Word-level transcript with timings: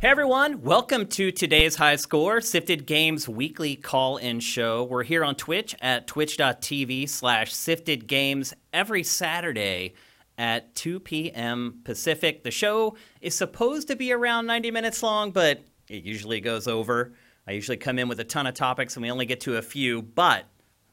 Hey 0.00 0.10
everyone, 0.10 0.62
welcome 0.62 1.08
to 1.08 1.32
today's 1.32 1.74
High 1.74 1.96
Score, 1.96 2.40
Sifted 2.40 2.86
Games 2.86 3.28
weekly 3.28 3.74
call-in 3.74 4.38
show. 4.38 4.84
We're 4.84 5.02
here 5.02 5.24
on 5.24 5.34
Twitch 5.34 5.74
at 5.80 6.06
twitch.tv 6.06 7.08
slash 7.08 7.52
Sifted 7.52 8.06
Games 8.06 8.54
every 8.72 9.02
Saturday 9.02 9.94
at 10.38 10.72
2 10.76 11.00
p.m. 11.00 11.80
Pacific. 11.82 12.44
The 12.44 12.52
show 12.52 12.96
is 13.20 13.34
supposed 13.34 13.88
to 13.88 13.96
be 13.96 14.12
around 14.12 14.46
90 14.46 14.70
minutes 14.70 15.02
long, 15.02 15.32
but 15.32 15.64
it 15.88 16.04
usually 16.04 16.40
goes 16.40 16.68
over. 16.68 17.12
I 17.48 17.50
usually 17.50 17.76
come 17.76 17.98
in 17.98 18.06
with 18.06 18.20
a 18.20 18.24
ton 18.24 18.46
of 18.46 18.54
topics 18.54 18.94
and 18.94 19.02
we 19.02 19.10
only 19.10 19.26
get 19.26 19.40
to 19.40 19.56
a 19.56 19.62
few, 19.62 20.02
but 20.02 20.44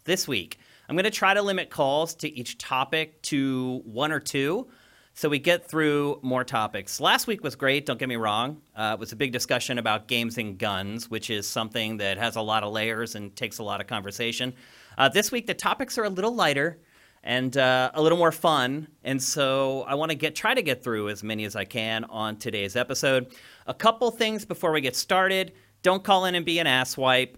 this 0.05 0.27
week 0.27 0.57
I'm 0.89 0.95
going 0.95 1.03
to 1.03 1.11
try 1.11 1.35
to 1.35 1.43
limit 1.43 1.69
calls 1.69 2.15
to 2.15 2.35
each 2.35 2.57
topic 2.57 3.21
to 3.23 3.83
one 3.85 4.11
or 4.11 4.19
two 4.19 4.67
so 5.15 5.29
we 5.29 5.39
get 5.39 5.65
through 5.65 6.19
more 6.21 6.43
topics. 6.43 6.99
Last 6.99 7.25
week 7.25 7.41
was 7.41 7.55
great, 7.55 7.85
don't 7.85 7.97
get 7.97 8.09
me 8.09 8.17
wrong. 8.17 8.61
Uh, 8.75 8.91
it 8.93 8.99
was 8.99 9.13
a 9.13 9.15
big 9.15 9.31
discussion 9.31 9.77
about 9.79 10.09
games 10.09 10.37
and 10.37 10.57
guns, 10.57 11.09
which 11.09 11.29
is 11.29 11.47
something 11.47 11.97
that 11.97 12.17
has 12.17 12.35
a 12.35 12.41
lot 12.41 12.63
of 12.63 12.73
layers 12.73 13.15
and 13.15 13.33
takes 13.33 13.59
a 13.59 13.63
lot 13.63 13.79
of 13.79 13.87
conversation. 13.87 14.53
Uh, 14.97 15.07
this 15.07 15.31
week, 15.31 15.47
the 15.47 15.53
topics 15.53 15.97
are 15.97 16.03
a 16.03 16.09
little 16.09 16.35
lighter 16.35 16.79
and 17.23 17.55
uh, 17.55 17.91
a 17.93 18.01
little 18.01 18.17
more 18.17 18.33
fun. 18.33 18.89
And 19.05 19.23
so 19.23 19.85
I 19.87 19.95
want 19.95 20.11
to 20.11 20.15
get 20.15 20.35
try 20.35 20.53
to 20.53 20.61
get 20.61 20.83
through 20.83 21.07
as 21.07 21.23
many 21.23 21.45
as 21.45 21.55
I 21.55 21.63
can 21.63 22.03
on 22.03 22.35
today's 22.35 22.75
episode. 22.75 23.33
A 23.67 23.73
couple 23.73 24.11
things 24.11 24.43
before 24.43 24.73
we 24.73 24.81
get 24.81 24.97
started. 24.97 25.53
Don't 25.81 26.03
call 26.03 26.25
in 26.25 26.35
and 26.35 26.45
be 26.45 26.59
an 26.59 26.67
asswipe. 26.67 27.35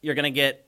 You're 0.00 0.14
going 0.14 0.24
to 0.24 0.30
get 0.30 0.66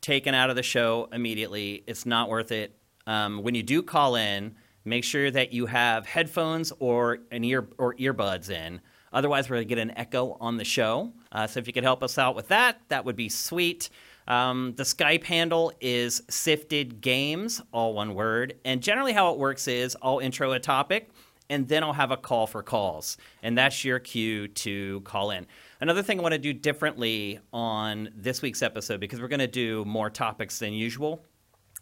taken 0.00 0.34
out 0.34 0.50
of 0.50 0.56
the 0.56 0.62
show 0.64 1.08
immediately. 1.12 1.84
It's 1.86 2.04
not 2.04 2.28
worth 2.28 2.50
it. 2.50 2.76
Um, 3.06 3.44
when 3.44 3.54
you 3.54 3.62
do 3.62 3.80
call 3.80 4.16
in, 4.16 4.56
Make 4.84 5.04
sure 5.04 5.30
that 5.30 5.52
you 5.52 5.66
have 5.66 6.06
headphones 6.06 6.72
or 6.78 7.20
an 7.30 7.44
ear 7.44 7.68
or 7.78 7.94
earbuds 7.94 8.50
in. 8.50 8.80
Otherwise, 9.12 9.48
we're 9.48 9.56
going 9.56 9.68
to 9.68 9.74
get 9.74 9.78
an 9.78 9.96
echo 9.96 10.36
on 10.40 10.56
the 10.56 10.64
show. 10.64 11.12
Uh, 11.30 11.46
so 11.46 11.60
if 11.60 11.66
you 11.66 11.72
could 11.72 11.84
help 11.84 12.02
us 12.02 12.18
out 12.18 12.34
with 12.34 12.48
that, 12.48 12.80
that 12.88 13.04
would 13.04 13.16
be 13.16 13.28
sweet. 13.28 13.88
Um, 14.26 14.74
the 14.76 14.82
Skype 14.82 15.24
handle 15.24 15.72
is 15.80 16.22
Sifted 16.28 17.00
Games, 17.00 17.62
all 17.72 17.94
one 17.94 18.14
word. 18.14 18.56
And 18.64 18.82
generally, 18.82 19.12
how 19.12 19.32
it 19.32 19.38
works 19.38 19.68
is 19.68 19.96
I'll 20.02 20.18
intro 20.18 20.52
a 20.52 20.58
topic 20.58 21.10
and 21.50 21.68
then 21.68 21.84
I'll 21.84 21.92
have 21.92 22.10
a 22.10 22.16
call 22.16 22.46
for 22.46 22.62
calls. 22.62 23.16
And 23.42 23.56
that's 23.56 23.84
your 23.84 23.98
cue 23.98 24.48
to 24.48 25.00
call 25.02 25.30
in. 25.30 25.46
Another 25.80 26.02
thing 26.02 26.18
I 26.18 26.22
want 26.22 26.32
to 26.32 26.38
do 26.38 26.52
differently 26.52 27.38
on 27.52 28.08
this 28.16 28.40
week's 28.42 28.62
episode, 28.62 28.98
because 28.98 29.20
we're 29.20 29.28
going 29.28 29.40
to 29.40 29.46
do 29.46 29.84
more 29.84 30.08
topics 30.08 30.58
than 30.58 30.72
usual, 30.72 31.22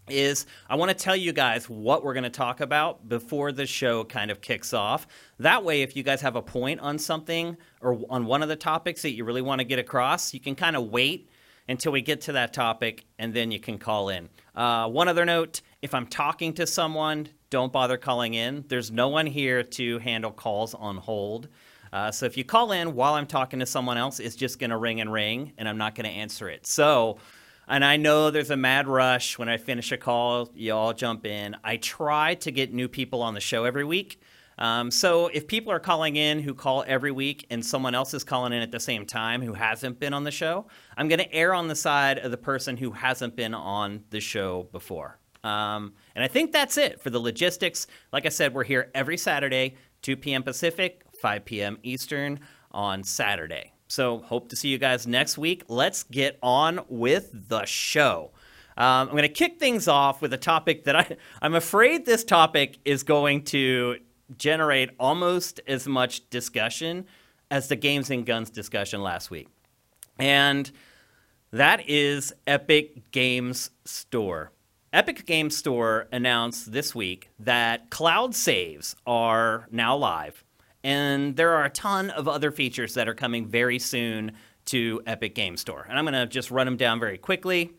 is 0.09 0.47
I 0.69 0.75
want 0.75 0.91
to 0.91 0.95
tell 0.95 1.17
you 1.17 1.33
guys 1.33 1.69
what 1.69 2.05
we're 2.05 2.15
going 2.15 2.25
to 2.25 2.31
talk 2.31 2.61
about 2.61 3.09
before 3.09 3.53
the 3.53 3.67
show 3.67 4.05
kind 4.05 4.31
of 4.31 4.41
kicks 4.41 4.73
off. 4.73 5.07
That 5.39 5.65
way, 5.65 5.83
if 5.83 5.97
you 5.97 6.03
guys 6.03 6.21
have 6.21 6.37
a 6.37 6.43
point 6.43 6.81
on 6.81 6.99
something 6.99 7.57
or 7.81 8.01
on 8.11 8.27
one 8.27 8.43
of 8.43 8.49
the 8.49 8.57
topics 8.57 9.03
that 9.03 9.13
you 9.13 9.25
really 9.25 9.43
want 9.43 9.61
to 9.61 9.65
get 9.65 9.79
across, 9.79 10.35
you 10.35 10.41
can 10.41 10.55
kind 10.55 10.77
of 10.77 10.89
wait 10.89 11.31
until 11.69 11.93
we 11.93 12.03
get 12.03 12.21
to 12.23 12.33
that 12.33 12.53
topic 12.53 13.07
and 13.19 13.33
then 13.33 13.51
you 13.51 13.61
can 13.61 13.79
call 13.79 14.09
in. 14.09 14.29
Uh, 14.55 14.89
one 14.89 15.09
other 15.09 15.25
note 15.25 15.61
if 15.81 15.95
I'm 15.95 16.07
talking 16.07 16.53
to 16.55 16.67
someone, 16.67 17.29
don't 17.51 17.73
bother 17.73 17.97
calling 17.97 18.35
in. 18.35 18.65
There's 18.69 18.91
no 18.91 19.09
one 19.09 19.27
here 19.27 19.63
to 19.63 19.99
handle 19.99 20.31
calls 20.31 20.75
on 20.75 20.97
hold. 20.97 21.49
Uh, 21.93 22.11
so 22.11 22.25
if 22.25 22.37
you 22.37 22.45
call 22.45 22.73
in 22.73 22.95
while 22.95 23.15
I'm 23.15 23.27
talking 23.27 23.59
to 23.61 23.67
someone 23.67 23.99
else, 23.99 24.19
it's 24.19 24.37
just 24.37 24.59
going 24.59 24.71
to 24.71 24.79
ring 24.79 25.01
and 25.01 25.13
ring, 25.13 25.53
and 25.59 25.69
I'm 25.69 25.77
not 25.77 25.95
going 25.95 26.07
to 26.07 26.11
answer 26.11 26.49
it. 26.49 26.67
So 26.67 27.19
and 27.73 27.83
I 27.83 27.97
know 27.97 28.31
there's 28.31 28.51
a 28.51 28.57
mad 28.57 28.87
rush 28.87 29.39
when 29.39 29.49
I 29.49 29.57
finish 29.57 29.93
a 29.93 29.97
call, 29.97 30.51
you 30.55 30.75
all 30.75 30.93
jump 30.93 31.25
in. 31.25 31.57
I 31.65 31.79
try 31.79 32.35
to 32.35 32.51
get 32.51 32.75
new 32.75 32.87
people 32.87 33.23
on 33.23 33.33
the 33.33 33.41
show 33.41 33.65
every 33.65 33.85
week. 33.85 34.21
Um, 34.59 34.91
so 34.91 35.29
if 35.29 35.47
people 35.47 35.73
are 35.73 35.81
calling 35.81 36.17
in 36.17 36.41
who 36.41 36.53
call 36.53 36.85
every 36.87 37.13
week 37.13 37.47
and 37.49 37.65
someone 37.65 37.95
else 37.95 38.13
is 38.13 38.25
calling 38.25 38.53
in 38.53 38.61
at 38.61 38.73
the 38.73 38.79
same 38.79 39.07
time 39.07 39.41
who 39.41 39.55
hasn't 39.55 39.99
been 39.99 40.13
on 40.13 40.23
the 40.23 40.31
show, 40.31 40.67
I'm 40.99 41.09
going 41.09 41.21
to 41.21 41.35
err 41.35 41.55
on 41.55 41.67
the 41.67 41.75
side 41.75 42.19
of 42.19 42.31
the 42.31 42.37
person 42.37 42.77
who 42.77 42.91
hasn't 42.91 43.37
been 43.37 43.55
on 43.55 44.05
the 44.11 44.21
show 44.21 44.69
before. 44.71 45.19
Um, 45.43 45.95
and 46.15 46.23
I 46.23 46.29
think 46.29 46.53
that's 46.53 46.77
it 46.77 47.01
for 47.01 47.09
the 47.09 47.19
logistics. 47.19 47.87
Like 48.13 48.27
I 48.27 48.29
said, 48.29 48.53
we're 48.53 48.65
here 48.65 48.91
every 48.95 49.17
Saturday, 49.17 49.77
2 50.03 50.19
p.m. 50.19 50.43
Pacific, 50.43 51.05
5 51.19 51.45
p.m. 51.47 51.79
Eastern 51.83 52.41
on 52.71 53.03
Saturday. 53.03 53.72
So 53.93 54.21
hope 54.21 54.49
to 54.49 54.57
see 54.57 54.69
you 54.69 54.79
guys 54.79 55.07
next 55.07 55.37
week. 55.37 55.65
Let's 55.69 56.05
get 56.05 56.39
on 56.43 56.81
with 56.89 57.29
the 57.49 57.67
show. 57.67 58.31
Um, 58.75 59.09
I'm 59.09 59.11
going 59.11 59.21
to 59.25 59.29
kick 59.29 59.61
things 59.61 59.87
off 59.87 60.23
with 60.23 60.33
a 60.33 60.39
topic 60.39 60.85
that 60.85 60.97
I, 60.97 61.19
I'm 61.43 61.55
afraid 61.55 62.07
this 62.07 62.25
topic 62.25 62.79
is 62.87 63.03
going 63.03 63.45
to 63.45 63.99
generate 64.39 64.93
almost 64.99 65.61
as 65.67 65.87
much 65.87 66.31
discussion 66.31 67.05
as 67.51 67.69
the 67.69 67.77
games 67.77 68.09
and 68.09 68.25
guns 68.25 68.49
discussion 68.49 69.03
last 69.03 69.31
week. 69.31 69.49
And 70.19 70.73
that 71.51 71.87
is 71.87 72.33
Epic 72.47 73.11
Games 73.11 73.73
Store. 73.85 74.53
Epic 74.95 75.27
Games 75.27 75.55
Store 75.55 76.09
announced 76.11 76.73
this 76.73 76.95
week 76.95 77.29
that 77.41 77.91
cloud 77.91 78.35
saves 78.35 78.97
are 79.07 79.69
now 79.71 79.95
live 79.95 80.43
and 80.85 81.37
there 81.37 81.55
are 81.55 81.65
a 81.65 81.71
ton 81.71 82.11
of 82.11 82.29
other 82.29 82.51
features 82.51 82.95
that 82.95 83.09
are 83.09 83.15
coming 83.15 83.47
very 83.47 83.79
soon 83.79 84.33
to 84.67 85.03
Epic 85.07 85.35
Game 85.35 85.57
Store. 85.57 85.87
And 85.89 85.99
I'm 85.99 86.05
going 86.05 86.15
to 86.15 86.27
just 86.27 86.51
run 86.51 86.67
them 86.67 86.77
down 86.77 87.01
very 87.01 87.19
quickly. 87.19 87.73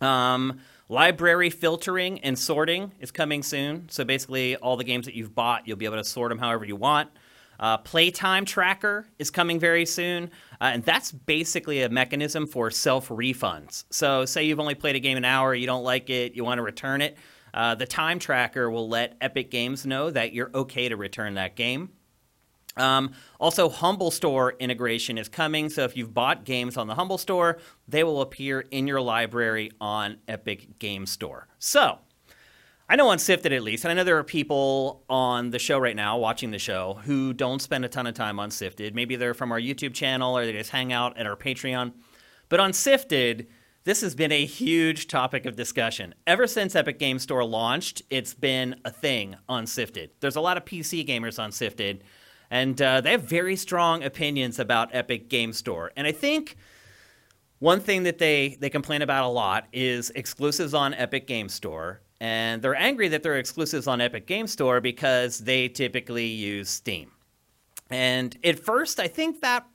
Um, 0.00 0.60
library 0.88 1.50
filtering 1.50 2.20
and 2.20 2.38
sorting 2.38 2.92
is 3.00 3.10
coming 3.10 3.42
soon. 3.42 3.88
So 3.90 4.04
basically, 4.04 4.56
all 4.56 4.76
the 4.76 4.84
games 4.84 5.06
that 5.06 5.14
you've 5.14 5.34
bought, 5.34 5.66
you'll 5.66 5.76
be 5.76 5.84
able 5.84 5.96
to 5.96 6.04
sort 6.04 6.30
them 6.30 6.38
however 6.38 6.64
you 6.64 6.76
want. 6.76 7.10
Uh, 7.58 7.76
playtime 7.76 8.46
tracker 8.46 9.06
is 9.18 9.30
coming 9.30 9.60
very 9.60 9.84
soon, 9.84 10.30
uh, 10.62 10.70
and 10.72 10.82
that's 10.82 11.12
basically 11.12 11.82
a 11.82 11.90
mechanism 11.90 12.46
for 12.46 12.70
self 12.70 13.10
refunds. 13.10 13.84
So, 13.90 14.24
say 14.24 14.44
you've 14.44 14.60
only 14.60 14.74
played 14.74 14.96
a 14.96 15.00
game 15.00 15.18
an 15.18 15.26
hour, 15.26 15.54
you 15.54 15.66
don't 15.66 15.84
like 15.84 16.08
it, 16.08 16.34
you 16.34 16.42
want 16.42 16.56
to 16.56 16.62
return 16.62 17.02
it. 17.02 17.18
Uh, 17.52 17.74
the 17.74 17.84
time 17.84 18.18
tracker 18.18 18.70
will 18.70 18.88
let 18.88 19.16
Epic 19.20 19.50
Games 19.50 19.84
know 19.84 20.10
that 20.10 20.32
you're 20.32 20.50
okay 20.54 20.88
to 20.88 20.96
return 20.96 21.34
that 21.34 21.54
game. 21.54 21.90
Um, 22.76 23.12
also, 23.38 23.68
Humble 23.68 24.10
Store 24.10 24.54
integration 24.58 25.18
is 25.18 25.28
coming. 25.28 25.68
So 25.68 25.84
if 25.84 25.96
you've 25.96 26.14
bought 26.14 26.44
games 26.44 26.76
on 26.76 26.86
the 26.86 26.94
Humble 26.94 27.18
Store, 27.18 27.58
they 27.88 28.04
will 28.04 28.20
appear 28.20 28.60
in 28.60 28.86
your 28.86 29.00
library 29.00 29.70
on 29.80 30.18
Epic 30.28 30.78
Game 30.78 31.06
Store. 31.06 31.48
So 31.58 31.98
I 32.88 32.96
know 32.96 33.08
on 33.08 33.18
Sifted 33.18 33.52
at 33.52 33.62
least, 33.62 33.84
and 33.84 33.92
I 33.92 33.94
know 33.94 34.04
there 34.04 34.18
are 34.18 34.24
people 34.24 35.04
on 35.08 35.50
the 35.50 35.58
show 35.58 35.78
right 35.78 35.94
now 35.94 36.18
watching 36.18 36.50
the 36.50 36.58
show 36.58 36.98
who 37.04 37.32
don't 37.32 37.62
spend 37.62 37.84
a 37.84 37.88
ton 37.88 38.06
of 38.06 38.14
time 38.14 38.40
on 38.40 38.50
Sifted. 38.50 38.94
Maybe 38.94 39.16
they're 39.16 39.34
from 39.34 39.52
our 39.52 39.60
YouTube 39.60 39.94
channel 39.94 40.36
or 40.36 40.44
they 40.44 40.52
just 40.52 40.70
hang 40.70 40.92
out 40.92 41.16
at 41.16 41.26
our 41.26 41.36
Patreon. 41.36 41.92
But 42.48 42.60
on 42.60 42.72
Sifted, 42.72 43.46
this 43.84 44.00
has 44.00 44.14
been 44.14 44.32
a 44.32 44.44
huge 44.44 45.06
topic 45.06 45.46
of 45.46 45.54
discussion. 45.56 46.14
Ever 46.26 46.46
since 46.46 46.74
Epic 46.74 46.98
Game 46.98 47.18
Store 47.18 47.44
launched, 47.44 48.02
it's 48.10 48.34
been 48.34 48.74
a 48.84 48.90
thing 48.90 49.36
on 49.48 49.66
Sifted. 49.66 50.10
There's 50.20 50.36
a 50.36 50.40
lot 50.40 50.56
of 50.56 50.64
PC 50.64 51.06
gamers 51.06 51.42
on 51.42 51.52
Sifted 51.52 52.02
and 52.50 52.80
uh, 52.82 53.00
they 53.00 53.12
have 53.12 53.22
very 53.22 53.56
strong 53.56 54.02
opinions 54.02 54.58
about 54.58 54.90
Epic 54.92 55.28
Game 55.28 55.52
Store. 55.52 55.92
And 55.96 56.06
I 56.06 56.12
think 56.12 56.56
one 57.60 57.80
thing 57.80 58.02
that 58.04 58.18
they 58.18 58.56
they 58.60 58.70
complain 58.70 59.02
about 59.02 59.24
a 59.24 59.28
lot 59.28 59.68
is 59.72 60.10
exclusives 60.10 60.74
on 60.74 60.94
Epic 60.94 61.26
Game 61.26 61.48
Store, 61.48 62.00
and 62.20 62.60
they're 62.60 62.74
angry 62.74 63.08
that 63.08 63.22
they're 63.22 63.38
exclusives 63.38 63.86
on 63.86 64.00
Epic 64.00 64.26
Game 64.26 64.46
Store 64.46 64.80
because 64.80 65.38
they 65.38 65.68
typically 65.68 66.26
use 66.26 66.68
Steam. 66.68 67.12
And 67.90 68.36
at 68.44 68.58
first, 68.58 68.98
I 68.98 69.08
think 69.08 69.40
that 69.42 69.66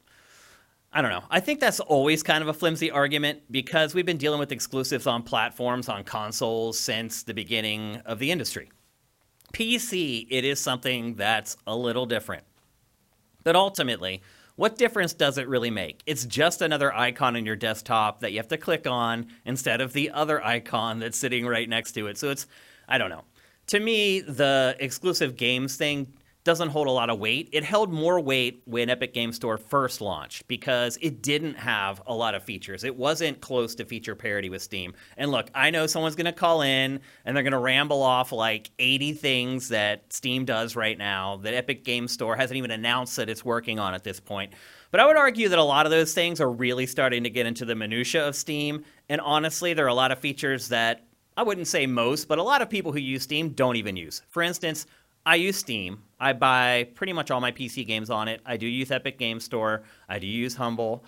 I 0.92 1.02
don't 1.02 1.12
know. 1.12 1.24
I 1.30 1.42
think 1.42 1.60
that's 1.60 1.82
always 1.82 2.24
kind 2.24 2.42
of 2.42 2.48
a 2.48 2.54
flimsy 2.54 2.90
argument 2.90 3.42
because 3.52 3.94
we've 3.94 4.06
been 4.06 4.18
dealing 4.18 4.40
with 4.40 4.54
exclusives 4.54 5.06
on 5.06 5.24
platforms, 5.24 5.90
on 5.90 6.06
consoles 6.06 6.80
since 6.80 7.24
the 7.24 7.34
beginning 7.34 7.98
of 8.06 8.18
the 8.18 8.32
industry. 8.32 8.72
PC, 9.54 10.26
it 10.30 10.46
is 10.46 10.60
something 10.60 11.16
that's 11.16 11.58
a 11.68 11.76
little 11.76 12.06
different. 12.06 12.46
But 13.46 13.56
ultimately, 13.56 14.22
what 14.58 14.78
difference 14.78 15.14
does 15.14 15.38
it 15.38 15.48
really 15.48 15.70
make? 15.70 16.02
It's 16.06 16.26
just 16.26 16.62
another 16.62 16.94
icon 16.94 17.38
on 17.38 17.46
your 17.46 17.56
desktop 17.56 18.20
that 18.22 18.32
you 18.32 18.38
have 18.38 18.48
to 18.50 18.58
click 18.58 18.88
on 18.88 19.28
instead 19.46 19.80
of 19.82 19.94
the 19.94 20.10
other 20.10 20.44
icon 20.44 21.00
that's 21.00 21.18
sitting 21.18 21.46
right 21.46 21.70
next 21.70 21.94
to 21.94 22.08
it. 22.08 22.18
So 22.18 22.32
it's, 22.32 22.48
I 22.90 22.98
don't 22.98 23.10
know. 23.10 23.24
To 23.68 23.80
me, 23.80 24.20
the 24.22 24.76
exclusive 24.80 25.38
games 25.38 25.78
thing 25.78 26.12
doesn't 26.46 26.70
hold 26.70 26.88
a 26.88 26.92
lot 26.92 27.10
of 27.10 27.20
weight. 27.20 27.50
It 27.52 27.64
held 27.64 27.92
more 27.92 28.20
weight 28.20 28.62
when 28.66 28.90
Epic 28.90 29.14
Game 29.16 29.34
Store 29.34 29.58
first 29.58 30.00
launched 30.00 30.48
because 30.48 30.98
it 31.02 31.24
didn't 31.24 31.56
have 31.56 32.02
a 32.06 32.14
lot 32.14 32.36
of 32.36 32.44
features. 32.44 32.84
It 32.84 32.96
wasn't 32.96 33.42
close 33.42 33.74
to 33.76 33.86
feature 33.86 34.16
parity 34.16 34.50
with 34.50 34.62
Steam. 34.62 34.94
And 35.18 35.32
look, 35.32 35.50
I 35.56 35.72
know 35.72 35.88
someone's 35.88 36.16
going 36.16 36.26
to 36.26 36.32
call 36.32 36.62
in 36.62 37.00
and 37.26 37.36
they're 37.36 37.44
going 37.44 37.52
to 37.52 37.58
ramble 37.58 38.04
off 38.04 38.32
like 38.32 38.70
80 38.78 39.14
things 39.14 39.70
that 39.70 40.14
Steam 40.14 40.46
does 40.46 40.76
right 40.76 40.98
now 40.98 41.38
that 41.38 41.56
Epic 41.56 41.84
Game 41.84 42.08
Store 42.08 42.36
hasn't 42.36 42.58
even 42.58 42.72
announced 42.72 43.16
that 43.16 43.28
it's 43.28 43.44
working 43.44 43.80
on 43.80 43.96
at 43.96 44.04
this 44.04 44.20
point. 44.20 44.54
But 44.92 45.00
I 45.00 45.08
would 45.08 45.18
argue 45.18 45.50
that 45.50 45.60
a 45.60 45.64
lot 45.64 45.88
of 45.88 45.92
those 45.92 46.14
things 46.14 46.40
are 46.40 46.50
really 46.50 46.86
starting 46.86 47.24
to 47.24 47.30
get 47.32 47.48
into 47.48 47.66
the 47.66 47.76
minutia 47.76 48.26
of 48.26 48.36
Steam. 48.36 48.86
And 49.10 49.20
honestly, 49.20 49.74
there 49.74 49.86
are 49.86 49.90
a 49.90 49.96
lot 49.96 50.12
of 50.12 50.20
features 50.20 50.70
that 50.70 51.08
I 51.36 51.42
wouldn't 51.42 51.68
say 51.68 51.88
most, 51.88 52.28
but 52.28 52.38
a 52.38 52.44
lot 52.44 52.62
of 52.62 52.70
people 52.70 52.92
who 52.92 53.00
use 53.00 53.24
Steam 53.24 53.50
don't 53.50 53.78
even 53.78 53.98
use. 53.98 54.22
For 54.30 54.44
instance, 54.44 54.86
I 55.26 55.36
use 55.36 55.58
Steam. 55.58 56.04
I 56.20 56.34
buy 56.34 56.90
pretty 56.96 57.14
much 57.14 57.32
all 57.32 57.42
my 57.42 57.52
PC 57.52 57.86
games 57.86 58.10
on 58.10 58.28
it. 58.28 58.42
I 58.46 58.58
do 58.58 58.68
use 58.68 58.92
Epic 58.92 59.18
Game 59.18 59.40
Store. 59.40 59.84
I 60.08 60.20
do 60.20 60.28
use 60.28 60.56
Humble. 60.56 61.06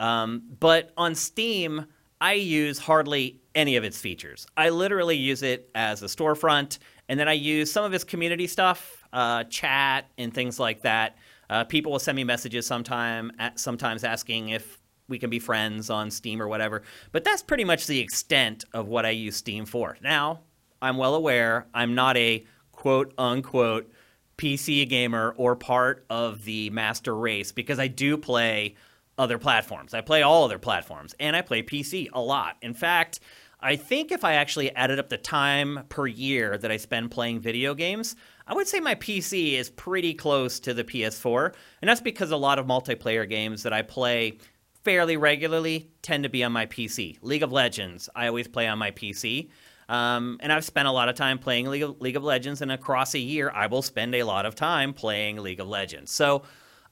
Um, 0.00 0.42
but 0.60 0.92
on 0.96 1.14
Steam, 1.14 1.86
I 2.20 2.34
use 2.34 2.78
hardly 2.78 3.40
any 3.54 3.76
of 3.76 3.84
its 3.84 3.98
features. 3.98 4.46
I 4.56 4.70
literally 4.70 5.16
use 5.16 5.42
it 5.42 5.70
as 5.74 6.02
a 6.02 6.06
storefront, 6.06 6.78
and 7.08 7.18
then 7.20 7.28
I 7.28 7.34
use 7.34 7.70
some 7.70 7.84
of 7.84 7.92
its 7.92 8.04
community 8.04 8.46
stuff, 8.46 9.04
uh, 9.12 9.44
chat, 9.44 10.06
and 10.18 10.32
things 10.32 10.58
like 10.58 10.82
that. 10.82 11.16
Uh, 11.48 11.64
people 11.64 11.92
will 11.92 11.98
send 11.98 12.16
me 12.16 12.24
messages 12.24 12.66
sometime, 12.66 13.32
sometimes 13.54 14.04
asking 14.04 14.48
if 14.50 14.80
we 15.08 15.18
can 15.18 15.30
be 15.30 15.38
friends 15.38 15.90
on 15.90 16.10
Steam 16.10 16.42
or 16.42 16.48
whatever. 16.48 16.82
But 17.12 17.24
that's 17.24 17.42
pretty 17.42 17.64
much 17.64 17.86
the 17.86 18.00
extent 18.00 18.64
of 18.72 18.88
what 18.88 19.06
I 19.06 19.10
use 19.10 19.36
Steam 19.36 19.64
for. 19.64 19.96
Now, 20.02 20.40
I'm 20.82 20.96
well 20.96 21.14
aware 21.14 21.66
I'm 21.72 21.94
not 21.94 22.16
a 22.16 22.44
quote 22.72 23.12
unquote 23.16 23.90
PC 24.38 24.88
gamer 24.88 25.34
or 25.36 25.56
part 25.56 26.04
of 26.10 26.44
the 26.44 26.70
master 26.70 27.16
race 27.16 27.52
because 27.52 27.78
I 27.78 27.88
do 27.88 28.16
play 28.16 28.76
other 29.18 29.38
platforms. 29.38 29.94
I 29.94 30.02
play 30.02 30.22
all 30.22 30.44
other 30.44 30.58
platforms 30.58 31.14
and 31.18 31.34
I 31.34 31.42
play 31.42 31.62
PC 31.62 32.08
a 32.12 32.20
lot. 32.20 32.56
In 32.60 32.74
fact, 32.74 33.20
I 33.60 33.76
think 33.76 34.12
if 34.12 34.24
I 34.24 34.34
actually 34.34 34.74
added 34.76 34.98
up 34.98 35.08
the 35.08 35.16
time 35.16 35.84
per 35.88 36.06
year 36.06 36.58
that 36.58 36.70
I 36.70 36.76
spend 36.76 37.10
playing 37.10 37.40
video 37.40 37.74
games, 37.74 38.14
I 38.46 38.54
would 38.54 38.68
say 38.68 38.80
my 38.80 38.94
PC 38.94 39.54
is 39.54 39.70
pretty 39.70 40.12
close 40.12 40.60
to 40.60 40.74
the 40.74 40.84
PS4. 40.84 41.54
And 41.80 41.88
that's 41.88 42.02
because 42.02 42.30
a 42.30 42.36
lot 42.36 42.58
of 42.58 42.66
multiplayer 42.66 43.28
games 43.28 43.62
that 43.62 43.72
I 43.72 43.82
play 43.82 44.38
fairly 44.84 45.16
regularly 45.16 45.90
tend 46.02 46.22
to 46.24 46.28
be 46.28 46.44
on 46.44 46.52
my 46.52 46.66
PC. 46.66 47.18
League 47.22 47.42
of 47.42 47.50
Legends, 47.50 48.08
I 48.14 48.28
always 48.28 48.46
play 48.46 48.68
on 48.68 48.78
my 48.78 48.90
PC. 48.90 49.48
Um, 49.88 50.38
and 50.40 50.52
I've 50.52 50.64
spent 50.64 50.88
a 50.88 50.92
lot 50.92 51.08
of 51.08 51.14
time 51.14 51.38
playing 51.38 51.66
League 51.66 51.82
of, 51.82 52.00
League 52.00 52.16
of 52.16 52.24
Legends, 52.24 52.60
and 52.60 52.72
across 52.72 53.14
a 53.14 53.18
year, 53.18 53.50
I 53.54 53.66
will 53.66 53.82
spend 53.82 54.14
a 54.14 54.24
lot 54.24 54.46
of 54.46 54.54
time 54.54 54.92
playing 54.92 55.38
League 55.38 55.60
of 55.60 55.68
Legends. 55.68 56.10
So 56.10 56.42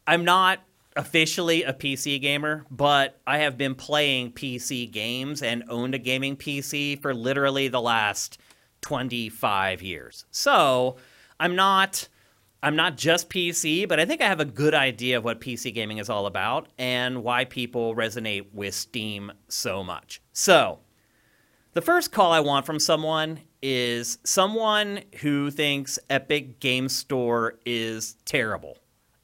I'm 0.06 0.24
not 0.24 0.60
officially 0.96 1.64
a 1.64 1.72
PC 1.72 2.20
gamer, 2.20 2.64
but 2.70 3.20
I 3.26 3.38
have 3.38 3.58
been 3.58 3.74
playing 3.74 4.32
PC 4.32 4.90
games 4.90 5.42
and 5.42 5.64
owned 5.68 5.94
a 5.94 5.98
gaming 5.98 6.36
PC 6.36 7.00
for 7.00 7.14
literally 7.14 7.68
the 7.68 7.80
last 7.80 8.38
25 8.82 9.82
years. 9.82 10.26
So 10.30 10.96
I'm 11.40 11.56
not. 11.56 12.08
I'm 12.62 12.76
not 12.76 12.96
just 12.96 13.28
PC, 13.28 13.86
but 13.86 14.00
I 14.00 14.06
think 14.06 14.22
I 14.22 14.26
have 14.26 14.40
a 14.40 14.46
good 14.46 14.72
idea 14.72 15.18
of 15.18 15.24
what 15.24 15.38
PC 15.38 15.74
gaming 15.74 15.98
is 15.98 16.08
all 16.08 16.24
about 16.24 16.68
and 16.78 17.22
why 17.22 17.44
people 17.44 17.94
resonate 17.94 18.46
with 18.54 18.74
Steam 18.74 19.30
so 19.48 19.84
much. 19.84 20.22
So, 20.32 20.78
the 21.74 21.82
first 21.82 22.12
call 22.12 22.32
I 22.32 22.40
want 22.40 22.64
from 22.64 22.78
someone 22.78 23.40
is 23.60 24.18
someone 24.24 25.00
who 25.20 25.50
thinks 25.50 25.98
Epic 26.08 26.60
Game 26.60 26.88
Store 26.88 27.54
is 27.66 28.14
terrible. 28.24 28.78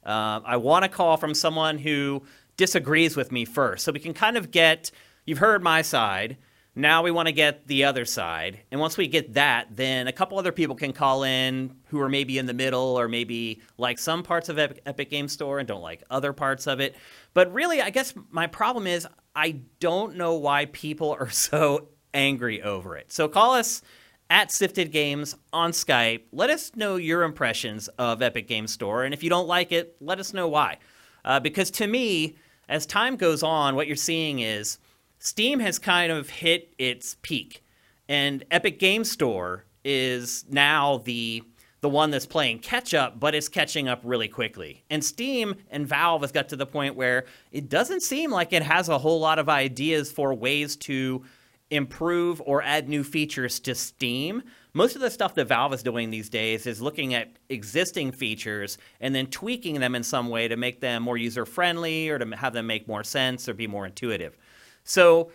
Uh, 0.05 0.41
I 0.43 0.57
want 0.57 0.83
a 0.83 0.89
call 0.89 1.15
from 1.15 1.33
someone 1.33 1.77
who 1.77 2.23
disagrees 2.57 3.15
with 3.15 3.31
me 3.31 3.45
first. 3.45 3.85
So 3.85 3.91
we 3.91 3.99
can 3.99 4.13
kind 4.13 4.35
of 4.35 4.51
get, 4.51 4.91
you've 5.25 5.37
heard 5.37 5.63
my 5.63 5.81
side. 5.81 6.37
Now 6.75 7.03
we 7.03 7.11
want 7.11 7.27
to 7.27 7.33
get 7.33 7.67
the 7.67 7.85
other 7.85 8.05
side. 8.05 8.61
And 8.71 8.79
once 8.79 8.97
we 8.97 9.07
get 9.07 9.33
that, 9.33 9.67
then 9.75 10.07
a 10.07 10.13
couple 10.13 10.37
other 10.37 10.51
people 10.51 10.75
can 10.75 10.93
call 10.93 11.23
in 11.23 11.75
who 11.87 11.99
are 11.99 12.09
maybe 12.09 12.37
in 12.37 12.45
the 12.45 12.53
middle 12.53 12.97
or 12.99 13.07
maybe 13.07 13.61
like 13.77 13.99
some 13.99 14.23
parts 14.23 14.49
of 14.49 14.57
Epic, 14.57 14.81
Epic 14.85 15.09
Game 15.09 15.27
Store 15.27 15.59
and 15.59 15.67
don't 15.67 15.81
like 15.81 16.03
other 16.09 16.33
parts 16.33 16.67
of 16.67 16.79
it. 16.79 16.95
But 17.33 17.53
really, 17.53 17.81
I 17.81 17.89
guess 17.89 18.13
my 18.29 18.47
problem 18.47 18.87
is 18.87 19.07
I 19.35 19.61
don't 19.79 20.15
know 20.15 20.35
why 20.35 20.65
people 20.65 21.15
are 21.19 21.29
so 21.31 21.89
angry 22.13 22.61
over 22.61 22.95
it. 22.97 23.11
So 23.11 23.27
call 23.27 23.53
us 23.53 23.81
at 24.29 24.51
Sifted 24.51 24.91
Games 24.91 25.35
on 25.51 25.71
Skype. 25.71 26.21
Let 26.31 26.49
us 26.49 26.71
know 26.75 26.95
your 26.95 27.23
impressions 27.23 27.87
of 27.97 28.21
Epic 28.21 28.47
Game 28.47 28.67
Store, 28.67 29.03
and 29.03 29.13
if 29.13 29.23
you 29.23 29.29
don't 29.29 29.47
like 29.47 29.71
it, 29.71 29.95
let 29.99 30.19
us 30.19 30.33
know 30.33 30.47
why. 30.47 30.77
Uh, 31.25 31.39
because 31.39 31.69
to 31.71 31.87
me, 31.87 32.35
as 32.69 32.85
time 32.85 33.17
goes 33.17 33.43
on, 33.43 33.75
what 33.75 33.87
you're 33.87 33.95
seeing 33.95 34.39
is 34.39 34.79
Steam 35.19 35.59
has 35.59 35.77
kind 35.77 36.11
of 36.11 36.29
hit 36.29 36.73
its 36.77 37.17
peak, 37.21 37.63
and 38.07 38.43
Epic 38.49 38.79
Game 38.79 39.03
Store 39.03 39.65
is 39.83 40.45
now 40.49 40.97
the 40.99 41.43
the 41.81 41.89
one 41.89 42.11
that's 42.11 42.27
playing 42.27 42.59
catch 42.59 42.93
up, 42.93 43.19
but 43.19 43.33
it's 43.33 43.49
catching 43.49 43.89
up 43.89 44.01
really 44.03 44.27
quickly. 44.27 44.83
And 44.91 45.03
Steam 45.03 45.55
and 45.71 45.87
Valve 45.87 46.21
has 46.21 46.31
got 46.31 46.47
to 46.49 46.55
the 46.55 46.67
point 46.67 46.95
where 46.95 47.25
it 47.51 47.69
doesn't 47.69 48.01
seem 48.01 48.29
like 48.29 48.53
it 48.53 48.61
has 48.61 48.87
a 48.87 48.99
whole 48.99 49.19
lot 49.19 49.39
of 49.39 49.49
ideas 49.49 50.11
for 50.11 50.31
ways 50.33 50.75
to 50.77 51.23
improve 51.71 52.41
or 52.45 52.61
add 52.61 52.87
new 52.87 53.03
features 53.03 53.59
to 53.61 53.73
Steam. 53.73 54.43
Most 54.73 54.95
of 54.95 55.01
the 55.01 55.09
stuff 55.09 55.33
that 55.35 55.47
Valve 55.47 55.73
is 55.73 55.83
doing 55.83 56.11
these 56.11 56.29
days 56.29 56.67
is 56.67 56.81
looking 56.81 57.13
at 57.13 57.39
existing 57.49 58.11
features 58.11 58.77
and 58.99 59.15
then 59.15 59.27
tweaking 59.27 59.79
them 59.79 59.95
in 59.95 60.03
some 60.03 60.29
way 60.29 60.47
to 60.47 60.55
make 60.55 60.81
them 60.81 61.03
more 61.03 61.17
user 61.17 61.45
friendly 61.45 62.09
or 62.09 62.19
to 62.19 62.35
have 62.35 62.53
them 62.53 62.67
make 62.67 62.87
more 62.87 63.03
sense 63.03 63.49
or 63.49 63.53
be 63.53 63.67
more 63.67 63.85
intuitive. 63.85 64.37
So 64.83 65.31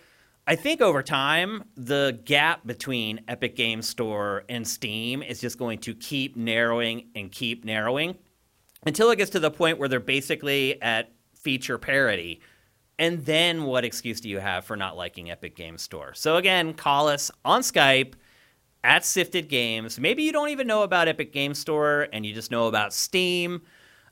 I 0.46 0.54
think 0.54 0.80
over 0.80 1.02
time, 1.02 1.64
the 1.76 2.20
gap 2.24 2.66
between 2.66 3.20
Epic 3.26 3.56
Game 3.56 3.82
Store 3.82 4.44
and 4.48 4.66
Steam 4.66 5.22
is 5.22 5.40
just 5.40 5.58
going 5.58 5.78
to 5.80 5.94
keep 5.94 6.36
narrowing 6.36 7.08
and 7.14 7.32
keep 7.32 7.64
narrowing 7.64 8.16
until 8.86 9.10
it 9.10 9.16
gets 9.16 9.30
to 9.30 9.40
the 9.40 9.50
point 9.50 9.78
where 9.78 9.88
they're 9.88 10.00
basically 10.00 10.80
at 10.80 11.12
feature 11.34 11.78
parity 11.78 12.40
and 12.98 13.24
then 13.24 13.64
what 13.64 13.84
excuse 13.84 14.20
do 14.20 14.28
you 14.28 14.38
have 14.38 14.64
for 14.64 14.76
not 14.76 14.96
liking 14.96 15.30
Epic 15.30 15.54
Games 15.54 15.82
Store? 15.82 16.14
So 16.14 16.36
again, 16.36 16.72
call 16.72 17.08
us 17.08 17.30
on 17.44 17.60
Skype 17.60 18.14
at 18.82 19.04
Sifted 19.04 19.48
Games. 19.48 19.98
Maybe 20.00 20.22
you 20.22 20.32
don't 20.32 20.48
even 20.48 20.66
know 20.66 20.82
about 20.82 21.08
Epic 21.08 21.32
Games 21.32 21.58
Store 21.58 22.08
and 22.12 22.24
you 22.24 22.32
just 22.32 22.50
know 22.50 22.68
about 22.68 22.92
Steam. 22.92 23.62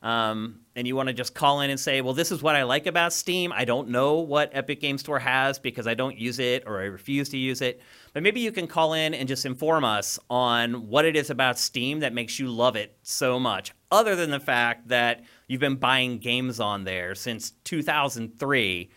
Um, 0.02 0.60
and 0.76 0.86
you 0.86 0.94
want 0.96 1.06
to 1.08 1.14
just 1.14 1.34
call 1.34 1.62
in 1.62 1.70
and 1.70 1.80
say, 1.80 2.02
well, 2.02 2.12
this 2.12 2.30
is 2.30 2.42
what 2.42 2.54
I 2.54 2.64
like 2.64 2.86
about 2.86 3.14
Steam. 3.14 3.52
I 3.52 3.64
don't 3.64 3.88
know 3.88 4.18
what 4.18 4.50
Epic 4.52 4.80
Game 4.80 4.98
Store 4.98 5.18
has 5.18 5.58
because 5.58 5.86
I 5.86 5.94
don't 5.94 6.18
use 6.18 6.38
it 6.38 6.64
or 6.66 6.80
I 6.80 6.84
refuse 6.84 7.30
to 7.30 7.38
use 7.38 7.62
it. 7.62 7.80
But 8.14 8.22
maybe 8.22 8.40
you 8.40 8.52
can 8.52 8.68
call 8.68 8.94
in 8.94 9.12
and 9.12 9.28
just 9.28 9.44
inform 9.44 9.84
us 9.84 10.20
on 10.30 10.88
what 10.88 11.04
it 11.04 11.16
is 11.16 11.30
about 11.30 11.58
Steam 11.58 11.98
that 12.00 12.14
makes 12.14 12.38
you 12.38 12.48
love 12.48 12.76
it 12.76 12.96
so 13.02 13.40
much, 13.40 13.72
other 13.90 14.14
than 14.14 14.30
the 14.30 14.40
fact 14.40 14.88
that 14.88 15.24
you've 15.48 15.60
been 15.60 15.74
buying 15.76 16.18
games 16.18 16.60
on 16.60 16.84
there 16.84 17.16
since 17.16 17.50
2003. 17.64 18.90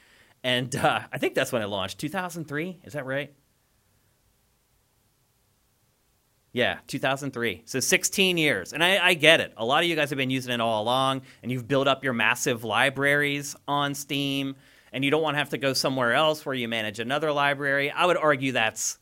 And 0.43 0.75
uh, 0.75 1.01
I 1.11 1.17
think 1.17 1.33
that's 1.33 1.51
when 1.51 1.63
it 1.63 1.67
launched. 1.67 1.97
2003? 1.97 2.79
Is 2.83 2.93
that 2.93 3.07
right? 3.07 3.33
Yeah, 6.53 6.77
2003. 6.87 7.63
So 7.65 7.79
16 7.79 8.37
years. 8.37 8.71
And 8.71 8.83
I, 8.83 9.03
I, 9.03 9.13
get 9.15 9.41
it. 9.41 9.53
A 9.57 9.65
lot 9.65 9.83
of 9.83 9.89
you 9.89 9.95
guys 9.95 10.09
have 10.09 10.17
been 10.17 10.29
using 10.29 10.53
it 10.53 10.61
all 10.61 10.81
along, 10.81 11.23
and 11.43 11.51
you've 11.51 11.67
built 11.67 11.87
up 11.87 12.03
your 12.03 12.13
massive 12.13 12.63
libraries 12.63 13.55
on 13.67 13.93
Steam, 13.93 14.55
and 14.91 15.03
you 15.03 15.11
don't 15.11 15.21
want 15.21 15.35
to 15.35 15.39
have 15.39 15.49
to 15.49 15.57
go 15.57 15.73
somewhere 15.73 16.13
else 16.13 16.45
where 16.45 16.55
you 16.55 16.67
manage 16.67 16.99
another 16.99 17.31
library. 17.31 17.91
I 17.91 18.05
would 18.05 18.17
argue 18.17 18.53
that's, 18.53 18.97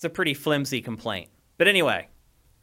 it's 0.00 0.06
a 0.06 0.08
pretty 0.08 0.32
flimsy 0.32 0.80
complaint. 0.80 1.28
But 1.58 1.68
anyway, 1.68 2.08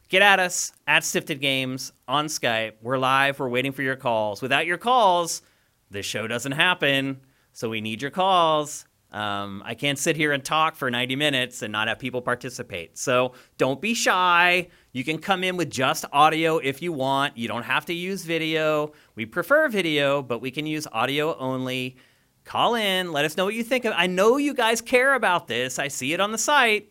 get 0.08 0.22
at 0.22 0.40
us 0.40 0.72
at 0.88 1.04
Sifted 1.04 1.40
Games 1.40 1.92
on 2.08 2.26
Skype. 2.26 2.72
We're 2.82 2.98
live. 2.98 3.38
We're 3.38 3.48
waiting 3.48 3.70
for 3.70 3.82
your 3.82 3.94
calls. 3.94 4.42
Without 4.42 4.66
your 4.66 4.76
calls, 4.76 5.42
this 5.88 6.04
show 6.04 6.26
doesn't 6.26 6.50
happen. 6.50 7.20
So 7.52 7.68
we 7.68 7.80
need 7.80 8.02
your 8.02 8.10
calls. 8.10 8.86
Um, 9.12 9.62
I 9.64 9.76
can't 9.76 10.00
sit 10.00 10.16
here 10.16 10.32
and 10.32 10.44
talk 10.44 10.74
for 10.74 10.90
90 10.90 11.14
minutes 11.14 11.62
and 11.62 11.70
not 11.70 11.86
have 11.86 12.00
people 12.00 12.20
participate. 12.20 12.98
So 12.98 13.34
don't 13.56 13.80
be 13.80 13.94
shy. 13.94 14.66
You 14.90 15.04
can 15.04 15.18
come 15.18 15.44
in 15.44 15.56
with 15.56 15.70
just 15.70 16.06
audio 16.12 16.58
if 16.58 16.82
you 16.82 16.92
want. 16.92 17.38
You 17.38 17.46
don't 17.46 17.62
have 17.62 17.86
to 17.86 17.94
use 17.94 18.24
video. 18.24 18.94
We 19.14 19.26
prefer 19.26 19.68
video, 19.68 20.22
but 20.22 20.40
we 20.40 20.50
can 20.50 20.66
use 20.66 20.88
audio 20.90 21.38
only. 21.38 21.98
Call 22.42 22.74
in. 22.74 23.12
Let 23.12 23.24
us 23.24 23.36
know 23.36 23.44
what 23.44 23.54
you 23.54 23.62
think. 23.62 23.86
I 23.86 24.08
know 24.08 24.38
you 24.38 24.54
guys 24.54 24.80
care 24.80 25.14
about 25.14 25.46
this. 25.46 25.78
I 25.78 25.86
see 25.86 26.12
it 26.12 26.18
on 26.18 26.32
the 26.32 26.38
site. 26.38 26.90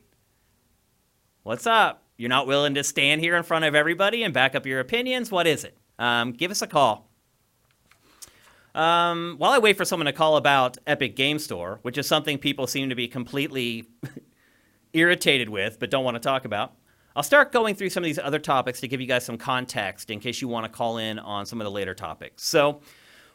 What's 1.48 1.66
up? 1.66 2.04
You're 2.18 2.28
not 2.28 2.46
willing 2.46 2.74
to 2.74 2.84
stand 2.84 3.22
here 3.22 3.38
in 3.38 3.44
front 3.44 3.64
of 3.64 3.74
everybody 3.74 4.24
and 4.24 4.34
back 4.34 4.54
up 4.54 4.66
your 4.66 4.82
opinions? 4.82 5.32
What 5.32 5.48
is 5.48 5.64
it? 5.64 5.78
Um, 5.98 6.34
give 6.34 6.52
us 6.52 6.62
a 6.62 6.68
call. 6.68 7.10
Um, 8.76 9.36
while 9.38 9.52
I 9.52 9.58
wait 9.58 9.78
for 9.78 9.86
someone 9.86 10.08
to 10.08 10.12
call 10.12 10.36
about 10.36 10.78
Epic 10.86 11.16
Game 11.16 11.40
Store, 11.40 11.80
which 11.84 11.98
is 11.98 12.06
something 12.06 12.38
people 12.38 12.68
seem 12.68 12.90
to 12.90 12.96
be 12.96 13.08
completely 13.08 13.88
irritated 14.94 15.48
with 15.48 15.80
but 15.80 15.90
don't 15.90 16.04
want 16.04 16.16
to 16.16 16.20
talk 16.20 16.44
about, 16.44 16.74
I'll 17.16 17.24
start 17.24 17.54
going 17.54 17.76
through 17.76 17.92
some 17.92 18.04
of 18.04 18.08
these 18.08 18.20
other 18.20 18.40
topics 18.40 18.82
to 18.82 18.90
give 18.90 19.00
you 19.00 19.08
guys 19.08 19.24
some 19.24 19.38
context 19.38 20.10
in 20.10 20.20
case 20.20 20.42
you 20.42 20.50
want 20.50 20.66
to 20.66 20.70
call 20.70 20.98
in 20.98 21.18
on 21.18 21.46
some 21.46 21.62
of 21.62 21.66
the 21.66 21.72
later 21.72 21.94
topics. 21.94 22.44
So, 22.44 22.82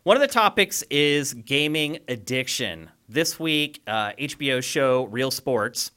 one 0.02 0.18
of 0.18 0.20
the 0.20 0.28
topics 0.28 0.82
is 0.90 1.32
gaming 1.32 2.00
addiction. 2.08 2.90
This 3.08 3.40
week, 3.40 3.80
uh, 3.86 4.12
HBO 4.18 4.62
show 4.62 5.04
Real 5.04 5.30
Sports, 5.30 5.92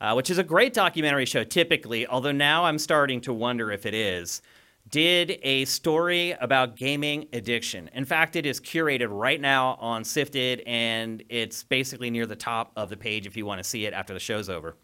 uh, 0.00 0.14
which 0.14 0.30
is 0.30 0.38
a 0.38 0.44
great 0.44 0.72
documentary 0.72 1.26
show 1.26 1.44
typically, 1.44 2.06
although 2.06 2.32
now 2.32 2.64
I'm 2.64 2.78
starting 2.78 3.20
to 3.22 3.32
wonder 3.32 3.70
if 3.70 3.86
it 3.86 3.94
is 3.94 4.42
did 4.88 5.38
a 5.42 5.64
story 5.66 6.32
about 6.40 6.76
gaming 6.76 7.28
addiction. 7.32 7.88
In 7.94 8.04
fact, 8.04 8.34
it 8.34 8.44
is 8.44 8.60
curated 8.60 9.08
right 9.10 9.40
now 9.40 9.76
on 9.80 10.04
Sifted, 10.04 10.62
and 10.66 11.22
it's 11.28 11.62
basically 11.62 12.10
near 12.10 12.26
the 12.26 12.36
top 12.36 12.72
of 12.76 12.90
the 12.90 12.96
page 12.96 13.26
if 13.26 13.36
you 13.36 13.46
want 13.46 13.62
to 13.62 13.64
see 13.68 13.86
it 13.86 13.94
after 13.94 14.12
the 14.12 14.20
show's 14.20 14.48
over. 14.48 14.76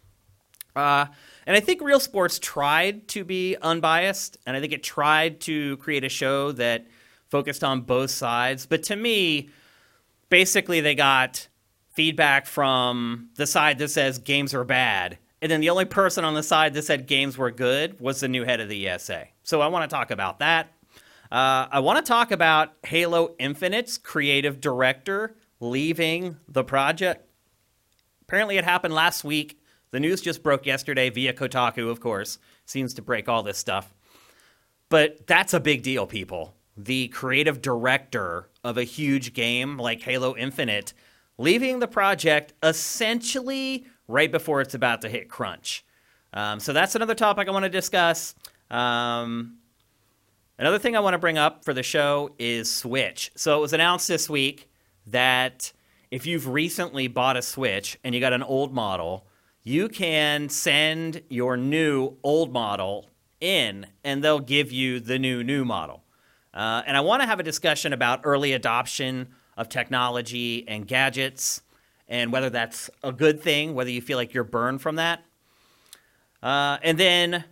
Uh, 0.75 1.07
and 1.45 1.57
I 1.57 1.59
think 1.59 1.81
Real 1.81 1.99
Sports 1.99 2.39
tried 2.39 3.07
to 3.09 3.23
be 3.23 3.57
unbiased, 3.61 4.37
and 4.45 4.55
I 4.55 4.61
think 4.61 4.71
it 4.71 4.83
tried 4.83 5.41
to 5.41 5.77
create 5.77 6.03
a 6.03 6.09
show 6.09 6.51
that 6.53 6.85
focused 7.29 7.63
on 7.63 7.81
both 7.81 8.11
sides. 8.11 8.65
But 8.65 8.83
to 8.83 8.95
me, 8.95 9.49
basically, 10.29 10.79
they 10.79 10.95
got 10.95 11.47
feedback 11.97 12.45
from 12.45 13.27
the 13.37 13.47
side 13.47 13.79
that 13.79 13.89
says 13.89 14.19
games 14.19 14.53
are 14.53 14.63
bad. 14.63 15.17
And 15.41 15.51
then 15.51 15.61
the 15.61 15.71
only 15.71 15.85
person 15.85 16.23
on 16.23 16.35
the 16.35 16.43
side 16.43 16.75
that 16.75 16.83
said 16.83 17.07
games 17.07 17.39
were 17.39 17.49
good 17.49 17.99
was 17.99 18.19
the 18.19 18.27
new 18.27 18.43
head 18.43 18.59
of 18.59 18.69
the 18.69 18.87
ESA. 18.87 19.25
So 19.41 19.61
I 19.61 19.67
want 19.67 19.89
to 19.89 19.95
talk 19.95 20.11
about 20.11 20.37
that. 20.37 20.71
Uh, 21.31 21.65
I 21.71 21.79
want 21.79 22.05
to 22.05 22.07
talk 22.07 22.29
about 22.29 22.73
Halo 22.85 23.33
Infinite's 23.39 23.97
creative 23.97 24.61
director 24.61 25.35
leaving 25.59 26.37
the 26.47 26.63
project. 26.63 27.27
Apparently, 28.21 28.57
it 28.57 28.63
happened 28.63 28.93
last 28.93 29.23
week. 29.23 29.59
The 29.89 29.99
news 29.99 30.21
just 30.21 30.43
broke 30.43 30.67
yesterday 30.67 31.09
via 31.09 31.33
Kotaku, 31.33 31.89
of 31.89 31.99
course. 31.99 32.37
Seems 32.65 32.93
to 32.93 33.01
break 33.01 33.27
all 33.27 33.41
this 33.41 33.57
stuff. 33.57 33.91
But 34.89 35.25
that's 35.25 35.55
a 35.55 35.59
big 35.59 35.81
deal, 35.81 36.05
people. 36.05 36.53
The 36.77 37.07
creative 37.07 37.59
director 37.59 38.49
of 38.63 38.77
a 38.77 38.83
huge 38.83 39.33
game 39.33 39.77
like 39.77 40.01
Halo 40.01 40.35
Infinite 40.37 40.93
leaving 41.37 41.79
the 41.79 41.87
project 41.87 42.53
essentially 42.63 43.85
right 44.07 44.31
before 44.31 44.61
it's 44.61 44.73
about 44.73 45.01
to 45.01 45.09
hit 45.09 45.29
crunch. 45.29 45.85
Um, 46.33 46.59
so 46.59 46.73
that's 46.73 46.95
another 46.95 47.15
topic 47.15 47.47
I 47.47 47.51
want 47.51 47.63
to 47.63 47.69
discuss. 47.69 48.35
Um, 48.69 49.57
another 50.57 50.79
thing 50.79 50.95
I 50.95 50.99
want 50.99 51.13
to 51.13 51.19
bring 51.19 51.37
up 51.37 51.63
for 51.63 51.73
the 51.73 51.83
show 51.83 52.31
is 52.37 52.69
Switch. 52.71 53.31
So 53.35 53.57
it 53.57 53.61
was 53.61 53.73
announced 53.73 54.07
this 54.07 54.29
week 54.29 54.69
that 55.07 55.71
if 56.11 56.25
you've 56.25 56.47
recently 56.47 57.07
bought 57.07 57.37
a 57.37 57.41
Switch 57.41 57.97
and 58.03 58.13
you 58.13 58.21
got 58.21 58.33
an 58.33 58.43
old 58.43 58.73
model, 58.73 59.27
you 59.63 59.89
can 59.89 60.49
send 60.49 61.21
your 61.29 61.57
new 61.57 62.17
old 62.23 62.53
model 62.53 63.09
in 63.39 63.85
and 64.03 64.23
they'll 64.23 64.39
give 64.39 64.71
you 64.71 64.99
the 64.99 65.19
new 65.19 65.43
new 65.43 65.63
model. 65.65 66.03
Uh, 66.53 66.81
and 66.87 66.97
I 66.97 67.01
want 67.01 67.21
to 67.21 67.27
have 67.27 67.39
a 67.39 67.43
discussion 67.43 67.93
about 67.93 68.21
early 68.23 68.53
adoption 68.53 69.27
of 69.57 69.67
technology 69.69 70.65
and 70.67 70.87
gadgets 70.87 71.61
and 72.07 72.31
whether 72.31 72.49
that's 72.49 72.89
a 73.03 73.11
good 73.11 73.41
thing, 73.41 73.73
whether 73.73 73.89
you 73.89 74.01
feel 74.01 74.17
like 74.17 74.33
you're 74.33 74.43
burned 74.43 74.81
from 74.81 74.95
that. 74.95 75.25
Uh, 76.41 76.77
and 76.81 76.97
then 76.97 77.43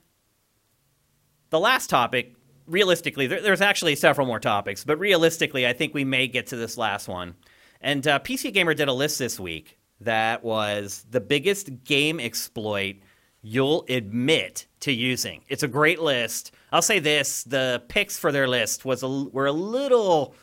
the 1.50 1.59
last 1.59 1.89
topic, 1.89 2.35
realistically, 2.67 3.27
there, 3.27 3.41
there's 3.41 3.62
actually 3.62 3.95
several 3.95 4.27
more 4.27 4.39
topics, 4.39 4.83
but 4.83 4.97
realistically, 4.97 5.67
I 5.67 5.74
think 5.74 5.93
we 5.93 6.05
may 6.05 6.27
get 6.27 6.47
to 6.47 6.55
this 6.55 6.77
last 6.77 7.07
one. 7.07 7.35
And 7.81 8.07
uh, 8.07 8.19
PC 8.19 8.53
Gamer 8.53 8.74
did 8.74 8.88
a 8.88 8.93
list 8.93 9.19
this 9.19 9.39
week 9.39 9.77
that 10.01 10.43
was 10.43 11.05
the 11.09 11.21
biggest 11.21 11.83
game 11.83 12.19
exploit 12.19 12.97
you'll 13.41 13.85
admit 13.89 14.65
to 14.81 14.91
using. 14.91 15.43
It's 15.50 15.63
a 15.63 15.67
great 15.67 16.00
list. 16.00 16.51
I'll 16.71 16.81
say 16.81 17.00
this: 17.00 17.43
the 17.43 17.83
picks 17.88 18.17
for 18.17 18.31
their 18.31 18.47
list 18.47 18.85
was 18.85 19.03
a, 19.03 19.07
were 19.07 19.45
a 19.45 19.51
little 19.51 20.35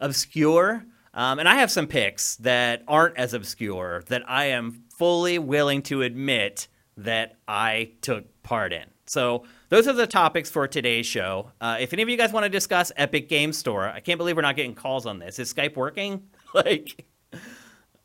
obscure, 0.00 0.84
um, 1.14 1.38
and 1.38 1.48
I 1.48 1.56
have 1.56 1.70
some 1.70 1.86
picks 1.86 2.36
that 2.36 2.82
aren't 2.86 3.16
as 3.16 3.32
obscure 3.34 4.02
that 4.08 4.28
I 4.28 4.46
am 4.46 4.82
fully 4.90 5.38
willing 5.38 5.82
to 5.82 6.02
admit 6.02 6.68
that 6.96 7.36
I 7.48 7.92
took 8.02 8.42
part 8.42 8.72
in. 8.72 8.84
So 9.06 9.44
those 9.68 9.86
are 9.86 9.92
the 9.92 10.06
topics 10.06 10.50
for 10.50 10.66
today's 10.66 11.06
show. 11.06 11.50
Uh, 11.60 11.76
if 11.80 11.92
any 11.92 12.02
of 12.02 12.08
you 12.08 12.16
guys 12.16 12.32
want 12.32 12.44
to 12.44 12.50
discuss 12.50 12.90
Epic 12.96 13.28
Game 13.28 13.52
Store, 13.52 13.86
I 13.86 14.00
can't 14.00 14.18
believe 14.18 14.36
we're 14.36 14.42
not 14.42 14.56
getting 14.56 14.74
calls 14.74 15.06
on 15.06 15.18
this. 15.18 15.38
Is 15.38 15.52
Skype 15.52 15.76
working? 15.76 16.22
like, 16.54 17.04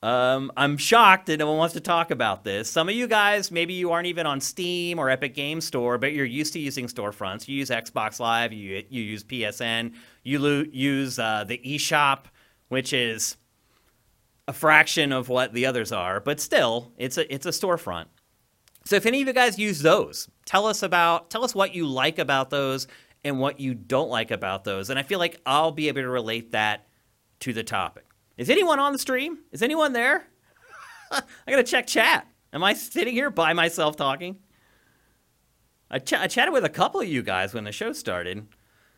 um, 0.04 0.52
I'm 0.58 0.78
shocked 0.78 1.28
that 1.28 1.38
no 1.38 1.48
one 1.48 1.58
wants 1.58 1.74
to 1.74 1.80
talk 1.80 2.12
about 2.12 2.44
this. 2.44 2.70
Some 2.70 2.90
of 2.90 2.96
you 2.96 3.08
guys, 3.08 3.50
maybe 3.50 3.74
you 3.74 3.92
aren't 3.92 4.08
even 4.08 4.26
on 4.28 4.42
Steam 4.42 5.00
or 5.00 5.10
Epic 5.10 5.34
Game 5.34 5.62
Store, 5.62 5.98
but 5.98 6.14
you're 6.14 6.26
used 6.26 6.54
to 6.54 6.60
using 6.60 6.88
storefronts. 6.88 7.48
You 7.48 7.56
use 7.56 7.70
Xbox 7.70 8.20
Live, 8.20 8.54
you 8.54 8.84
you 8.90 9.02
use 9.02 9.24
PSN, 9.24 9.94
you 10.24 10.40
lo- 10.40 10.66
use 10.72 11.18
uh, 11.18 11.44
the 11.48 11.58
eShop 11.60 12.26
which 12.70 12.94
is 12.94 13.38
a 14.48 14.54
fraction 14.54 15.12
of 15.12 15.30
what 15.30 15.54
the 15.54 15.66
others 15.66 15.92
are, 15.92 16.20
but 16.20 16.40
still, 16.40 16.92
it's 16.98 17.18
a 17.18 17.34
it's 17.34 17.46
a 17.46 17.50
storefront. 17.50 18.06
So 18.86 18.96
if 18.96 19.06
any 19.06 19.22
of 19.22 19.28
you 19.28 19.34
guys 19.34 19.60
use 19.60 19.82
those, 19.82 20.30
tell 20.46 20.66
us 20.66 20.82
about 20.82 21.30
tell 21.30 21.44
us 21.44 21.54
what 21.54 21.76
you 21.76 21.86
like 21.86 22.18
about 22.18 22.50
those 22.50 22.88
and 23.24 23.40
what 23.40 23.60
you 23.60 23.74
don't 23.76 24.10
like 24.10 24.32
about 24.32 24.64
those. 24.64 24.90
And 24.90 24.98
I 24.98 25.04
feel 25.04 25.20
like 25.20 25.40
I'll 25.46 25.72
be 25.72 25.88
able 25.90 26.02
to 26.02 26.10
relate 26.10 26.54
that 26.54 26.88
to 27.42 27.54
the 27.54 27.64
topic. 27.64 28.06
Is 28.38 28.50
anyone 28.50 28.80
on 28.80 28.94
the 28.94 29.00
stream? 29.00 29.40
Is 29.52 29.62
anyone 29.62 29.94
there? 29.94 30.26
I 31.12 31.22
gotta 31.48 31.64
check 31.64 31.88
chat. 31.88 32.28
Am 32.54 32.64
I 32.64 32.74
sitting 32.74 33.14
here 33.14 33.30
by 33.30 33.54
myself 33.54 33.96
talking? 33.96 34.38
I, 35.92 36.00
ch- 36.00 36.14
I 36.14 36.28
chatted 36.28 36.54
with 36.54 36.66
a 36.66 36.70
couple 36.70 37.02
of 37.02 37.08
you 37.08 37.22
guys 37.22 37.54
when 37.54 37.64
the 37.64 37.72
show 37.72 37.94
started. 37.94 38.48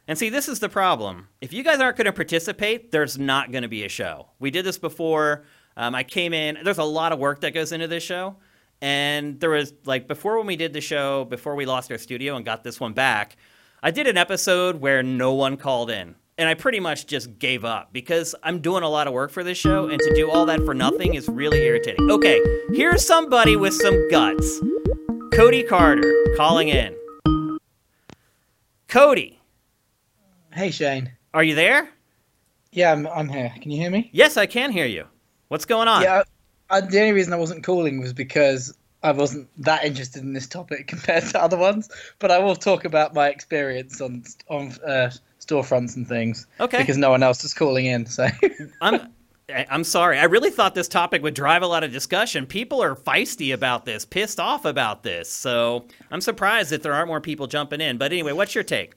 And 0.07 0.17
see, 0.17 0.29
this 0.29 0.49
is 0.49 0.59
the 0.59 0.69
problem. 0.69 1.27
If 1.41 1.53
you 1.53 1.63
guys 1.63 1.79
aren't 1.79 1.97
going 1.97 2.05
to 2.05 2.11
participate, 2.13 2.91
there's 2.91 3.17
not 3.17 3.51
going 3.51 3.61
to 3.61 3.69
be 3.69 3.83
a 3.83 3.89
show. 3.89 4.27
We 4.39 4.51
did 4.51 4.65
this 4.65 4.77
before. 4.77 5.43
Um, 5.77 5.95
I 5.95 6.03
came 6.03 6.33
in. 6.33 6.57
There's 6.63 6.79
a 6.79 6.83
lot 6.83 7.11
of 7.11 7.19
work 7.19 7.41
that 7.41 7.53
goes 7.53 7.71
into 7.71 7.87
this 7.87 8.03
show. 8.03 8.35
And 8.81 9.39
there 9.39 9.51
was, 9.51 9.73
like, 9.85 10.07
before 10.07 10.37
when 10.37 10.47
we 10.47 10.55
did 10.55 10.73
the 10.73 10.81
show, 10.81 11.25
before 11.25 11.55
we 11.55 11.65
lost 11.65 11.91
our 11.91 11.97
studio 11.97 12.35
and 12.35 12.43
got 12.43 12.63
this 12.63 12.79
one 12.79 12.93
back, 12.93 13.37
I 13.83 13.91
did 13.91 14.07
an 14.07 14.17
episode 14.17 14.81
where 14.81 15.03
no 15.03 15.33
one 15.33 15.55
called 15.55 15.91
in. 15.91 16.15
And 16.37 16.49
I 16.49 16.55
pretty 16.55 16.79
much 16.79 17.05
just 17.05 17.37
gave 17.37 17.63
up 17.63 17.93
because 17.93 18.33
I'm 18.41 18.59
doing 18.59 18.81
a 18.81 18.89
lot 18.89 19.05
of 19.05 19.13
work 19.13 19.29
for 19.29 19.43
this 19.43 19.57
show. 19.59 19.87
And 19.87 19.99
to 19.99 20.15
do 20.15 20.31
all 20.31 20.47
that 20.47 20.65
for 20.65 20.73
nothing 20.73 21.13
is 21.13 21.29
really 21.29 21.59
irritating. 21.59 22.09
Okay, 22.09 22.41
here's 22.73 23.05
somebody 23.05 23.55
with 23.55 23.75
some 23.75 24.09
guts 24.09 24.59
Cody 25.33 25.61
Carter 25.61 26.11
calling 26.35 26.69
in. 26.69 26.95
Cody. 28.87 29.40
Hey, 30.53 30.71
Shane. 30.71 31.11
Are 31.33 31.43
you 31.43 31.55
there? 31.55 31.89
Yeah, 32.71 32.91
I'm, 32.91 33.07
I'm 33.07 33.29
here. 33.29 33.53
Can 33.61 33.71
you 33.71 33.77
hear 33.79 33.89
me? 33.89 34.09
Yes, 34.13 34.37
I 34.37 34.45
can 34.45 34.71
hear 34.71 34.85
you. 34.85 35.05
What's 35.47 35.65
going 35.65 35.87
on? 35.87 36.03
Yeah, 36.03 36.23
I, 36.69 36.81
the 36.81 36.99
only 36.99 37.13
reason 37.13 37.33
I 37.33 37.37
wasn't 37.37 37.63
calling 37.63 37.99
was 37.99 38.13
because 38.13 38.73
I 39.03 39.11
wasn't 39.11 39.49
that 39.63 39.83
interested 39.83 40.23
in 40.23 40.33
this 40.33 40.47
topic 40.47 40.87
compared 40.87 41.25
to 41.25 41.41
other 41.41 41.57
ones. 41.57 41.89
But 42.19 42.31
I 42.31 42.39
will 42.39 42.55
talk 42.55 42.85
about 42.85 43.13
my 43.13 43.27
experience 43.27 44.01
on 44.01 44.23
on 44.49 44.73
uh, 44.85 45.11
storefronts 45.39 45.95
and 45.95 46.07
things. 46.07 46.47
Okay. 46.59 46.79
Because 46.79 46.97
no 46.97 47.09
one 47.09 47.23
else 47.23 47.43
is 47.43 47.53
calling 47.53 47.85
in. 47.85 48.05
So. 48.05 48.27
I'm. 48.81 49.07
I'm 49.69 49.83
sorry. 49.83 50.17
I 50.17 50.25
really 50.25 50.49
thought 50.49 50.75
this 50.75 50.87
topic 50.87 51.21
would 51.23 51.33
drive 51.33 51.61
a 51.61 51.67
lot 51.67 51.83
of 51.83 51.91
discussion. 51.91 52.45
People 52.45 52.81
are 52.81 52.95
feisty 52.95 53.53
about 53.53 53.83
this, 53.83 54.05
pissed 54.05 54.39
off 54.39 54.63
about 54.63 55.03
this. 55.03 55.29
So 55.29 55.87
I'm 56.09 56.21
surprised 56.21 56.69
that 56.69 56.83
there 56.83 56.93
aren't 56.93 57.09
more 57.09 57.19
people 57.19 57.47
jumping 57.47 57.81
in. 57.81 57.97
But 57.97 58.13
anyway, 58.13 58.31
what's 58.31 58.55
your 58.55 58.63
take? 58.63 58.93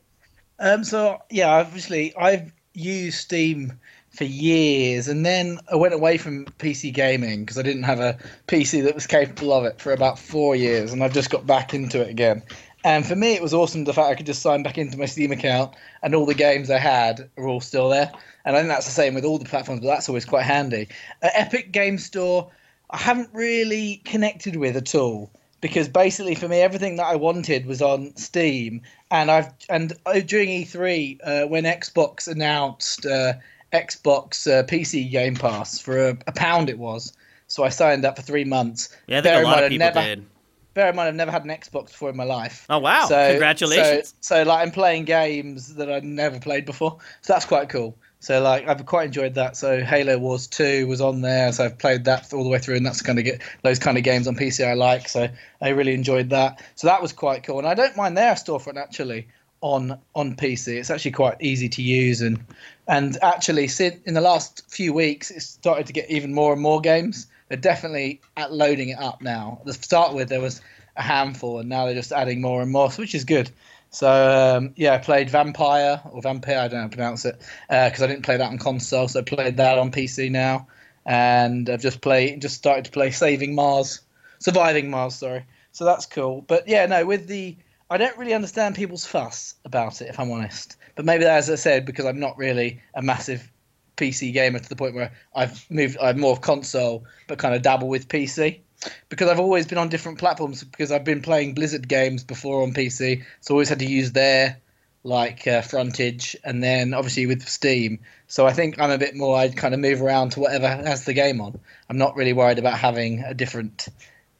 Um, 0.59 0.85
so 0.85 1.23
yeah, 1.31 1.51
obviously 1.51 2.15
I've 2.17 2.53
used 2.75 3.19
Steam 3.19 3.79
for 4.11 4.25
years, 4.25 5.09
and 5.09 5.27
then 5.27 5.59
I 5.71 5.77
went 5.77 5.95
away 5.95 6.19
from 6.19 6.47
PC 6.59 6.93
gaming 6.93 7.41
because 7.41 7.59
I 7.59 7.63
didn't 7.63 7.83
have 7.83 8.01
a 8.01 8.17
PC 8.47 8.83
that 8.85 8.95
was 8.95 9.07
capable 9.07 9.53
of 9.53 9.65
it 9.65 9.81
for 9.81 9.93
about 9.93 10.19
four 10.19 10.55
years, 10.55 10.93
and 10.93 11.03
I've 11.03 11.13
just 11.13 11.31
got 11.31 11.47
back 11.47 11.75
into 11.75 12.01
it 12.01 12.09
again. 12.09 12.43
And 12.85 13.07
for 13.07 13.17
me, 13.17 13.33
it 13.33 13.43
was 13.43 13.55
awesome 13.55 13.85
the 13.85 13.95
fact 13.95 14.09
I 14.09 14.15
could 14.15 14.27
just 14.27 14.43
sign 14.43 14.63
back 14.63 14.77
into 14.77 14.99
my 14.99 15.07
Steam 15.07 15.33
account, 15.33 15.75
and 16.03 16.15
all 16.15 16.27
the 16.27 16.35
games 16.35 16.71
I 16.71 16.79
had 16.79 17.29
are 17.37 17.49
all 17.49 17.61
still 17.61 17.89
there. 17.89 18.13
And 18.45 18.55
I 18.55 18.61
think 18.61 18.69
that's 18.69 18.87
the 18.87 18.93
same 18.93 19.15
with 19.15 19.25
all 19.25 19.39
the 19.39 19.47
platforms, 19.47 19.81
but 19.81 19.89
that's 19.89 20.09
always 20.09 20.27
quite 20.27 20.45
handy. 20.45 20.89
Uh, 21.23 21.31
Epic 21.35 21.73
Game 21.73 21.99
Store, 21.99 22.51
I 22.91 22.99
haven't 22.99 23.31
really 23.33 24.03
connected 24.05 24.57
with 24.57 24.77
at 24.77 24.95
all 24.95 25.31
because 25.65 25.89
basically 25.89 26.35
for 26.35 26.47
me 26.47 26.61
everything 26.61 26.97
that 26.97 27.07
I 27.07 27.17
wanted 27.17 27.65
was 27.65 27.81
on 27.81 28.15
Steam, 28.17 28.83
and 29.11 29.31
I've 29.31 29.51
and 29.71 29.95
uh, 30.05 30.21
during 30.21 30.51
E3 30.51 31.19
uh, 31.25 31.47
when 31.47 31.65
Xbox 31.65 32.29
announced 32.29 33.07
uh, 33.07 33.33
Xbox 33.73 34.47
uh, 34.47 34.63
PC 34.65 35.11
Game 35.11 35.35
Pass 35.35 35.79
for 35.79 36.11
a, 36.11 36.19
a, 36.27 36.33
pound 36.33 36.69
it 36.69 36.79
was, 36.79 37.15
so 37.47 37.65
I 37.65 37.71
signed 37.71 38.05
up 38.05 38.17
for 38.17 38.21
three 38.21 38.45
months. 38.45 38.95
Yeah, 39.07 39.21
I 39.21 39.23
think 39.23 39.33
bear 39.33 39.43
a 39.43 39.47
lot 39.47 39.65
of 39.65 39.71
people 39.71 39.87
never, 39.87 40.03
did. 40.03 40.27
Bear 40.75 40.91
in 40.91 40.97
mind, 40.97 41.09
I've 41.09 41.15
never 41.15 41.31
had 41.31 41.45
an 41.45 41.51
Xbox 41.51 41.87
before 41.87 42.11
in 42.11 42.17
my 42.17 42.25
life. 42.25 42.67
Oh 42.69 42.81
wow! 42.81 43.07
So, 43.07 43.31
Congratulations. 43.31 44.13
So, 44.21 44.43
so 44.43 44.43
like 44.43 44.67
I'm 44.67 44.71
playing 44.71 45.07
games 45.07 45.77
that 45.77 45.91
I've 45.91 46.05
never 46.05 46.39
played 46.39 46.67
before, 46.67 46.99
so 47.23 47.33
that's 47.33 47.47
quite 47.47 47.71
cool. 47.71 47.97
So 48.25 48.41
like 48.41 48.67
I've 48.67 48.87
quite 48.87 49.05
enjoyed 49.05 49.35
that. 49.35 49.55
So 49.55 49.85
Halo 49.85 50.17
Wars 50.17 50.47
Two 50.47 50.87
was 50.87 51.03
on 51.03 51.21
there, 51.21 51.53
so 51.53 51.67
I've 51.67 51.77
played 51.77 52.05
that 52.07 52.33
all 52.33 52.43
the 52.43 52.49
way 52.49 52.59
through, 52.59 52.77
and 52.77 52.87
that's 52.87 53.03
kind 53.03 53.19
of 53.19 53.27
get 53.27 53.43
those 53.63 53.79
kind 53.79 53.99
of 53.99 54.05
games 54.05 54.27
on 54.27 54.35
PC 54.35 54.67
I 54.67 54.73
like. 54.73 55.11
So 55.11 55.29
I 55.61 55.69
really 55.69 55.93
enjoyed 55.93 56.31
that. 56.31 56.65
So 56.75 56.87
that 56.87 57.03
was 57.03 57.13
quite 57.13 57.43
cool, 57.43 57.59
and 57.59 57.69
I 57.69 57.75
don't 57.75 57.95
mind 57.99 58.17
their 58.17 58.33
storefront 58.33 58.79
actually 58.79 59.29
on 59.61 59.99
on 60.15 60.37
PC. 60.37 60.69
It's 60.69 60.89
actually 60.89 61.11
quite 61.11 61.37
easy 61.41 61.69
to 61.69 61.83
use, 61.83 62.23
and 62.23 62.43
and 62.89 63.19
actually 63.21 63.69
in 64.07 64.15
the 64.15 64.23
last 64.23 64.71
few 64.71 64.95
weeks, 64.95 65.31
it's 65.31 65.45
started 65.45 65.87
to 65.89 65.93
get 65.93 66.11
even 66.11 66.33
more 66.33 66.55
and 66.55 66.63
more 66.63 66.81
games. 66.81 67.27
They're 67.49 67.59
definitely 67.59 68.23
at 68.39 68.55
loading 68.55 68.89
it 68.89 68.99
up 68.99 69.21
now. 69.21 69.61
To 69.67 69.75
start 69.75 70.15
with, 70.15 70.31
there 70.31 70.41
was 70.41 70.63
a 70.97 71.03
handful, 71.03 71.59
and 71.59 71.69
now 71.69 71.85
they're 71.85 71.95
just 71.95 72.11
adding 72.11 72.41
more 72.41 72.63
and 72.63 72.73
more, 72.73 72.89
which 72.93 73.15
is 73.15 73.25
good. 73.25 73.51
So 73.95 74.57
um, 74.57 74.73
yeah, 74.75 74.95
I 74.95 74.99
played 74.99 75.31
Vampire 75.31 76.03
or 76.11 76.21
Vampire, 76.21 76.59
I 76.59 76.69
don't 76.69 76.73
know 76.73 76.81
how 76.81 76.89
to 76.89 76.97
pronounce 76.97 77.25
it, 77.25 77.39
because 77.69 78.03
uh, 78.03 78.05
I 78.05 78.09
didn't 78.09 78.25
play 78.25 78.37
that 78.37 78.51
on 78.51 78.59
console, 78.59 79.07
so 79.07 79.21
I 79.21 79.23
played 79.23 79.57
that 79.59 79.79
on 79.79 79.93
PC 79.93 80.33
now, 80.33 80.67
and 81.07 81.71
I've 81.71 81.81
just 81.81 82.01
played, 82.01 82.43
just 82.43 82.57
started 82.57 82.87
to 82.87 82.91
play 82.91 83.13
Saving 83.13 83.55
Mars, 83.55 84.01
Surviving 84.41 84.91
Mars, 84.91 85.15
sorry. 85.15 85.45
So 85.71 85.85
that's 85.85 86.07
cool. 86.07 86.43
But 86.43 86.67
yeah, 86.67 86.87
no, 86.87 87.07
with 87.07 87.29
the 87.29 87.57
I 87.89 87.97
don't 87.97 88.19
really 88.19 88.35
understand 88.35 88.75
people's 88.75 89.07
fuss 89.07 89.55
about 89.65 90.01
it, 90.01 90.09
if 90.09 90.19
I'm 90.19 90.33
honest. 90.33 90.77
But 90.97 91.05
maybe, 91.05 91.25
as 91.25 91.49
I 91.49 91.55
said, 91.55 91.87
because 91.87 92.05
I'm 92.05 92.19
not 92.19 92.37
really 92.37 92.81
a 92.95 93.03
massive 93.03 93.49
PC 93.97 94.33
gamer 94.33 94.59
to 94.59 94.69
the 94.69 94.75
point 94.75 94.97
where 94.97 95.13
I've 95.37 95.65
moved, 95.71 95.99
I'm 96.03 96.19
more 96.19 96.33
of 96.33 96.41
console, 96.41 97.05
but 97.29 97.39
kind 97.39 97.55
of 97.55 97.63
dabble 97.63 97.89
with 97.89 98.09
PC. 98.09 98.61
Because 99.09 99.29
I've 99.29 99.41
always 99.41 99.67
been 99.67 99.79
on 99.79 99.89
different 99.89 100.19
platforms. 100.19 100.65
Because 100.65 100.93
I've 100.93 101.05
been 101.05 101.23
playing 101.23 101.55
Blizzard 101.55 101.89
games 101.89 102.25
before 102.25 102.63
on 102.63 102.73
PC, 102.73 103.25
so 103.41 103.53
I 103.53 103.57
always 103.57 103.69
had 103.69 103.79
to 103.81 103.87
use 103.87 104.13
their 104.13 104.59
like 105.05 105.47
uh, 105.47 105.61
frontage, 105.61 106.35
and 106.45 106.63
then 106.63 106.95
obviously 106.95 107.27
with 107.27 107.47
Steam. 107.47 108.01
So 108.27 108.47
I 108.47 108.53
think 108.53 108.81
I'm 108.81 108.91
a 108.91 108.99
bit 108.99 109.15
more. 109.15 109.37
I'd 109.37 109.57
kind 109.57 109.75
of 109.75 109.81
move 109.81 110.01
around 110.01 110.31
to 110.33 110.41
whatever 110.41 110.67
has 110.67 111.05
the 111.05 111.13
game 111.13 111.41
on. 111.41 111.61
I'm 111.89 111.99
not 111.99 112.17
really 112.17 112.33
worried 112.33 112.59
about 112.59 112.79
having 112.79 113.21
a 113.21 113.35
different 113.35 113.89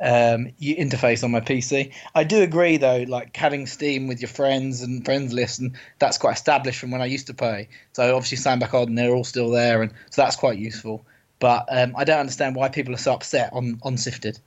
um, 0.01 0.51
interface 0.61 1.23
on 1.23 1.31
my 1.31 1.41
PC. 1.41 1.93
I 2.15 2.25
do 2.25 2.43
agree 2.43 2.79
though, 2.79 3.05
like 3.07 3.37
having 3.37 3.67
Steam 3.67 4.07
with 4.07 4.21
your 4.21 4.29
friends 4.29 4.83
and 4.83 5.05
friends 5.05 5.33
list, 5.33 5.61
and 5.61 5.77
that's 5.99 6.19
quite 6.19 6.35
established 6.35 6.81
from 6.81 6.91
when 6.91 7.03
I 7.03 7.07
used 7.07 7.27
to 7.29 7.35
play. 7.35 7.69
So 7.93 8.15
obviously 8.15 8.39
sign 8.39 8.59
back 8.59 8.75
on, 8.75 8.95
they're 8.95 9.15
all 9.15 9.25
still 9.25 9.51
there, 9.51 9.83
and 9.83 9.93
so 10.11 10.23
that's 10.23 10.37
quite 10.37 10.59
useful. 10.59 11.05
But 11.39 11.67
um, 11.69 11.95
I 11.97 12.05
don't 12.05 12.21
understand 12.21 12.57
why 12.57 12.69
people 12.69 12.95
are 12.95 12.99
so 12.99 13.15
upset 13.15 13.53
on 13.53 13.81
on 13.83 13.97
Sifted. 13.97 14.39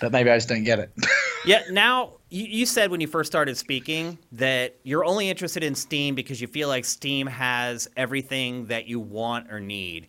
But 0.00 0.12
maybe 0.12 0.30
I 0.30 0.36
just 0.36 0.48
don't 0.48 0.64
get 0.64 0.78
it. 0.78 0.90
yeah. 1.46 1.62
Now 1.70 2.14
you, 2.28 2.44
you 2.44 2.66
said 2.66 2.90
when 2.90 3.00
you 3.00 3.06
first 3.06 3.30
started 3.30 3.56
speaking 3.56 4.18
that 4.32 4.76
you're 4.82 5.04
only 5.04 5.30
interested 5.30 5.64
in 5.64 5.74
Steam 5.74 6.14
because 6.14 6.40
you 6.40 6.46
feel 6.46 6.68
like 6.68 6.84
Steam 6.84 7.26
has 7.26 7.88
everything 7.96 8.66
that 8.66 8.86
you 8.86 9.00
want 9.00 9.50
or 9.50 9.60
need. 9.60 10.08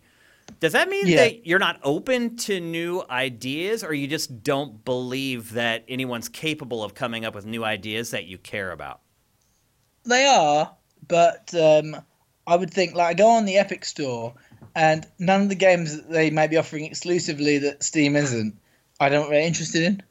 Does 0.60 0.72
that 0.72 0.88
mean 0.88 1.06
yeah. 1.06 1.16
that 1.16 1.46
you're 1.46 1.58
not 1.58 1.78
open 1.82 2.36
to 2.38 2.58
new 2.58 3.04
ideas, 3.10 3.84
or 3.84 3.92
you 3.92 4.06
just 4.06 4.42
don't 4.42 4.84
believe 4.84 5.52
that 5.52 5.84
anyone's 5.88 6.28
capable 6.28 6.82
of 6.82 6.94
coming 6.94 7.24
up 7.24 7.34
with 7.34 7.46
new 7.46 7.64
ideas 7.64 8.10
that 8.10 8.24
you 8.24 8.38
care 8.38 8.72
about? 8.72 9.00
They 10.04 10.26
are, 10.26 10.74
but 11.06 11.54
um, 11.54 11.96
I 12.46 12.56
would 12.56 12.72
think 12.72 12.94
like 12.94 13.08
I 13.08 13.14
go 13.14 13.28
on 13.28 13.44
the 13.44 13.58
Epic 13.58 13.84
Store, 13.84 14.34
and 14.74 15.06
none 15.18 15.42
of 15.42 15.48
the 15.48 15.54
games 15.54 15.96
that 15.96 16.10
they 16.10 16.30
may 16.30 16.46
be 16.46 16.56
offering 16.56 16.84
exclusively 16.84 17.58
that 17.58 17.82
Steam 17.82 18.16
isn't, 18.16 18.58
I 19.00 19.08
don't 19.08 19.30
really 19.30 19.46
interested 19.46 19.82
in. 19.82 20.02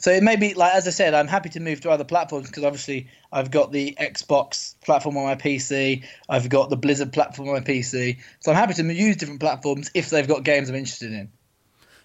So 0.00 0.10
it 0.10 0.22
may 0.22 0.36
be 0.36 0.54
like 0.54 0.74
as 0.74 0.86
I 0.86 0.90
said, 0.90 1.14
I'm 1.14 1.28
happy 1.28 1.48
to 1.50 1.60
move 1.60 1.80
to 1.82 1.90
other 1.90 2.04
platforms 2.04 2.48
because 2.48 2.64
obviously 2.64 3.08
I've 3.32 3.50
got 3.50 3.72
the 3.72 3.96
Xbox 4.00 4.74
platform 4.84 5.16
on 5.16 5.24
my 5.24 5.36
PC, 5.36 6.04
I've 6.28 6.48
got 6.48 6.70
the 6.70 6.76
Blizzard 6.76 7.12
platform 7.12 7.48
on 7.48 7.54
my 7.54 7.60
PC, 7.60 8.18
so 8.40 8.50
I'm 8.50 8.56
happy 8.56 8.74
to 8.74 8.94
use 8.94 9.16
different 9.16 9.40
platforms 9.40 9.90
if 9.94 10.10
they've 10.10 10.26
got 10.26 10.44
games 10.44 10.68
I'm 10.68 10.74
interested 10.76 11.12
in. 11.12 11.30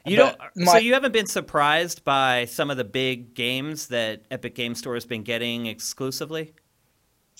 You 0.05 0.17
don't. 0.17 0.38
My, 0.55 0.74
so 0.74 0.77
you 0.77 0.93
haven't 0.93 1.12
been 1.12 1.27
surprised 1.27 2.03
by 2.03 2.46
some 2.46 2.72
of 2.72 2.77
the 2.77 2.84
big 2.84 3.36
games 3.36 3.88
that 3.88 4.24
Epic 4.31 4.55
Game 4.55 4.74
Store 4.74 4.96
has 4.96 5.05
been 5.05 5.24
getting 5.24 5.67
exclusively. 5.67 6.53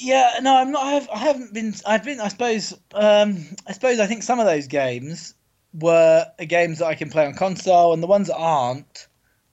Yeah, 0.02 0.40
no, 0.42 0.56
I'm 0.58 0.72
not. 0.72 0.84
I, 0.84 0.92
have, 0.94 1.10
I 1.10 1.18
haven't 1.20 1.54
been. 1.54 1.76
I've 1.86 2.04
been. 2.04 2.20
I 2.20 2.28
suppose. 2.30 2.74
Um, 2.94 3.46
I 3.68 3.74
suppose. 3.74 4.00
I 4.00 4.08
think 4.08 4.24
some 4.24 4.40
of 4.40 4.46
those 4.46 4.68
games 4.68 5.36
were 5.74 6.26
games 6.48 6.80
that 6.80 6.88
I 6.88 6.96
can 6.96 7.10
play 7.10 7.26
on 7.26 7.36
console, 7.36 7.94
and 7.94 8.02
the 8.02 8.08
ones 8.08 8.28
that 8.28 8.38
aren't, 8.38 9.08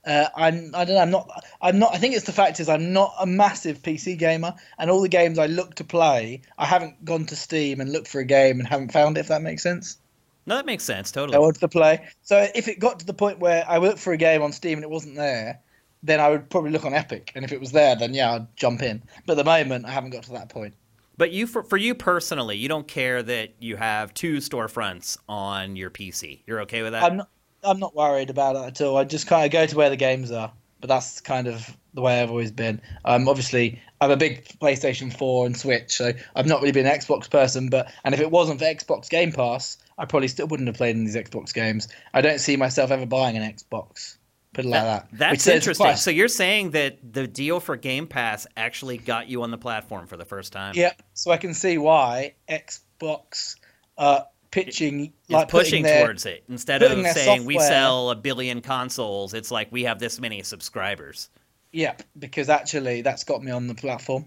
uh, 0.07 0.29
I'm 0.35 0.75
I 0.75 0.85
don't 0.85 0.95
know 0.95 1.03
I'm 1.03 1.11
not 1.11 1.45
I'm 1.61 1.79
not 1.79 1.95
I 1.95 1.99
think 1.99 2.15
it's 2.15 2.25
the 2.25 2.33
fact 2.33 2.61
is 2.61 2.69
I'm 2.69 2.93
not 2.93 3.15
a 3.21 3.27
massive 3.27 3.83
PC 3.83 4.19
gamer 4.19 4.55
and 4.79 4.91
all 4.91 5.03
the 5.03 5.09
games 5.09 5.39
I 5.39 5.47
look 5.47 5.75
to 5.77 5.85
play 5.85 6.41
I 6.57 6.65
haven't 6.65 7.05
gone 7.05 7.27
to 7.27 7.37
Steam 7.37 7.81
and 7.81 7.93
looked 7.93 8.09
for 8.09 8.21
a 8.21 8.25
game 8.25 8.59
and 8.59 8.67
haven't 8.67 8.93
found 8.93 9.19
it 9.19 9.21
if 9.21 9.29
that 9.29 9.43
makes 9.43 9.63
sense. 9.63 9.99
No, 10.47 10.57
that 10.57 10.65
makes 10.65 10.85
sense 10.85 11.13
totally. 11.13 11.37
I 11.37 11.41
wanted 11.41 11.61
to 11.61 11.69
play. 11.69 12.09
So 12.23 12.49
if 12.55 12.69
it 12.69 12.79
got 12.79 13.01
to 13.01 13.07
the 13.07 13.13
point 13.13 13.39
where 13.39 13.69
I 13.69 13.77
looked 13.77 13.99
for 13.99 14.15
a 14.15 14.17
game 14.17 14.41
on 14.41 14.53
Steam 14.53 14.79
and 14.79 14.85
it 14.85 14.91
wasn't 14.91 15.17
there, 15.17 15.61
then 16.03 16.21
I 16.21 16.29
would 16.29 16.49
probably 16.51 16.71
look 16.71 16.85
on 16.85 16.95
Epic 16.95 17.33
and 17.35 17.45
if 17.45 17.53
it 17.53 17.61
was 17.61 17.73
there 17.73 17.97
then 17.97 18.15
yeah 18.15 18.35
I'd 18.35 18.57
jump 18.57 18.83
in. 18.83 19.03
But 19.27 19.33
at 19.33 19.37
the 19.37 19.45
moment 19.45 19.87
I 19.87 19.91
haven't 19.91 20.11
got 20.11 20.25
to 20.25 20.33
that 20.33 20.49
point. 20.49 20.75
But 21.19 21.33
you, 21.33 21.49
for, 21.49 21.65
for 21.65 21.77
you 21.77 21.97
personally, 21.97 22.57
you 22.57 22.69
don't 22.69 22.87
care 22.87 23.23
that 23.25 23.55
you 23.59 23.75
have 23.75 24.15
two 24.15 24.37
storefronts 24.37 25.19
on 25.29 25.75
your 25.75 25.91
PC. 25.91 26.43
You're 26.47 26.61
okay 26.61 26.83
with 26.83 26.93
that? 26.93 27.03
I'm 27.03 27.17
not, 27.17 27.29
I'm 27.65 27.81
not 27.81 27.95
worried 27.95 28.31
about 28.31 28.55
it 28.55 28.63
at 28.63 28.81
all. 28.81 28.97
I 28.97 29.03
just 29.03 29.27
kind 29.27 29.45
of 29.45 29.51
go 29.51 29.67
to 29.67 29.77
where 29.77 29.91
the 29.91 29.97
games 29.97 30.31
are. 30.31 30.53
But 30.81 30.87
that's 30.87 31.21
kind 31.21 31.49
of 31.49 31.77
the 31.93 32.01
way 32.03 32.23
I've 32.23 32.31
always 32.31 32.53
been. 32.53 32.81
Um, 33.05 33.29
obviously, 33.29 33.83
I'm 34.01 34.13
a 34.13 34.17
big 34.17 34.45
PlayStation 34.61 35.13
4 35.13 35.47
and 35.47 35.57
Switch, 35.57 35.97
so 35.97 36.13
I've 36.37 36.47
not 36.47 36.61
really 36.61 36.71
been 36.71 36.87
an 36.87 36.97
Xbox 36.97 37.29
person. 37.29 37.69
But 37.69 37.93
and 38.05 38.15
if 38.15 38.21
it 38.21 38.31
wasn't 38.31 38.61
for 38.61 38.67
Xbox 38.67 39.11
Game 39.11 39.33
Pass, 39.33 39.77
I 39.99 40.05
probably 40.05 40.29
still 40.29 40.47
wouldn't 40.47 40.69
have 40.69 40.77
played 40.77 40.95
in 40.95 41.05
these 41.05 41.17
Xbox 41.17 41.53
games. 41.53 41.89
I 42.15 42.21
don't 42.21 42.39
see 42.39 42.55
myself 42.55 42.93
ever 42.93 43.07
buying 43.07 43.37
an 43.37 43.43
Xbox. 43.43 44.18
Put 44.59 44.65
it 44.65 44.71
like 44.71 44.83
that. 44.83 45.09
That's 45.13 45.47
interesting. 45.47 45.95
So 45.95 46.11
you're 46.11 46.27
saying 46.27 46.73
that 46.73 46.99
the 47.13 47.29
deal 47.29 47.61
for 47.61 47.77
Game 47.77 48.09
Pass 48.09 48.45
actually 48.57 48.99
got 48.99 49.29
you 49.29 49.45
on 49.45 49.53
the 49.53 49.59
platform 49.59 50.09
for 50.09 50.17
the 50.17 50.25
first 50.25 50.53
time? 50.53 50.73
Yeah. 50.75 50.95
So 51.15 51.31
I 51.31 51.37
can 51.37 51.55
see 51.55 51.79
why 51.79 52.35
Xbox 52.49 53.55
uh, 53.97 54.23
pitching 54.51 55.13
like 55.29 55.49
pushing 55.49 55.85
their, 55.85 56.05
towards 56.05 56.27
it 56.27 56.43
instead 56.49 56.83
of 56.83 56.91
saying 56.91 57.43
software, 57.43 57.47
we 57.47 57.59
sell 57.61 58.11
a 58.11 58.17
billion 58.17 58.63
consoles 58.63 59.35
it's 59.35 59.51
like 59.51 59.71
we 59.71 59.85
have 59.85 59.99
this 59.99 60.19
many 60.19 60.43
subscribers 60.43 61.29
yeah 61.71 61.95
because 62.19 62.49
actually 62.49 63.03
that's 63.03 63.25
got 63.25 63.43
me 63.43 63.51
on 63.51 63.67
the 63.67 63.75
platform 63.75 64.25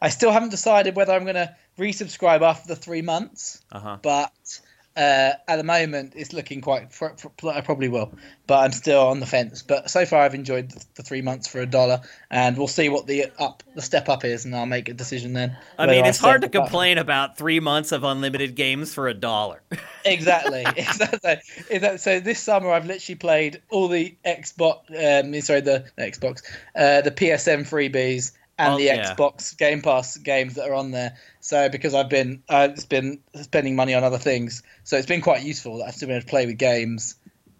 i 0.00 0.08
still 0.08 0.30
haven't 0.30 0.50
decided 0.50 0.94
whether 0.94 1.12
i'm 1.12 1.24
going 1.24 1.34
to 1.34 1.52
resubscribe 1.80 2.42
after 2.42 2.68
the 2.68 2.76
three 2.76 3.02
months 3.02 3.60
uh-huh. 3.72 3.98
but 4.02 4.60
uh, 4.96 5.32
at 5.48 5.56
the 5.56 5.64
moment, 5.64 6.12
it's 6.14 6.32
looking 6.32 6.60
quite. 6.60 6.88
I 7.42 7.60
probably 7.62 7.88
will, 7.88 8.12
but 8.46 8.60
I'm 8.60 8.70
still 8.70 9.08
on 9.08 9.18
the 9.18 9.26
fence. 9.26 9.60
But 9.60 9.90
so 9.90 10.06
far, 10.06 10.22
I've 10.22 10.34
enjoyed 10.34 10.70
the, 10.70 10.84
the, 10.94 11.02
three 11.02 11.20
months 11.20 11.48
for 11.48 11.60
a 11.60 11.66
dollar, 11.66 12.00
and 12.30 12.56
we'll 12.56 12.68
see 12.68 12.88
what 12.88 13.08
the 13.08 13.26
up, 13.40 13.64
the 13.74 13.82
step 13.82 14.08
up 14.08 14.24
is, 14.24 14.44
and 14.44 14.54
I'll 14.54 14.66
make 14.66 14.88
a 14.88 14.94
decision 14.94 15.32
then. 15.32 15.56
I 15.78 15.86
mean, 15.86 16.04
it's 16.04 16.22
I 16.22 16.26
hard 16.26 16.42
to 16.42 16.48
complain 16.48 16.98
about 16.98 17.36
three 17.36 17.58
months 17.58 17.90
of 17.90 18.04
unlimited 18.04 18.54
games 18.54 18.94
for 18.94 19.08
a 19.08 19.14
dollar. 19.14 19.62
exactly. 20.04 20.64
exactly. 20.76 21.98
So 21.98 22.20
this 22.20 22.38
summer, 22.38 22.70
I've 22.70 22.86
literally 22.86 23.16
played 23.16 23.62
all 23.70 23.88
the 23.88 24.14
Xbox. 24.24 24.78
Um, 24.90 25.40
sorry, 25.40 25.60
the, 25.60 25.84
Xbox, 25.98 26.42
uh, 26.76 27.00
the 27.00 27.10
PSN 27.10 27.68
freebies, 27.68 28.30
and 28.58 28.78
the 28.78 28.84
yeah. 28.84 29.14
Xbox 29.14 29.56
Game 29.56 29.82
Pass 29.82 30.16
games 30.16 30.54
that 30.54 30.68
are 30.68 30.74
on 30.74 30.90
there. 30.90 31.16
So 31.40 31.68
because 31.68 31.94
I've 31.94 32.08
been 32.08 32.42
uh, 32.48 32.68
it's 32.70 32.84
been 32.84 33.20
spending 33.42 33.76
money 33.76 33.94
on 33.94 34.04
other 34.04 34.18
things, 34.18 34.62
so 34.84 34.96
it's 34.96 35.06
been 35.06 35.20
quite 35.20 35.42
useful 35.42 35.78
that 35.78 35.84
I've 35.86 35.94
still 35.94 36.08
been 36.08 36.16
able 36.16 36.24
to 36.24 36.30
play 36.30 36.46
with 36.46 36.58
games 36.58 37.16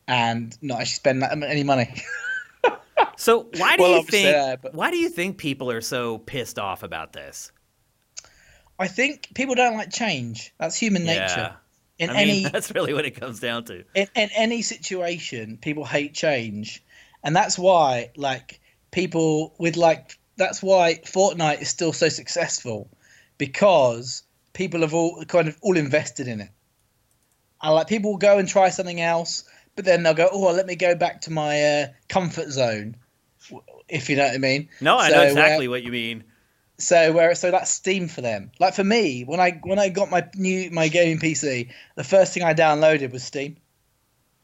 and 0.07 0.57
not 0.63 0.81
actually 0.81 0.95
spend 0.95 1.23
that, 1.23 1.33
any 1.43 1.65
money. 1.65 2.03
so 3.17 3.49
why 3.57 3.77
do 3.77 3.83
well, 3.83 3.97
you 3.97 4.03
think 4.05 4.61
but... 4.63 4.75
why 4.75 4.91
do 4.91 4.97
you 4.97 5.09
think 5.09 5.39
people 5.39 5.71
are 5.71 5.81
so 5.81 6.19
pissed 6.19 6.59
off 6.59 6.83
about 6.83 7.13
this? 7.13 7.51
I 8.79 8.89
think 8.89 9.29
people 9.35 9.55
don't 9.55 9.77
like 9.77 9.93
change. 9.93 10.53
That's 10.59 10.77
human 10.77 11.05
nature. 11.05 11.21
Yeah. 11.37 11.53
In 11.99 12.11
I 12.11 12.13
mean, 12.13 12.23
any 12.23 12.45
that's 12.53 12.75
really 12.75 12.93
what 12.93 13.05
it 13.05 13.13
comes 13.13 13.41
down 13.41 13.65
to. 13.67 13.85
In, 13.95 14.09
in 14.17 14.31
any 14.35 14.63
situation, 14.63 15.59
people 15.59 15.85
hate 15.85 16.15
change, 16.15 16.83
and 17.23 17.35
that's 17.35 17.59
why 17.59 18.11
like 18.17 18.61
people 18.91 19.55
with 19.59 19.77
like 19.77 20.19
that's 20.37 20.63
why 20.63 20.95
Fortnite 21.05 21.63
is 21.63 21.69
still 21.69 21.93
so 21.93 22.09
successful 22.09 22.89
because 23.39 24.23
people 24.53 24.81
have 24.81 24.95
all 24.95 25.25
kind 25.25 25.49
of 25.49 25.57
all 25.61 25.77
invested 25.77 26.29
in 26.29 26.41
it. 26.41 26.51
And 27.63 27.75
like 27.75 27.89
people 27.89 28.13
will 28.13 28.19
go 28.19 28.39
and 28.39 28.49
try 28.49 28.69
something 28.69 29.01
else, 29.01 29.45
but 29.77 29.85
then 29.85 30.03
they'll 30.03 30.15
go, 30.15 30.29
"Oh, 30.31 30.53
let 30.53 30.67
me 30.67 30.77
go 30.77 30.95
back 30.95 31.23
to 31.23 31.33
my 31.33 31.63
uh, 31.63 31.87
comfort 32.09 32.51
zone," 32.51 32.97
if 33.89 34.11
you 34.11 34.17
know 34.17 34.25
what 34.25 34.35
I 34.35 34.39
mean. 34.39 34.69
No, 34.81 34.99
I 34.99 35.09
so, 35.09 35.17
know 35.17 35.23
exactly 35.23 35.67
uh, 35.67 35.71
what 35.71 35.83
you 35.83 35.93
mean. 35.93 36.25
So 36.79 37.13
where 37.13 37.35
so 37.35 37.51
that's 37.51 37.71
Steam 37.71 38.09
for 38.09 38.21
them. 38.21 38.51
Like 38.59 38.75
for 38.75 38.85
me, 38.85 39.23
when 39.23 39.41
I 39.41 39.61
when 39.63 39.79
I 39.79 39.89
got 39.89 40.11
my 40.11 40.29
new 40.35 40.71
my 40.71 40.89
gaming 40.89 41.19
PC, 41.19 41.71
the 41.95 42.05
first 42.05 42.35
thing 42.35 42.43
I 42.43 42.53
downloaded 42.53 43.13
was 43.13 43.23
Steam 43.23 43.57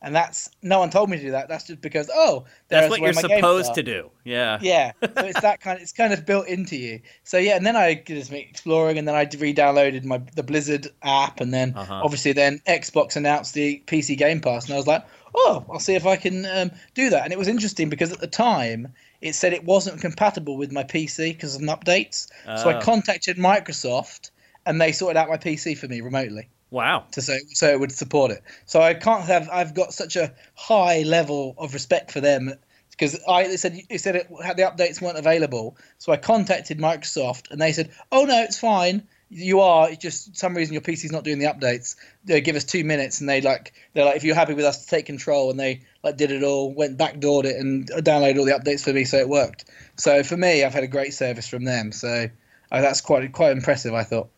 and 0.02 0.14
that's 0.14 0.50
no 0.62 0.78
one 0.78 0.90
told 0.90 1.10
me 1.10 1.18
to 1.18 1.22
do 1.22 1.30
that. 1.32 1.48
That's 1.48 1.66
just 1.66 1.80
because 1.80 2.10
oh, 2.12 2.44
that's 2.68 2.88
what 2.88 3.00
you're 3.00 3.12
supposed 3.12 3.74
to 3.74 3.82
do. 3.82 4.10
Yeah, 4.24 4.58
yeah. 4.62 4.92
So 5.02 5.08
it's 5.16 5.40
that 5.40 5.60
kind. 5.60 5.76
Of, 5.76 5.82
it's 5.82 5.92
kind 5.92 6.12
of 6.12 6.24
built 6.24 6.46
into 6.48 6.76
you. 6.76 7.00
So 7.24 7.36
yeah, 7.36 7.56
and 7.56 7.66
then 7.66 7.76
I 7.76 7.94
just 7.94 8.32
exploring, 8.32 8.98
and 8.98 9.06
then 9.06 9.14
I 9.14 9.28
re-downloaded 9.38 10.04
my 10.04 10.22
the 10.34 10.42
Blizzard 10.42 10.88
app, 11.02 11.40
and 11.40 11.52
then 11.52 11.74
uh-huh. 11.76 12.00
obviously 12.02 12.32
then 12.32 12.60
Xbox 12.66 13.16
announced 13.16 13.54
the 13.54 13.82
PC 13.86 14.16
Game 14.16 14.40
Pass, 14.40 14.66
and 14.66 14.74
I 14.74 14.76
was 14.78 14.86
like, 14.86 15.04
oh, 15.34 15.64
I'll 15.70 15.80
see 15.80 15.94
if 15.94 16.06
I 16.06 16.16
can 16.16 16.46
um, 16.46 16.70
do 16.94 17.10
that. 17.10 17.24
And 17.24 17.32
it 17.32 17.38
was 17.38 17.48
interesting 17.48 17.90
because 17.90 18.10
at 18.12 18.20
the 18.20 18.26
time 18.26 18.88
it 19.20 19.34
said 19.34 19.52
it 19.52 19.64
wasn't 19.64 20.00
compatible 20.00 20.56
with 20.56 20.72
my 20.72 20.84
PC 20.84 21.34
because 21.34 21.54
of 21.54 21.60
some 21.60 21.68
updates. 21.68 22.28
So 22.44 22.70
I 22.70 22.78
oh. 22.78 22.80
contacted 22.80 23.36
Microsoft, 23.36 24.30
and 24.64 24.80
they 24.80 24.92
sorted 24.92 25.18
out 25.18 25.28
my 25.28 25.36
PC 25.36 25.76
for 25.76 25.88
me 25.88 26.00
remotely. 26.00 26.48
Wow. 26.70 27.06
To 27.12 27.22
say 27.22 27.40
so 27.48 27.68
it 27.68 27.80
would 27.80 27.92
support 27.92 28.30
it. 28.30 28.42
So 28.66 28.80
I 28.80 28.94
can't 28.94 29.24
have 29.24 29.48
I've 29.50 29.74
got 29.74 29.92
such 29.92 30.16
a 30.16 30.32
high 30.54 31.02
level 31.02 31.54
of 31.58 31.74
respect 31.74 32.12
for 32.12 32.20
them 32.20 32.54
because 32.90 33.18
I 33.28 33.48
they 33.48 33.56
said 33.56 33.80
it 33.88 34.00
said 34.00 34.16
it, 34.16 34.28
the 34.28 34.62
updates 34.62 35.00
weren't 35.02 35.18
available. 35.18 35.76
So 35.98 36.12
I 36.12 36.16
contacted 36.16 36.78
Microsoft 36.78 37.50
and 37.50 37.60
they 37.60 37.72
said, 37.72 37.90
"Oh 38.12 38.24
no, 38.24 38.42
it's 38.42 38.58
fine. 38.58 39.02
you 39.30 39.60
are 39.60 39.88
it's 39.88 40.02
just 40.02 40.36
some 40.36 40.56
reason 40.56 40.72
your 40.74 40.82
PC's 40.82 41.12
not 41.12 41.24
doing 41.24 41.38
the 41.38 41.46
updates. 41.46 41.96
They 42.24 42.40
give 42.40 42.56
us 42.56 42.64
two 42.64 42.84
minutes, 42.84 43.20
and 43.20 43.28
they 43.28 43.40
like 43.40 43.72
they're 43.94 44.04
like 44.04 44.16
if 44.16 44.24
you're 44.24 44.34
happy 44.34 44.54
with 44.54 44.64
us 44.64 44.84
to 44.84 44.90
take 44.90 45.06
control, 45.06 45.50
and 45.50 45.58
they 45.58 45.82
like 46.04 46.16
did 46.16 46.30
it 46.30 46.42
all, 46.42 46.72
went 46.72 46.98
backdoored 46.98 47.44
it, 47.44 47.56
and 47.56 47.88
downloaded 47.88 48.38
all 48.38 48.44
the 48.44 48.52
updates 48.52 48.84
for 48.84 48.92
me, 48.92 49.04
so 49.04 49.18
it 49.18 49.28
worked. 49.28 49.64
So 49.96 50.22
for 50.22 50.36
me, 50.36 50.64
I've 50.64 50.74
had 50.74 50.84
a 50.84 50.88
great 50.88 51.14
service 51.14 51.48
from 51.48 51.64
them. 51.64 51.92
So 51.92 52.28
uh, 52.72 52.80
that's 52.80 53.00
quite 53.00 53.32
quite 53.32 53.52
impressive, 53.52 53.94
I 53.94 54.02
thought. 54.04 54.30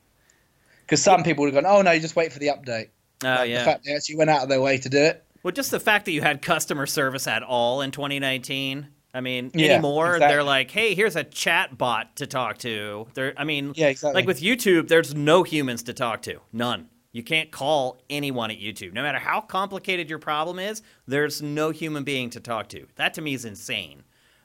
Because 0.82 1.02
some 1.02 1.22
people 1.22 1.44
would 1.44 1.54
have 1.54 1.64
gone, 1.64 1.72
oh 1.72 1.82
no, 1.82 1.90
you 1.92 2.00
just 2.00 2.16
wait 2.16 2.32
for 2.32 2.38
the 2.38 2.48
update. 2.48 2.88
Oh 3.24 3.28
Like, 3.28 3.50
yeah. 3.50 3.58
The 3.60 3.64
fact 3.64 3.84
they 3.84 3.94
actually 3.94 4.16
went 4.16 4.30
out 4.30 4.42
of 4.42 4.48
their 4.48 4.60
way 4.60 4.78
to 4.78 4.88
do 4.88 4.98
it. 4.98 5.24
Well, 5.42 5.52
just 5.52 5.70
the 5.70 5.80
fact 5.80 6.04
that 6.04 6.12
you 6.12 6.20
had 6.20 6.42
customer 6.42 6.86
service 6.86 7.26
at 7.26 7.42
all 7.42 7.80
in 7.82 7.90
2019. 7.90 8.88
I 9.14 9.20
mean, 9.20 9.50
Yeah, 9.52 9.72
anymore 9.74 10.14
exactly. 10.14 10.34
they're 10.34 10.42
like, 10.42 10.70
"Hey, 10.70 10.94
here's 10.94 11.16
a 11.16 11.24
chat 11.24 11.76
bot 11.76 12.16
to 12.16 12.26
talk 12.26 12.56
to." 12.58 13.06
There, 13.12 13.34
I 13.36 13.44
mean, 13.44 13.72
Yeah, 13.76 13.88
exactly. 13.88 14.18
like 14.20 14.26
with 14.26 14.40
YouTube, 14.40 14.88
there's 14.88 15.14
no 15.14 15.42
humans 15.42 15.82
to 15.84 15.92
talk 15.92 16.22
to, 16.22 16.40
none. 16.52 16.88
You 17.10 17.22
can't 17.22 17.50
call 17.50 17.98
anyone 18.08 18.50
at 18.50 18.58
YouTube, 18.58 18.94
no 18.94 19.02
matter 19.02 19.18
how 19.18 19.42
complicated 19.42 20.08
your 20.08 20.18
problem 20.18 20.58
is. 20.58 20.80
There's 21.06 21.42
no 21.42 21.68
human 21.70 22.04
being 22.04 22.30
to 22.30 22.40
talk 22.40 22.70
to. 22.70 22.86
That 22.96 23.12
to 23.14 23.20
me 23.20 23.34
is 23.34 23.44
insane, 23.44 24.04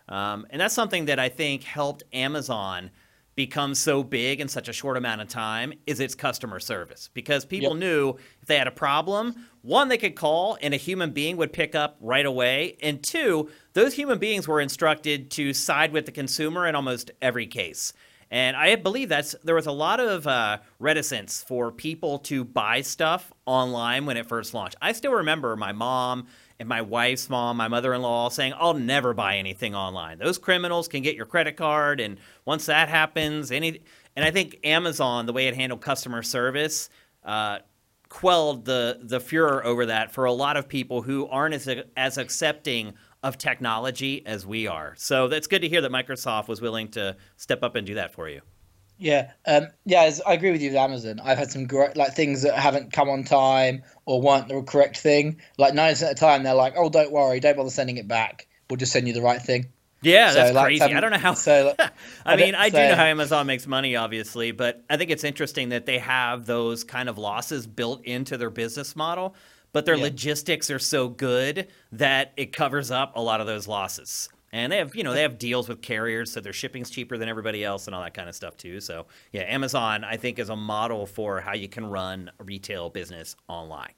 um, 0.10 0.46
and 0.50 0.60
that's 0.60 0.76
something 0.76 1.06
that 1.06 1.18
I 1.18 1.30
think 1.30 1.64
helped 1.64 2.04
Amazon 2.12 2.92
become 3.38 3.76
so 3.76 4.04
big 4.04 4.42
in 4.42 4.48
such 4.48 4.68
a 4.68 4.74
short 4.74 4.98
amount 4.98 5.22
of 5.22 5.28
time 5.30 5.72
is 5.86 6.00
its 6.00 6.16
customer 6.16 6.60
service 6.60 7.10
because 7.14 7.46
people 7.46 7.70
Yep. 7.70 7.78
knew 7.78 8.10
if 8.42 8.48
they 8.48 8.58
had 8.58 8.68
a 8.68 8.72
problem, 8.72 9.36
one, 9.62 9.90
they 9.90 9.98
could 9.98 10.16
call 10.16 10.58
and 10.60 10.74
a 10.74 10.78
human 10.78 11.12
being 11.12 11.38
would 11.38 11.54
pick 11.54 11.76
up 11.76 11.98
right 12.02 12.26
away. 12.26 12.78
And 12.82 13.02
two, 13.02 13.50
those 13.74 13.94
human 13.94 14.18
beings 14.18 14.48
were 14.48 14.60
instructed 14.60 15.30
to 15.32 15.54
side 15.54 15.94
with 15.94 16.08
the 16.08 16.12
consumer 16.12 16.66
in 16.68 16.74
almost 16.74 17.12
every 17.22 17.46
case. 17.46 17.94
And 18.32 18.58
I 18.58 18.76
believe 18.76 19.08
that's 19.08 19.36
there 19.44 19.56
was 19.56 19.68
a 19.68 19.72
lot 19.72 20.00
of 20.00 20.26
uh, 20.26 20.58
reticence 20.80 21.44
for 21.44 21.72
people 21.72 22.18
to 22.20 22.44
buy 22.44 22.82
stuff 22.82 23.32
online 23.46 24.06
when 24.08 24.18
it 24.18 24.26
first 24.28 24.54
launched. 24.54 24.76
I 24.82 24.92
still 24.94 25.14
remember 25.14 25.56
my 25.56 25.72
mom 25.72 26.26
and 26.60 26.68
my 26.68 26.82
wife's 26.82 27.30
mom, 27.30 27.58
my 27.58 27.68
mother-in-law 27.68 28.30
saying, 28.30 28.54
"I'll 28.58 28.74
never 28.74 29.14
buy 29.14 29.38
anything 29.38 29.76
online. 29.76 30.18
Those 30.18 30.38
criminals 30.38 30.88
can 30.88 31.04
get 31.04 31.16
your 31.16 31.26
credit 31.26 31.56
card, 31.58 32.00
and 32.00 32.20
once 32.46 32.66
that 32.66 32.90
happens, 32.90 33.52
any." 33.52 33.82
And 34.16 34.26
I 34.26 34.32
think 34.32 34.58
Amazon, 34.64 35.26
the 35.28 35.34
way 35.34 35.48
it 35.48 35.56
handled 35.56 35.82
customer 35.82 36.24
service, 36.24 36.90
uh, 37.24 37.60
quelled 38.10 38.66
the 38.66 39.00
the 39.02 39.20
furor 39.20 39.64
over 39.66 39.86
that 39.88 40.12
for 40.12 40.26
a 40.26 40.32
lot 40.32 40.58
of 40.58 40.68
people 40.68 41.02
who 41.04 41.28
aren't 41.28 41.54
as 41.54 41.70
as 41.96 42.18
accepting 42.18 42.94
of 43.24 43.38
technology 43.38 44.26
as 44.26 44.46
we 44.46 44.68
are. 44.68 44.94
So 44.98 45.28
that's 45.28 45.48
good 45.48 45.62
to 45.62 45.70
hear 45.70 45.82
that 45.82 45.92
Microsoft 45.92 46.48
was 46.48 46.62
willing 46.62 46.88
to 46.90 47.18
step 47.36 47.64
up 47.64 47.76
and 47.76 47.86
do 47.86 47.96
that 47.96 48.14
for 48.14 48.30
you. 48.30 48.42
Yeah, 49.00 49.32
um, 49.46 49.68
yeah, 49.86 50.04
as- 50.04 50.22
I 50.26 50.34
agree 50.34 50.52
with 50.52 50.62
you 50.62 50.70
with 50.70 50.78
Amazon. 50.78 51.20
I've 51.24 51.38
had 51.38 51.52
some 51.52 51.68
great 51.68 51.96
like 51.96 52.14
things 52.16 52.42
that 52.42 52.56
haven't 52.56 52.92
come 52.94 53.10
on 53.10 53.24
time 53.24 53.84
or 54.06 54.22
weren't 54.22 54.48
the 54.48 54.62
correct 54.64 54.98
thing. 54.98 55.40
Like 55.58 55.74
ninety 55.76 55.94
percent 55.94 56.12
of 56.14 56.20
the 56.20 56.26
time, 56.26 56.44
they're 56.44 56.54
like, 56.56 56.74
"Oh, 56.76 56.90
don't 56.90 57.12
worry, 57.12 57.40
don't 57.40 57.56
bother 57.58 57.70
sending 57.70 57.98
it 57.98 58.08
back. 58.08 58.48
We'll 58.70 58.78
just 58.78 58.92
send 58.92 59.08
you 59.08 59.14
the 59.14 59.22
right 59.22 59.42
thing." 59.42 59.68
Yeah, 60.02 60.30
So, 60.30 60.36
that's 60.36 60.54
like, 60.54 60.66
crazy. 60.66 60.84
I 60.94 61.00
don't 61.00 61.10
know 61.12 61.18
how. 61.18 61.34
so, 61.34 61.74
like, 61.78 61.92
I 62.26 62.34
I 62.34 62.36
mean, 62.38 62.54
I 62.56 62.70
do 62.70 62.78
so- 62.78 62.90
know 62.90 62.96
how 62.96 63.06
Amazon 63.06 63.48
makes 63.48 63.66
money, 63.68 63.96
obviously, 63.96 64.52
but 64.52 64.84
I 64.90 64.98
think 64.98 65.10
it's 65.12 65.24
interesting 65.24 65.70
that 65.70 65.86
they 65.88 65.98
have 66.00 66.46
those 66.46 66.84
kind 66.84 67.10
of 67.10 67.18
losses 67.18 67.66
built 67.68 68.04
into 68.06 68.38
their 68.38 68.52
business 68.52 68.96
model, 68.96 69.36
but 69.74 69.86
their 69.86 69.96
Yeah. 69.96 70.04
logistics 70.04 70.70
are 70.70 70.78
so 70.80 71.08
good 71.10 71.68
that 71.92 72.32
it 72.38 72.54
covers 72.54 72.92
up 72.92 73.14
a 73.16 73.22
lot 73.22 73.42
of 73.42 73.48
those 73.48 73.68
losses. 73.68 74.30
And 74.54 74.72
they 74.72 74.78
have, 74.78 74.96
you 74.96 75.04
know, 75.04 75.14
they 75.14 75.24
have 75.24 75.38
deals 75.38 75.68
with 75.68 75.82
carriers, 75.82 76.32
so 76.32 76.40
their 76.40 76.54
shipping's 76.54 76.90
cheaper 76.90 77.18
than 77.18 77.28
everybody 77.28 77.64
else 77.66 77.86
and 77.88 77.94
all 77.96 78.02
that 78.02 78.14
kind 78.14 78.30
of 78.30 78.36
stuff 78.36 78.56
too. 78.56 78.80
So, 78.80 79.06
yeah, 79.34 79.42
Amazon, 79.42 80.04
I 80.06 80.16
think, 80.18 80.40
is 80.40 80.50
a 80.50 80.56
model 80.56 81.06
for 81.06 81.42
how 81.42 81.54
you 81.54 81.68
can 81.68 81.86
run 81.86 82.32
a 82.40 82.44
retail 82.46 82.90
business 82.90 83.36
online. 83.50 83.92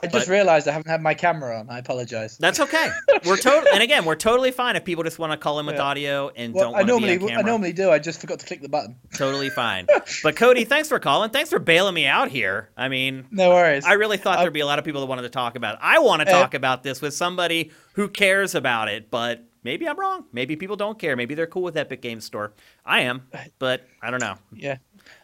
I 0.00 0.06
just 0.06 0.26
But- 0.26 0.32
realised 0.32 0.68
I 0.68 0.72
haven't 0.72 0.88
had 0.90 1.02
my 1.02 1.12
camera 1.14 1.58
on. 1.58 1.68
I 1.70 1.78
apologise. 1.78 2.36
That's 2.36 2.60
okay. 2.60 2.88
We're 3.24 3.36
total, 3.36 3.68
and 3.72 3.82
again, 3.82 4.04
we're 4.04 4.14
totally 4.14 4.52
fine 4.52 4.76
if 4.76 4.84
people 4.84 5.02
just 5.02 5.18
want 5.18 5.32
to 5.32 5.36
call 5.38 5.58
in 5.58 5.66
with 5.66 5.74
Yeah. 5.74 5.82
audio 5.82 6.30
and 6.36 6.54
Well, 6.54 6.66
don't 6.66 6.74
I 6.74 6.76
want 6.78 6.86
to 6.86 6.92
normally, 6.92 7.18
be 7.18 7.22
on 7.24 7.28
camera. 7.30 7.42
I 7.44 7.46
normally 7.46 7.72
do. 7.72 7.90
I 7.90 7.98
just 7.98 8.20
forgot 8.20 8.38
to 8.40 8.46
click 8.46 8.62
the 8.62 8.68
button. 8.68 8.94
Totally 9.16 9.50
fine. 9.50 9.86
But 10.22 10.36
Cody, 10.36 10.64
thanks 10.64 10.88
for 10.88 11.00
calling. 11.00 11.30
Thanks 11.30 11.50
for 11.50 11.58
bailing 11.58 11.94
me 11.94 12.06
out 12.06 12.28
here. 12.30 12.70
I 12.76 12.88
mean, 12.88 13.26
No 13.32 13.50
worries. 13.50 13.84
I 13.84 13.94
really 13.94 14.18
thought 14.18 14.38
I- 14.38 14.42
there'd 14.42 14.52
be 14.52 14.60
a 14.60 14.66
lot 14.66 14.78
of 14.78 14.84
people 14.84 15.00
that 15.00 15.08
wanted 15.08 15.22
to 15.22 15.30
talk 15.30 15.56
about 15.56 15.74
it. 15.74 15.80
I 15.82 15.98
want 15.98 16.22
to 16.22 16.28
Uh, 16.28 16.30
talk 16.42 16.54
about 16.54 16.84
this 16.84 17.00
with 17.00 17.14
somebody 17.14 17.72
who 17.94 18.08
cares 18.08 18.54
about 18.54 18.86
it, 18.88 19.10
but 19.10 19.44
maybe 19.68 19.86
I'm 19.86 19.98
wrong. 19.98 20.24
Maybe 20.32 20.56
people 20.56 20.76
don't 20.76 20.98
care. 20.98 21.14
Maybe 21.14 21.34
they're 21.34 21.46
cool 21.46 21.62
with 21.62 21.76
Epic 21.76 22.00
Games 22.00 22.24
Store. 22.24 22.54
I 22.86 23.00
am, 23.00 23.28
but 23.58 23.86
I 24.00 24.10
don't 24.10 24.20
know. 24.20 24.36
Yeah. 24.52 24.78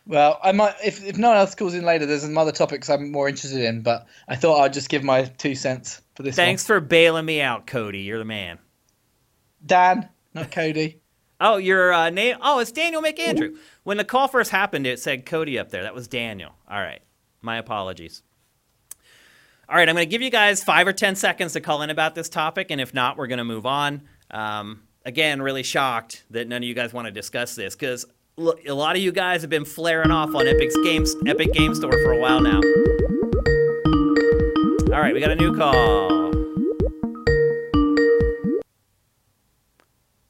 Well, 0.07 0.39
I 0.43 0.53
might 0.53 0.75
if 0.85 1.05
if 1.05 1.19
no 1.19 1.29
one 1.29 1.37
else 1.37 1.55
calls 1.55 1.75
in 1.75 1.85
later. 1.85 2.07
There's 2.07 2.23
some 2.23 2.39
other 2.39 2.53
topics 2.53 2.89
I'm 2.89 3.11
more 3.11 3.29
interested 3.29 3.63
in, 3.63 3.83
but 3.83 4.07
I 4.29 4.37
thought 4.37 4.61
I'd 4.61 4.73
just 4.73 4.89
give 4.89 5.03
my 5.03 5.25
two 5.25 5.55
cents 5.55 6.01
for 6.15 6.23
this. 6.23 6.37
Thanks 6.37 6.67
for 6.67 6.81
bailing 6.81 7.27
me 7.27 7.41
out, 7.41 7.67
Cody. 7.67 8.01
You're 8.01 8.19
the 8.19 8.25
man. 8.25 8.59
Dan, 9.65 10.09
not 10.35 10.51
Cody. 10.51 11.01
Oh, 11.41 11.57
your 11.57 11.93
uh, 11.93 12.11
name? 12.11 12.37
Oh, 12.41 12.61
it's 12.61 12.71
Daniel 12.71 13.03
McAndrew. 13.03 13.57
When 13.83 13.97
the 13.97 14.05
call 14.05 14.29
first 14.29 14.53
happened, 14.53 14.87
it 14.87 15.01
said 15.01 15.27
Cody 15.27 15.59
up 15.59 15.69
there. 15.69 15.83
That 15.83 15.93
was 15.93 16.07
Daniel. 16.07 16.53
All 16.71 16.81
right. 16.81 17.03
My 17.43 17.59
apologies. 17.59 18.23
All 19.69 19.77
right, 19.77 19.89
I'm 19.89 19.95
going 19.95 20.07
to 20.07 20.11
give 20.11 20.21
you 20.21 20.31
guys 20.31 20.63
five 20.63 20.87
or 20.87 20.93
10 20.93 21.17
seconds 21.17 21.55
to 21.55 21.61
call 21.61 21.81
in 21.81 21.89
about 21.89 22.15
this 22.15 22.29
topic, 22.29 22.67
and 22.71 22.81
if 22.81 22.93
not, 22.93 23.17
we're 23.17 23.27
going 23.27 23.39
to 23.39 23.45
move 23.45 23.65
on. 23.65 24.03
Um, 24.31 24.83
again, 25.05 25.43
really 25.43 25.63
shocked 25.63 26.25
that 26.31 26.49
none 26.49 26.63
of 26.63 26.69
you 26.69 26.75
guys 26.75 26.93
want 26.93 27.07
to 27.07 27.13
discuss 27.13 27.55
this 27.55 27.75
because 27.75 28.05
a 28.39 28.73
lot 28.73 28.97
of 28.97 29.03
you 29.03 29.13
guys 29.13 29.43
have 29.43 29.51
been 29.51 29.65
flaring 29.65 30.11
off 30.11 30.35
on 30.35 30.47
Epic's 30.47 30.77
Games, 30.83 31.15
Epic 31.27 31.53
Game 31.53 31.75
Store 31.75 31.93
for 31.93 32.13
a 32.13 32.19
while 32.19 32.41
now. 32.41 32.61
All 34.93 35.01
right, 35.01 35.15
we 35.15 35.21
got 35.21 35.31
a 35.31 35.37
new 35.37 35.57
call. 35.57 36.25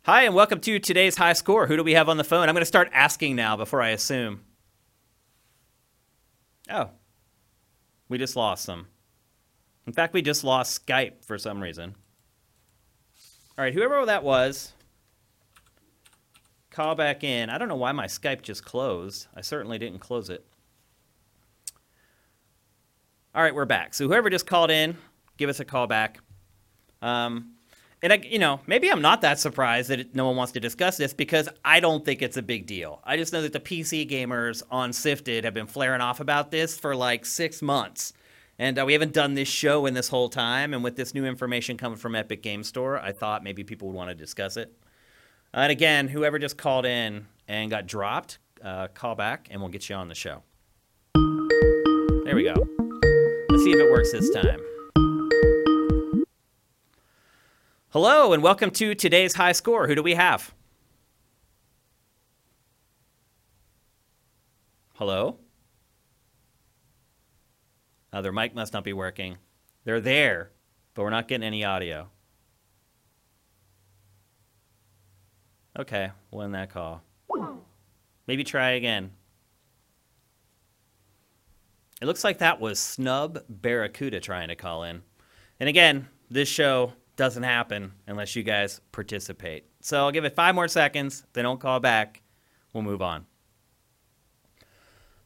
Hi, 0.02 0.24
and 0.24 0.35
welcome 0.35 0.61
to 0.61 0.78
today's 0.78 1.16
high 1.16 1.33
score. 1.33 1.66
Who 1.66 1.76
do 1.78 1.83
we 1.83 1.94
have 1.94 2.11
on 2.11 2.18
the 2.18 2.24
phone? 2.24 2.48
I'm 2.48 2.54
going 2.54 2.61
to 2.61 2.66
start 2.66 2.90
asking 2.92 3.37
now 3.37 3.57
before 3.57 3.80
I 3.80 3.90
assume. 3.90 4.42
Oh, 6.68 6.90
we 8.11 8.18
just 8.18 8.37
lost 8.37 8.66
them. 8.66 8.88
In 9.87 9.94
fact, 9.94 10.12
we 10.12 10.20
just 10.20 10.44
lost 10.44 10.87
Skype 10.87 11.24
for 11.24 11.38
some 11.38 11.62
reason. 11.62 11.94
All 13.57 13.64
right, 13.64 13.73
whoever 13.73 14.05
that 14.05 14.25
was, 14.25 14.73
call 16.71 16.97
back 16.97 17.23
in. 17.23 17.51
I 17.51 17.59
don't 17.59 17.69
know 17.69 17.77
why 17.77 17.93
my 17.93 18.07
Skype 18.07 18.43
just 18.43 18.64
closed. 18.64 19.29
I 19.37 19.43
certainly 19.43 19.79
didn't 19.79 20.01
close 20.01 20.29
it. 20.29 20.45
All 23.33 23.43
right, 23.43 23.55
we're 23.55 23.64
back. 23.64 23.95
So 23.95 24.09
whoever 24.09 24.29
just 24.29 24.47
called 24.47 24.73
in, 24.73 24.97
give 25.37 25.49
us 25.49 25.61
a 25.61 25.64
call 25.64 25.87
back. 25.87 26.19
Um, 27.01 27.53
and 28.03 28.12
I, 28.12 28.17
you 28.17 28.40
know, 28.40 28.61
maybe 28.67 28.90
I'm 28.90 29.01
not 29.01 29.21
that 29.21 29.38
surprised 29.38 29.88
that 29.90 30.17
no 30.17 30.27
one 30.27 30.37
wants 30.37 30.53
to 30.53 30.61
discuss 30.61 30.97
this 30.97 31.14
because 31.14 31.49
I 31.64 31.79
don't 31.79 32.05
think 32.05 32.23
it's 32.23 32.37
a 32.37 32.43
big 32.43 32.67
deal. 32.67 33.01
I 33.05 33.17
just 33.17 33.33
know 33.33 33.43
that 33.43 33.53
the 33.53 33.61
PC 33.61 34.11
gamers 34.11 34.64
on 34.69 34.93
Sifted 34.93 35.45
have 35.45 35.55
been 35.55 35.69
flaring 35.69 36.01
off 36.01 36.19
about 36.19 36.51
this 36.51 36.77
for 36.77 36.97
like 36.97 37.25
six 37.25 37.62
months, 37.62 38.14
and 38.59 38.79
uh, 38.79 38.85
we 38.85 38.93
haven't 38.93 39.12
done 39.12 39.35
this 39.35 39.49
show 39.49 39.87
in 39.87 39.95
this 39.95 40.09
whole 40.09 40.29
time. 40.29 40.75
And 40.75 40.85
with 40.85 40.97
this 40.97 41.14
new 41.14 41.25
information 41.25 41.77
coming 41.77 41.99
from 41.99 42.14
Epic 42.14 42.43
Game 42.43 42.62
Store, 42.62 42.99
I 42.99 43.12
thought 43.12 43.43
maybe 43.43 43.64
people 43.64 43.88
would 43.88 43.97
want 43.97 44.11
to 44.11 44.14
discuss 44.14 44.57
it. 44.57 44.73
And 45.53 45.71
again, 45.71 46.09
whoever 46.09 46.38
just 46.38 46.57
called 46.57 46.87
in 46.87 47.27
and 47.49 47.71
got 47.71 47.87
dropped, 47.87 48.38
uh, 48.62 48.88
call 48.88 49.14
back 49.14 49.49
and 49.51 49.61
we'll 49.61 49.71
get 49.71 49.88
you 49.88 49.97
on 49.97 50.09
the 50.09 50.14
show. 50.14 50.43
There 51.14 52.35
we 52.35 52.45
go. 52.45 52.55
Let's 53.51 53.64
see 53.64 53.73
if 53.73 53.79
it 53.79 53.90
works 53.90 54.12
this 54.12 54.31
time. 54.31 54.61
Hello, 57.90 58.33
and 58.33 58.43
welcome 58.43 58.73
to 58.73 58.97
today's 58.97 59.35
high 59.35 59.53
score. 59.53 59.87
Who 59.87 59.95
do 59.95 60.03
we 60.03 60.14
have? 60.14 60.53
Hello? 64.95 65.38
Oh, 68.14 68.22
their 68.22 68.31
mic 68.31 68.55
must 68.55 68.72
not 68.72 68.85
be 68.85 68.92
working. 68.92 69.38
They're 69.83 70.00
there, 70.00 70.53
but 70.94 71.03
we're 71.03 71.11
not 71.11 71.27
getting 71.27 71.44
any 71.44 71.64
audio. 71.64 72.09
Okay, 75.77 76.12
end 76.33 76.55
that 76.55 76.70
call. 76.70 77.03
Maybe 78.29 78.44
try 78.44 78.70
again. 78.70 79.11
It 82.00 82.07
looks 82.07 82.22
like 82.22 82.38
that 82.38 82.61
was 82.61 82.79
Snub 82.79 83.42
Barracuda 83.48 84.20
trying 84.20 84.48
to 84.48 84.55
call 84.55 84.85
in. 84.85 85.03
And 85.59 85.68
again, 85.68 86.07
this 86.31 86.48
show 86.48 86.92
doesn't 87.16 87.42
happen 87.42 87.94
unless 88.07 88.37
you 88.37 88.44
guys 88.44 88.81
participate. 88.92 89.64
So 89.81 89.98
I'll 89.98 90.12
give 90.12 90.24
it 90.24 90.37
five 90.37 90.55
more 90.55 90.68
seconds. 90.68 91.24
If 91.27 91.33
they 91.33 91.42
don't 91.42 91.61
call 91.61 91.81
back, 91.81 92.22
we'll 92.72 92.85
move 92.85 93.03
on. 93.03 93.27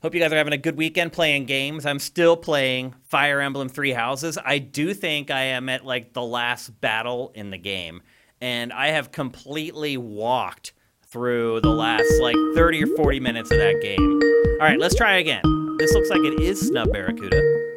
Hope 0.01 0.15
you 0.15 0.21
guys 0.21 0.33
are 0.33 0.37
having 0.37 0.53
a 0.53 0.59
good 0.59 0.77
weekend 0.77 1.13
playing 1.13 1.47
games. 1.47 1.85
I'm 1.85 1.99
still 1.99 2.37
playing 2.37 2.95
Fire 3.03 3.41
Emblem 3.41 3.69
Three 3.69 3.91
Houses. 3.91 4.39
I 4.45 4.59
do 4.59 4.95
think 4.95 5.29
I 5.29 5.43
am 5.43 5.69
at 5.69 5.85
like 5.85 6.13
the 6.13 6.23
last 6.23 6.81
battle 6.81 7.33
in 7.35 7.51
the 7.51 7.59
game. 7.59 8.03
And 8.41 8.73
I 8.73 8.89
have 8.89 9.11
completely 9.11 9.97
walked 9.97 10.73
through 11.03 11.63
the 11.63 11.71
last 11.71 12.09
like 12.21 12.37
30 12.55 12.85
or 12.85 12.87
40 12.95 13.19
minutes 13.19 13.51
of 13.51 13.59
that 13.59 13.81
game. 13.83 14.21
All 14.61 14.69
right, 14.69 14.79
let's 14.79 14.95
try 14.95 15.17
again. 15.17 15.43
This 15.81 15.93
looks 15.93 16.11
like 16.11 16.21
it 16.21 16.41
is 16.41 16.61
Snub 16.61 16.93
Barracuda. 16.93 17.77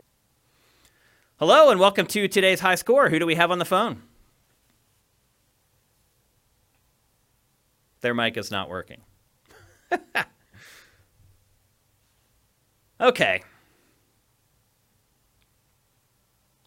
Hello, 1.40 1.72
and 1.72 1.80
welcome 1.80 2.06
to 2.06 2.28
today's 2.28 2.60
high 2.60 2.76
score. 2.76 3.10
Who 3.10 3.18
do 3.18 3.26
we 3.26 3.34
have 3.34 3.50
on 3.50 3.58
the 3.58 3.66
phone? 3.66 4.04
Their 8.02 8.14
mic 8.14 8.38
is 8.38 8.52
not 8.52 8.70
working. 8.70 9.02
okay. 13.02 13.44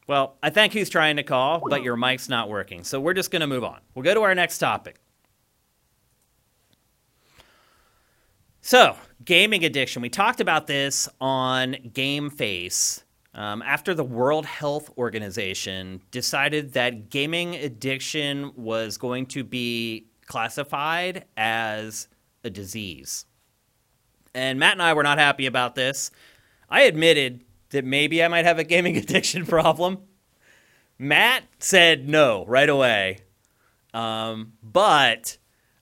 Well, 0.06 0.36
I 0.42 0.50
think 0.50 0.74
who's 0.74 0.90
trying 0.90 1.16
to 1.16 1.22
call, 1.22 1.62
but 1.66 1.82
your 1.82 1.96
mic's 1.96 2.28
not 2.28 2.50
working. 2.50 2.84
So 2.84 3.00
we're 3.00 3.14
just 3.14 3.30
going 3.30 3.40
to 3.40 3.46
move 3.46 3.64
on. 3.64 3.80
We'll 3.94 4.02
go 4.02 4.12
to 4.12 4.22
our 4.22 4.34
next 4.34 4.58
topic. 4.58 4.96
So, 8.60 8.96
gaming 9.24 9.64
addiction. 9.64 10.02
We 10.02 10.08
talked 10.08 10.40
about 10.40 10.66
this 10.66 11.08
on 11.20 11.76
Game 11.92 12.30
Face 12.30 13.04
um, 13.34 13.62
after 13.62 13.94
the 13.94 14.04
World 14.04 14.46
Health 14.46 14.90
Organization 14.96 16.00
decided 16.10 16.72
that 16.72 17.10
gaming 17.10 17.56
addiction 17.56 18.52
was 18.56 18.96
going 18.96 19.26
to 19.26 19.44
be 19.44 20.06
classified 20.26 21.26
as 21.36 22.08
a 22.42 22.50
disease. 22.50 23.26
And 24.34 24.58
Matt 24.58 24.72
and 24.72 24.82
I 24.82 24.94
were 24.94 25.02
not 25.02 25.18
happy 25.18 25.46
about 25.46 25.74
this. 25.74 26.10
I 26.68 26.82
admitted 26.82 27.44
that 27.70 27.84
maybe 27.84 28.22
I 28.22 28.28
might 28.28 28.44
have 28.44 28.58
a 28.58 28.64
gaming 28.64 28.96
addiction 28.98 29.46
problem. 29.46 29.98
Matt 30.98 31.44
said 31.58 32.08
no 32.08 32.44
right 32.46 32.68
away. 32.68 33.18
Um, 33.92 34.54
but 34.62 35.38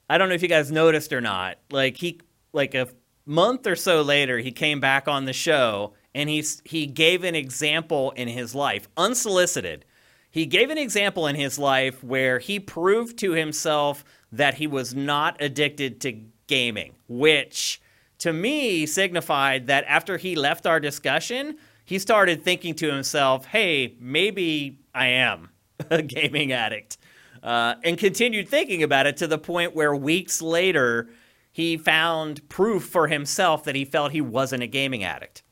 I 0.09 0.17
don't 0.17 0.29
know 0.29 0.35
if 0.35 0.41
you 0.41 0.47
guys 0.47 0.71
noticed 0.71 1.13
or 1.13 1.21
not. 1.21 1.57
Like 1.71 1.97
he, 1.97 2.21
like 2.51 2.75
a 2.75 2.89
month 3.25 3.65
or 3.67 3.75
so 3.75 4.01
later, 4.01 4.39
he 4.39 4.51
came 4.51 4.79
back 4.79 5.07
on 5.07 5.25
the 5.25 5.33
show 5.33 5.93
and 6.13 6.29
he's 6.29 6.61
he 6.65 6.85
gave 6.85 7.23
an 7.23 7.35
example 7.35 8.11
in 8.11 8.27
his 8.27 8.53
life, 8.53 8.87
unsolicited. 8.97 9.85
He 10.29 10.45
gave 10.45 10.69
an 10.69 10.77
example 10.77 11.27
in 11.27 11.35
his 11.35 11.59
life 11.59 12.03
where 12.03 12.39
he 12.39 12.59
proved 12.59 13.17
to 13.19 13.31
himself 13.31 14.03
that 14.31 14.55
he 14.55 14.65
was 14.65 14.95
not 14.95 15.37
addicted 15.39 16.01
to 16.01 16.23
gaming, 16.47 16.93
which 17.07 17.79
to 18.23 18.31
me 18.31 18.85
signified 18.85 19.67
that 19.67 19.83
after 19.85 20.15
he 20.15 20.33
left 20.33 20.65
our 20.65 20.79
discussion, 20.79 21.57
he 21.83 21.99
started 21.99 22.41
thinking 22.41 22.73
to 22.75 22.89
himself, 22.89 23.47
hey, 23.47 23.97
maybe 23.99 24.79
I 24.95 25.07
am 25.07 25.49
a 25.89 26.01
gaming 26.01 26.53
addict. 26.53 26.97
Uh, 27.43 27.75
and 27.83 27.97
continued 27.97 28.47
thinking 28.47 28.81
about 28.81 29.07
it 29.07 29.17
to 29.17 29.27
the 29.27 29.37
point 29.37 29.75
where 29.75 29.93
weeks 29.93 30.41
later, 30.41 31.09
he 31.51 31.75
found 31.75 32.47
proof 32.47 32.85
for 32.85 33.07
himself 33.07 33.65
that 33.65 33.75
he 33.75 33.83
felt 33.83 34.13
he 34.13 34.21
wasn't 34.21 34.63
a 34.63 34.67
gaming 34.67 35.03
addict. 35.03 35.43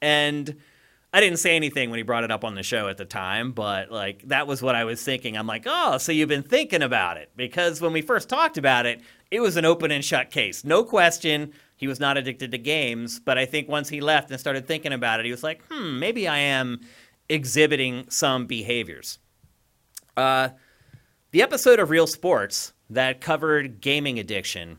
And 0.00 0.54
I 1.12 1.20
didn't 1.20 1.40
say 1.40 1.56
anything 1.56 1.90
when 1.90 1.96
he 1.96 2.04
brought 2.04 2.22
it 2.22 2.30
up 2.30 2.44
on 2.44 2.54
the 2.54 2.62
show 2.62 2.86
at 2.86 2.96
the 2.96 3.04
time, 3.04 3.50
but 3.50 3.90
like 3.90 4.22
that 4.28 4.46
was 4.46 4.62
what 4.62 4.76
I 4.76 4.84
was 4.84 5.02
thinking. 5.02 5.36
I'm 5.36 5.48
like, 5.48 5.64
oh, 5.66 5.98
so 5.98 6.12
you've 6.12 6.28
been 6.28 6.44
thinking 6.44 6.82
about 6.82 7.16
it. 7.16 7.30
Because 7.34 7.80
when 7.80 7.92
we 7.92 8.02
first 8.02 8.28
talked 8.28 8.56
about 8.56 8.86
it, 8.86 9.00
it 9.32 9.40
was 9.40 9.56
an 9.56 9.64
open 9.64 9.90
and 9.90 10.04
shut 10.04 10.30
case. 10.30 10.64
No 10.64 10.84
question, 10.84 11.52
he 11.80 11.88
was 11.88 11.98
not 11.98 12.18
addicted 12.18 12.50
to 12.50 12.58
games. 12.58 13.18
But 13.18 13.38
I 13.38 13.46
think 13.46 13.66
once 13.66 13.88
he 13.88 14.02
left 14.02 14.30
and 14.30 14.38
started 14.38 14.68
thinking 14.68 14.92
about 14.92 15.18
it, 15.18 15.24
he 15.24 15.32
was 15.32 15.42
like, 15.42 15.62
hmm, 15.70 15.98
maybe 15.98 16.28
I 16.28 16.36
am 16.36 16.82
exhibiting 17.30 18.04
some 18.10 18.44
behaviors. 18.44 19.18
Uh, 20.14 20.50
the 21.30 21.40
episode 21.40 21.78
of 21.80 21.88
Real 21.88 22.06
Sports 22.06 22.74
that 22.90 23.22
covered 23.22 23.80
gaming 23.80 24.18
addiction 24.18 24.78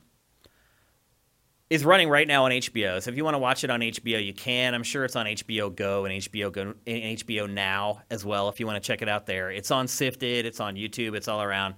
is 1.71 1.83
running 1.83 2.07
right 2.07 2.27
now 2.27 2.45
on 2.45 2.51
HBO. 2.51 3.01
So 3.01 3.09
if 3.09 3.17
you 3.17 3.23
want 3.23 3.33
to 3.33 3.39
watch 3.39 3.63
it 3.63 3.71
on 3.71 3.79
HBO, 3.79 4.23
you 4.23 4.33
can. 4.33 4.75
I'm 4.75 4.83
sure 4.83 5.03
it's 5.03 5.15
on 5.15 5.25
HBO 5.25 5.75
Go 5.75 6.05
and 6.05 6.21
HBO 6.21 6.51
Go 6.51 6.75
and 6.85 7.17
HBO 7.17 7.49
Now 7.49 8.03
as 8.11 8.23
well. 8.23 8.47
If 8.47 8.59
you 8.59 8.67
want 8.67 8.83
to 8.83 8.85
check 8.85 9.01
it 9.01 9.09
out 9.09 9.25
there, 9.25 9.49
it's 9.49 9.71
on 9.71 9.87
Sifted, 9.87 10.45
it's 10.45 10.59
on 10.59 10.75
YouTube, 10.75 11.15
it's 11.15 11.27
all 11.27 11.41
around. 11.41 11.73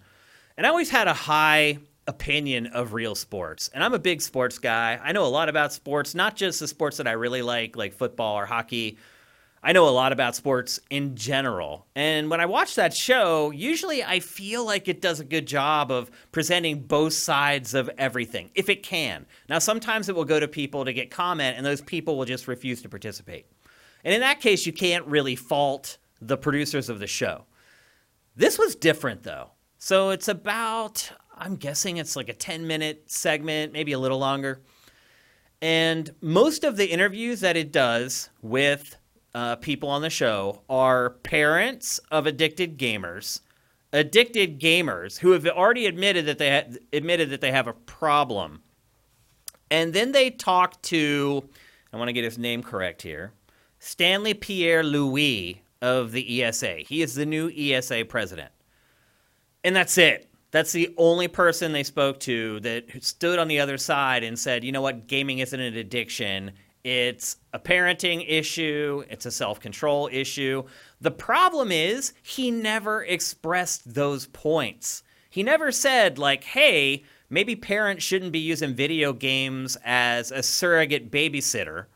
And 0.57 0.67
I 0.67 0.69
always 0.69 0.89
had 0.89 1.07
a 1.07 1.13
high 1.13 1.77
opinion 2.07 2.67
of 2.67 2.93
real 2.93 3.15
sports, 3.15 3.69
and 3.73 3.83
I'm 3.83 3.93
a 3.93 3.99
big 3.99 4.21
sports 4.21 4.59
guy. 4.59 4.99
I 5.01 5.11
know 5.11 5.25
a 5.25 5.27
lot 5.27 5.49
about 5.49 5.73
sports, 5.73 6.13
not 6.13 6.35
just 6.35 6.59
the 6.59 6.67
sports 6.67 6.97
that 6.97 7.07
I 7.07 7.13
really 7.13 7.41
like, 7.41 7.75
like 7.75 7.93
football 7.93 8.37
or 8.37 8.45
hockey, 8.45 8.97
I 9.65 9.71
know 9.71 9.87
a 9.87 9.91
lot 9.91 10.11
about 10.11 10.35
sports 10.35 10.81
in 10.89 11.15
general. 11.15 11.87
And 11.95 12.29
when 12.29 12.41
I 12.41 12.45
watch 12.45 12.75
that 12.75 12.93
show, 12.93 13.49
usually 13.51 14.03
I 14.03 14.19
feel 14.19 14.65
like 14.65 14.89
it 14.89 14.99
does 14.99 15.21
a 15.21 15.23
good 15.23 15.47
job 15.47 15.89
of 15.89 16.11
presenting 16.33 16.81
both 16.81 17.13
sides 17.13 17.73
of 17.73 17.89
everything, 17.97 18.49
if 18.55 18.67
it 18.67 18.83
can. 18.83 19.25
Now, 19.47 19.59
sometimes 19.59 20.09
it 20.09 20.15
will 20.15 20.25
go 20.25 20.37
to 20.37 20.49
people 20.49 20.83
to 20.83 20.91
get 20.91 21.09
comment, 21.11 21.55
and 21.55 21.65
those 21.65 21.81
people 21.81 22.17
will 22.17 22.25
just 22.25 22.49
refuse 22.49 22.81
to 22.81 22.89
participate. 22.89 23.45
And 24.03 24.13
in 24.13 24.19
that 24.19 24.41
case, 24.41 24.65
you 24.65 24.73
can't 24.73 25.05
really 25.07 25.37
fault 25.37 25.97
the 26.21 26.35
producers 26.35 26.89
of 26.89 26.99
the 26.99 27.07
show. 27.07 27.45
This 28.35 28.59
was 28.59 28.75
different, 28.75 29.23
though. 29.23 29.51
So 29.77 30.09
it's 30.09 30.27
about, 30.27 31.09
I'm 31.37 31.55
guessing 31.55 31.97
it's 31.97 32.15
like 32.15 32.29
a 32.29 32.33
10 32.33 32.67
minute 32.67 33.11
segment, 33.11 33.73
maybe 33.73 33.91
a 33.91 33.99
little 33.99 34.19
longer. 34.19 34.61
And 35.61 36.13
most 36.21 36.63
of 36.63 36.75
the 36.75 36.85
interviews 36.85 37.39
that 37.39 37.55
it 37.55 37.71
does 37.71 38.29
with 38.41 38.97
uh, 39.33 39.55
people 39.57 39.89
on 39.89 40.01
the 40.01 40.09
show 40.09 40.61
are 40.69 41.11
parents 41.23 41.99
of 42.11 42.27
addicted 42.27 42.77
gamers, 42.77 43.41
addicted 43.91 44.59
gamers 44.59 45.17
who 45.17 45.31
have 45.31 45.47
already 45.47 45.85
admitted 45.85 46.25
that 46.25 46.37
they 46.37 46.51
ha- 46.51 46.77
admitted 46.91 47.29
that 47.29 47.41
they 47.41 47.51
have 47.51 47.67
a 47.67 47.73
problem, 47.73 48.61
and 49.71 49.93
then 49.93 50.11
they 50.11 50.29
talk 50.29 50.81
to 50.83 51.47
I 51.91 51.97
want 51.97 52.09
to 52.09 52.13
get 52.13 52.23
his 52.23 52.37
name 52.37 52.63
correct 52.63 53.03
here, 53.03 53.33
Stanley 53.79 54.33
Pierre 54.33 54.83
Louis 54.83 55.61
of 55.81 56.11
the 56.11 56.43
ESA. 56.43 56.77
He 56.77 57.01
is 57.01 57.15
the 57.15 57.25
new 57.25 57.51
ESA 57.55 58.05
president, 58.05 58.51
and 59.63 59.75
that's 59.75 59.97
it. 59.97 60.29
That's 60.53 60.71
the 60.71 60.93
only 60.99 61.27
person 61.27 61.71
they 61.71 61.81
spoke 61.81 62.19
to 62.21 62.59
that 62.59 63.03
stood 63.03 63.39
on 63.39 63.47
the 63.47 63.59
other 63.59 63.79
side 63.79 64.23
and 64.23 64.37
said, 64.37 64.63
you 64.63 64.71
know 64.71 64.83
what, 64.83 65.07
gaming 65.07 65.39
isn't 65.39 65.59
an 65.59 65.75
addiction. 65.75 66.51
It's 66.83 67.37
a 67.53 67.59
parenting 67.59 68.23
issue, 68.27 69.03
it's 69.09 69.25
a 69.25 69.31
self 69.31 69.59
control 69.59 70.09
issue. 70.11 70.63
The 71.01 71.09
problem 71.09 71.71
is, 71.71 72.13
he 72.21 72.51
never 72.51 73.03
expressed 73.03 73.95
those 73.95 74.27
points. 74.27 75.01
He 75.27 75.41
never 75.41 75.71
said, 75.71 76.19
like, 76.19 76.43
hey, 76.43 77.03
maybe 77.31 77.55
parents 77.55 78.03
shouldn't 78.03 78.31
be 78.31 78.37
using 78.37 78.75
video 78.75 79.11
games 79.11 79.75
as 79.83 80.31
a 80.31 80.43
surrogate 80.43 81.09
babysitter. 81.09 81.87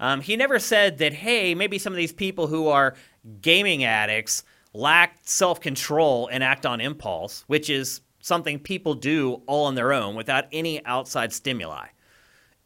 Um, 0.00 0.22
he 0.22 0.34
never 0.34 0.58
said 0.58 0.98
that, 0.98 1.12
hey, 1.12 1.54
maybe 1.54 1.78
some 1.78 1.92
of 1.92 1.98
these 1.98 2.12
people 2.12 2.48
who 2.48 2.66
are 2.66 2.96
gaming 3.40 3.84
addicts 3.84 4.42
lack 4.74 5.18
self 5.22 5.60
control 5.60 6.28
and 6.28 6.42
act 6.42 6.66
on 6.66 6.80
impulse, 6.80 7.44
which 7.46 7.70
is 7.70 8.00
something 8.20 8.58
people 8.58 8.94
do 8.94 9.42
all 9.46 9.66
on 9.66 9.74
their 9.74 9.92
own 9.92 10.14
without 10.14 10.44
any 10.52 10.84
outside 10.86 11.32
stimuli. 11.32 11.86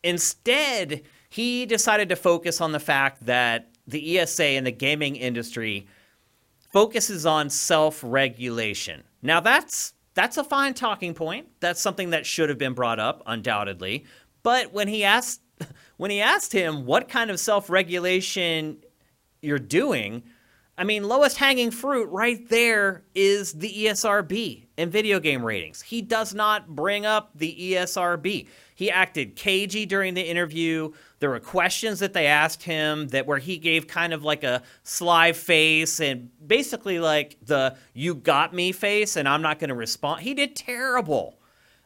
Instead, 0.02 1.02
he 1.28 1.66
decided 1.66 2.08
to 2.08 2.16
focus 2.16 2.60
on 2.60 2.72
the 2.72 2.80
fact 2.80 3.26
that 3.26 3.70
the 3.86 4.18
ESA 4.18 4.44
and 4.44 4.66
the 4.66 4.72
gaming 4.72 5.16
industry 5.16 5.86
focuses 6.72 7.24
on 7.26 7.48
self-regulation. 7.48 9.02
Now 9.22 9.40
that's 9.40 9.94
that's 10.14 10.36
a 10.36 10.44
fine 10.44 10.74
talking 10.74 11.14
point. 11.14 11.48
That's 11.60 11.80
something 11.80 12.10
that 12.10 12.24
should 12.24 12.48
have 12.48 12.58
been 12.58 12.72
brought 12.72 12.98
up 12.98 13.22
undoubtedly. 13.26 14.04
But 14.42 14.72
when 14.72 14.88
he 14.88 15.04
asked 15.04 15.40
when 15.96 16.10
he 16.10 16.20
asked 16.20 16.52
him 16.52 16.84
what 16.84 17.08
kind 17.08 17.30
of 17.30 17.40
self-regulation 17.40 18.78
you're 19.42 19.58
doing, 19.58 20.22
I 20.78 20.84
mean, 20.84 21.04
lowest 21.04 21.38
hanging 21.38 21.70
fruit 21.70 22.10
right 22.10 22.46
there 22.50 23.02
is 23.14 23.54
the 23.54 23.72
ESRB 23.86 24.66
and 24.76 24.92
video 24.92 25.18
game 25.18 25.42
ratings. 25.42 25.80
He 25.80 26.02
does 26.02 26.34
not 26.34 26.68
bring 26.68 27.06
up 27.06 27.30
the 27.34 27.56
ESRB. 27.58 28.46
He 28.74 28.90
acted 28.90 29.36
cagey 29.36 29.86
during 29.86 30.12
the 30.12 30.28
interview. 30.28 30.92
There 31.18 31.30
were 31.30 31.40
questions 31.40 32.00
that 32.00 32.12
they 32.12 32.26
asked 32.26 32.62
him 32.62 33.08
that 33.08 33.26
where 33.26 33.38
he 33.38 33.56
gave 33.56 33.86
kind 33.86 34.12
of 34.12 34.22
like 34.22 34.44
a 34.44 34.62
sly 34.82 35.32
face 35.32 35.98
and 35.98 36.28
basically 36.46 36.98
like 36.98 37.38
the 37.42 37.74
you 37.94 38.14
got 38.14 38.52
me 38.52 38.72
face 38.72 39.16
and 39.16 39.26
I'm 39.26 39.40
not 39.40 39.58
going 39.58 39.70
to 39.70 39.74
respond. 39.74 40.20
He 40.22 40.34
did 40.34 40.54
terrible. 40.54 41.38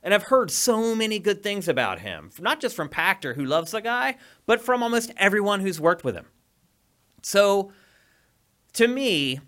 And 0.03 0.15
I've 0.15 0.25
heard 0.25 0.51
so 0.51 0.97
many 0.97 1.19
good 1.19 1.43
things 1.45 1.69
about 1.69 2.01
him, 2.01 2.31
not 2.41 2.59
just 2.59 2.75
from 2.75 2.89
Pachter, 2.89 3.37
who 3.37 3.45
loves 3.45 3.71
the 3.71 3.83
guy, 3.83 4.17
but 4.47 4.61
from 4.61 4.83
almost 4.83 5.13
everyone 5.17 5.61
who's 5.61 5.79
worked 5.79 6.05
with 6.05 6.17
him. 6.17 6.25
So, 7.23 7.71
to 8.75 8.89
me, 8.89 9.41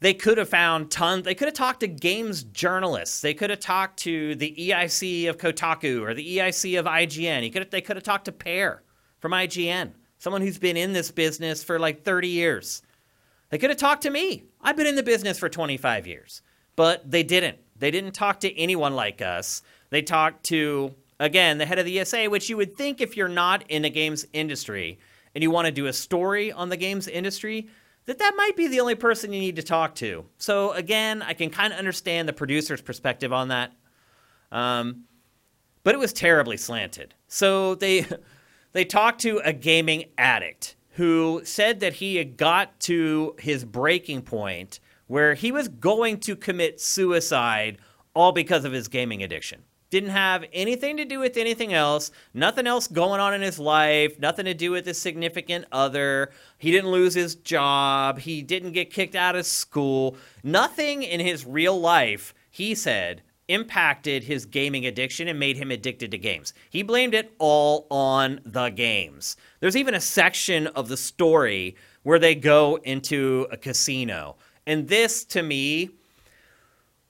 they 0.00 0.14
could 0.14 0.38
have 0.38 0.48
found 0.48 0.90
tons. 0.90 1.24
They 1.24 1.34
could 1.34 1.48
have 1.48 1.54
talked 1.54 1.80
to 1.80 1.88
games 1.88 2.42
journalists. 2.42 3.20
They 3.20 3.34
could 3.34 3.50
have 3.50 3.60
talked 3.60 3.98
to 4.00 4.34
the 4.34 4.54
EIC 4.58 5.28
of 5.28 5.38
Kotaku 5.38 6.02
or 6.02 6.14
the 6.14 6.38
EIC 6.38 6.78
of 6.78 6.86
IGN. 6.86 7.52
Could 7.52 7.62
have, 7.62 7.70
they 7.70 7.80
could 7.80 7.96
have 7.96 8.02
talked 8.02 8.24
to 8.24 8.32
Peer 8.32 8.82
from 9.20 9.32
IGN, 9.32 9.92
someone 10.18 10.42
who's 10.42 10.58
been 10.58 10.76
in 10.76 10.92
this 10.92 11.10
business 11.10 11.62
for 11.62 11.78
like 11.78 12.04
30 12.04 12.28
years. 12.28 12.82
They 13.50 13.58
could 13.58 13.70
have 13.70 13.78
talked 13.78 14.02
to 14.02 14.10
me. 14.10 14.44
I've 14.60 14.76
been 14.76 14.86
in 14.86 14.96
the 14.96 15.02
business 15.02 15.38
for 15.38 15.48
25 15.48 16.06
years, 16.06 16.42
but 16.74 17.08
they 17.08 17.22
didn't. 17.22 17.58
They 17.76 17.90
didn't 17.90 18.12
talk 18.12 18.40
to 18.40 18.58
anyone 18.58 18.94
like 18.94 19.22
us. 19.22 19.62
They 19.90 20.02
talked 20.02 20.44
to 20.44 20.94
Again, 21.22 21.58
the 21.58 21.66
head 21.66 21.78
of 21.78 21.84
the 21.84 22.00
ESA, 22.00 22.24
which 22.24 22.48
you 22.48 22.56
would 22.56 22.76
think 22.76 23.00
if 23.00 23.16
you're 23.16 23.28
not 23.28 23.62
in 23.70 23.82
the 23.82 23.90
games 23.90 24.26
industry 24.32 24.98
and 25.36 25.42
you 25.42 25.52
want 25.52 25.66
to 25.66 25.70
do 25.70 25.86
a 25.86 25.92
story 25.92 26.50
on 26.50 26.68
the 26.68 26.76
games 26.76 27.06
industry, 27.06 27.68
that 28.06 28.18
that 28.18 28.34
might 28.36 28.56
be 28.56 28.66
the 28.66 28.80
only 28.80 28.94
person 28.94 29.32
you 29.32 29.40
need 29.40 29.56
to 29.56 29.62
talk 29.62 29.94
to. 29.96 30.24
So 30.38 30.72
again, 30.72 31.22
I 31.22 31.34
can 31.34 31.50
kind 31.50 31.72
of 31.72 31.78
understand 31.78 32.28
the 32.28 32.32
producer's 32.32 32.80
perspective 32.80 33.32
on 33.32 33.48
that. 33.48 33.72
Um, 34.50 35.04
but 35.84 35.94
it 35.94 35.98
was 35.98 36.12
terribly 36.12 36.56
slanted. 36.56 37.14
So 37.28 37.74
they 37.74 38.06
they 38.72 38.84
talked 38.84 39.20
to 39.22 39.40
a 39.44 39.52
gaming 39.52 40.06
addict 40.18 40.76
who 40.96 41.40
said 41.44 41.80
that 41.80 41.94
he 41.94 42.16
had 42.16 42.36
got 42.36 42.78
to 42.80 43.34
his 43.38 43.64
breaking 43.64 44.22
point 44.22 44.80
where 45.06 45.34
he 45.34 45.52
was 45.52 45.68
going 45.68 46.18
to 46.18 46.36
commit 46.36 46.80
suicide 46.80 47.78
all 48.14 48.32
because 48.32 48.64
of 48.64 48.72
his 48.72 48.88
gaming 48.88 49.22
addiction. 49.22 49.62
Didn't 49.92 50.08
have 50.08 50.46
anything 50.54 50.96
to 50.96 51.04
do 51.04 51.18
with 51.18 51.36
anything 51.36 51.74
else, 51.74 52.12
nothing 52.32 52.66
else 52.66 52.86
going 52.86 53.20
on 53.20 53.34
in 53.34 53.42
his 53.42 53.58
life, 53.58 54.18
nothing 54.18 54.46
to 54.46 54.54
do 54.54 54.70
with 54.70 54.86
his 54.86 54.98
significant 54.98 55.66
other. 55.70 56.30
He 56.56 56.70
didn't 56.70 56.90
lose 56.90 57.12
his 57.12 57.34
job, 57.34 58.18
he 58.18 58.40
didn't 58.40 58.72
get 58.72 58.90
kicked 58.90 59.14
out 59.14 59.36
of 59.36 59.44
school. 59.44 60.16
Nothing 60.42 61.02
in 61.02 61.20
his 61.20 61.44
real 61.44 61.78
life, 61.78 62.32
he 62.50 62.74
said, 62.74 63.20
impacted 63.48 64.24
his 64.24 64.46
gaming 64.46 64.86
addiction 64.86 65.28
and 65.28 65.38
made 65.38 65.58
him 65.58 65.70
addicted 65.70 66.10
to 66.12 66.16
games. 66.16 66.54
He 66.70 66.82
blamed 66.82 67.12
it 67.12 67.34
all 67.38 67.86
on 67.90 68.40
the 68.46 68.70
games. 68.70 69.36
There's 69.60 69.76
even 69.76 69.94
a 69.94 70.00
section 70.00 70.68
of 70.68 70.88
the 70.88 70.96
story 70.96 71.76
where 72.02 72.18
they 72.18 72.34
go 72.34 72.76
into 72.76 73.46
a 73.50 73.58
casino. 73.58 74.36
And 74.66 74.88
this, 74.88 75.22
to 75.26 75.42
me, 75.42 75.90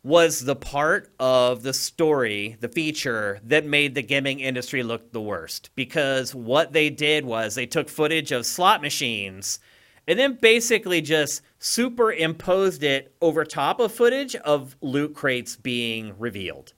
was 0.05 0.41
the 0.41 0.57
part 0.57 1.13
of 1.21 1.63
the 1.63 1.73
story, 1.73 2.57
the 2.61 2.69
feature 2.69 3.39
that 3.45 3.65
made 3.65 3.95
the 3.95 4.03
gaming 4.03 4.41
industry 4.41 4.83
look 4.83 5.13
the 5.13 5.21
worst. 5.21 5.71
Because 5.77 6.35
what 6.35 6.73
they 6.73 6.91
did 6.91 7.25
was 7.25 7.55
they 7.55 7.67
took 7.67 7.89
footage 7.89 8.33
of 8.33 8.45
slot 8.45 8.83
machines 8.83 9.61
and 10.09 10.19
then 10.19 10.39
basically 10.41 11.01
just 11.01 11.43
superimposed 11.61 12.83
it 12.83 13.15
over 13.21 13.45
top 13.45 13.79
of 13.79 13.93
footage 13.93 14.35
of 14.37 14.77
loot 14.81 15.15
crates 15.15 15.55
being 15.55 16.15
revealed. 16.19 16.73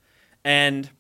And 0.45 0.91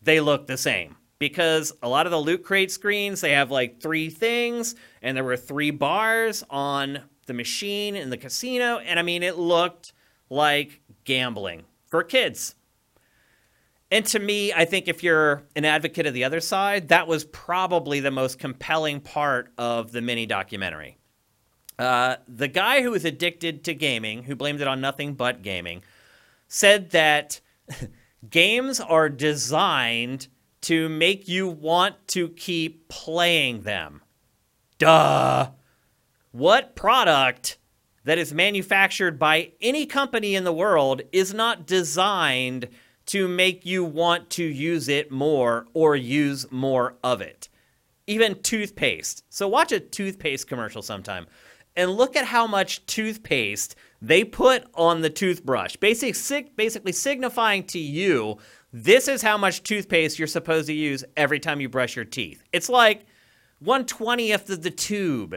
they 0.00 0.20
look 0.20 0.46
the 0.46 0.56
same 0.56 0.96
because 1.18 1.72
a 1.82 1.88
lot 1.88 2.06
of 2.06 2.12
the 2.12 2.20
loot 2.20 2.44
crate 2.44 2.70
screens 2.70 3.20
they 3.20 3.32
have 3.32 3.50
like 3.50 3.80
three 3.80 4.08
things 4.08 4.74
and 5.02 5.16
there 5.16 5.24
were 5.24 5.36
three 5.36 5.70
bars 5.70 6.44
on 6.48 7.00
the 7.26 7.34
machine 7.34 7.94
in 7.94 8.10
the 8.10 8.16
casino 8.16 8.78
and 8.78 8.98
I 8.98 9.02
mean 9.02 9.22
it 9.22 9.36
looked 9.36 9.92
like 10.30 10.80
gambling 11.10 11.64
for 11.88 12.04
kids. 12.04 12.54
And 13.90 14.06
to 14.06 14.20
me, 14.20 14.52
I 14.52 14.64
think 14.64 14.86
if 14.86 15.02
you're 15.02 15.42
an 15.56 15.64
advocate 15.64 16.06
of 16.06 16.14
the 16.14 16.22
other 16.22 16.38
side, 16.38 16.86
that 16.90 17.08
was 17.08 17.24
probably 17.24 17.98
the 17.98 18.12
most 18.12 18.38
compelling 18.38 19.00
part 19.00 19.52
of 19.58 19.90
the 19.90 20.00
mini 20.00 20.24
documentary. 20.24 20.98
Uh, 21.80 22.14
the 22.28 22.46
guy 22.46 22.80
who 22.80 22.92
was 22.92 23.04
addicted 23.04 23.64
to 23.64 23.74
gaming, 23.74 24.22
who 24.22 24.36
blamed 24.36 24.60
it 24.60 24.68
on 24.68 24.80
nothing 24.80 25.14
but 25.14 25.42
gaming, 25.42 25.82
said 26.46 26.90
that 26.90 27.40
games 28.30 28.78
are 28.78 29.08
designed 29.08 30.28
to 30.60 30.88
make 30.88 31.26
you 31.26 31.48
want 31.48 31.96
to 32.06 32.28
keep 32.28 32.86
playing 32.86 33.62
them. 33.62 34.00
Duh. 34.78 35.50
What 36.30 36.76
product 36.76 37.58
that 38.04 38.18
is 38.18 38.32
manufactured 38.32 39.18
by 39.18 39.52
any 39.60 39.86
company 39.86 40.34
in 40.34 40.44
the 40.44 40.52
world 40.52 41.02
is 41.12 41.34
not 41.34 41.66
designed 41.66 42.68
to 43.06 43.26
make 43.26 43.66
you 43.66 43.84
want 43.84 44.30
to 44.30 44.44
use 44.44 44.88
it 44.88 45.10
more 45.10 45.66
or 45.74 45.96
use 45.96 46.50
more 46.50 46.96
of 47.02 47.20
it. 47.20 47.48
Even 48.06 48.40
toothpaste. 48.42 49.24
So, 49.28 49.48
watch 49.48 49.72
a 49.72 49.80
toothpaste 49.80 50.48
commercial 50.48 50.82
sometime 50.82 51.26
and 51.76 51.92
look 51.92 52.16
at 52.16 52.24
how 52.24 52.46
much 52.46 52.84
toothpaste 52.86 53.76
they 54.02 54.24
put 54.24 54.64
on 54.74 55.02
the 55.02 55.10
toothbrush, 55.10 55.76
basically, 55.76 56.50
basically 56.56 56.92
signifying 56.92 57.64
to 57.64 57.78
you 57.78 58.38
this 58.72 59.08
is 59.08 59.22
how 59.22 59.36
much 59.36 59.62
toothpaste 59.62 60.18
you're 60.18 60.28
supposed 60.28 60.68
to 60.68 60.72
use 60.72 61.04
every 61.16 61.40
time 61.40 61.60
you 61.60 61.68
brush 61.68 61.96
your 61.96 62.04
teeth. 62.04 62.42
It's 62.52 62.68
like 62.68 63.04
120th 63.64 64.48
of 64.50 64.62
the 64.62 64.70
tube. 64.70 65.36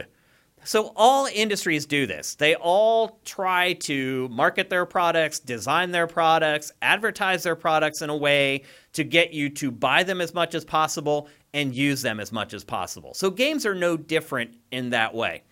So 0.64 0.92
all 0.96 1.26
industries 1.26 1.86
do 1.86 2.06
this. 2.06 2.34
They 2.34 2.54
all 2.54 3.20
try 3.24 3.74
to 3.74 4.28
market 4.30 4.70
their 4.70 4.86
products, 4.86 5.38
design 5.38 5.90
their 5.90 6.06
products, 6.06 6.72
advertise 6.80 7.42
their 7.42 7.56
products 7.56 8.02
in 8.02 8.10
a 8.10 8.16
way 8.16 8.62
to 8.94 9.04
get 9.04 9.32
you 9.32 9.50
to 9.50 9.70
buy 9.70 10.02
them 10.02 10.20
as 10.20 10.32
much 10.32 10.54
as 10.54 10.64
possible 10.64 11.28
and 11.52 11.74
use 11.74 12.02
them 12.02 12.18
as 12.18 12.32
much 12.32 12.54
as 12.54 12.64
possible. 12.64 13.14
So 13.14 13.30
games 13.30 13.66
are 13.66 13.74
no 13.74 13.96
different 13.96 14.56
in 14.70 14.90
that 14.90 15.14
way. 15.14 15.42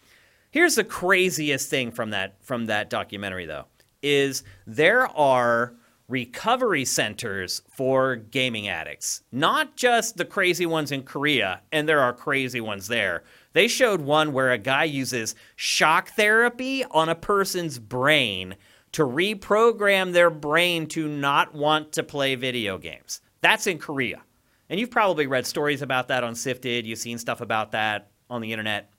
Here's 0.51 0.75
the 0.75 0.85
craziest 0.85 1.71
thing 1.71 1.93
from 1.93 2.11
that 2.11 2.37
from 2.43 2.67
that 2.67 2.91
documentary 2.91 3.47
though 3.47 3.67
is 4.03 4.43
there 4.67 5.07
are 5.17 5.75
recovery 6.09 6.85
centers 6.85 7.63
for 7.75 8.17
gaming 8.17 8.69
addicts. 8.69 9.23
Not 9.33 9.77
just 9.77 10.17
the 10.17 10.25
crazy 10.25 10.67
ones 10.67 10.93
in 10.93 11.05
Korea, 11.05 11.63
and 11.71 11.89
there 11.89 12.01
are 12.01 12.13
crazy 12.13 12.61
ones 12.61 12.89
there 12.89 13.23
they 13.53 13.69
showed 13.69 14.01
one 14.01 14.33
where 14.33 14.51
a 14.51 14.59
guy 14.59 14.85
uses 14.85 15.35
shock 15.57 16.11
therapy 16.11 16.85
on 16.85 17.09
a 17.09 17.15
person's 17.15 17.79
brain 17.79 18.57
to 18.93 19.03
reprogram 19.03 20.13
their 20.13 20.31
brain 20.31 20.87
to 20.87 21.09
not 21.09 21.55
want 21.55 21.93
to 21.93 22.03
play 22.03 22.35
video 22.35 22.79
games. 22.79 23.21
That's 23.41 23.67
in 23.67 23.79
Korea. 23.79 24.23
And 24.69 24.79
you've 24.79 24.91
probably 24.91 25.27
read 25.27 25.47
stories 25.47 25.83
about 25.83 26.09
that 26.09 26.25
on 26.25 26.35
Sifted, 26.35 26.87
you've 26.87 26.99
seen 26.99 27.19
stuff 27.19 27.41
about 27.41 27.73
that 27.73 28.11
on 28.31 28.41
the 28.41 28.53
internet. 28.53 28.91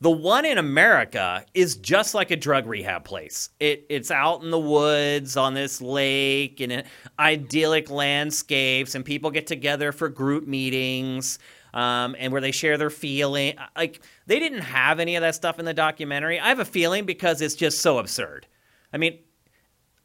The 0.00 0.10
one 0.10 0.44
in 0.44 0.58
America 0.58 1.46
is 1.54 1.76
just 1.76 2.14
like 2.14 2.30
a 2.30 2.36
drug 2.36 2.66
rehab 2.66 3.04
place. 3.04 3.48
It, 3.58 3.86
it's 3.88 4.10
out 4.10 4.42
in 4.42 4.50
the 4.50 4.58
woods 4.58 5.38
on 5.38 5.54
this 5.54 5.80
lake 5.80 6.60
in 6.60 6.84
idyllic 7.18 7.88
landscapes, 7.88 8.94
and 8.94 9.04
people 9.04 9.30
get 9.30 9.46
together 9.46 9.92
for 9.92 10.10
group 10.10 10.46
meetings 10.46 11.38
um, 11.74 12.14
and 12.18 12.32
where 12.32 12.40
they 12.40 12.52
share 12.52 12.78
their 12.78 12.88
feeling. 12.88 13.56
Like 13.76 14.00
they 14.26 14.38
didn't 14.38 14.60
have 14.60 15.00
any 15.00 15.16
of 15.16 15.22
that 15.22 15.34
stuff 15.34 15.58
in 15.58 15.66
the 15.66 15.74
documentary. 15.74 16.40
I 16.40 16.48
have 16.48 16.60
a 16.60 16.64
feeling 16.64 17.04
because 17.04 17.42
it's 17.42 17.56
just 17.56 17.80
so 17.82 17.98
absurd. 17.98 18.46
I 18.92 18.96
mean, 18.96 19.18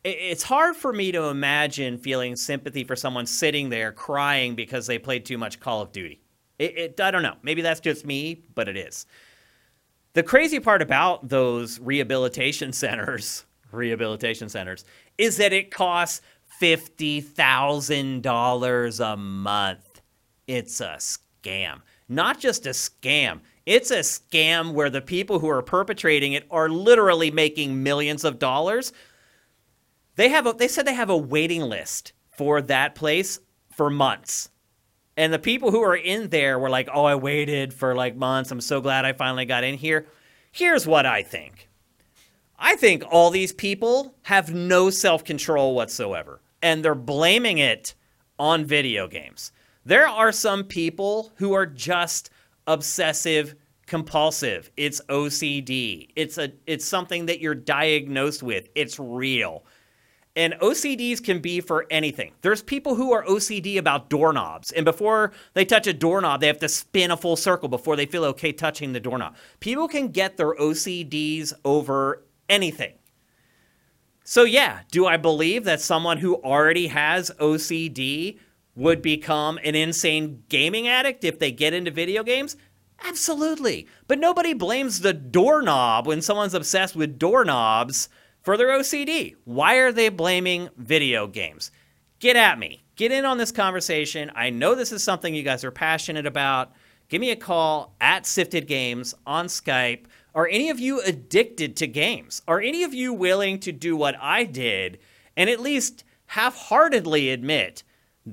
it's 0.03 0.43
hard 0.43 0.75
for 0.75 0.91
me 0.91 1.11
to 1.11 1.25
imagine 1.25 1.97
feeling 1.97 2.35
sympathy 2.35 2.83
for 2.83 2.95
someone 2.95 3.25
sitting 3.25 3.69
there 3.69 3.91
crying 3.91 4.55
because 4.55 4.87
they 4.87 4.97
played 4.97 5.25
too 5.25 5.37
much 5.37 5.59
Call 5.59 5.81
of 5.81 5.91
Duty. 5.91 6.21
It, 6.57 6.77
it, 6.77 7.01
I 7.01 7.11
don't 7.11 7.21
know. 7.21 7.35
Maybe 7.43 7.61
that's 7.61 7.79
just 7.79 8.05
me, 8.05 8.43
but 8.55 8.67
it 8.67 8.75
is. 8.75 9.05
The 10.13 10.23
crazy 10.23 10.59
part 10.59 10.81
about 10.81 11.29
those 11.29 11.79
rehabilitation 11.79 12.73
centers, 12.73 13.45
rehabilitation 13.71 14.49
centers, 14.49 14.85
is 15.17 15.37
that 15.37 15.53
it 15.53 15.69
costs 15.69 16.21
fifty 16.47 17.21
thousand 17.21 18.23
dollars 18.23 18.99
a 18.99 19.15
month. 19.15 20.01
It's 20.47 20.81
a 20.81 20.97
scam. 21.41 21.81
Not 22.07 22.39
just 22.39 22.65
a 22.65 22.71
scam, 22.71 23.41
it's 23.65 23.91
a 23.91 23.99
scam 23.99 24.73
where 24.73 24.89
the 24.89 25.01
people 25.01 25.39
who 25.39 25.49
are 25.49 25.61
perpetrating 25.61 26.33
it 26.33 26.47
are 26.49 26.69
literally 26.69 27.29
making 27.29 27.83
millions 27.83 28.23
of 28.23 28.39
dollars. 28.39 28.91
They 30.15 30.29
have 30.29 30.47
a, 30.47 30.53
they 30.53 30.67
said 30.67 30.87
they 30.87 30.95
have 30.95 31.09
a 31.09 31.17
waiting 31.17 31.61
list 31.61 32.13
for 32.35 32.61
that 32.63 32.95
place 32.95 33.39
for 33.71 33.89
months. 33.89 34.49
And 35.15 35.31
the 35.31 35.39
people 35.39 35.71
who 35.71 35.81
are 35.81 35.95
in 35.95 36.29
there 36.29 36.57
were 36.57 36.69
like, 36.69 36.89
"Oh, 36.93 37.03
I 37.05 37.15
waited 37.15 37.73
for 37.73 37.93
like 37.93 38.15
months. 38.15 38.51
I'm 38.51 38.61
so 38.61 38.81
glad 38.81 39.05
I 39.05 39.13
finally 39.13 39.45
got 39.45 39.63
in 39.63 39.75
here." 39.75 40.07
Here's 40.51 40.87
what 40.87 41.05
I 41.05 41.21
think. 41.21 41.69
I 42.57 42.75
think 42.75 43.03
all 43.09 43.29
these 43.29 43.53
people 43.53 44.15
have 44.23 44.53
no 44.53 44.89
self-control 44.89 45.75
whatsoever, 45.75 46.41
and 46.61 46.83
they're 46.83 46.95
blaming 46.95 47.57
it 47.57 47.93
on 48.37 48.65
video 48.65 49.07
games. 49.07 49.51
There 49.85 50.07
are 50.07 50.31
some 50.31 50.63
people 50.63 51.31
who 51.35 51.53
are 51.53 51.65
just 51.65 52.29
obsessive 52.67 53.55
compulsive. 53.89 54.69
It's 54.77 55.01
OCD. 55.09 56.09
It's 56.15 56.37
a 56.37 56.53
it's 56.65 56.85
something 56.85 57.25
that 57.25 57.41
you're 57.41 57.55
diagnosed 57.55 58.41
with. 58.41 58.69
It's 58.75 58.99
real. 58.99 59.65
And 60.35 60.53
OCDs 60.61 61.21
can 61.21 61.39
be 61.39 61.59
for 61.59 61.85
anything. 61.89 62.33
There's 62.41 62.61
people 62.61 62.95
who 62.95 63.11
are 63.11 63.25
OCD 63.25 63.77
about 63.77 64.09
doorknobs, 64.09 64.71
and 64.71 64.85
before 64.85 65.33
they 65.53 65.65
touch 65.65 65.87
a 65.87 65.91
doorknob, 65.91 66.39
they 66.39 66.47
have 66.47 66.59
to 66.59 66.69
spin 66.69 67.11
a 67.11 67.17
full 67.17 67.35
circle 67.35 67.67
before 67.67 67.95
they 67.95 68.05
feel 68.05 68.23
okay 68.25 68.53
touching 68.53 68.93
the 68.93 68.99
doorknob. 68.99 69.35
People 69.59 69.87
can 69.87 70.09
get 70.09 70.37
their 70.37 70.55
OCDs 70.55 71.51
over 71.65 72.23
anything. 72.47 72.93
So, 74.23 74.43
yeah, 74.43 74.81
do 74.91 75.07
I 75.07 75.17
believe 75.17 75.63
that 75.63 75.81
someone 75.81 76.19
who 76.19 76.35
already 76.35 76.87
has 76.87 77.31
OCD 77.39 78.37
would 78.79 79.01
become 79.01 79.59
an 79.63 79.75
insane 79.75 80.43
gaming 80.47 80.87
addict 80.87 81.25
if 81.25 81.37
they 81.37 81.51
get 81.51 81.73
into 81.73 81.91
video 81.91 82.23
games? 82.23 82.55
Absolutely. 83.03 83.87
But 84.07 84.19
nobody 84.19 84.53
blames 84.53 85.01
the 85.01 85.13
doorknob 85.13 86.07
when 86.07 86.21
someone's 86.21 86.53
obsessed 86.53 86.95
with 86.95 87.19
doorknobs 87.19 88.07
for 88.41 88.55
their 88.55 88.69
OCD. 88.69 89.35
Why 89.43 89.75
are 89.75 89.91
they 89.91 90.07
blaming 90.07 90.69
video 90.77 91.27
games? 91.27 91.71
Get 92.19 92.37
at 92.37 92.57
me. 92.57 92.83
Get 92.95 93.11
in 93.11 93.25
on 93.25 93.37
this 93.37 93.51
conversation. 93.51 94.31
I 94.33 94.49
know 94.49 94.75
this 94.75 94.93
is 94.93 95.03
something 95.03 95.35
you 95.35 95.43
guys 95.43 95.63
are 95.63 95.71
passionate 95.71 96.25
about. 96.25 96.71
Give 97.09 97.19
me 97.19 97.31
a 97.31 97.35
call 97.35 97.95
at 97.99 98.25
Sifted 98.25 98.65
Games 98.65 99.13
on 99.25 99.47
Skype. 99.47 100.05
Are 100.33 100.47
any 100.47 100.69
of 100.69 100.79
you 100.79 101.01
addicted 101.01 101.75
to 101.77 101.87
games? 101.87 102.41
Are 102.47 102.61
any 102.61 102.83
of 102.83 102.93
you 102.93 103.13
willing 103.13 103.59
to 103.59 103.71
do 103.71 103.97
what 103.97 104.15
I 104.21 104.45
did 104.45 104.99
and 105.35 105.49
at 105.49 105.59
least 105.59 106.05
half 106.27 106.55
heartedly 106.55 107.29
admit 107.29 107.83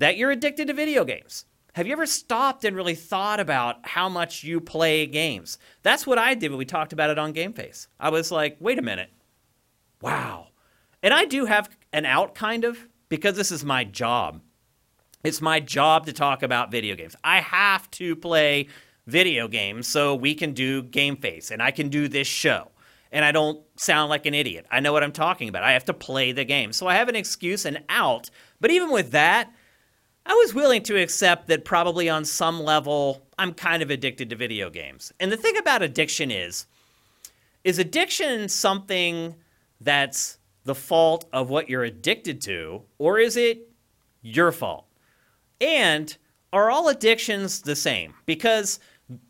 that 0.00 0.16
you're 0.16 0.30
addicted 0.30 0.68
to 0.68 0.74
video 0.74 1.04
games? 1.04 1.44
Have 1.74 1.86
you 1.86 1.92
ever 1.92 2.06
stopped 2.06 2.64
and 2.64 2.74
really 2.74 2.94
thought 2.94 3.40
about 3.40 3.86
how 3.86 4.08
much 4.08 4.44
you 4.44 4.60
play 4.60 5.06
games? 5.06 5.58
That's 5.82 6.06
what 6.06 6.18
I 6.18 6.34
did 6.34 6.50
when 6.50 6.58
we 6.58 6.64
talked 6.64 6.92
about 6.92 7.10
it 7.10 7.18
on 7.18 7.32
Game 7.32 7.52
Face. 7.52 7.88
I 8.00 8.10
was 8.10 8.32
like, 8.32 8.56
wait 8.60 8.78
a 8.78 8.82
minute. 8.82 9.10
Wow. 10.00 10.48
And 11.02 11.12
I 11.12 11.24
do 11.24 11.44
have 11.44 11.68
an 11.92 12.06
out 12.06 12.34
kind 12.34 12.64
of 12.64 12.88
because 13.08 13.36
this 13.36 13.52
is 13.52 13.64
my 13.64 13.84
job. 13.84 14.40
It's 15.22 15.42
my 15.42 15.60
job 15.60 16.06
to 16.06 16.12
talk 16.12 16.42
about 16.42 16.70
video 16.70 16.94
games. 16.94 17.16
I 17.24 17.40
have 17.40 17.90
to 17.92 18.16
play 18.16 18.68
video 19.06 19.48
games 19.48 19.86
so 19.86 20.14
we 20.14 20.34
can 20.34 20.52
do 20.52 20.82
Game 20.82 21.16
Face 21.16 21.50
and 21.50 21.62
I 21.62 21.70
can 21.70 21.88
do 21.88 22.08
this 22.08 22.26
show. 22.26 22.70
And 23.12 23.24
I 23.24 23.32
don't 23.32 23.62
sound 23.76 24.10
like 24.10 24.26
an 24.26 24.34
idiot. 24.34 24.66
I 24.70 24.80
know 24.80 24.92
what 24.92 25.04
I'm 25.04 25.12
talking 25.12 25.48
about. 25.48 25.62
I 25.62 25.72
have 25.72 25.84
to 25.86 25.94
play 25.94 26.32
the 26.32 26.44
game. 26.44 26.72
So 26.72 26.86
I 26.86 26.94
have 26.96 27.08
an 27.08 27.16
excuse 27.16 27.64
and 27.64 27.82
out. 27.88 28.30
But 28.60 28.70
even 28.70 28.90
with 28.90 29.12
that, 29.12 29.52
I 30.26 30.32
was 30.34 30.54
willing 30.54 30.82
to 30.84 31.00
accept 31.00 31.46
that 31.46 31.64
probably 31.64 32.08
on 32.08 32.24
some 32.24 32.60
level 32.60 33.22
I'm 33.38 33.54
kind 33.54 33.82
of 33.82 33.90
addicted 33.90 34.30
to 34.30 34.36
video 34.36 34.70
games. 34.70 35.12
And 35.20 35.30
the 35.30 35.36
thing 35.36 35.56
about 35.56 35.82
addiction 35.82 36.30
is 36.30 36.66
is 37.62 37.78
addiction 37.78 38.48
something 38.48 39.34
that's 39.80 40.38
the 40.64 40.74
fault 40.74 41.28
of 41.32 41.48
what 41.48 41.68
you're 41.68 41.84
addicted 41.84 42.40
to 42.42 42.82
or 42.98 43.18
is 43.18 43.36
it 43.36 43.70
your 44.22 44.50
fault? 44.50 44.86
And 45.60 46.16
are 46.52 46.70
all 46.70 46.88
addictions 46.88 47.62
the 47.62 47.76
same? 47.76 48.14
Because 48.24 48.80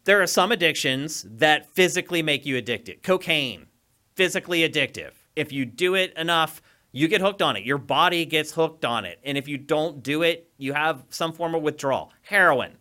there 0.04 0.22
are 0.22 0.26
some 0.26 0.52
addictions 0.52 1.26
that 1.28 1.70
physically 1.70 2.22
make 2.22 2.46
you 2.46 2.56
addicted. 2.56 3.02
Cocaine, 3.02 3.66
physically 4.14 4.66
addictive. 4.68 5.12
If 5.34 5.52
you 5.52 5.66
do 5.66 5.94
it 5.94 6.16
enough, 6.16 6.62
you 6.96 7.08
get 7.08 7.20
hooked 7.20 7.42
on 7.42 7.56
it. 7.56 7.64
Your 7.64 7.78
body 7.78 8.24
gets 8.24 8.52
hooked 8.52 8.84
on 8.84 9.04
it. 9.04 9.18
And 9.22 9.36
if 9.36 9.48
you 9.48 9.58
don't 9.58 10.02
do 10.02 10.22
it, 10.22 10.48
you 10.56 10.72
have 10.72 11.04
some 11.10 11.32
form 11.32 11.54
of 11.54 11.62
withdrawal. 11.62 12.12
Heroin. 12.22 12.72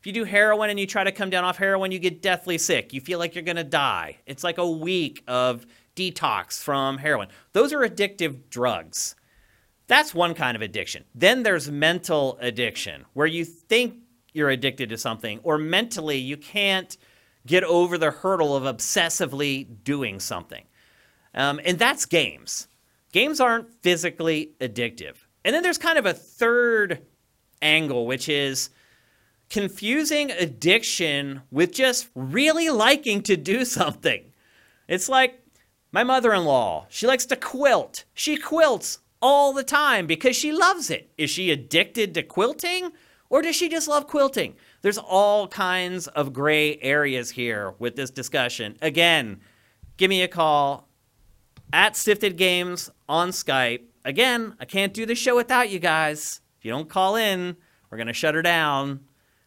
If 0.00 0.06
you 0.06 0.12
do 0.12 0.24
heroin 0.24 0.68
and 0.68 0.78
you 0.78 0.86
try 0.86 1.02
to 1.02 1.12
come 1.12 1.30
down 1.30 1.44
off 1.44 1.56
heroin, 1.56 1.90
you 1.90 1.98
get 1.98 2.20
deathly 2.20 2.58
sick. 2.58 2.92
You 2.92 3.00
feel 3.00 3.18
like 3.18 3.34
you're 3.34 3.42
going 3.42 3.56
to 3.56 3.64
die. 3.64 4.18
It's 4.26 4.44
like 4.44 4.58
a 4.58 4.70
week 4.70 5.24
of 5.26 5.64
detox 5.96 6.62
from 6.62 6.98
heroin. 6.98 7.28
Those 7.52 7.72
are 7.72 7.78
addictive 7.78 8.50
drugs. 8.50 9.16
That's 9.86 10.14
one 10.14 10.34
kind 10.34 10.56
of 10.56 10.62
addiction. 10.62 11.04
Then 11.14 11.42
there's 11.42 11.70
mental 11.70 12.36
addiction, 12.42 13.06
where 13.14 13.26
you 13.26 13.46
think 13.46 13.94
you're 14.34 14.50
addicted 14.50 14.90
to 14.90 14.98
something, 14.98 15.40
or 15.42 15.56
mentally 15.56 16.18
you 16.18 16.36
can't 16.36 16.98
get 17.46 17.64
over 17.64 17.96
the 17.96 18.10
hurdle 18.10 18.54
of 18.54 18.64
obsessively 18.64 19.66
doing 19.84 20.20
something. 20.20 20.64
Um, 21.34 21.60
and 21.64 21.78
that's 21.78 22.04
games. 22.04 22.68
Games 23.14 23.38
aren't 23.38 23.70
physically 23.80 24.54
addictive. 24.60 25.14
And 25.44 25.54
then 25.54 25.62
there's 25.62 25.78
kind 25.78 25.98
of 25.98 26.04
a 26.04 26.12
third 26.12 27.06
angle, 27.62 28.08
which 28.08 28.28
is 28.28 28.70
confusing 29.48 30.32
addiction 30.32 31.42
with 31.52 31.72
just 31.72 32.08
really 32.16 32.70
liking 32.70 33.22
to 33.22 33.36
do 33.36 33.64
something. 33.78 34.32
It's 34.88 35.08
like 35.08 35.40
my 35.92 36.02
mother 36.02 36.34
in 36.34 36.44
law, 36.44 36.86
she 36.88 37.06
likes 37.06 37.24
to 37.26 37.36
quilt. 37.36 38.04
She 38.14 38.36
quilts 38.36 38.98
all 39.22 39.52
the 39.52 39.62
time 39.62 40.08
because 40.08 40.34
she 40.34 40.50
loves 40.50 40.90
it. 40.90 41.12
Is 41.16 41.30
she 41.30 41.52
addicted 41.52 42.14
to 42.14 42.24
quilting 42.24 42.90
or 43.30 43.42
does 43.42 43.54
she 43.54 43.68
just 43.68 43.86
love 43.86 44.08
quilting? 44.08 44.56
There's 44.82 44.98
all 44.98 45.46
kinds 45.46 46.08
of 46.08 46.32
gray 46.32 46.78
areas 46.78 47.30
here 47.30 47.76
with 47.78 47.94
this 47.94 48.10
discussion. 48.10 48.76
Again, 48.82 49.40
give 49.98 50.08
me 50.08 50.24
a 50.24 50.28
call 50.28 50.88
at 51.74 51.96
Sifted 51.96 52.36
Games 52.36 52.88
on 53.08 53.30
Skype. 53.30 53.82
Again, 54.04 54.54
I 54.60 54.64
can't 54.64 54.94
do 54.94 55.04
the 55.04 55.16
show 55.16 55.34
without 55.34 55.70
you 55.70 55.80
guys. 55.80 56.40
If 56.56 56.64
you 56.64 56.70
don't 56.70 56.88
call 56.88 57.16
in, 57.16 57.56
we're 57.90 57.98
going 57.98 58.06
to 58.06 58.12
shut 58.12 58.36
her 58.36 58.42
down. 58.42 59.00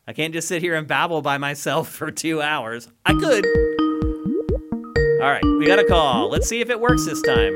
I 0.05 0.11
can't 0.11 0.34
just 0.34 0.49
sit 0.49 0.61
here 0.61 0.75
and 0.75 0.86
babble 0.86 1.21
by 1.21 1.38
myself 1.38 1.88
for 1.93 2.11
two 2.11 2.41
hours. 2.41 2.89
I 3.05 3.13
could. 3.13 3.45
All 5.21 5.32
right, 5.32 5.43
we 5.57 5.65
got 5.65 5.80
a 5.80 5.86
call. 5.86 6.30
Let's 6.30 6.49
see 6.49 6.59
if 6.59 6.69
it 6.69 6.82
works 6.82 7.05
this 7.05 7.21
time. 7.21 7.55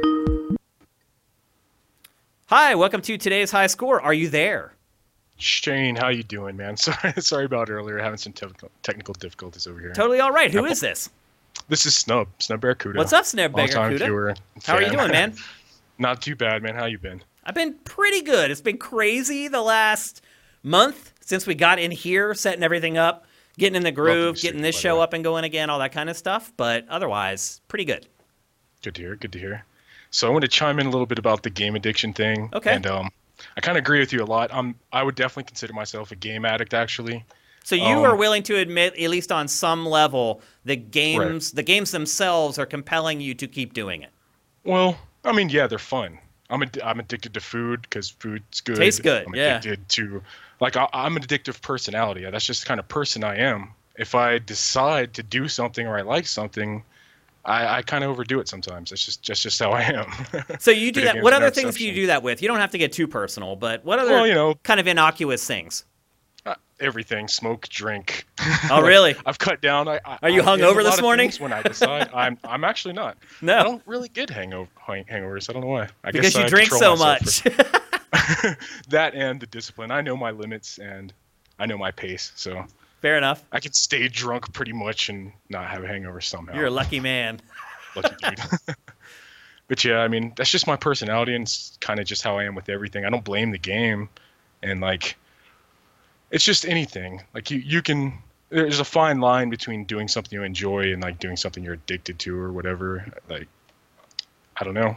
Hi, 2.45 2.73
welcome 2.73 3.01
to 3.01 3.17
today's 3.17 3.51
high 3.51 3.67
score. 3.67 3.99
Are 3.99 4.13
you 4.13 4.29
there? 4.29 4.73
Shane, 5.35 5.97
how 5.97 6.07
you 6.07 6.23
doing, 6.23 6.55
man? 6.55 6.77
Sorry, 6.77 7.13
sorry 7.17 7.45
about 7.45 7.69
earlier. 7.69 7.97
Having 7.97 8.19
some 8.19 8.33
technical 8.33 8.71
technical 8.83 9.15
difficulties 9.15 9.67
over 9.67 9.81
here. 9.81 9.91
Totally 9.91 10.21
all 10.21 10.31
right. 10.31 10.51
Who 10.51 10.63
is 10.63 10.79
this? 10.79 11.09
This 11.69 11.85
is 11.85 11.95
Snub, 11.95 12.27
Snub 12.39 12.59
Barracuda. 12.59 12.97
What's 12.97 13.13
up, 13.13 13.25
Snub 13.25 13.53
Barracuda? 13.53 14.35
How 14.63 14.75
are 14.75 14.81
you 14.81 14.91
doing, 14.91 15.11
man? 15.11 15.35
Not 15.97 16.21
too 16.21 16.35
bad, 16.35 16.63
man. 16.63 16.75
How 16.75 16.85
you 16.85 16.97
been? 16.97 17.23
I've 17.43 17.55
been 17.55 17.75
pretty 17.85 18.21
good. 18.21 18.51
It's 18.51 18.61
been 18.61 18.77
crazy 18.77 19.47
the 19.47 19.61
last 19.61 20.21
month 20.63 21.13
since 21.21 21.47
we 21.47 21.55
got 21.55 21.79
in 21.79 21.91
here, 21.91 22.33
setting 22.33 22.63
everything 22.63 22.97
up, 22.97 23.25
getting 23.57 23.75
in 23.75 23.83
the 23.83 23.91
groove, 23.91 24.37
getting 24.37 24.61
this 24.61 24.77
show 24.77 24.97
way. 24.97 25.03
up 25.03 25.13
and 25.13 25.23
going 25.23 25.43
again, 25.43 25.69
all 25.69 25.79
that 25.79 25.91
kind 25.91 26.09
of 26.09 26.17
stuff. 26.17 26.51
But 26.57 26.87
otherwise, 26.89 27.61
pretty 27.67 27.85
good. 27.85 28.07
Good 28.81 28.95
to 28.95 29.01
hear. 29.01 29.15
Good 29.15 29.31
to 29.33 29.39
hear. 29.39 29.65
So 30.09 30.27
I 30.27 30.31
want 30.31 30.41
to 30.41 30.47
chime 30.47 30.79
in 30.79 30.87
a 30.87 30.89
little 30.89 31.05
bit 31.05 31.19
about 31.19 31.43
the 31.43 31.49
game 31.49 31.75
addiction 31.75 32.13
thing. 32.13 32.49
Okay. 32.53 32.73
And 32.73 32.85
um, 32.85 33.09
I 33.55 33.61
kind 33.61 33.77
of 33.77 33.83
agree 33.83 33.99
with 33.99 34.11
you 34.11 34.23
a 34.23 34.25
lot. 34.25 34.53
I'm 34.53 34.75
I 34.91 35.03
would 35.03 35.15
definitely 35.15 35.45
consider 35.45 35.73
myself 35.73 36.11
a 36.11 36.15
game 36.15 36.45
addict, 36.45 36.73
actually. 36.73 37.23
So 37.63 37.75
you 37.75 37.83
Um, 37.99 38.05
are 38.05 38.15
willing 38.15 38.43
to 38.43 38.55
admit, 38.57 38.97
at 38.97 39.09
least 39.09 39.31
on 39.31 39.47
some 39.47 39.85
level, 39.85 40.41
the 40.65 40.75
games, 40.75 41.51
the 41.51 41.63
games 41.63 41.91
themselves, 41.91 42.57
are 42.57 42.65
compelling 42.65 43.21
you 43.21 43.33
to 43.35 43.47
keep 43.47 43.73
doing 43.73 44.01
it. 44.01 44.09
Well, 44.63 44.97
I 45.23 45.31
mean, 45.31 45.49
yeah, 45.49 45.67
they're 45.67 45.77
fun. 45.77 46.17
I'm 46.49 46.63
ad- 46.63 46.81
I'm 46.83 46.99
addicted 46.99 47.33
to 47.35 47.39
food 47.39 47.83
because 47.83 48.09
food's 48.09 48.61
good. 48.61 48.75
Tastes 48.77 48.99
good, 48.99 49.25
I'm 49.27 49.35
yeah. 49.35 49.57
addicted 49.57 49.87
to, 49.89 50.21
like, 50.59 50.75
I, 50.75 50.87
I'm 50.93 51.15
an 51.15 51.23
addictive 51.23 51.61
personality. 51.61 52.27
That's 52.29 52.45
just 52.45 52.61
the 52.63 52.67
kind 52.67 52.79
of 52.79 52.87
person 52.87 53.23
I 53.23 53.37
am. 53.37 53.69
If 53.97 54.15
I 54.15 54.39
decide 54.39 55.13
to 55.13 55.23
do 55.23 55.47
something 55.47 55.85
or 55.87 55.97
I 55.97 56.01
like 56.01 56.25
something, 56.27 56.83
I, 57.45 57.77
I 57.77 57.81
kind 57.83 58.03
of 58.03 58.09
overdo 58.09 58.39
it 58.39 58.47
sometimes. 58.49 58.89
That's 58.89 59.05
just 59.05 59.25
that's 59.27 59.41
just 59.41 59.59
how 59.59 59.71
I 59.71 59.81
am. 59.83 60.11
So 60.59 60.71
you 60.71 60.91
do 60.97 61.01
that. 61.01 61.21
What 61.21 61.33
other 61.33 61.51
things 61.51 61.75
do 61.75 61.85
you 61.85 61.93
do 61.93 62.07
that 62.07 62.21
with? 62.23 62.41
You 62.41 62.47
don't 62.47 62.59
have 62.59 62.71
to 62.71 62.77
get 62.77 62.91
too 62.91 63.07
personal, 63.07 63.55
but 63.55 63.85
what 63.85 63.99
other 63.99 64.11
Well, 64.11 64.27
you 64.27 64.33
know- 64.33 64.55
kind 64.63 64.79
of 64.79 64.87
innocuous 64.87 65.45
things? 65.45 65.85
Everything, 66.81 67.27
smoke, 67.27 67.69
drink. 67.69 68.25
Oh, 68.71 68.81
really? 68.85 69.15
I've 69.25 69.37
cut 69.37 69.61
down. 69.61 69.87
I, 69.87 69.99
I, 70.03 70.17
Are 70.23 70.29
you 70.29 70.41
hungover 70.41 70.83
this 70.83 70.99
morning? 70.99 71.31
When 71.39 71.53
I 71.53 71.61
decide, 71.61 72.09
I'm 72.13 72.37
I'm 72.43 72.63
actually 72.63 72.95
not. 72.95 73.17
No. 73.41 73.57
I 73.57 73.63
don't 73.63 73.83
really 73.85 74.09
get 74.09 74.29
hangover 74.29 74.69
hangovers. 74.87 75.49
I 75.49 75.53
don't 75.53 75.61
know 75.61 75.69
why. 75.69 75.87
I 76.03 76.11
Because 76.11 76.33
guess 76.33 76.35
you 76.35 76.45
I 76.45 76.49
drink 76.49 76.71
so 76.71 76.95
much. 76.95 77.43
that 78.89 79.11
and 79.13 79.39
the 79.39 79.47
discipline. 79.47 79.91
I 79.91 80.01
know 80.01 80.17
my 80.17 80.31
limits 80.31 80.79
and 80.79 81.13
I 81.59 81.67
know 81.67 81.77
my 81.77 81.91
pace, 81.91 82.31
so 82.35 82.65
Fair 83.01 83.17
enough. 83.17 83.43
I 83.51 83.59
can 83.59 83.73
stay 83.73 84.07
drunk 84.07 84.53
pretty 84.53 84.73
much 84.73 85.09
and 85.09 85.31
not 85.49 85.67
have 85.69 85.83
a 85.83 85.87
hangover 85.87 86.21
somehow. 86.21 86.55
You're 86.55 86.67
a 86.67 86.71
lucky 86.71 86.99
man. 86.99 87.41
lucky 87.95 88.15
dude. 88.21 88.75
but 89.67 89.83
yeah, 89.83 89.99
I 89.99 90.07
mean, 90.07 90.33
that's 90.35 90.51
just 90.51 90.67
my 90.67 90.75
personality 90.75 91.33
and 91.35 91.43
it's 91.43 91.77
kind 91.81 91.99
of 91.99 92.05
just 92.05 92.21
how 92.23 92.37
I 92.37 92.43
am 92.43 92.53
with 92.53 92.69
everything. 92.69 93.05
I 93.05 93.09
don't 93.09 93.23
blame 93.23 93.51
the 93.51 93.57
game, 93.57 94.09
and 94.61 94.81
like, 94.81 95.17
it's 96.31 96.43
just 96.43 96.65
anything. 96.65 97.21
Like 97.33 97.51
you, 97.51 97.59
you 97.59 97.81
can. 97.81 98.13
There's 98.49 98.79
a 98.79 98.85
fine 98.85 99.21
line 99.21 99.49
between 99.49 99.85
doing 99.85 100.09
something 100.09 100.37
you 100.37 100.43
enjoy 100.43 100.91
and 100.91 101.01
like 101.01 101.19
doing 101.19 101.37
something 101.37 101.63
you're 101.63 101.75
addicted 101.75 102.19
to 102.19 102.37
or 102.37 102.51
whatever. 102.51 103.05
Like, 103.29 103.47
I 104.57 104.65
don't 104.65 104.73
know. 104.73 104.95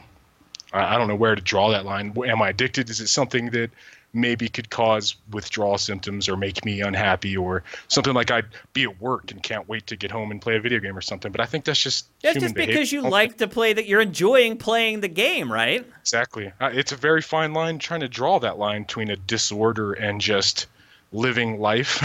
I, 0.73 0.95
I 0.95 0.99
don't 0.99 1.07
know 1.07 1.15
where 1.15 1.37
to 1.37 1.43
draw 1.43 1.71
that 1.71 1.85
line. 1.85 2.13
Am 2.27 2.43
I 2.43 2.49
addicted? 2.49 2.91
Is 2.91 3.01
it 3.01 3.09
something 3.09 3.51
that 3.51 3.71
maybe 4.13 4.49
could 4.49 4.71
cause 4.71 5.17
withdrawal 5.33 5.77
symptoms 5.77 6.29
or 6.29 6.37
make 6.37 6.65
me 6.65 6.81
unhappy 6.81 7.37
or 7.37 7.65
something 7.89 8.15
like 8.15 8.31
I'd 8.31 8.47
be 8.73 8.85
at 8.85 9.01
work 9.01 9.31
and 9.31 9.43
can't 9.43 9.69
wait 9.69 9.87
to 9.89 9.97
get 9.97 10.11
home 10.11 10.31
and 10.31 10.41
play 10.41 10.57
a 10.57 10.61
video 10.61 10.79
game 10.79 10.97
or 10.97 11.01
something. 11.01 11.33
But 11.33 11.41
I 11.41 11.47
think 11.47 11.65
that's 11.65 11.81
just 11.81 12.07
That's 12.23 12.39
just 12.39 12.55
behavior. 12.55 12.75
because 12.75 12.93
you 12.93 13.03
like 13.03 13.39
to 13.39 13.49
play 13.49 13.73
that 13.73 13.87
you're 13.87 14.01
enjoying 14.01 14.57
playing 14.57 15.01
the 15.01 15.09
game, 15.09 15.53
right? 15.53 15.85
Exactly. 16.01 16.53
It's 16.61 16.93
a 16.93 16.97
very 16.97 17.23
fine 17.23 17.53
line 17.53 17.79
trying 17.79 18.01
to 18.01 18.09
draw 18.09 18.39
that 18.41 18.59
line 18.59 18.83
between 18.83 19.11
a 19.11 19.17
disorder 19.17 19.95
and 19.95 20.21
just 20.21 20.67
living 21.15 21.59
life. 21.61 22.01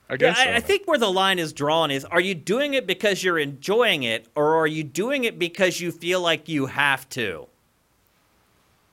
I 0.10 0.16
Yeah, 0.18 0.34
guess. 0.34 0.38
I, 0.38 0.52
I 0.52 0.56
uh, 0.56 0.60
think 0.60 0.86
where 0.86 0.98
the 0.98 1.10
line 1.10 1.38
is 1.38 1.52
drawn 1.52 1.90
is 1.90 2.04
are 2.04 2.20
you 2.20 2.34
doing 2.34 2.74
it 2.74 2.86
because 2.86 3.24
you're 3.24 3.38
enjoying 3.38 4.02
it 4.02 4.26
or 4.34 4.56
are 4.56 4.66
you 4.66 4.84
doing 4.84 5.24
it 5.24 5.38
because 5.38 5.80
you 5.80 5.90
feel 5.90 6.20
like 6.20 6.48
you 6.48 6.66
have 6.66 7.08
to? 7.10 7.48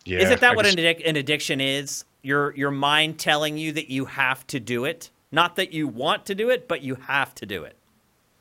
yeah, 0.06 0.20
Isn't 0.20 0.40
that 0.42 0.54
I 0.54 0.56
what 0.56 0.66
an, 0.66 0.76
addic- 0.76 1.08
an 1.08 1.16
addiction 1.16 1.62
is? 1.62 2.06
Your 2.22 2.54
your 2.56 2.72
mind 2.72 3.18
telling 3.20 3.58
you 3.58 3.72
that 3.74 3.90
you 3.90 4.06
have 4.06 4.46
to 4.48 4.60
do 4.60 4.84
it, 4.86 5.10
not 5.32 5.56
that 5.56 5.72
you 5.72 5.88
want 5.88 6.26
to 6.26 6.36
do 6.36 6.50
it, 6.50 6.68
but 6.68 6.82
you 6.82 6.96
have 6.96 7.34
to 7.36 7.46
do 7.46 7.64
it. 7.64 7.76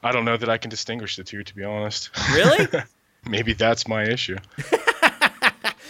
I 0.03 0.11
don't 0.13 0.25
know 0.25 0.37
that 0.37 0.49
I 0.49 0.59
can 0.59 0.71
distinguish 0.71 1.17
the 1.17 1.25
two, 1.25 1.43
to 1.45 1.55
be 1.55 1.63
honest. 1.65 2.11
Really? 2.33 2.67
Maybe 3.29 3.53
that's 3.53 3.87
my 3.87 4.05
issue. 4.05 4.37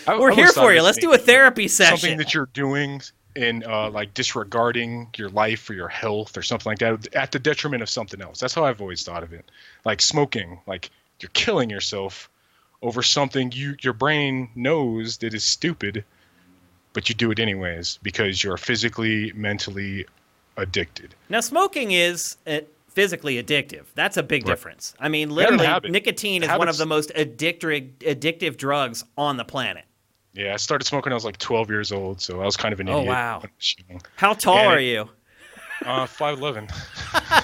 I- 0.06 0.18
We're 0.18 0.32
I 0.32 0.34
here 0.34 0.52
for 0.52 0.72
you. 0.72 0.82
Let's 0.82 0.98
do 0.98 1.12
a 1.12 1.18
therapy 1.18 1.68
session. 1.68 1.98
Something 1.98 2.18
that 2.18 2.32
you're 2.34 2.48
doing 2.52 3.00
in 3.38 3.64
uh, 3.64 3.88
like 3.90 4.12
disregarding 4.14 5.08
your 5.16 5.28
life 5.30 5.70
or 5.70 5.74
your 5.74 5.88
health 5.88 6.36
or 6.36 6.42
something 6.42 6.70
like 6.70 6.80
that 6.80 7.14
at 7.14 7.32
the 7.32 7.38
detriment 7.38 7.82
of 7.82 7.88
something 7.88 8.20
else. 8.20 8.40
That's 8.40 8.52
how 8.52 8.64
I've 8.64 8.80
always 8.80 9.04
thought 9.04 9.22
of 9.22 9.32
it. 9.32 9.48
Like 9.84 10.02
smoking, 10.02 10.60
like 10.66 10.90
you're 11.20 11.30
killing 11.34 11.70
yourself 11.70 12.28
over 12.82 13.02
something 13.02 13.52
you 13.52 13.76
your 13.80 13.92
brain 13.92 14.48
knows 14.54 15.18
that 15.18 15.34
is 15.34 15.44
stupid, 15.44 16.04
but 16.92 17.08
you 17.08 17.14
do 17.14 17.30
it 17.30 17.38
anyways 17.38 17.98
because 18.02 18.42
you're 18.42 18.56
physically, 18.56 19.32
mentally 19.34 20.04
addicted. 20.56 21.14
Now, 21.28 21.40
smoking 21.40 21.92
is 21.92 22.36
uh, 22.46 22.60
physically 22.88 23.40
addictive. 23.40 23.84
That's 23.94 24.16
a 24.16 24.22
big 24.24 24.42
Right. 24.42 24.52
difference. 24.52 24.94
I 24.98 25.08
mean, 25.08 25.30
literally, 25.30 25.90
nicotine 25.90 26.42
is 26.42 26.48
one 26.50 26.68
of 26.68 26.76
the 26.76 26.86
most 26.86 27.10
addictive 27.14 27.92
addictive 28.00 28.56
drugs 28.56 29.04
on 29.16 29.36
the 29.36 29.44
planet. 29.44 29.84
Yeah, 30.38 30.52
I 30.54 30.56
started 30.56 30.84
smoking 30.84 31.06
when 31.10 31.14
I 31.14 31.16
was 31.16 31.24
like 31.24 31.36
12 31.38 31.68
years 31.68 31.90
old, 31.90 32.20
so 32.20 32.40
I 32.40 32.44
was 32.44 32.56
kind 32.56 32.72
of 32.72 32.78
an 32.78 32.88
Oh, 32.88 32.98
idiot. 33.00 33.08
Oh 33.08 33.12
wow. 33.12 33.38
when 33.40 33.50
I 33.50 33.52
was 33.58 33.74
young. 33.88 34.00
How 34.14 34.32
tall 34.34 34.56
And 34.58 34.68
are 34.68 34.80
you? 34.80 35.08
Uh, 35.84 36.06
5'11. 36.06 36.70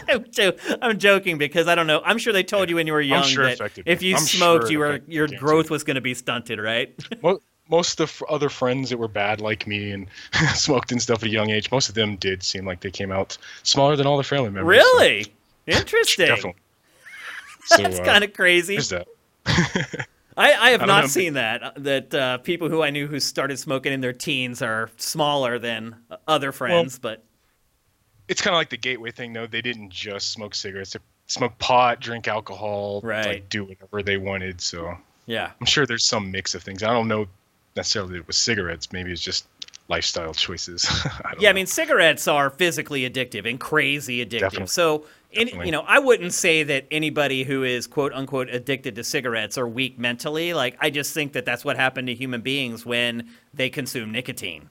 I'm, 0.71 0.79
I'm 0.81 0.99
joking 0.99 1.37
because 1.37 1.67
I 1.67 1.75
don't 1.75 1.89
know. 1.89 2.03
I'm 2.05 2.19
sure 2.19 2.33
they 2.33 2.45
told 2.45 2.69
you 2.71 2.77
when 2.77 2.87
you 2.87 2.93
were 2.93 3.01
young 3.01 3.25
sure 3.25 3.53
that 3.53 3.79
if 3.85 4.01
you 4.01 4.15
I'm 4.15 4.21
smoked, 4.21 4.65
sure 4.65 4.71
you 4.73 4.79
were 4.79 5.01
your 5.09 5.27
growth 5.27 5.71
was 5.71 5.83
going 5.83 5.97
to 5.97 6.01
be 6.01 6.15
stunted, 6.15 6.61
right? 6.61 6.95
Mo- 7.23 7.41
most 7.69 7.99
of 7.99 8.17
the 8.19 8.27
other 8.27 8.49
friends 8.49 8.91
that 8.91 8.99
were 8.99 9.09
bad 9.09 9.41
like 9.41 9.67
me 9.67 9.91
and 9.91 10.07
smoked 10.55 10.93
and 10.93 11.03
stuff 11.03 11.23
at 11.25 11.29
a 11.29 11.33
young 11.33 11.51
age, 11.51 11.73
most 11.73 11.89
of 11.89 11.97
them 11.97 12.15
did 12.17 12.45
seem 12.45 12.65
like 12.65 12.79
they 12.81 12.91
came 12.93 13.11
out 13.11 13.37
smaller 13.65 13.97
than 13.97 14.07
all 14.07 14.17
their 14.17 14.23
family 14.25 14.51
members. 14.51 14.81
so- 14.85 14.99
really? 14.99 15.27
Interesting. 15.67 16.27
Definitely. 16.27 16.61
So, 17.65 17.83
That's 17.83 17.99
uh, 17.99 18.05
kind 18.05 18.23
of 18.23 18.35
crazy. 18.35 18.77
There's 18.77 18.91
that. 18.91 20.07
I, 20.37 20.53
I 20.53 20.71
have 20.71 20.83
I 20.83 20.87
don't 20.87 21.01
know. 21.03 21.07
seen 21.07 21.35
that. 21.35 21.63
uh, 21.63 21.71
That 21.77 22.15
uh, 22.15 22.39
people 22.39 22.69
who 22.69 22.83
I 22.83 22.91
knew 22.91 23.07
who 23.07 23.21
started 23.21 23.59
smoking 23.59 23.93
in 23.93 24.01
their 24.01 24.13
teens 24.13 24.63
are 24.63 24.91
smaller 24.97 25.59
than 25.59 25.97
uh, 26.11 26.17
other 26.27 26.51
friends, 26.53 26.99
but 26.99 27.23
It's 28.29 28.41
kind 28.41 28.55
of 28.55 28.59
like 28.59 28.71
the 28.71 28.77
gateway 28.77 29.11
thing, 29.11 29.33
though. 29.33 29.47
They 29.47 29.63
didn't 29.63 29.91
just 29.91 30.33
smoke 30.33 30.55
cigarettes; 30.55 30.93
they 30.95 31.01
smoke 31.27 31.57
pot, 31.59 32.01
drink 32.01 32.27
alcohol, 32.29 33.01
Right. 33.03 33.27
like 33.27 33.49
do 33.49 33.65
whatever 33.65 34.03
they 34.03 34.17
wanted. 34.17 34.61
So 34.61 34.97
yeah. 35.27 35.53
I'm 35.61 35.67
sure 35.67 35.87
there's 35.87 36.07
some 36.07 36.31
mix 36.31 36.55
of 36.55 36.63
things. 36.63 36.83
I 36.83 36.93
don't 36.93 37.09
know 37.09 37.27
necessarily 37.77 38.17
it 38.17 38.27
was 38.27 38.37
cigarettes. 38.37 38.93
Maybe 38.93 39.11
it's 39.13 39.21
just 39.23 39.47
lifestyle 39.89 40.33
choices. 40.35 40.87
I 41.05 41.35
Yeah, 41.39 41.51
I 41.51 41.53
mean, 41.53 41.67
cigarettes 41.67 42.27
are 42.29 42.51
physically 42.51 43.09
addictive 43.09 43.49
and 43.49 43.59
crazy 43.61 44.25
addictive. 44.25 44.41
Definitely. 44.41 44.67
So, 44.69 45.07
Definitely. 45.35 45.67
you 45.67 45.73
know, 45.73 45.85
I 45.87 45.99
wouldn't 45.99 46.33
say 46.33 46.63
that 46.65 46.87
anybody 46.91 47.45
who 47.45 47.63
is 47.63 47.87
quote 47.87 48.13
unquote 48.13 48.49
addicted 48.51 48.95
to 48.97 49.05
cigarettes 49.05 49.59
are 49.59 49.69
weak 49.69 49.99
mentally. 49.99 50.55
Like, 50.55 50.77
I 50.81 50.91
just 50.91 51.13
think 51.15 51.33
that 51.35 51.45
that's 51.45 51.65
what 51.65 51.77
happened 51.77 52.09
to 52.09 52.15
human 52.15 52.41
beings 52.41 52.85
when 52.87 53.29
they 53.53 53.71
consume 53.71 54.13
nicotine. 54.13 54.71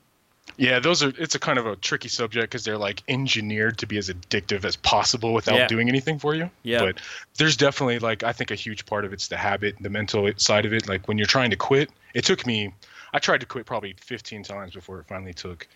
Yeah, 0.57 0.80
those 0.80 1.01
are. 1.01 1.11
It's 1.18 1.34
a 1.36 1.39
kind 1.39 1.57
of 1.57 1.66
a 1.66 1.76
tricky 1.78 2.09
subject 2.09 2.51
because 2.51 2.64
they're 2.64 2.78
like 2.78 3.01
engineered 3.07 3.78
to 3.80 3.88
be 3.88 3.97
as 3.97 4.09
addictive 4.09 4.66
as 4.66 4.76
possible 4.76 5.34
without 5.34 5.55
Yeah. 5.55 5.68
doing 5.68 5.89
anything 5.89 6.20
for 6.20 6.36
you. 6.36 6.49
Yeah. 6.61 6.80
But 6.80 7.01
there's 7.38 7.57
definitely 7.57 7.97
like 7.99 8.24
I 8.24 8.34
think 8.34 8.51
a 8.51 8.55
huge 8.55 8.86
part 8.86 9.03
of 9.05 9.14
it's 9.14 9.30
the 9.30 9.38
habit, 9.38 9.76
the 9.82 9.89
mental 9.89 10.30
side 10.38 10.66
of 10.66 10.74
it. 10.74 10.88
Like 10.88 11.07
when 11.07 11.18
you're 11.18 11.26
trying 11.26 11.49
to 11.49 11.55
quit, 11.55 11.89
it 12.14 12.24
took 12.26 12.45
me. 12.45 12.72
I 13.14 13.20
tried 13.20 13.39
to 13.39 13.45
quit 13.45 13.66
probably 13.66 13.95
15 13.99 14.43
times 14.43 14.74
before 14.74 14.99
it 14.99 15.07
finally 15.07 15.34
took. 15.34 15.68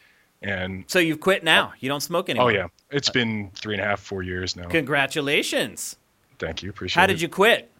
And 0.41 0.83
So 0.87 0.99
you've 0.99 1.19
quit 1.19 1.43
now. 1.43 1.73
You 1.79 1.89
don't 1.89 2.01
smoke 2.01 2.29
anymore. 2.29 2.51
oh 2.51 2.53
yeah, 2.53 2.67
it's 2.91 3.09
been 3.09 3.49
three 3.55 3.73
and 3.73 3.81
a 3.81 3.85
half, 3.85 3.99
four 3.99 4.21
years 4.23 4.55
now. 4.55 4.67
Congratulations. 4.67 5.95
Thank 6.39 6.61
you, 6.61 6.69
appreciate 6.69 6.99
it. 6.99 7.01
How 7.01 7.07
did 7.07 7.21
you 7.21 7.27
quit? 7.29 7.71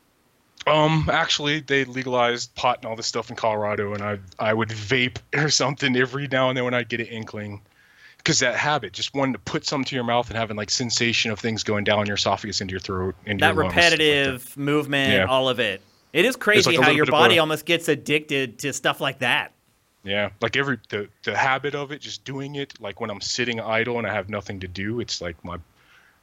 Um, 0.65 1.07
actually, 1.11 1.61
they 1.61 1.85
legalized 1.85 2.53
pot 2.55 2.79
and 2.79 2.85
all 2.87 2.95
this 2.95 3.07
stuff 3.07 3.29
in 3.29 3.35
Colorado, 3.35 3.93
and 3.93 4.01
I 4.03 4.17
I 4.39 4.53
would 4.53 4.69
vape 4.69 5.17
or 5.35 5.49
something 5.49 5.95
every 5.95 6.27
now 6.27 6.49
and 6.49 6.57
then 6.57 6.65
when 6.65 6.73
I'd 6.73 6.89
get 6.89 6.99
an 6.99 7.05
inkling, 7.05 7.61
because 8.17 8.39
that 8.39 8.55
habit, 8.55 8.91
just 8.91 9.13
wanting 9.13 9.33
to 9.33 9.39
put 9.39 9.65
something 9.65 9.85
to 9.85 9.95
your 9.95 10.03
mouth 10.03 10.27
and 10.29 10.37
having 10.37 10.57
like 10.57 10.69
sensation 10.71 11.31
of 11.31 11.39
things 11.39 11.63
going 11.63 11.83
down 11.83 12.05
your 12.07 12.15
esophagus 12.15 12.59
into 12.59 12.71
your 12.71 12.79
throat, 12.81 13.15
into 13.25 13.41
That 13.45 13.53
your 13.53 13.63
lungs, 13.65 13.73
stuff 13.73 13.83
like 13.91 13.91
that. 13.91 14.03
repetitive 14.03 14.57
movement, 14.57 15.13
Yeah. 15.13 15.25
all 15.25 15.47
of 15.47 15.59
it. 15.59 15.81
It 16.11 16.25
is 16.25 16.35
crazy 16.35 16.75
like 16.75 16.85
how 16.85 16.91
your 16.91 17.05
body 17.05 17.37
a- 17.37 17.39
almost 17.39 17.65
gets 17.65 17.87
addicted 17.87 18.57
to 18.59 18.73
stuff 18.73 18.99
like 18.99 19.19
that. 19.19 19.51
Yeah, 20.07 20.29
like 20.41 20.55
every 20.55 20.79
the 20.89 21.09
the 21.23 21.35
habit 21.35 21.75
of 21.75 21.91
it, 21.91 21.99
just 21.99 22.23
doing 22.23 22.55
it. 22.55 22.73
Like 22.79 23.01
when 23.01 23.09
I'm 23.09 23.19
sitting 23.21 23.59
idle 23.59 23.97
and 23.97 24.07
I 24.07 24.13
have 24.13 24.29
nothing 24.29 24.59
to 24.61 24.67
do, 24.67 25.01
it's 25.01 25.19
like 25.21 25.35
my, 25.43 25.57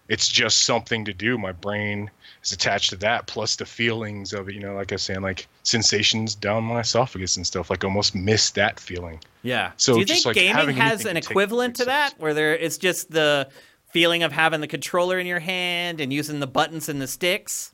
it's 0.08 0.26
just 0.26 0.62
something 0.62 1.04
to 1.04 1.12
do. 1.12 1.36
My 1.36 1.52
brain 1.52 2.10
is 2.42 2.52
attached 2.52 2.90
to 2.90 2.96
that, 2.96 3.26
plus 3.26 3.56
the 3.56 3.66
feelings 3.66 4.32
of 4.32 4.48
it. 4.48 4.54
You 4.54 4.60
know, 4.60 4.74
like 4.74 4.90
I 4.90 4.94
was 4.94 5.02
saying, 5.02 5.20
like 5.20 5.46
sensations 5.64 6.34
down 6.34 6.64
my 6.64 6.80
esophagus 6.80 7.36
and 7.36 7.46
stuff. 7.46 7.68
Like 7.68 7.84
almost 7.84 8.14
miss 8.14 8.50
that 8.52 8.80
feeling. 8.80 9.20
Yeah. 9.42 9.72
So 9.76 9.94
Do 9.94 10.00
you 10.00 10.06
think 10.06 10.24
like, 10.24 10.36
gaming 10.36 10.76
has 10.76 11.04
an 11.04 11.18
equivalent 11.18 11.76
to 11.76 11.84
that, 11.84 12.14
where 12.16 12.32
there 12.32 12.56
it's 12.56 12.78
just 12.78 13.10
the 13.10 13.50
feeling 13.90 14.22
of 14.22 14.32
having 14.32 14.60
the 14.62 14.66
controller 14.66 15.18
in 15.18 15.26
your 15.26 15.40
hand 15.40 16.00
and 16.00 16.10
using 16.10 16.40
the 16.40 16.46
buttons 16.46 16.88
and 16.88 17.02
the 17.02 17.06
sticks? 17.06 17.72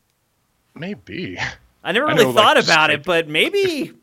Maybe. 0.74 1.38
I 1.82 1.92
never 1.92 2.06
I 2.08 2.12
really 2.12 2.24
know, 2.26 2.32
thought 2.32 2.56
just 2.56 2.68
about 2.68 2.90
it, 2.90 2.98
like- 2.98 3.06
but 3.06 3.28
maybe 3.28 3.92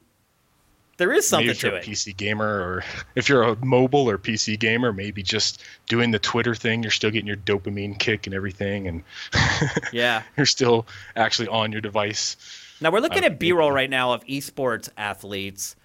there 0.98 1.12
is 1.14 1.28
something 1.28 1.48
maybe 1.48 1.58
if 1.58 1.64
you're 1.64 1.74
a 1.74 1.78
it. 1.78 1.84
PC 1.86 2.16
gamer 2.18 2.48
or 2.62 2.84
if 3.16 3.30
you're 3.30 3.44
a 3.44 3.56
mobile 3.66 4.10
or 4.10 4.18
PC 4.18 4.60
gamer, 4.60 4.92
maybe 4.92 5.24
just 5.24 5.64
doing 5.88 6.12
the 6.12 6.20
Twitter 6.20 6.54
thing, 6.56 6.84
you're 6.84 6.92
still 6.92 7.12
getting 7.12 7.28
your 7.28 7.38
dopamine 7.38 7.98
kick 7.98 8.26
and 8.28 8.34
everything, 8.36 8.88
and 8.88 9.04
Yeah. 9.94 10.24
you're 10.36 10.46
still 10.46 10.86
actually 11.16 11.48
on 11.48 11.72
your 11.72 11.82
device. 11.82 12.36
Now 12.82 12.92
we're 12.92 13.00
looking 13.00 13.24
Uh, 13.24 13.28
at 13.28 13.40
B-roll 13.40 13.72
right 13.72 13.90
now 13.90 14.14
of 14.14 14.24
esports 14.26 14.90
athletes. 14.98 15.76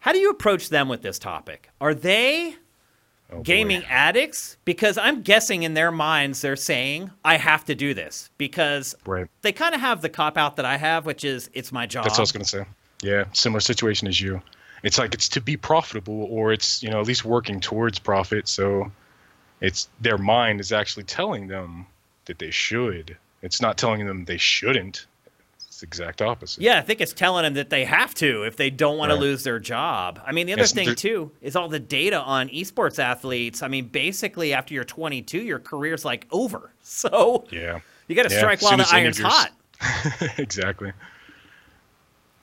How 0.00 0.12
do 0.12 0.18
you 0.18 0.30
approach 0.30 0.68
them 0.68 0.88
with 0.88 1.02
this 1.02 1.18
topic? 1.18 1.68
Are 1.80 1.94
they 1.94 2.54
Oh, 3.28 3.38
boy. 3.38 3.42
gaming 3.42 3.84
addicts? 3.88 4.56
Because 4.64 4.96
I'm 4.96 5.22
guessing 5.22 5.64
in 5.64 5.74
their 5.74 5.90
minds 5.90 6.42
they're 6.42 6.54
saying, 6.54 7.10
I 7.24 7.38
have 7.38 7.64
to 7.64 7.74
do 7.74 7.92
this. 7.92 8.30
Because 8.38 8.94
Right. 9.04 9.26
they 9.42 9.50
kind 9.50 9.74
of 9.74 9.80
have 9.80 10.00
the 10.00 10.08
cop 10.08 10.38
out 10.38 10.54
that 10.56 10.64
I 10.64 10.76
have, 10.76 11.06
which 11.06 11.24
is 11.24 11.50
it's 11.54 11.72
my 11.72 11.86
job. 11.86 12.04
That's 12.04 12.14
what 12.14 12.20
I 12.20 12.22
was 12.22 12.32
gonna 12.32 12.44
say. 12.44 12.64
Yeah, 13.02 13.24
similar 13.32 13.60
situation 13.60 14.08
as 14.08 14.20
you. 14.20 14.42
It's 14.82 14.98
like 14.98 15.14
it's 15.14 15.28
to 15.30 15.40
be 15.40 15.56
profitable, 15.56 16.24
or 16.24 16.52
it's 16.52 16.82
you 16.82 16.90
know 16.90 17.00
at 17.00 17.06
least 17.06 17.24
working 17.24 17.60
towards 17.60 17.98
profit. 17.98 18.48
So, 18.48 18.90
it's 19.60 19.88
their 20.00 20.18
mind 20.18 20.60
is 20.60 20.72
actually 20.72 21.04
telling 21.04 21.48
them 21.48 21.86
that 22.26 22.38
they 22.38 22.50
should. 22.50 23.16
It's 23.42 23.60
not 23.60 23.78
telling 23.78 24.06
them 24.06 24.24
they 24.24 24.38
shouldn't. 24.38 25.06
It's 25.68 25.80
the 25.80 25.86
exact 25.86 26.22
opposite. 26.22 26.62
Yeah, 26.62 26.78
I 26.78 26.82
think 26.82 27.00
it's 27.00 27.12
telling 27.12 27.42
them 27.44 27.54
that 27.54 27.70
they 27.70 27.84
have 27.84 28.14
to 28.16 28.44
if 28.44 28.56
they 28.56 28.70
don't 28.70 28.96
want 28.98 29.10
to 29.10 29.14
lose 29.14 29.42
their 29.44 29.58
job. 29.58 30.20
I 30.24 30.32
mean, 30.32 30.46
the 30.46 30.54
other 30.54 30.62
Yes, 30.62 30.72
thing 30.72 30.94
too 30.94 31.32
is 31.42 31.54
all 31.54 31.68
the 31.68 31.78
data 31.80 32.18
on 32.20 32.48
esports 32.48 32.98
athletes. 32.98 33.62
I 33.62 33.68
mean, 33.68 33.88
basically 33.88 34.54
after 34.54 34.72
you're 34.74 34.84
22, 34.84 35.38
your 35.42 35.58
career's 35.58 36.04
like 36.04 36.26
over. 36.30 36.72
So 36.88 37.44
Yeah. 37.50 37.80
you 38.06 38.14
got 38.14 38.22
to 38.22 38.30
Yeah, 38.30 38.38
strike 38.38 38.62
while 38.62 38.76
the 38.76 38.84
iron's 38.88 39.18
hot. 39.18 39.52
exactly. 40.38 40.92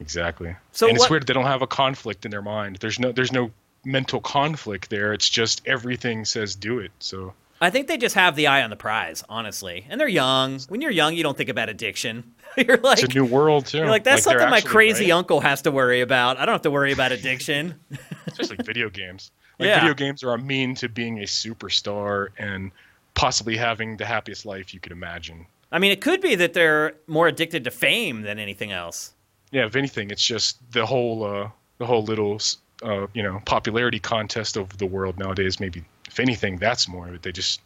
Exactly. 0.04 0.54
So 0.74 0.89
and 0.89 0.97
it's 0.97 1.10
weird 1.10 1.26
they 1.26 1.34
don't 1.34 1.45
have 1.45 1.62
a 1.62 1.68
conflict 1.68 2.26
in 2.26 2.32
their 2.32 2.41
mind. 2.41 2.76
There's 2.82 2.99
no 2.99 3.14
there's 3.14 3.32
no 3.32 3.51
mental 3.86 4.20
conflict 4.20 4.89
there. 4.89 5.14
It's 5.14 5.30
just 5.30 5.62
everything 5.66 6.26
says 6.26 6.56
do 6.56 6.80
it. 6.80 6.91
So 6.99 7.34
I 7.62 7.70
think 7.70 7.88
they 7.88 7.97
just 7.97 8.16
have 8.16 8.36
the 8.36 8.47
eye 8.47 8.64
on 8.64 8.70
the 8.70 8.76
prize, 8.76 9.24
honestly. 9.30 9.86
And 9.89 9.97
they're 9.99 10.10
young. 10.10 10.60
When 10.68 10.82
you're 10.82 10.91
young, 10.91 11.14
you 11.14 11.24
don't 11.24 11.38
think 11.38 11.49
about 11.49 11.70
addiction. 11.70 12.34
you're 12.58 12.78
like, 12.78 13.01
it's 13.01 13.16
a 13.16 13.18
new 13.18 13.24
world 13.24 13.66
too. 13.66 13.78
you're 13.78 13.88
like 13.88 14.04
that's 14.04 14.26
they're 14.26 14.39
something 14.39 14.49
my 14.49 14.60
crazy 14.60 15.06
right. 15.06 15.18
uncle 15.18 15.39
has 15.39 15.62
to 15.62 15.72
worry 15.72 16.01
about. 16.01 16.38
I 16.38 16.45
don't 16.45 16.54
have 16.54 16.64
to 16.64 16.72
worry 16.72 16.91
about 16.91 17.14
addiction. 17.14 17.80
especially 18.28 18.58
video 18.66 18.89
games. 18.89 19.32
Like 19.58 19.68
Yeah. 19.68 19.80
video 19.80 19.93
games 19.93 20.22
are 20.24 20.34
a 20.34 20.38
mean 20.38 20.76
to 20.76 20.89
being 20.89 21.20
a 21.20 21.24
superstar 21.24 22.28
and 22.38 22.72
possibly 23.14 23.56
having 23.56 23.95
the 23.95 24.06
happiest 24.06 24.45
life 24.45 24.74
you 24.74 24.82
could 24.82 24.91
imagine. 24.91 25.45
I 25.72 25.80
mean, 25.80 25.91
it 25.91 26.01
could 26.01 26.20
be 26.20 26.36
that 26.36 26.54
they're 26.54 26.95
more 27.08 27.28
addicted 27.28 27.64
to 27.64 27.72
fame 27.72 28.24
than 28.24 28.39
anything 28.39 28.74
else. 28.74 29.12
Yeah, 29.54 29.66
if 29.66 29.76
anything, 29.76 30.12
it's 30.12 30.26
just 30.26 30.58
the 30.72 30.86
whole 30.86 31.24
uh, 31.24 31.49
the 31.78 31.86
whole 31.86 32.04
little 32.04 32.41
uh, 32.84 33.08
you 33.14 33.24
know 33.24 33.41
popularity 33.45 33.99
contest 33.99 34.58
of 34.58 34.78
the 34.78 34.86
world 34.86 35.18
nowadays. 35.18 35.60
Maybe 35.60 35.86
if 36.08 36.20
anything, 36.20 36.58
that's 36.58 36.88
more 36.88 37.08
of 37.08 37.14
it. 37.14 37.22
They 37.22 37.32
just 37.32 37.62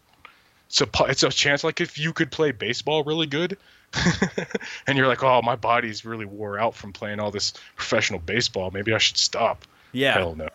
it's 0.68 0.82
a 0.82 0.88
it's 1.06 1.24
a 1.24 1.30
chance 1.30 1.64
like 1.64 1.82
if 1.82 1.98
you 1.98 2.14
could 2.14 2.30
play 2.30 2.52
baseball 2.52 3.04
really 3.04 3.28
good. 3.28 3.58
and 4.86 4.98
you're 4.98 5.08
like, 5.08 5.24
oh, 5.24 5.42
my 5.42 5.56
body's 5.56 6.04
really 6.04 6.26
wore 6.26 6.60
out 6.60 6.76
from 6.76 6.92
playing 6.92 7.22
all 7.22 7.32
this 7.32 7.54
professional 7.78 8.20
baseball. 8.20 8.70
Maybe 8.70 8.94
I 8.94 8.98
should 8.98 9.18
stop. 9.18 9.64
Yeah. 9.94 10.14
Hell 10.14 10.36
no. 10.36 10.50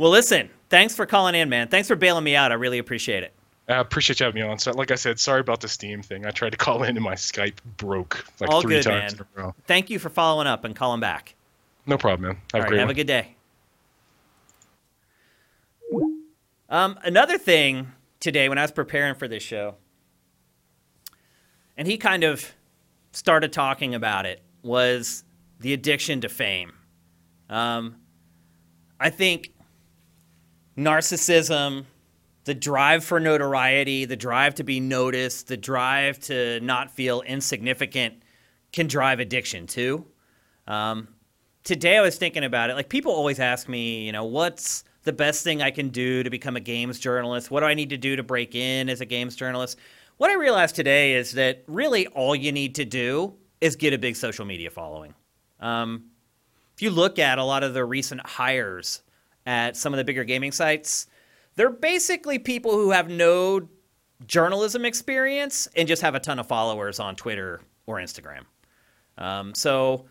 Well, 0.00 0.10
listen, 0.10 0.48
thanks 0.70 0.96
for 0.96 1.04
calling 1.04 1.34
in, 1.34 1.50
man. 1.50 1.68
Thanks 1.68 1.86
for 1.86 1.94
bailing 1.94 2.24
me 2.24 2.34
out. 2.34 2.52
I 2.52 2.54
really 2.54 2.78
appreciate 2.78 3.22
it. 3.22 3.34
I 3.70 3.78
appreciate 3.78 4.20
you 4.20 4.24
having 4.26 4.42
me 4.42 4.48
on. 4.48 4.58
So, 4.58 4.72
like 4.72 4.90
I 4.90 4.94
said, 4.96 5.18
sorry 5.20 5.40
about 5.40 5.60
the 5.60 5.68
Steam 5.68 6.02
thing. 6.02 6.26
I 6.26 6.30
tried 6.30 6.50
to 6.50 6.56
call 6.56 6.82
in 6.82 6.96
and 6.96 7.04
my 7.04 7.14
Skype 7.14 7.56
broke 7.76 8.24
like 8.40 8.50
All 8.50 8.62
three 8.62 8.76
good, 8.76 8.84
times 8.84 9.14
man. 9.14 9.26
in 9.36 9.42
a 9.42 9.44
row. 9.46 9.54
Thank 9.66 9.90
you 9.90 9.98
for 9.98 10.08
following 10.08 10.46
up 10.46 10.64
and 10.64 10.74
calling 10.74 11.00
back. 11.00 11.34
No 11.86 11.96
problem, 11.96 12.28
man. 12.28 12.40
Have 12.52 12.54
All 12.54 12.60
a 12.60 12.70
right, 12.70 12.78
have 12.78 12.88
one. 12.88 12.90
a 12.90 12.94
good 12.94 13.06
day. 13.06 13.36
Um, 16.68 16.98
another 17.02 17.36
thing 17.38 17.92
today 18.20 18.48
when 18.48 18.58
I 18.58 18.62
was 18.62 18.70
preparing 18.70 19.14
for 19.14 19.26
this 19.26 19.42
show, 19.42 19.74
and 21.76 21.88
he 21.88 21.96
kind 21.96 22.22
of 22.22 22.52
started 23.12 23.52
talking 23.52 23.94
about 23.94 24.24
it, 24.26 24.40
was 24.62 25.24
the 25.58 25.72
addiction 25.72 26.20
to 26.20 26.28
fame. 26.28 26.72
Um, 27.48 27.96
I 29.00 29.10
think 29.10 29.52
narcissism, 30.78 31.84
the 32.44 32.54
drive 32.54 33.04
for 33.04 33.20
notoriety, 33.20 34.04
the 34.04 34.16
drive 34.16 34.54
to 34.56 34.64
be 34.64 34.80
noticed, 34.80 35.48
the 35.48 35.56
drive 35.56 36.18
to 36.20 36.60
not 36.60 36.90
feel 36.90 37.20
insignificant 37.22 38.22
can 38.72 38.86
drive 38.86 39.20
addiction 39.20 39.66
too. 39.66 40.06
Um, 40.66 41.08
today 41.64 41.98
I 41.98 42.00
was 42.00 42.16
thinking 42.16 42.44
about 42.44 42.70
it. 42.70 42.74
Like 42.74 42.88
people 42.88 43.12
always 43.12 43.40
ask 43.40 43.68
me, 43.68 44.04
you 44.06 44.12
know, 44.12 44.24
what's 44.24 44.84
the 45.02 45.12
best 45.12 45.44
thing 45.44 45.62
I 45.62 45.70
can 45.70 45.88
do 45.88 46.22
to 46.22 46.30
become 46.30 46.56
a 46.56 46.60
games 46.60 46.98
journalist? 46.98 47.50
What 47.50 47.60
do 47.60 47.66
I 47.66 47.74
need 47.74 47.90
to 47.90 47.96
do 47.96 48.16
to 48.16 48.22
break 48.22 48.54
in 48.54 48.88
as 48.88 49.00
a 49.00 49.06
games 49.06 49.36
journalist? 49.36 49.78
What 50.16 50.30
I 50.30 50.34
realized 50.34 50.76
today 50.76 51.14
is 51.14 51.32
that 51.32 51.64
really 51.66 52.06
all 52.08 52.36
you 52.36 52.52
need 52.52 52.74
to 52.76 52.84
do 52.84 53.34
is 53.60 53.76
get 53.76 53.92
a 53.92 53.98
big 53.98 54.16
social 54.16 54.44
media 54.44 54.70
following. 54.70 55.14
Um, 55.60 56.10
if 56.74 56.82
you 56.82 56.90
look 56.90 57.18
at 57.18 57.38
a 57.38 57.44
lot 57.44 57.62
of 57.62 57.74
the 57.74 57.84
recent 57.84 58.26
hires 58.26 59.02
at 59.46 59.76
some 59.76 59.92
of 59.92 59.98
the 59.98 60.04
bigger 60.04 60.24
gaming 60.24 60.52
sites, 60.52 61.06
they're 61.60 61.68
basically 61.68 62.38
people 62.38 62.70
who 62.72 62.90
have 62.90 63.10
no 63.10 63.68
journalism 64.26 64.86
experience 64.86 65.68
and 65.76 65.86
just 65.86 66.00
have 66.00 66.14
a 66.14 66.18
ton 66.18 66.38
of 66.38 66.46
followers 66.46 66.98
on 66.98 67.14
Twitter 67.14 67.60
or 67.84 67.96
Instagram. 67.96 68.46
Um, 69.18 69.54
so, 69.54 70.06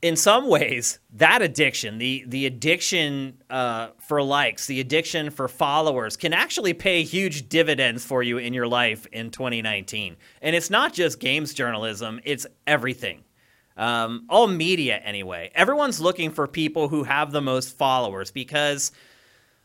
in 0.00 0.16
some 0.16 0.48
ways, 0.48 1.00
that 1.16 1.42
addiction, 1.42 1.98
the 1.98 2.24
the 2.26 2.46
addiction 2.46 3.42
uh, 3.50 3.88
for 3.98 4.22
likes, 4.22 4.66
the 4.66 4.80
addiction 4.80 5.28
for 5.28 5.48
followers, 5.48 6.16
can 6.16 6.32
actually 6.32 6.72
pay 6.72 7.02
huge 7.02 7.50
dividends 7.50 8.02
for 8.02 8.22
you 8.22 8.38
in 8.38 8.54
your 8.54 8.66
life 8.66 9.06
in 9.12 9.30
2019. 9.30 10.16
And 10.40 10.56
it's 10.56 10.70
not 10.70 10.94
just 10.94 11.20
games 11.20 11.52
journalism; 11.52 12.20
it's 12.24 12.46
everything. 12.66 13.22
Um, 13.76 14.24
all 14.30 14.48
media, 14.48 14.96
anyway. 14.96 15.50
Everyone's 15.54 16.00
looking 16.00 16.30
for 16.30 16.46
people 16.46 16.88
who 16.88 17.04
have 17.04 17.32
the 17.32 17.42
most 17.42 17.76
followers 17.76 18.30
because 18.30 18.92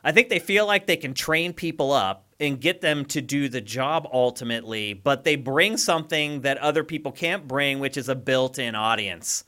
I 0.05 0.11
think 0.11 0.29
they 0.29 0.37
feel 0.37 0.67
like 0.67 0.85
they 0.85 0.97
can 0.97 1.15
train 1.15 1.51
people 1.51 1.91
up 1.91 2.27
and 2.39 2.61
get 2.61 2.79
them 2.79 3.05
to 3.05 3.21
do 3.21 3.49
the 3.49 3.59
job 3.59 4.07
ultimately, 4.13 4.93
but 4.93 5.23
they 5.23 5.35
bring 5.35 5.77
something 5.77 6.41
that 6.41 6.59
other 6.59 6.83
people 6.83 7.11
can't 7.11 7.47
bring, 7.47 7.79
which 7.79 7.97
is 7.97 8.07
a 8.07 8.13
built 8.13 8.59
in 8.59 8.75
audience. 8.75 9.45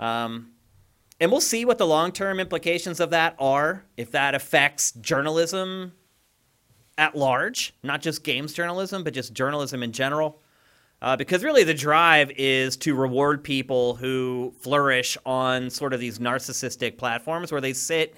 Um, 0.00 0.52
and 1.20 1.30
we'll 1.30 1.42
see 1.42 1.66
what 1.66 1.76
the 1.76 1.86
long 1.86 2.10
term 2.10 2.40
implications 2.40 3.00
of 3.00 3.10
that 3.10 3.36
are, 3.38 3.84
if 3.98 4.12
that 4.12 4.34
affects 4.34 4.92
journalism 4.92 5.92
at 6.96 7.14
large, 7.14 7.74
not 7.82 8.00
just 8.00 8.24
games 8.24 8.54
journalism, 8.54 9.04
but 9.04 9.12
just 9.12 9.34
journalism 9.34 9.82
in 9.82 9.92
general. 9.92 10.40
Uh, 11.02 11.16
because 11.16 11.44
really, 11.44 11.64
the 11.64 11.74
drive 11.74 12.30
is 12.36 12.78
to 12.78 12.94
reward 12.94 13.44
people 13.44 13.96
who 13.96 14.54
flourish 14.60 15.18
on 15.26 15.68
sort 15.68 15.92
of 15.92 16.00
these 16.00 16.18
narcissistic 16.18 16.96
platforms 16.96 17.52
where 17.52 17.60
they 17.60 17.72
sit 17.74 18.16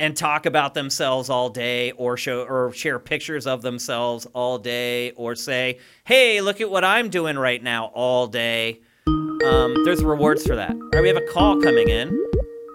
and 0.00 0.16
talk 0.16 0.46
about 0.46 0.72
themselves 0.72 1.28
all 1.28 1.50
day 1.50 1.92
or 1.92 2.16
show 2.16 2.42
or 2.44 2.72
share 2.72 2.98
pictures 2.98 3.46
of 3.46 3.60
themselves 3.60 4.26
all 4.32 4.58
day 4.58 5.10
or 5.12 5.34
say, 5.34 5.78
"Hey, 6.04 6.40
look 6.40 6.60
at 6.62 6.70
what 6.70 6.84
I'm 6.84 7.10
doing 7.10 7.38
right 7.38 7.62
now 7.62 7.92
all 7.94 8.26
day." 8.26 8.80
Um, 9.06 9.84
there's 9.84 10.02
rewards 10.02 10.46
for 10.46 10.56
that. 10.56 10.70
All 10.70 10.90
right, 10.94 11.02
we 11.02 11.08
have 11.08 11.18
a 11.18 11.26
call 11.32 11.60
coming 11.60 11.88
in. 11.88 12.08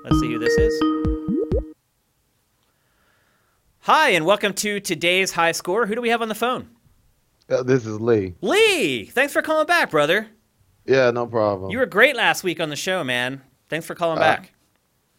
Let's 0.04 0.20
see 0.20 0.32
who 0.32 0.38
this 0.40 0.56
is. 0.56 0.82
Hi, 3.82 4.10
and 4.12 4.26
welcome 4.26 4.54
to 4.54 4.80
today's 4.80 5.32
high 5.32 5.52
score. 5.52 5.88
Who 5.88 5.96
do 5.96 6.02
we 6.02 6.10
have 6.10 6.22
on 6.22 6.30
the 6.30 6.36
phone? 6.36 6.70
Uh, 7.50 7.64
this 7.64 7.86
is 7.86 8.00
Lee. 8.00 8.34
Lee, 8.42 9.06
thanks 9.06 9.34
for 9.34 9.42
calling 9.42 9.68
back, 9.68 9.92
brother. 9.92 10.28
Yeah, 10.86 11.10
no 11.12 11.26
problem. 11.28 11.72
You 11.72 11.80
were 11.80 11.86
great 11.88 12.16
last 12.16 12.44
week 12.44 12.60
on 12.60 12.70
the 12.70 12.76
show, 12.76 13.04
man. 13.04 13.42
Thanks 13.70 13.86
for 13.88 13.96
calling 13.96 14.18
Uh, 14.20 14.22
back. 14.22 14.52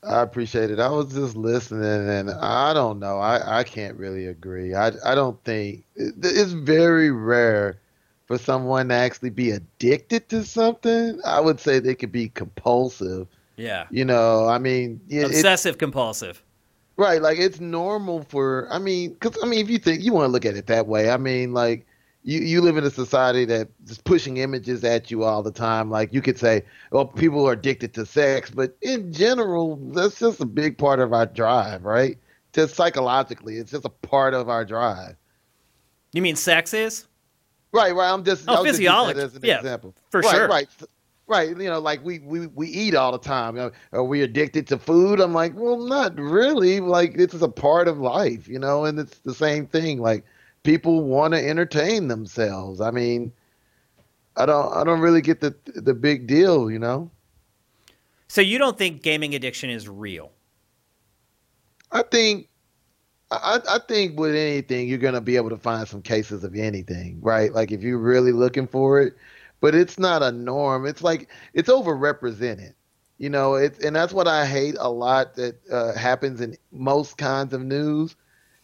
I 0.09 0.23
appreciate 0.23 0.71
it. 0.71 0.79
I 0.79 0.89
was 0.89 1.13
just 1.13 1.37
listening, 1.37 2.09
and 2.09 2.31
I 2.31 2.73
don't 2.73 2.99
know. 2.99 3.19
I, 3.19 3.61
I 3.61 3.65
can't 3.65 3.97
really 3.97 4.27
agree. 4.27 4.75
I, 4.75 4.93
I 5.05 5.15
don't 5.15 5.43
think 5.45 5.85
it's 5.97 6.53
very 6.53 7.11
rare 7.11 7.79
for 8.27 8.39
someone 8.39 8.89
to 8.89 8.95
actually 8.95 9.31
be 9.31 9.51
addicted 9.51 10.29
to 10.31 10.45
something. 10.45 11.21
I 11.25 11.41
would 11.41 11.61
say 11.61 11.79
they 11.79 11.95
could 11.95 12.13
be 12.13 12.29
compulsive. 12.29 13.27
Yeah. 13.57 13.87
You 13.91 14.05
know, 14.05 14.47
I 14.49 14.59
mean, 14.59 15.01
yeah, 15.09 15.27
Obsessive 15.27 15.79
compulsive. 15.79 16.43
right. 16.97 17.21
Like 17.23 17.39
it's 17.39 17.61
normal 17.61 18.23
for. 18.25 18.69
I 18.71 18.79
mean, 18.79 19.15
because 19.15 19.37
I 19.43 19.47
mean, 19.47 19.61
if 19.61 19.71
you 19.71 19.79
think 19.79 20.03
you 20.03 20.13
want 20.13 20.27
to 20.29 20.33
look 20.33 20.45
at 20.45 20.57
it 20.57 20.67
that 20.67 20.87
way, 20.87 21.11
I 21.11 21.17
mean, 21.17 21.53
like 21.55 21.87
you 22.27 22.41
you 22.41 22.61
live 22.61 22.77
in 22.77 22.85
a 22.85 22.91
society 22.91 23.45
that 23.47 23.69
is 23.89 23.99
pushing 23.99 24.37
images 24.39 24.85
at 24.85 25.11
you 25.11 25.25
all 25.25 25.43
the 25.43 25.53
time. 25.53 25.91
Like 25.91 26.13
you 26.13 26.21
could 26.21 26.39
say, 26.39 26.63
well, 26.91 27.07
people 27.07 27.49
are 27.49 27.53
addicted 27.53 27.95
to 27.95 28.05
sex, 28.05 28.51
but 28.51 28.77
in 28.83 29.13
general, 29.13 29.77
that's 29.95 30.19
just 30.19 30.41
a 30.41 30.47
big 30.47 30.77
part 30.77 31.01
of 31.01 31.13
our 31.15 31.27
drive, 31.27 31.85
right? 31.85 32.19
Just 32.53 32.75
psychologically, 32.75 33.59
it's 33.59 33.71
just 33.71 33.85
a 33.87 33.91
part 33.91 34.35
of 34.35 34.49
our 34.51 34.65
drive. 34.65 35.17
You 36.13 36.23
mean 36.23 36.37
sex 36.37 36.75
is? 36.75 37.07
Right, 37.73 37.95
right. 37.95 38.13
I'm 38.13 38.25
just 38.25 38.49
Oh, 38.49 38.55
I 38.55 38.61
was 38.61 38.73
just 38.73 38.81
using 38.81 39.03
that 39.05 39.17
physiology. 39.17 39.21
as 39.21 39.37
an 39.37 39.43
Yeah, 39.45 39.59
example. 39.59 39.95
for 40.11 40.21
right, 40.21 40.35
sure. 40.35 40.49
Right, 40.49 40.69
right. 41.29 41.49
You 41.49 41.69
know, 41.71 41.79
like 41.79 42.05
we 42.05 42.19
we 42.21 42.47
we 42.49 42.69
eat 42.69 42.95
all 42.95 43.13
the 43.13 43.19
time. 43.19 43.57
You 43.57 43.63
know, 43.63 43.73
are 43.93 44.05
we 44.05 44.23
addicted 44.23 44.67
to 44.69 44.79
food? 44.79 45.21
I'm 45.21 45.35
like, 45.35 45.53
well, 45.55 45.77
not 45.79 46.19
really. 46.19 46.81
Like 46.81 47.17
this 47.17 47.35
is 47.35 47.43
a 47.43 47.49
part 47.49 47.89
of 47.89 47.99
life, 47.99 48.49
you 48.49 48.59
know, 48.59 48.85
and 48.85 48.99
it's 48.99 49.19
the 49.19 49.35
same 49.35 49.67
thing. 49.67 50.01
Like 50.01 50.25
people 50.67 51.05
want 51.05 51.33
to 51.33 51.49
entertain 51.49 52.09
themselves. 52.09 52.81
I 52.81 52.91
mean, 52.91 53.33
I 54.37 54.45
don't 54.45 54.73
I 54.75 54.85
don't 54.85 55.01
really 55.01 55.23
get 55.23 55.41
the 55.41 55.55
the 55.75 55.95
big 55.95 56.27
deal, 56.27 56.71
you 56.71 56.79
know. 56.79 57.11
So 58.29 58.41
you 58.41 58.59
don't 58.59 58.77
think 58.77 59.03
gaming 59.03 59.35
addiction 59.35 59.71
is 59.71 59.89
real? 59.89 60.33
I 61.93 62.03
think 62.03 62.49
I, 63.31 63.61
I 63.69 63.79
think 63.89 64.19
with 64.19 64.35
anything 64.35 64.89
you're 64.89 64.99
gonna 64.99 65.21
be 65.21 65.37
able 65.37 65.51
to 65.51 65.57
find 65.57 65.87
some 65.89 66.03
cases 66.03 66.45
of 66.45 66.55
anything, 66.55 67.21
right? 67.23 67.53
Like 67.53 67.71
if 67.71 67.83
you're 67.83 67.99
really 67.99 68.33
looking 68.33 68.67
for 68.67 69.01
it, 69.01 69.15
but 69.61 69.75
it's 69.75 69.99
not 69.99 70.23
a 70.23 70.33
norm. 70.33 70.85
It's 70.85 71.03
like 71.03 71.31
it's 71.55 71.71
overrepresented, 71.71 72.75
you 73.19 73.31
know. 73.31 73.55
It's 73.55 73.79
and 73.85 73.95
that's 73.95 74.13
what 74.13 74.27
I 74.27 74.45
hate 74.45 74.75
a 74.79 74.91
lot 74.91 75.37
that 75.37 75.57
uh, 75.71 75.95
happens 75.95 76.41
in 76.41 76.57
most 76.73 77.17
kinds 77.19 77.55
of 77.55 77.63
news. 77.63 78.17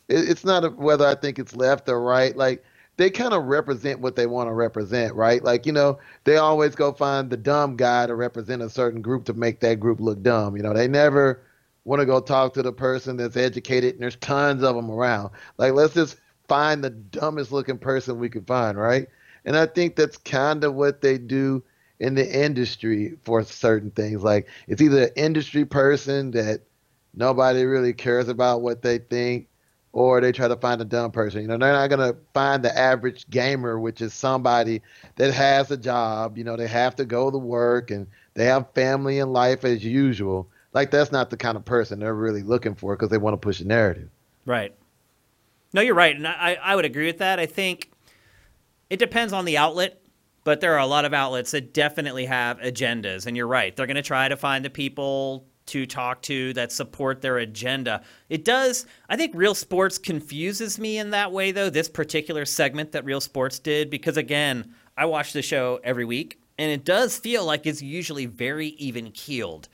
It, 0.09 0.29
it's 0.29 0.45
not 0.45 0.65
a, 0.65 0.71
whether 0.71 1.07
I 1.07 1.15
think 1.15 1.39
it's 1.39 1.57
left 1.57 1.89
or 1.89 2.03
right. 2.03 2.37
Like 2.37 2.65
they 2.97 3.11
kind 3.11 3.33
of 3.33 3.45
represent 3.45 4.01
what 4.01 4.17
they 4.17 4.27
want 4.27 4.49
to 4.49 4.53
represent, 4.53 5.15
right? 5.15 5.43
Like 5.43 5.67
you 5.67 5.73
know 5.73 5.99
they 6.25 6.37
always 6.37 6.75
go 6.75 6.93
find 6.93 7.31
the 7.31 7.37
dumb 7.37 7.77
guy 7.77 8.07
to 8.07 8.15
represent 8.15 8.63
a 8.63 8.71
certain 8.71 9.03
group 9.03 9.25
to 9.27 9.35
make 9.35 9.61
that 9.61 9.81
group 9.81 10.01
look 10.01 10.23
dumb. 10.23 10.57
You 10.57 10.63
know 10.63 10.75
they 10.75 10.89
never 10.89 11.43
want 11.85 12.01
to 12.01 12.07
go 12.07 12.21
talk 12.21 12.55
to 12.55 12.63
the 12.63 12.73
person 12.73 13.17
that's 13.17 13.37
educated, 13.37 13.95
and 13.95 14.03
there's 14.03 14.17
tons 14.17 14.63
of 14.63 14.77
them 14.77 14.91
around. 14.91 15.31
Like, 15.59 15.73
let's 15.73 15.95
just 15.95 16.17
find 16.49 16.83
the 16.83 16.91
dumbest 16.91 17.53
looking 17.53 17.79
person 17.79 18.19
we 18.19 18.29
can 18.29 18.45
find, 18.45 18.79
right? 18.79 19.09
And 19.45 19.57
I 19.57 19.67
think 19.67 19.97
that's 19.97 20.17
kind 20.17 20.63
of 20.65 20.75
what 20.75 21.01
they 21.01 21.19
do 21.19 21.63
in 21.99 22.15
the 22.15 22.45
industry 22.45 23.17
for 23.25 23.43
certain 23.43 23.91
things. 23.91 24.23
Like, 24.23 24.49
it's 24.69 24.81
either 24.81 25.05
an 25.05 25.11
industry 25.17 25.65
person 25.65 26.31
that 26.33 26.61
nobody 27.15 27.65
really 27.65 27.93
cares 27.93 28.29
about 28.29 28.63
what 28.63 28.83
they 28.83 28.99
think, 28.99 29.49
or 29.93 30.21
they 30.21 30.33
try 30.33 30.49
to 30.49 30.57
find 30.57 30.81
a 30.81 30.85
dumb 30.85 31.11
person. 31.11 31.43
You 31.43 31.49
know, 31.49 31.59
they're 31.59 31.73
not 31.73 31.89
going 31.89 32.13
to 32.13 32.19
find 32.33 32.63
the 32.63 32.77
average 32.77 33.29
gamer, 33.29 33.79
which 33.79 34.01
is 34.01 34.15
somebody 34.15 34.83
that 35.17 35.33
has 35.35 35.71
a 35.71 35.77
job. 35.77 36.39
You 36.39 36.45
know, 36.45 36.57
they 36.57 36.69
have 36.69 36.97
to 36.97 37.05
go 37.05 37.31
to 37.31 37.39
work 37.39 37.91
and 37.91 38.07
they 38.35 38.47
have 38.47 38.73
family 38.75 39.19
and 39.19 39.33
life 39.33 39.65
as 39.65 39.85
usual 39.85 40.49
like 40.73 40.91
that's 40.91 41.13
not 41.13 41.31
the 41.31 41.37
kind 41.37 41.57
of 41.57 41.65
person 41.65 42.01
they're 42.01 42.15
really 42.15 42.43
looking 42.43 42.75
for 42.75 42.97
because 42.97 43.11
they 43.11 43.19
want 43.19 43.35
to 43.35 43.39
push 43.39 43.61
a 43.61 43.65
narrative. 43.65 44.09
Right. 44.47 44.75
No, 45.75 45.81
you're 45.81 45.95
right, 45.95 46.15
and 46.15 46.27
I, 46.27 46.59
I 46.63 46.77
would 46.77 46.85
agree 46.85 47.07
with 47.07 47.19
that. 47.19 47.39
I 47.39 47.47
think 47.47 47.91
it 48.91 48.99
depends 48.99 49.33
on 49.33 49.47
the 49.47 49.57
outlet, 49.57 50.03
but 50.45 50.61
there 50.61 50.75
are 50.75 50.81
a 50.81 50.87
lot 50.87 51.07
of 51.07 51.15
outlets 51.15 51.53
that 51.53 51.73
definitely 51.73 52.27
have 52.27 52.59
agendas, 52.59 53.27
and 53.27 53.37
you're 53.37 53.47
right. 53.47 53.75
They're 53.75 53.87
going 53.87 53.97
to 53.97 54.03
try 54.03 54.29
to 54.29 54.37
find 54.37 54.65
the 54.65 54.71
people 54.71 55.47
to 55.73 55.87
talk 55.87 56.23
to 56.23 56.53
that 56.53 56.71
support 56.71 57.21
their 57.21 57.39
agenda. 57.39 58.03
It 58.29 58.45
does. 58.45 58.87
I 59.09 59.17
think 59.17 59.33
Real 59.35 59.55
Sports 59.55 59.99
confuses 59.99 60.79
me 60.79 60.99
in 60.99 61.11
that 61.11 61.33
way, 61.33 61.51
though. 61.51 61.71
This 61.71 61.89
particular 61.89 62.45
segment 62.45 62.93
that 62.93 63.05
Real 63.05 63.21
Sports 63.21 63.59
did, 63.59 63.91
because 63.91 64.17
again, 64.17 64.75
I 64.97 65.07
watch 65.07 65.33
the 65.33 65.43
show 65.43 65.81
every 65.83 66.05
week, 66.05 66.39
and 66.59 66.71
it 66.71 66.85
does 66.85 67.17
feel 67.17 67.45
like 67.45 67.67
it's 67.67 67.81
usually 67.81 68.27
very 68.27 68.69
even 68.69 69.11
keeled. 69.13 69.69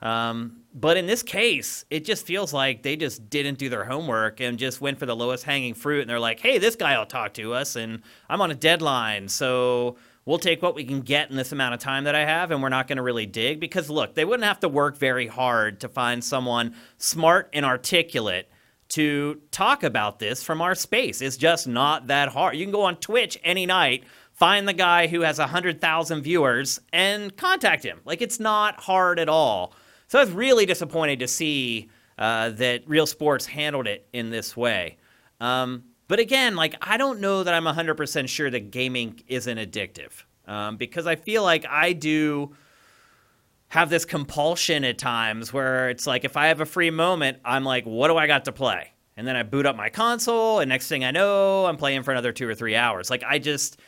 Um, 0.00 0.62
but 0.74 0.96
in 0.96 1.06
this 1.06 1.22
case, 1.22 1.84
it 1.90 2.04
just 2.04 2.26
feels 2.26 2.52
like 2.52 2.82
they 2.82 2.96
just 2.96 3.30
didn't 3.30 3.58
do 3.58 3.68
their 3.68 3.84
homework 3.84 4.40
and 4.40 4.58
just 4.58 4.80
went 4.80 4.98
for 4.98 5.06
the 5.06 5.14
lowest 5.14 5.44
hanging 5.44 5.74
fruit. 5.74 6.00
And 6.00 6.10
they're 6.10 6.18
like, 6.18 6.40
hey, 6.40 6.58
this 6.58 6.76
guy 6.76 6.98
will 6.98 7.06
talk 7.06 7.34
to 7.34 7.54
us, 7.54 7.76
and 7.76 8.02
I'm 8.28 8.40
on 8.40 8.50
a 8.50 8.54
deadline. 8.54 9.28
So 9.28 9.96
we'll 10.24 10.38
take 10.38 10.62
what 10.62 10.74
we 10.74 10.84
can 10.84 11.00
get 11.00 11.30
in 11.30 11.36
this 11.36 11.52
amount 11.52 11.74
of 11.74 11.80
time 11.80 12.04
that 12.04 12.14
I 12.14 12.24
have, 12.24 12.50
and 12.50 12.62
we're 12.62 12.68
not 12.68 12.88
going 12.88 12.96
to 12.96 13.02
really 13.02 13.26
dig. 13.26 13.60
Because 13.60 13.90
look, 13.90 14.14
they 14.14 14.24
wouldn't 14.24 14.46
have 14.46 14.60
to 14.60 14.68
work 14.68 14.96
very 14.96 15.26
hard 15.26 15.80
to 15.80 15.88
find 15.88 16.22
someone 16.22 16.74
smart 16.98 17.50
and 17.52 17.64
articulate 17.64 18.48
to 18.90 19.40
talk 19.50 19.82
about 19.82 20.18
this 20.18 20.42
from 20.42 20.60
our 20.60 20.74
space. 20.74 21.22
It's 21.22 21.38
just 21.38 21.66
not 21.66 22.08
that 22.08 22.28
hard. 22.28 22.56
You 22.56 22.64
can 22.64 22.72
go 22.72 22.82
on 22.82 22.96
Twitch 22.96 23.38
any 23.42 23.64
night, 23.64 24.04
find 24.32 24.68
the 24.68 24.74
guy 24.74 25.06
who 25.06 25.22
has 25.22 25.38
100,000 25.38 26.22
viewers, 26.22 26.78
and 26.92 27.34
contact 27.34 27.84
him. 27.84 28.00
Like, 28.04 28.20
it's 28.20 28.38
not 28.38 28.78
hard 28.80 29.18
at 29.18 29.30
all. 29.30 29.74
So 30.08 30.18
I 30.18 30.24
was 30.24 30.32
really 30.32 30.66
disappointed 30.66 31.20
to 31.20 31.28
see 31.28 31.88
uh, 32.18 32.50
that 32.50 32.82
Real 32.86 33.06
Sports 33.06 33.46
handled 33.46 33.86
it 33.86 34.06
in 34.12 34.28
this 34.28 34.54
way. 34.54 34.98
Um, 35.40 35.84
but 36.08 36.18
again, 36.18 36.56
like 36.56 36.74
I 36.80 36.96
don't 36.96 37.20
know 37.20 37.42
that 37.42 37.54
I'm 37.54 37.64
100% 37.64 38.28
sure 38.28 38.50
that 38.50 38.70
gaming 38.70 39.20
isn't 39.28 39.58
addictive 39.58 40.24
um, 40.46 40.76
because 40.76 41.06
I 41.06 41.16
feel 41.16 41.42
like 41.42 41.64
I 41.66 41.92
do 41.92 42.54
have 43.68 43.88
this 43.88 44.04
compulsion 44.04 44.84
at 44.84 44.98
times 44.98 45.52
where 45.52 45.88
it's 45.88 46.06
like 46.06 46.24
if 46.24 46.36
I 46.36 46.48
have 46.48 46.60
a 46.60 46.66
free 46.66 46.90
moment, 46.90 47.38
I'm 47.44 47.64
like, 47.64 47.84
what 47.84 48.08
do 48.08 48.18
I 48.18 48.26
got 48.26 48.44
to 48.44 48.52
play? 48.52 48.92
And 49.16 49.26
then 49.26 49.36
I 49.36 49.42
boot 49.42 49.66
up 49.66 49.76
my 49.76 49.88
console, 49.88 50.60
and 50.60 50.68
next 50.68 50.88
thing 50.88 51.04
I 51.04 51.10
know, 51.10 51.66
I'm 51.66 51.76
playing 51.76 52.02
for 52.02 52.12
another 52.12 52.32
two 52.32 52.48
or 52.48 52.54
three 52.54 52.76
hours. 52.76 53.10
Like 53.10 53.22
I 53.22 53.38
just, 53.38 53.78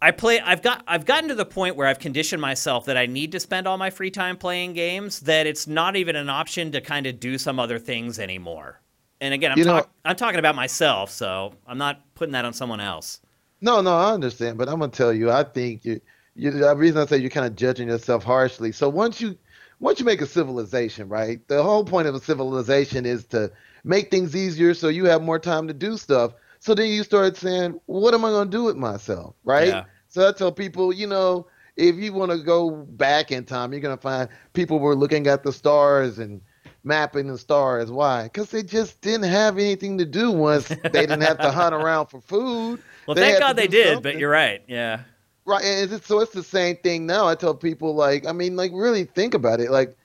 I 0.00 0.10
play. 0.10 0.40
I've 0.40 0.62
got. 0.62 0.84
I've 0.86 1.04
gotten 1.04 1.28
to 1.28 1.34
the 1.34 1.44
point 1.44 1.74
where 1.76 1.86
I've 1.86 1.98
conditioned 1.98 2.40
myself 2.40 2.84
that 2.86 2.96
I 2.96 3.06
need 3.06 3.32
to 3.32 3.40
spend 3.40 3.66
all 3.66 3.78
my 3.78 3.90
free 3.90 4.10
time 4.10 4.36
playing 4.36 4.72
games. 4.74 5.20
That 5.20 5.46
it's 5.46 5.66
not 5.66 5.96
even 5.96 6.14
an 6.16 6.28
option 6.28 6.70
to 6.72 6.80
kind 6.80 7.06
of 7.06 7.18
do 7.18 7.38
some 7.38 7.58
other 7.58 7.78
things 7.78 8.18
anymore. 8.18 8.80
And 9.20 9.34
again, 9.34 9.52
I'm, 9.52 9.60
know- 9.64 9.86
I'm 10.04 10.16
talking 10.16 10.38
about 10.38 10.54
myself, 10.54 11.10
so 11.10 11.54
I'm 11.66 11.78
not 11.78 12.02
putting 12.14 12.32
that 12.32 12.44
on 12.44 12.52
someone 12.52 12.80
else. 12.80 13.20
No, 13.60 13.80
no, 13.80 13.96
I 13.96 14.12
understand, 14.12 14.56
but 14.56 14.68
I'm 14.68 14.78
gonna 14.78 14.92
tell 14.92 15.12
you, 15.12 15.30
I 15.30 15.42
think 15.42 15.84
you, 15.84 16.00
you 16.36 16.52
the 16.52 16.76
reason 16.76 17.00
I 17.00 17.06
say 17.06 17.18
you're 17.18 17.30
kind 17.30 17.46
of 17.46 17.56
judging 17.56 17.88
yourself 17.88 18.22
harshly. 18.22 18.70
So 18.70 18.88
once 18.88 19.20
you, 19.20 19.36
once 19.80 19.98
you 19.98 20.06
make 20.06 20.20
a 20.20 20.26
civilization, 20.26 21.08
right? 21.08 21.46
The 21.48 21.62
whole 21.62 21.84
point 21.84 22.06
of 22.06 22.14
a 22.14 22.20
civilization 22.20 23.04
is 23.04 23.24
to 23.26 23.50
make 23.82 24.10
things 24.10 24.36
easier, 24.36 24.74
so 24.74 24.88
you 24.88 25.06
have 25.06 25.22
more 25.22 25.40
time 25.40 25.66
to 25.66 25.74
do 25.74 25.96
stuff. 25.96 26.34
So 26.60 26.74
then 26.74 26.90
you 26.90 27.02
start 27.02 27.36
saying, 27.36 27.80
what 27.86 28.14
am 28.14 28.24
I 28.24 28.30
gonna 28.30 28.50
do 28.50 28.64
with 28.64 28.76
myself, 28.76 29.34
right? 29.44 29.68
Yeah. 29.68 29.84
So 30.08 30.28
I 30.28 30.32
tell 30.32 30.52
people, 30.52 30.92
you 30.92 31.06
know, 31.08 31.48
if 31.76 31.96
you 31.96 32.12
want 32.12 32.32
to 32.32 32.38
go 32.38 32.70
back 32.70 33.30
in 33.30 33.44
time, 33.44 33.72
you're 33.72 33.80
gonna 33.80 33.96
find 33.96 34.28
people 34.52 34.78
were 34.78 34.96
looking 34.96 35.26
at 35.26 35.42
the 35.42 35.52
stars 35.52 36.18
and 36.18 36.40
mapping 36.84 37.28
the 37.28 37.38
stars. 37.38 37.90
Why? 37.90 38.24
Because 38.24 38.50
they 38.50 38.62
just 38.62 39.00
didn't 39.00 39.28
have 39.28 39.58
anything 39.58 39.98
to 39.98 40.04
do 40.04 40.30
once 40.30 40.68
they 40.68 40.76
didn't 40.90 41.20
have 41.22 41.38
to 41.38 41.50
hunt 41.50 41.74
around 41.74 42.06
for 42.06 42.20
food. 42.20 42.82
Well, 43.06 43.14
They 43.14 43.22
thank 43.22 43.38
God 43.38 43.56
they 43.56 43.68
did, 43.68 44.02
but 44.02 44.18
you're 44.18 44.30
right. 44.30 44.62
Yeah. 44.68 45.00
Right, 45.46 45.64
and 45.64 45.90
it's, 45.90 46.06
so 46.06 46.20
it's 46.20 46.32
the 46.32 46.42
same 46.42 46.76
thing 46.76 47.06
now. 47.06 47.26
I 47.26 47.36
tell 47.36 47.54
people 47.54 47.94
like, 47.94 48.26
I 48.26 48.32
mean, 48.32 48.54
like 48.54 48.70
really 48.74 49.04
think 49.04 49.32
about 49.32 49.60
it. 49.60 49.70
Like, 49.70 49.96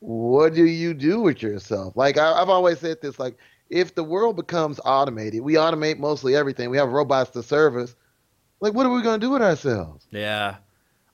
what 0.00 0.54
do 0.54 0.64
you 0.64 0.92
do 0.92 1.20
with 1.20 1.40
yourself? 1.40 1.96
Like 1.96 2.18
I, 2.18 2.32
I've 2.32 2.48
always 2.48 2.80
said 2.80 3.00
this. 3.00 3.20
Like, 3.20 3.36
if 3.70 3.94
the 3.94 4.02
world 4.02 4.34
becomes 4.34 4.80
automated, 4.84 5.42
we 5.42 5.54
automate 5.54 6.00
mostly 6.00 6.34
everything. 6.34 6.68
We 6.68 6.78
have 6.78 6.88
robots 6.88 7.30
to 7.30 7.44
service. 7.44 7.94
Like, 8.60 8.74
what 8.74 8.86
are 8.86 8.92
we 8.92 9.02
going 9.02 9.20
to 9.20 9.24
do 9.24 9.30
with 9.30 9.42
ourselves? 9.42 10.08
Yeah. 10.10 10.56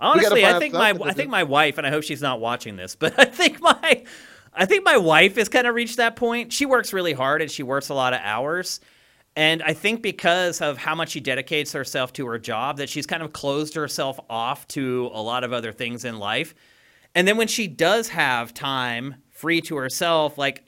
Honestly, 0.01 0.45
I 0.47 0.59
think 0.59 0.75
my 0.75 0.91
I 1.05 1.13
think 1.13 1.31
my 1.31 1.43
wife, 1.43 1.79
and 1.79 1.87
I 1.87 1.91
hope 1.91 2.05
she's 2.05 2.23
not 2.23 2.41
watching 2.41 2.77
this, 2.77 2.95
but 2.99 3.19
I 3.19 3.25
think 3.27 3.61
my 3.61 4.05
I 4.55 4.67
think 4.67 4.85
my 4.85 4.97
wife 4.97 5.37
has 5.37 5.49
kind 5.49 5.67
of 5.67 5.75
reached 5.75 5.97
that 5.97 6.17
point. 6.17 6.53
She 6.53 6.67
works 6.67 6.93
really 6.93 7.13
hard 7.13 7.43
and 7.43 7.51
she 7.51 7.63
works 7.63 7.89
a 7.89 7.95
lot 7.95 8.13
of 8.13 8.21
hours. 8.23 8.81
And 9.37 9.63
I 9.63 9.73
think 9.73 10.01
because 10.01 10.61
of 10.61 10.79
how 10.79 10.95
much 10.95 11.11
she 11.11 11.21
dedicates 11.21 11.73
herself 11.73 12.13
to 12.15 12.27
her 12.27 12.39
job, 12.39 12.77
that 12.77 12.89
she's 12.89 13.07
kind 13.07 13.23
of 13.23 13.33
closed 13.33 13.75
herself 13.75 14.21
off 14.31 14.69
to 14.69 15.11
a 15.13 15.21
lot 15.21 15.43
of 15.43 15.53
other 15.53 15.73
things 15.73 16.05
in 16.05 16.19
life. 16.19 16.55
And 17.17 17.27
then 17.27 17.37
when 17.37 17.49
she 17.49 17.67
does 17.67 18.09
have 18.09 18.55
time 18.55 19.17
free 19.31 19.61
to 19.63 19.77
herself, 19.77 20.39
like 20.39 20.65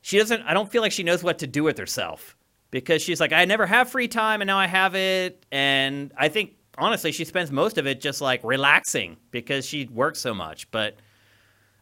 she 0.00 0.18
doesn't 0.18 0.42
I 0.42 0.54
don't 0.54 0.70
feel 0.70 0.82
like 0.82 0.92
she 0.92 1.02
knows 1.02 1.22
what 1.22 1.38
to 1.40 1.46
do 1.46 1.62
with 1.62 1.78
herself 1.78 2.36
because 2.70 3.02
she's 3.02 3.20
like 3.20 3.32
I 3.32 3.44
never 3.44 3.66
have 3.66 3.90
free 3.90 4.08
time 4.08 4.40
and 4.40 4.48
now 4.48 4.58
I 4.58 4.66
have 4.66 4.94
it 4.94 5.44
and 5.50 6.12
I 6.16 6.28
think 6.28 6.54
honestly 6.76 7.12
she 7.12 7.24
spends 7.24 7.50
most 7.50 7.78
of 7.78 7.86
it 7.86 8.00
just 8.00 8.20
like 8.20 8.42
relaxing 8.44 9.16
because 9.30 9.66
she 9.66 9.86
works 9.86 10.18
so 10.20 10.32
much 10.32 10.70
but 10.70 10.96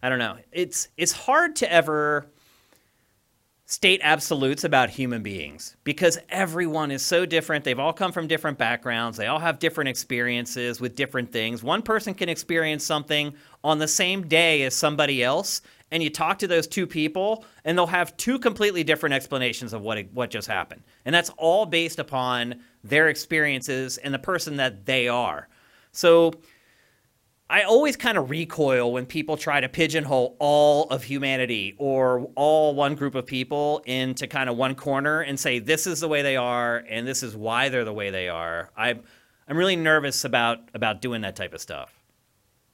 I 0.06 0.08
don't 0.08 0.20
know 0.20 0.38
it's 0.52 0.86
it's 0.96 1.10
hard 1.10 1.56
to 1.56 1.72
ever 1.72 2.28
state 3.64 4.00
absolutes 4.04 4.62
about 4.62 4.88
human 4.88 5.20
beings 5.20 5.76
because 5.82 6.16
everyone 6.28 6.92
is 6.92 7.02
so 7.02 7.26
different. 7.26 7.64
They've 7.64 7.80
all 7.80 7.92
come 7.92 8.12
from 8.12 8.28
different 8.28 8.56
backgrounds. 8.56 9.18
They 9.18 9.26
all 9.26 9.40
have 9.40 9.58
different 9.58 9.88
experiences 9.88 10.80
with 10.80 10.94
different 10.94 11.32
things. 11.32 11.64
One 11.64 11.82
person 11.82 12.14
can 12.14 12.28
experience 12.28 12.84
something 12.84 13.34
on 13.64 13.80
the 13.80 13.88
same 13.88 14.28
day 14.28 14.62
as 14.62 14.76
somebody 14.76 15.24
else, 15.24 15.60
and 15.90 16.04
you 16.04 16.08
talk 16.08 16.38
to 16.38 16.46
those 16.46 16.68
two 16.68 16.86
people, 16.86 17.44
and 17.64 17.76
they'll 17.76 17.88
have 17.88 18.16
two 18.16 18.38
completely 18.38 18.84
different 18.84 19.12
explanations 19.12 19.72
of 19.72 19.82
what 19.82 20.06
what 20.12 20.30
just 20.30 20.46
happened. 20.46 20.84
And 21.04 21.12
that's 21.12 21.30
all 21.30 21.66
based 21.66 21.98
upon 21.98 22.60
their 22.84 23.08
experiences 23.08 23.98
and 23.98 24.14
the 24.14 24.20
person 24.20 24.54
that 24.58 24.86
they 24.86 25.08
are. 25.08 25.48
So 25.90 26.32
I 27.48 27.62
always 27.62 27.96
kind 27.96 28.18
of 28.18 28.28
recoil 28.28 28.92
when 28.92 29.06
people 29.06 29.36
try 29.36 29.60
to 29.60 29.68
pigeonhole 29.68 30.36
all 30.40 30.88
of 30.88 31.04
humanity 31.04 31.76
or 31.78 32.28
all 32.34 32.74
one 32.74 32.96
group 32.96 33.14
of 33.14 33.24
people 33.24 33.82
into 33.86 34.26
kind 34.26 34.50
of 34.50 34.56
one 34.56 34.74
corner 34.74 35.20
and 35.20 35.38
say 35.38 35.60
this 35.60 35.86
is 35.86 36.00
the 36.00 36.08
way 36.08 36.22
they 36.22 36.36
are 36.36 36.84
and 36.88 37.06
this 37.06 37.22
is 37.22 37.36
why 37.36 37.68
they're 37.68 37.84
the 37.84 37.92
way 37.92 38.10
they 38.10 38.28
are. 38.28 38.70
I 38.76 38.98
I'm 39.48 39.56
really 39.56 39.76
nervous 39.76 40.24
about 40.24 40.58
about 40.74 41.00
doing 41.00 41.20
that 41.22 41.36
type 41.36 41.54
of 41.54 41.60
stuff. 41.60 41.94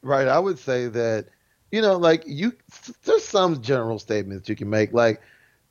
Right. 0.02 0.26
I 0.26 0.38
would 0.38 0.58
say 0.58 0.88
that, 0.88 1.26
you 1.70 1.80
know, 1.82 1.96
like 1.96 2.24
you, 2.26 2.52
there's 3.04 3.24
some 3.24 3.60
general 3.62 3.98
statements 3.98 4.48
you 4.48 4.56
can 4.56 4.68
make. 4.70 4.92
Like, 4.92 5.20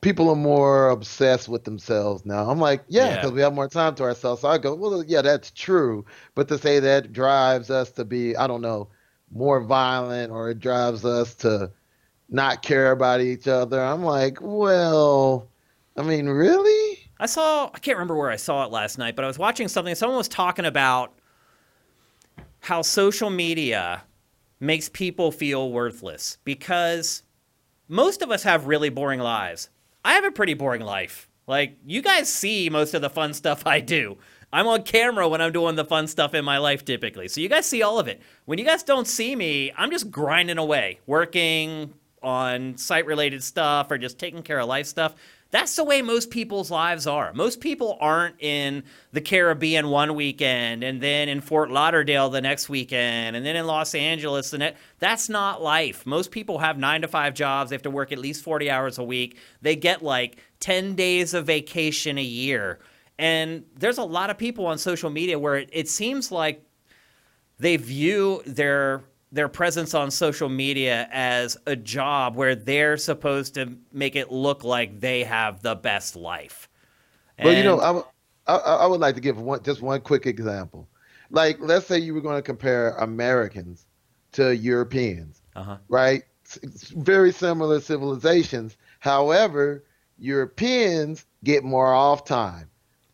people 0.02 0.30
are 0.30 0.36
more 0.36 0.89
obsessed 0.89 1.47
with 1.47 1.64
themselves 1.64 2.26
now. 2.26 2.49
I'm 2.49 2.60
like, 2.60 2.84
yeah, 2.88 3.06
Yeah. 3.10 3.16
because 3.18 3.32
we 3.32 3.41
have 3.41 3.54
more 3.54 3.68
time 3.70 3.95
to 3.95 4.04
ourselves. 4.04 4.41
So 4.41 4.49
I 4.49 4.58
go, 4.58 4.74
well, 4.76 5.04
yeah, 5.04 5.22
that's 5.22 5.52
true. 5.52 6.06
But 6.36 6.47
to 6.49 6.58
say 6.58 6.80
that 6.80 7.14
drives 7.14 7.70
us 7.70 7.91
to 7.91 8.06
be, 8.06 8.36
I 8.36 8.47
don't 8.47 8.62
know, 8.62 8.89
more 9.32 9.62
violent 9.62 10.32
or 10.32 10.49
it 10.49 10.60
drives 10.60 11.06
us 11.06 11.36
to 11.36 11.72
not 12.30 12.64
care 12.64 12.91
about 12.91 13.22
each 13.22 13.47
other, 13.47 13.80
I'm 13.82 14.04
like, 14.04 14.39
well, 14.41 15.47
I 15.95 16.02
mean, 16.04 16.28
really? 16.28 16.97
I 17.20 17.28
saw 17.28 17.70
I 17.72 17.78
can't 17.78 17.97
remember 17.97 18.16
where 18.16 18.32
I 18.32 18.36
saw 18.38 18.66
it 18.66 18.72
last 18.72 18.97
night, 18.97 19.16
but 19.16 19.24
I 19.24 19.28
was 19.28 19.38
watching 19.38 19.68
something 19.68 19.93
someone 19.93 20.18
was 20.18 20.28
talking 20.28 20.66
about 20.66 21.14
how 22.62 22.82
social 22.82 23.30
media 23.30 24.02
makes 24.60 24.89
people 24.89 25.32
feel 25.32 25.72
worthless 25.72 26.38
because 26.43 27.22
most 27.88 28.22
of 28.24 28.32
us 28.32 28.43
have 28.43 28.66
really 28.66 28.89
boring 28.89 29.20
lives. 29.20 29.70
I 30.04 30.14
have 30.14 30.26
a 30.26 30.32
pretty 30.32 30.54
boring 30.54 30.82
life. 30.82 31.30
Like 31.47 31.78
you 31.86 32.02
guys 32.02 32.32
see 32.32 32.70
most 32.70 32.93
of 32.93 33.02
the 33.02 33.10
fun 33.10 33.34
stuff 33.34 33.66
I 33.66 33.80
do. 33.80 34.18
I'm 34.54 34.68
on 34.68 34.84
camera 34.84 35.28
when 35.30 35.41
I'm 35.41 35.54
doing 35.54 35.76
the 35.76 35.86
fun 35.86 36.08
stuff 36.08 36.34
in 36.34 36.43
my 36.43 36.58
life 36.58 36.84
typically. 36.84 37.28
So 37.28 37.41
you 37.41 37.49
guys 37.49 37.66
see 37.66 37.82
all 37.82 37.99
of 37.99 38.08
it. 38.08 38.22
When 38.45 38.60
you 38.60 38.66
guys 38.66 38.84
don't 38.84 39.08
see 39.08 39.36
me, 39.36 39.72
I'm 39.78 39.91
just 39.91 40.12
grinding 40.12 40.58
away, 40.58 40.99
working 41.06 41.93
on 42.22 42.78
site 42.78 43.06
related 43.06 43.43
stuff 43.43 43.89
or 43.89 43.97
just 43.97 44.20
taking 44.20 44.43
care 44.43 44.60
of 44.60 44.68
life 44.68 44.86
stuff. 44.86 45.16
That's 45.52 45.76
the 45.76 45.84
way 45.84 46.02
most 46.02 46.32
people's 46.32 46.72
lives 46.72 47.06
are. 47.06 47.34
Most 47.34 47.60
people 47.60 47.97
aren't 47.99 48.41
in 48.41 48.84
the 49.12 49.20
Caribbean 49.20 49.89
one 49.89 50.16
weekend 50.16 50.82
and 50.82 51.02
then 51.02 51.28
in 51.28 51.41
Fort 51.41 51.70
Lauderdale 51.70 52.30
the 52.30 52.39
next 52.39 52.70
weekend 52.70 53.36
and 53.36 53.45
then 53.45 53.58
in 53.58 53.68
Los 53.68 53.93
Angeles 53.93 54.49
the 54.49 54.60
next. 54.60 54.80
That's 54.99 55.28
not 55.28 55.62
life. 55.62 56.06
Most 56.06 56.32
people 56.32 56.60
have 56.60 56.78
nine 56.78 57.02
to 57.02 57.10
five 57.10 57.34
jobs. 57.34 57.70
They 57.70 57.76
have 57.76 57.84
to 57.84 57.89
work 57.89 58.14
at 58.14 58.18
least 58.18 58.43
40 58.45 58.72
hours 58.72 58.97
a 58.97 59.04
week. 59.04 59.38
They 59.62 59.76
get 59.76 60.02
like 60.02 60.38
10 60.62 60.95
days 60.95 61.34
of 61.34 61.47
vacation 61.47 62.18
a 62.18 62.24
year. 62.24 62.80
And 63.20 63.66
there's 63.78 63.97
a 63.97 64.04
lot 64.04 64.30
of 64.30 64.38
people 64.38 64.66
on 64.66 64.78
social 64.78 65.10
media 65.10 65.38
where 65.38 65.58
it, 65.58 65.70
it 65.74 65.89
seems 65.89 66.32
like 66.32 66.66
they 67.60 67.76
view 67.76 68.41
their 68.45 69.04
their 69.32 69.48
presence 69.48 69.94
on 69.94 70.12
social 70.12 70.50
media 70.50 71.08
as 71.12 71.58
a 71.66 71.76
job 71.76 72.36
where 72.36 72.56
they're 72.56 72.98
supposed 72.98 73.54
to 73.56 73.78
make 73.94 74.16
it 74.16 74.32
look 74.32 74.64
like 74.64 75.00
they 75.00 75.24
have 75.24 75.62
the 75.62 75.76
best 75.76 76.16
life. 76.16 76.68
Well, 77.42 77.54
you 77.54 77.64
know, 77.64 77.80
And- 77.80 78.04
I, 78.48 78.54
I, 78.54 78.58
I 78.58 78.86
would 78.88 79.00
like 79.00 79.16
to 79.16 79.22
give 79.22 79.40
one 79.40 79.64
just 79.64 79.82
one 79.82 80.02
quick 80.02 80.26
example. 80.26 80.88
Like, 81.30 81.58
let's 81.62 81.86
say 81.88 81.98
you 81.98 82.14
were 82.14 82.22
going 82.22 82.36
to 82.36 82.42
compare 82.42 82.92
Americans 82.98 83.86
to 84.34 84.56
Europeans, 84.56 85.42
Uh-huh. 85.56 85.78
right? 85.88 86.24
S- 86.46 86.60
s- 86.64 86.88
Very 86.90 87.32
similar 87.32 87.80
civilizations. 87.80 88.76
However, 89.00 89.86
Europeans 90.20 91.26
get 91.44 91.64
more 91.64 91.94
off 91.94 92.26
time. 92.26 92.68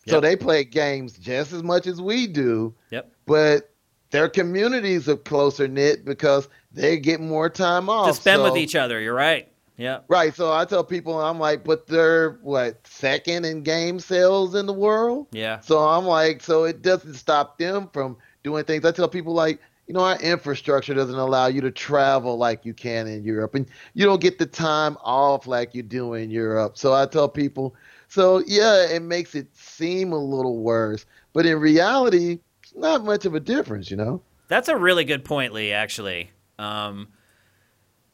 So 0.08 0.22
they 0.22 0.38
play 0.38 0.64
games 0.64 1.18
just 1.18 1.52
as 1.52 1.64
much 1.64 1.86
as 1.86 2.02
we 2.02 2.28
do, 2.28 2.74
Yep. 2.92 3.12
but 3.26 3.72
their 4.12 4.30
communities 4.30 5.10
are 5.10 5.18
closer 5.18 5.68
knit 5.68 6.06
because 6.06 6.48
they 6.72 6.98
get 6.98 7.20
more 7.20 7.50
time 7.50 7.90
off. 7.90 8.08
To 8.08 8.14
spend 8.14 8.44
with 8.44 8.58
each 8.58 8.76
other. 8.76 9.00
You're 9.02 9.14
right. 9.14 9.52
Yeah. 9.78 10.00
Right. 10.08 10.34
So 10.34 10.52
I 10.52 10.66
tell 10.66 10.84
people, 10.84 11.22
I'm 11.22 11.40
like, 11.40 11.64
but 11.64 11.86
they're 11.86 12.40
what 12.42 12.86
second 12.88 13.46
in 13.46 13.62
game 13.62 14.00
sales 14.00 14.56
in 14.56 14.66
the 14.66 14.74
world. 14.74 15.28
Yeah. 15.32 15.60
So 15.60 15.80
I'm 15.80 16.06
like, 16.06 16.42
so 16.42 16.64
it 16.64 16.82
doesn't 16.82 17.14
stop 17.14 17.60
them 17.60 17.90
from 17.94 18.18
doing 18.44 18.64
things. 18.64 18.86
I 18.86 18.92
tell 18.92 19.08
people 19.08 19.34
like, 19.34 19.60
you 19.86 19.94
know, 19.94 20.02
our 20.02 20.20
infrastructure 20.20 20.94
doesn't 20.94 21.16
allow 21.16 21.48
you 21.48 21.62
to 21.62 21.72
travel 21.72 22.38
like 22.38 22.66
you 22.66 22.74
can 22.74 23.08
in 23.08 23.24
Europe, 23.24 23.56
and 23.56 23.68
you 23.94 24.04
don't 24.04 24.20
get 24.20 24.38
the 24.38 24.46
time 24.46 24.98
off 25.02 25.48
like 25.48 25.74
you 25.74 25.82
do 25.82 26.14
in 26.14 26.30
Europe. 26.30 26.78
So 26.78 26.94
I 26.94 27.06
tell 27.06 27.30
people, 27.30 27.74
so 28.10 28.44
yeah, 28.46 28.86
it 28.86 29.02
makes 29.02 29.34
it 29.34 29.48
seem 29.56 30.12
a 30.12 30.18
little 30.18 30.58
worse, 30.58 31.06
but 31.32 31.46
in 31.46 31.60
reality, 31.60 32.40
not 32.78 33.04
much 33.04 33.26
of 33.26 33.36
a 33.36 33.40
difference, 33.40 33.92
you 33.92 33.98
know. 33.98 34.22
That's 34.48 34.70
a 34.70 34.78
really 34.78 35.04
good 35.04 35.26
point, 35.26 35.54
Lee, 35.54 35.72
actually. 35.74 36.30
Um, 36.58 37.10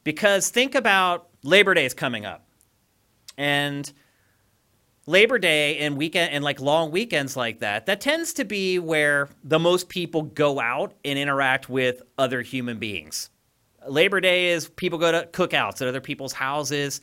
Because 0.02 0.50
think 0.50 0.74
about 0.74 1.28
Labor 1.42 1.74
Day 1.74 1.84
is 1.84 1.94
coming 1.94 2.24
up. 2.26 2.46
And 3.38 3.90
Labor 5.06 5.38
Day 5.38 5.78
and 5.78 5.96
weekend 5.96 6.32
and 6.32 6.42
like 6.42 6.60
long 6.60 6.90
weekends 6.90 7.36
like 7.36 7.60
that, 7.60 7.86
that 7.86 8.00
tends 8.00 8.32
to 8.34 8.44
be 8.44 8.78
where 8.78 9.28
the 9.42 9.58
most 9.58 9.88
people 9.88 10.22
go 10.22 10.60
out 10.60 10.94
and 11.04 11.18
interact 11.18 11.68
with 11.68 12.02
other 12.16 12.42
human 12.42 12.78
beings. 12.78 13.30
Labor 13.86 14.20
Day 14.20 14.46
is 14.48 14.68
people 14.68 14.98
go 14.98 15.12
to 15.12 15.26
cookouts 15.26 15.82
at 15.82 15.88
other 15.88 16.00
people's 16.00 16.32
houses. 16.32 17.00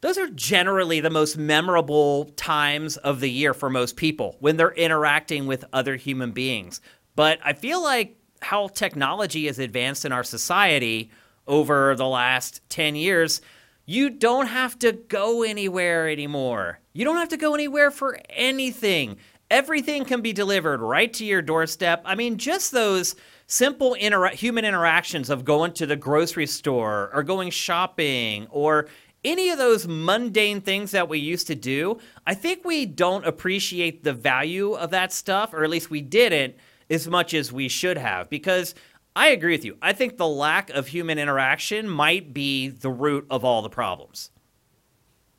Those 0.00 0.18
are 0.18 0.28
generally 0.28 1.00
the 1.00 1.10
most 1.10 1.38
memorable 1.38 2.26
times 2.36 2.96
of 2.98 3.20
the 3.20 3.30
year 3.30 3.54
for 3.54 3.70
most 3.70 3.96
people 3.96 4.36
when 4.40 4.56
they're 4.56 4.72
interacting 4.74 5.46
with 5.46 5.64
other 5.72 5.96
human 5.96 6.32
beings. 6.32 6.80
But 7.16 7.40
I 7.42 7.54
feel 7.54 7.82
like 7.82 8.16
how 8.42 8.68
technology 8.68 9.46
has 9.46 9.58
advanced 9.58 10.04
in 10.04 10.12
our 10.12 10.22
society 10.22 11.10
over 11.46 11.94
the 11.96 12.06
last 12.06 12.60
10 12.68 12.94
years, 12.94 13.40
you 13.86 14.10
don't 14.10 14.46
have 14.46 14.78
to 14.80 14.92
go 14.92 15.42
anywhere 15.42 16.08
anymore. 16.08 16.80
You 16.92 17.04
don't 17.04 17.16
have 17.16 17.30
to 17.30 17.36
go 17.36 17.54
anywhere 17.54 17.90
for 17.90 18.18
anything. 18.30 19.16
Everything 19.50 20.04
can 20.04 20.22
be 20.22 20.32
delivered 20.32 20.80
right 20.80 21.12
to 21.14 21.24
your 21.24 21.40
doorstep. 21.40 22.02
I 22.04 22.16
mean, 22.16 22.36
just 22.36 22.72
those 22.72 23.14
simple 23.46 23.94
inter- 23.94 24.28
human 24.28 24.64
interactions 24.64 25.30
of 25.30 25.44
going 25.44 25.72
to 25.74 25.86
the 25.86 25.96
grocery 25.96 26.46
store 26.46 27.10
or 27.14 27.22
going 27.22 27.50
shopping 27.50 28.48
or 28.50 28.88
any 29.24 29.50
of 29.50 29.58
those 29.58 29.88
mundane 29.88 30.60
things 30.60 30.90
that 30.90 31.08
we 31.08 31.18
used 31.18 31.46
to 31.46 31.54
do, 31.54 31.98
I 32.26 32.34
think 32.34 32.64
we 32.64 32.86
don't 32.86 33.26
appreciate 33.26 34.04
the 34.04 34.12
value 34.12 34.74
of 34.74 34.90
that 34.90 35.12
stuff, 35.12 35.54
or 35.54 35.64
at 35.64 35.70
least 35.70 35.90
we 35.90 36.00
didn't 36.00 36.56
as 36.90 37.08
much 37.08 37.34
as 37.34 37.52
we 37.52 37.68
should 37.68 37.98
have. 37.98 38.28
Because 38.28 38.74
I 39.14 39.28
agree 39.28 39.52
with 39.52 39.64
you. 39.64 39.76
I 39.80 39.92
think 39.92 40.16
the 40.16 40.28
lack 40.28 40.70
of 40.70 40.88
human 40.88 41.18
interaction 41.18 41.88
might 41.88 42.34
be 42.34 42.68
the 42.68 42.90
root 42.90 43.26
of 43.30 43.44
all 43.44 43.62
the 43.62 43.70
problems. 43.70 44.30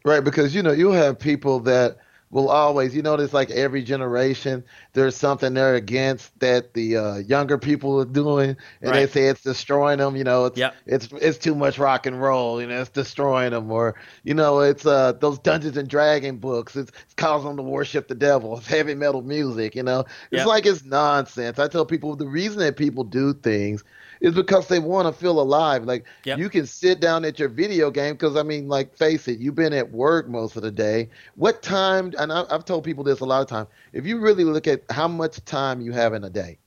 Right, 0.04 0.24
because 0.24 0.56
you 0.56 0.64
know 0.64 0.72
you'll 0.72 0.94
have 0.94 1.20
people 1.20 1.60
that 1.62 1.98
will 2.38 2.50
always, 2.50 2.96
you 2.96 3.02
notice 3.04 3.34
like 3.34 3.52
every 3.52 3.84
generation, 3.84 4.64
there's 4.94 5.16
something 5.16 5.54
they're 5.54 5.76
against 5.76 6.40
that 6.40 6.74
the 6.74 6.98
uh, 6.98 7.16
younger 7.18 7.58
people 7.58 8.00
are 8.02 8.06
doing, 8.06 8.58
and 8.82 8.94
Right. 8.94 8.96
they 8.96 9.08
say 9.08 9.26
it's 9.28 9.42
destroying 9.44 10.00
them. 10.00 10.16
You 10.16 10.24
know, 10.24 10.46
it's 10.46 10.62
Yep. 10.62 10.76
it's 10.86 11.10
it's 11.22 11.38
too 11.38 11.56
much 11.56 11.78
rock 11.80 12.06
and 12.06 12.22
roll. 12.22 12.62
You 12.62 12.68
know, 12.68 12.82
it's 12.82 12.90
destroying 12.90 13.52
them, 13.52 13.72
or 13.72 13.96
you 14.24 14.34
know, 14.34 14.60
it's 14.62 14.86
uh 14.86 15.14
those 15.14 15.40
Dungeons 15.40 15.78
and 15.78 15.88
Dragon 15.90 16.38
books. 16.38 16.76
It's, 16.76 16.92
it's 17.04 17.14
causing 17.16 17.50
them 17.50 17.58
to 17.58 17.64
worship 17.64 18.08
the 18.08 18.16
devil. 18.16 18.58
It's 18.58 18.68
heavy 18.68 18.96
metal 18.96 19.22
music. 19.22 19.76
You 19.76 19.84
know, 19.84 20.06
it's 20.32 20.46
Yep. 20.46 20.46
like 20.46 20.66
it's 20.66 20.84
nonsense. 20.86 21.60
I 21.60 21.68
tell 21.68 21.86
people 21.86 22.16
the 22.16 22.28
reason 22.28 22.60
that 22.60 22.78
people 22.78 23.04
do 23.04 23.34
things 23.34 23.84
is 24.22 24.34
because 24.34 24.68
they 24.68 24.80
want 24.80 25.08
to 25.08 25.14
feel 25.14 25.40
alive. 25.40 25.84
Like 25.86 26.06
Yep. 26.24 26.40
you 26.40 26.50
can 26.50 26.66
sit 26.66 27.00
down 27.00 27.26
at 27.26 27.40
your 27.40 27.50
video 27.50 27.92
game 27.92 28.14
because 28.14 28.36
I 28.36 28.44
mean, 28.44 28.68
like, 28.68 28.96
face 28.96 29.28
it, 29.28 29.40
you've 29.40 29.56
been 29.56 29.74
at 29.74 29.92
work 29.92 30.28
most 30.28 30.56
of 30.56 30.64
the 30.64 30.72
day. 30.72 31.10
What 31.36 31.62
time? 31.62 32.14
And 32.18 32.32
I, 32.32 32.44
I've 32.50 32.66
told 32.66 32.84
people 32.84 33.04
this 33.04 33.20
a 33.22 33.26
lot 33.26 33.42
of 33.42 33.48
times. 33.48 33.68
If 33.94 34.06
you 34.06 34.20
really 34.20 34.44
look 34.44 34.68
at 34.68 34.84
how 34.90 35.08
much 35.08 35.44
time 35.46 35.82
you 35.82 35.92
have 35.94 36.14
in 36.14 36.24
a 36.24 36.30
day, 36.30 36.60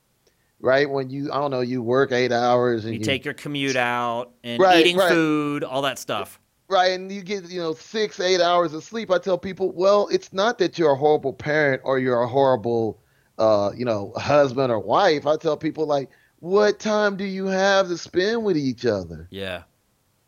right? 0.59 0.89
When 0.89 1.09
you, 1.09 1.31
I 1.31 1.37
don't 1.37 1.51
know, 1.51 1.61
you 1.61 1.81
work 1.81 2.11
eight 2.11 2.31
hours 2.31 2.85
and 2.85 2.93
You 2.93 2.99
you, 2.99 3.05
take 3.05 3.25
your 3.25 3.33
commute 3.33 3.75
out 3.77 4.31
and 4.43 4.61
Right, 4.61 4.85
eating 4.85 4.97
right. 4.97 5.07
food, 5.09 5.63
all 5.63 5.81
that 5.83 5.97
stuff. 5.99 6.39
right, 6.69 6.91
and 6.91 7.11
you 7.11 7.21
get 7.21 7.49
you 7.49 7.59
know 7.59 7.73
six, 7.73 8.19
eight 8.19 8.41
hours 8.41 8.73
of 8.73 8.83
sleep. 8.83 9.11
I 9.11 9.17
tell 9.17 9.37
people, 9.37 9.71
well, 9.71 10.07
it's 10.11 10.33
not 10.33 10.57
that 10.59 10.77
you're 10.77 10.91
a 10.93 10.95
horrible 10.95 11.33
parent 11.33 11.81
or 11.85 11.99
you're 11.99 12.21
a 12.21 12.27
horrible, 12.27 12.99
uh, 13.37 13.71
you 13.75 13.85
know, 13.85 14.13
husband 14.17 14.71
or 14.71 14.79
wife. 14.79 15.25
I 15.27 15.37
tell 15.37 15.57
people 15.57 15.85
like, 15.85 16.09
what 16.41 16.79
time 16.79 17.15
do 17.15 17.23
you 17.23 17.45
have 17.45 17.87
to 17.87 17.97
spend 17.97 18.43
with 18.43 18.57
each 18.57 18.85
other? 18.85 19.27
Yeah. 19.31 19.63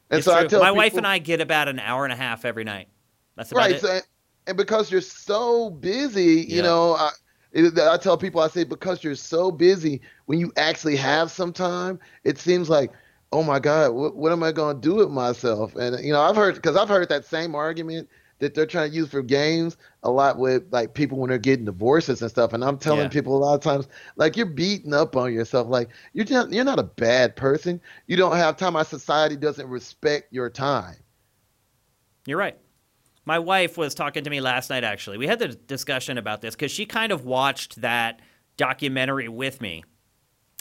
And 0.09 0.19
It's 0.19 0.25
so 0.25 0.33
I 0.33 0.45
tell 0.47 0.61
My 0.61 0.71
wife 0.71 0.95
and 0.95 1.05
I 1.07 1.17
get 1.17 1.41
about 1.41 1.67
an 1.67 1.79
hour 1.79 2.03
and 2.05 2.13
a 2.13 2.15
half 2.15 2.45
every 2.45 2.63
night. 2.63 2.87
That's 3.35 3.51
about 3.51 3.61
right 3.61 3.71
it. 3.75 3.81
so, 3.81 3.99
and 4.47 4.55
because 4.55 4.91
you're 4.91 5.01
so 5.01 5.69
busy 5.71 6.41
you 6.47 6.57
Yeah. 6.57 6.61
know 6.63 6.93
I, 6.93 7.09
it- 7.51 7.77
I 7.79 7.97
tell 7.97 8.17
people 8.17 8.41
i 8.41 8.47
say 8.47 8.63
because 8.63 9.03
you're 9.03 9.15
so 9.15 9.51
busy 9.51 10.01
when 10.25 10.39
you 10.39 10.51
actually 10.57 10.95
have 10.97 11.31
some 11.31 11.51
time 11.53 11.99
it 12.23 12.37
seems 12.37 12.69
like 12.69 12.91
oh 13.31 13.41
my 13.41 13.57
god 13.59 13.91
what, 13.93 14.15
what 14.15 14.31
am 14.31 14.43
i 14.43 14.51
going 14.51 14.75
to 14.75 14.81
do 14.81 14.95
with 14.95 15.09
myself 15.09 15.75
and 15.75 16.03
you 16.05 16.11
know 16.13 16.21
i've 16.21 16.35
heard 16.35 16.55
because 16.55 16.75
i've 16.75 16.89
heard 16.89 17.09
that 17.09 17.25
same 17.25 17.55
argument 17.55 18.07
that 18.43 18.53
they're 18.53 18.65
trying 18.67 18.91
to 18.91 18.95
use 18.95 19.09
for 19.09 19.21
games 19.23 19.77
a 20.03 20.11
lot 20.11 20.37
with 20.37 20.63
like 20.71 20.93
people 20.93 21.17
when 21.17 21.29
they're 21.29 21.37
getting 21.39 21.65
divorces 21.65 22.21
and 22.21 22.29
stuff 22.31 22.53
and 22.53 22.63
i'm 22.63 22.77
telling 22.77 23.03
Yeah. 23.03 23.09
people 23.09 23.35
a 23.35 23.39
lot 23.39 23.55
of 23.55 23.61
times 23.61 23.87
like 24.17 24.37
you're 24.37 24.45
beating 24.45 24.93
up 24.93 25.15
on 25.15 25.33
yourself 25.33 25.67
like 25.69 25.89
you're 26.13 26.25
not, 26.29 26.51
you're 26.51 26.65
not 26.65 26.79
a 26.79 26.83
bad 26.83 27.35
person 27.35 27.81
you 28.07 28.17
don't 28.17 28.35
have 28.37 28.57
time 28.57 28.75
our 28.75 28.85
society 28.85 29.35
doesn't 29.35 29.67
respect 29.69 30.31
your 30.33 30.49
time 30.49 30.97
You're 32.25 32.37
right. 32.37 32.57
My 33.25 33.39
wife 33.39 33.77
was 33.77 33.95
talking 33.95 34.23
to 34.25 34.29
me 34.29 34.41
last 34.41 34.69
night, 34.69 34.83
actually. 34.83 35.17
We 35.17 35.27
had 35.27 35.39
the 35.39 35.47
discussion 35.49 36.17
about 36.17 36.41
this 36.41 36.55
because 36.55 36.71
she 36.71 36.85
kind 36.85 37.11
of 37.11 37.25
watched 37.25 37.81
that 37.81 38.21
documentary 38.57 39.29
with 39.29 39.61
me. 39.61 39.83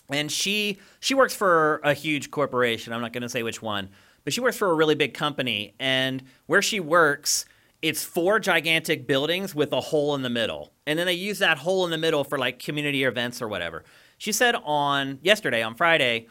And 0.08 0.30
she 0.30 0.78
she 1.00 1.14
works 1.14 1.34
for 1.34 1.80
a 1.84 1.94
huge 1.94 2.30
corporation. 2.30 2.92
I'm 2.92 3.00
not 3.00 3.12
going 3.12 3.22
to 3.22 3.28
say 3.28 3.42
which 3.42 3.62
one, 3.62 3.90
but 4.24 4.32
she 4.32 4.40
works 4.40 4.56
for 4.56 4.70
a 4.70 4.74
really 4.74 4.94
big 4.94 5.14
company. 5.14 5.74
And 5.80 6.22
where 6.46 6.62
she 6.62 6.80
works, 6.80 7.46
it's 7.82 8.04
four 8.04 8.38
gigantic 8.38 9.06
buildings 9.08 9.54
with 9.54 9.72
a 9.72 9.80
hole 9.80 10.14
in 10.14 10.22
the 10.22 10.30
middle. 10.30 10.72
And 10.86 10.98
then 10.98 11.06
they 11.06 11.12
use 11.14 11.40
that 11.40 11.58
hole 11.58 11.84
in 11.84 11.90
the 11.90 11.98
middle 11.98 12.22
for 12.22 12.38
like 12.38 12.60
community 12.60 13.02
events 13.02 13.42
or 13.42 13.48
whatever. 13.48 13.84
She 14.18 14.30
said 14.30 14.54
on 14.54 15.18
yesterday, 15.20 15.62
on 15.62 15.74
Friday, 15.74 16.28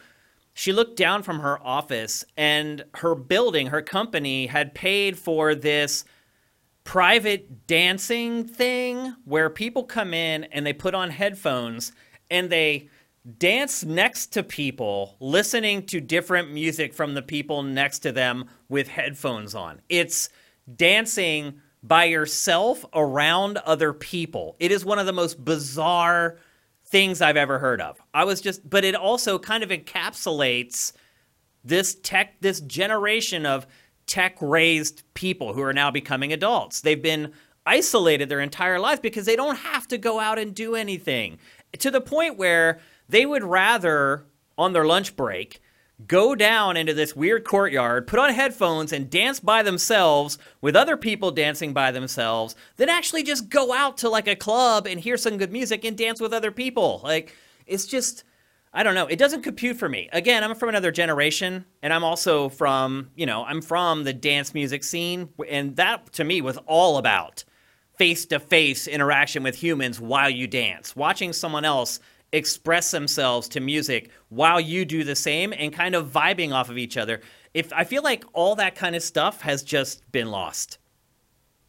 she 0.54 0.72
looked 0.72 0.96
down 0.96 1.22
from 1.22 1.40
her 1.40 1.62
office 1.62 2.24
and 2.36 2.84
her 2.94 3.14
building, 3.14 3.68
her 3.68 3.82
company 3.82 4.46
had 4.46 4.74
paid 4.74 5.18
for 5.18 5.54
this 5.54 6.04
private 6.84 7.66
dancing 7.66 8.44
thing 8.44 9.14
where 9.24 9.48
people 9.48 9.84
come 9.84 10.12
in 10.12 10.44
and 10.44 10.66
they 10.66 10.72
put 10.72 10.94
on 10.94 11.10
headphones 11.10 11.92
and 12.30 12.50
they 12.50 12.88
dance 13.38 13.84
next 13.84 14.28
to 14.28 14.42
people 14.42 15.16
listening 15.20 15.84
to 15.86 16.00
different 16.00 16.50
music 16.50 16.92
from 16.92 17.14
the 17.14 17.22
people 17.22 17.62
next 17.62 18.00
to 18.00 18.10
them 18.10 18.46
with 18.68 18.88
headphones 18.88 19.54
on. 19.54 19.80
It's 19.88 20.28
dancing 20.76 21.60
by 21.82 22.04
yourself 22.04 22.84
around 22.94 23.58
other 23.58 23.92
people. 23.92 24.56
It 24.60 24.70
is 24.70 24.84
one 24.84 24.98
of 24.98 25.06
the 25.06 25.12
most 25.12 25.44
bizarre 25.44 26.38
things 26.86 27.20
I've 27.20 27.36
ever 27.36 27.58
heard 27.58 27.80
of. 27.80 28.00
I 28.14 28.24
was 28.24 28.40
just 28.40 28.68
but 28.68 28.84
it 28.84 28.94
also 28.94 29.38
kind 29.38 29.62
of 29.62 29.70
encapsulates 29.70 30.92
this 31.64 31.96
tech 32.02 32.40
this 32.40 32.60
generation 32.60 33.46
of 33.46 33.66
tech 34.06 34.36
raised 34.40 35.02
people 35.14 35.54
who 35.54 35.62
are 35.62 35.72
now 35.72 35.90
becoming 35.90 36.32
adults 36.32 36.80
they've 36.80 37.02
been 37.02 37.32
isolated 37.64 38.28
their 38.28 38.40
entire 38.40 38.80
life 38.80 39.00
because 39.00 39.26
they 39.26 39.36
don't 39.36 39.56
have 39.58 39.86
to 39.86 39.96
go 39.96 40.18
out 40.18 40.38
and 40.38 40.54
do 40.54 40.74
anything 40.74 41.38
to 41.78 41.90
the 41.90 42.00
point 42.00 42.36
where 42.36 42.80
they 43.08 43.24
would 43.24 43.44
rather 43.44 44.26
on 44.58 44.72
their 44.72 44.84
lunch 44.84 45.14
break 45.14 45.60
go 46.06 46.34
down 46.34 46.76
into 46.76 46.94
this 46.94 47.14
weird 47.16 47.44
courtyard 47.44 48.06
put 48.06 48.18
on 48.18 48.32
headphones 48.32 48.92
and 48.92 49.10
dance 49.10 49.40
by 49.40 49.62
themselves 49.62 50.38
with 50.60 50.76
other 50.76 50.96
people 50.96 51.30
dancing 51.30 51.72
by 51.72 51.90
themselves 51.90 52.54
than 52.76 52.88
actually 52.88 53.22
just 53.22 53.48
go 53.48 53.72
out 53.72 53.96
to 53.98 54.08
like 54.08 54.28
a 54.28 54.36
club 54.36 54.86
and 54.86 55.00
hear 55.00 55.16
some 55.16 55.38
good 55.38 55.52
music 55.52 55.84
and 55.84 55.96
dance 55.96 56.20
with 56.20 56.32
other 56.32 56.50
people 56.50 57.00
like 57.02 57.34
it's 57.66 57.86
just 57.86 58.24
I 58.74 58.82
don't 58.82 58.94
know. 58.94 59.06
It 59.06 59.18
doesn't 59.18 59.42
compute 59.42 59.76
for 59.76 59.86
me. 59.86 60.08
Again, 60.14 60.42
I'm 60.42 60.54
from 60.54 60.70
another 60.70 60.90
generation, 60.90 61.66
and 61.82 61.92
I'm 61.92 62.02
also 62.02 62.48
from, 62.48 63.10
you 63.14 63.26
know, 63.26 63.44
I'm 63.44 63.60
from 63.60 64.04
the 64.04 64.14
dance 64.14 64.54
music 64.54 64.82
scene, 64.82 65.28
and 65.46 65.76
that 65.76 66.10
to 66.14 66.24
me 66.24 66.40
was 66.40 66.56
all 66.66 66.96
about 66.96 67.44
face 67.98 68.24
to 68.26 68.40
face 68.40 68.88
interaction 68.88 69.42
with 69.42 69.54
humans 69.54 70.00
while 70.00 70.30
you 70.30 70.46
dance, 70.46 70.96
watching 70.96 71.32
someone 71.32 71.64
else 71.64 72.00
express 72.32 72.90
themselves 72.90 73.48
to 73.48 73.60
music 73.60 74.10
while 74.30 74.60
you 74.60 74.84
do 74.84 75.04
the 75.04 75.14
same 75.14 75.52
and 75.52 75.72
kind 75.72 75.94
of 75.94 76.10
vibing 76.10 76.52
off 76.52 76.70
of 76.70 76.78
each 76.78 76.96
other. 76.96 77.20
If 77.54 77.72
I 77.72 77.84
feel 77.84 78.02
like 78.02 78.24
all 78.32 78.54
that 78.56 78.74
kind 78.74 78.96
of 78.96 79.02
stuff 79.02 79.42
has 79.42 79.62
just 79.62 80.10
been 80.12 80.30
lost. 80.30 80.78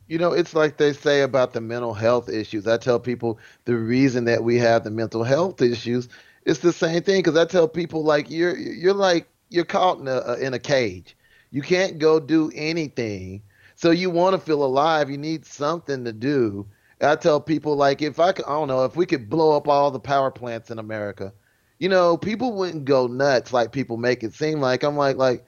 You 0.07 0.17
know, 0.17 0.31
it's 0.31 0.53
like 0.53 0.77
they 0.77 0.93
say 0.93 1.21
about 1.21 1.53
the 1.53 1.61
mental 1.61 1.93
health 1.93 2.29
issues. 2.29 2.67
I 2.67 2.77
tell 2.77 2.99
people 2.99 3.39
the 3.65 3.77
reason 3.77 4.25
that 4.25 4.43
we 4.43 4.57
have 4.59 4.83
the 4.83 4.91
mental 4.91 5.23
health 5.23 5.61
issues 5.61 6.09
is 6.45 6.59
the 6.59 6.73
same 6.73 7.01
thing 7.03 7.19
because 7.19 7.37
I 7.37 7.45
tell 7.45 7.67
people 7.67 8.03
like 8.03 8.29
you're 8.29 8.57
you're 8.57 8.93
like 8.93 9.27
you're 9.49 9.65
caught 9.65 9.99
in 9.99 10.07
a 10.07 10.35
in 10.35 10.53
a 10.53 10.59
cage. 10.59 11.15
You 11.51 11.61
can't 11.61 11.99
go 11.99 12.19
do 12.19 12.51
anything. 12.55 13.41
So 13.75 13.91
you 13.91 14.09
want 14.09 14.33
to 14.33 14.39
feel 14.39 14.63
alive. 14.63 15.09
You 15.09 15.17
need 15.17 15.45
something 15.45 16.03
to 16.05 16.13
do. 16.13 16.67
I 17.03 17.15
tell 17.15 17.39
people 17.41 17.75
like 17.75 18.01
if 18.01 18.19
I 18.19 18.31
could, 18.31 18.45
I 18.45 18.49
don't 18.49 18.67
know 18.67 18.85
if 18.85 18.95
we 18.95 19.05
could 19.05 19.29
blow 19.29 19.55
up 19.55 19.67
all 19.67 19.91
the 19.91 19.99
power 19.99 20.31
plants 20.31 20.71
in 20.71 20.79
America, 20.79 21.33
you 21.79 21.89
know, 21.89 22.17
people 22.17 22.53
wouldn't 22.53 22.85
go 22.85 23.07
nuts 23.07 23.53
like 23.53 23.71
people 23.71 23.97
make 23.97 24.23
it 24.23 24.33
seem 24.33 24.59
like. 24.59 24.83
I'm 24.83 24.95
like 24.95 25.17
like 25.17 25.45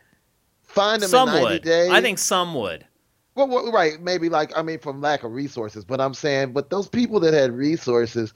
find 0.64 1.02
them 1.02 1.10
Some 1.10 1.30
in 1.30 1.36
90 1.36 1.54
would. 1.54 1.62
days. 1.64 1.90
I 1.92 2.02
think 2.02 2.20
some 2.20 2.54
would. 2.56 2.86
Well, 3.36 3.48
well, 3.48 3.72
right, 3.72 4.02
maybe 4.02 4.30
like 4.30 4.58
I 4.58 4.62
mean 4.62 4.80
from 4.80 5.02
lack 5.02 5.24
of 5.24 5.32
resources, 5.34 5.84
but 5.86 6.00
I'm 6.02 6.14
saying, 6.14 6.54
but 6.54 6.70
those 6.70 6.88
people 6.88 7.20
that 7.22 7.34
had 7.34 7.52
resources, 7.52 8.34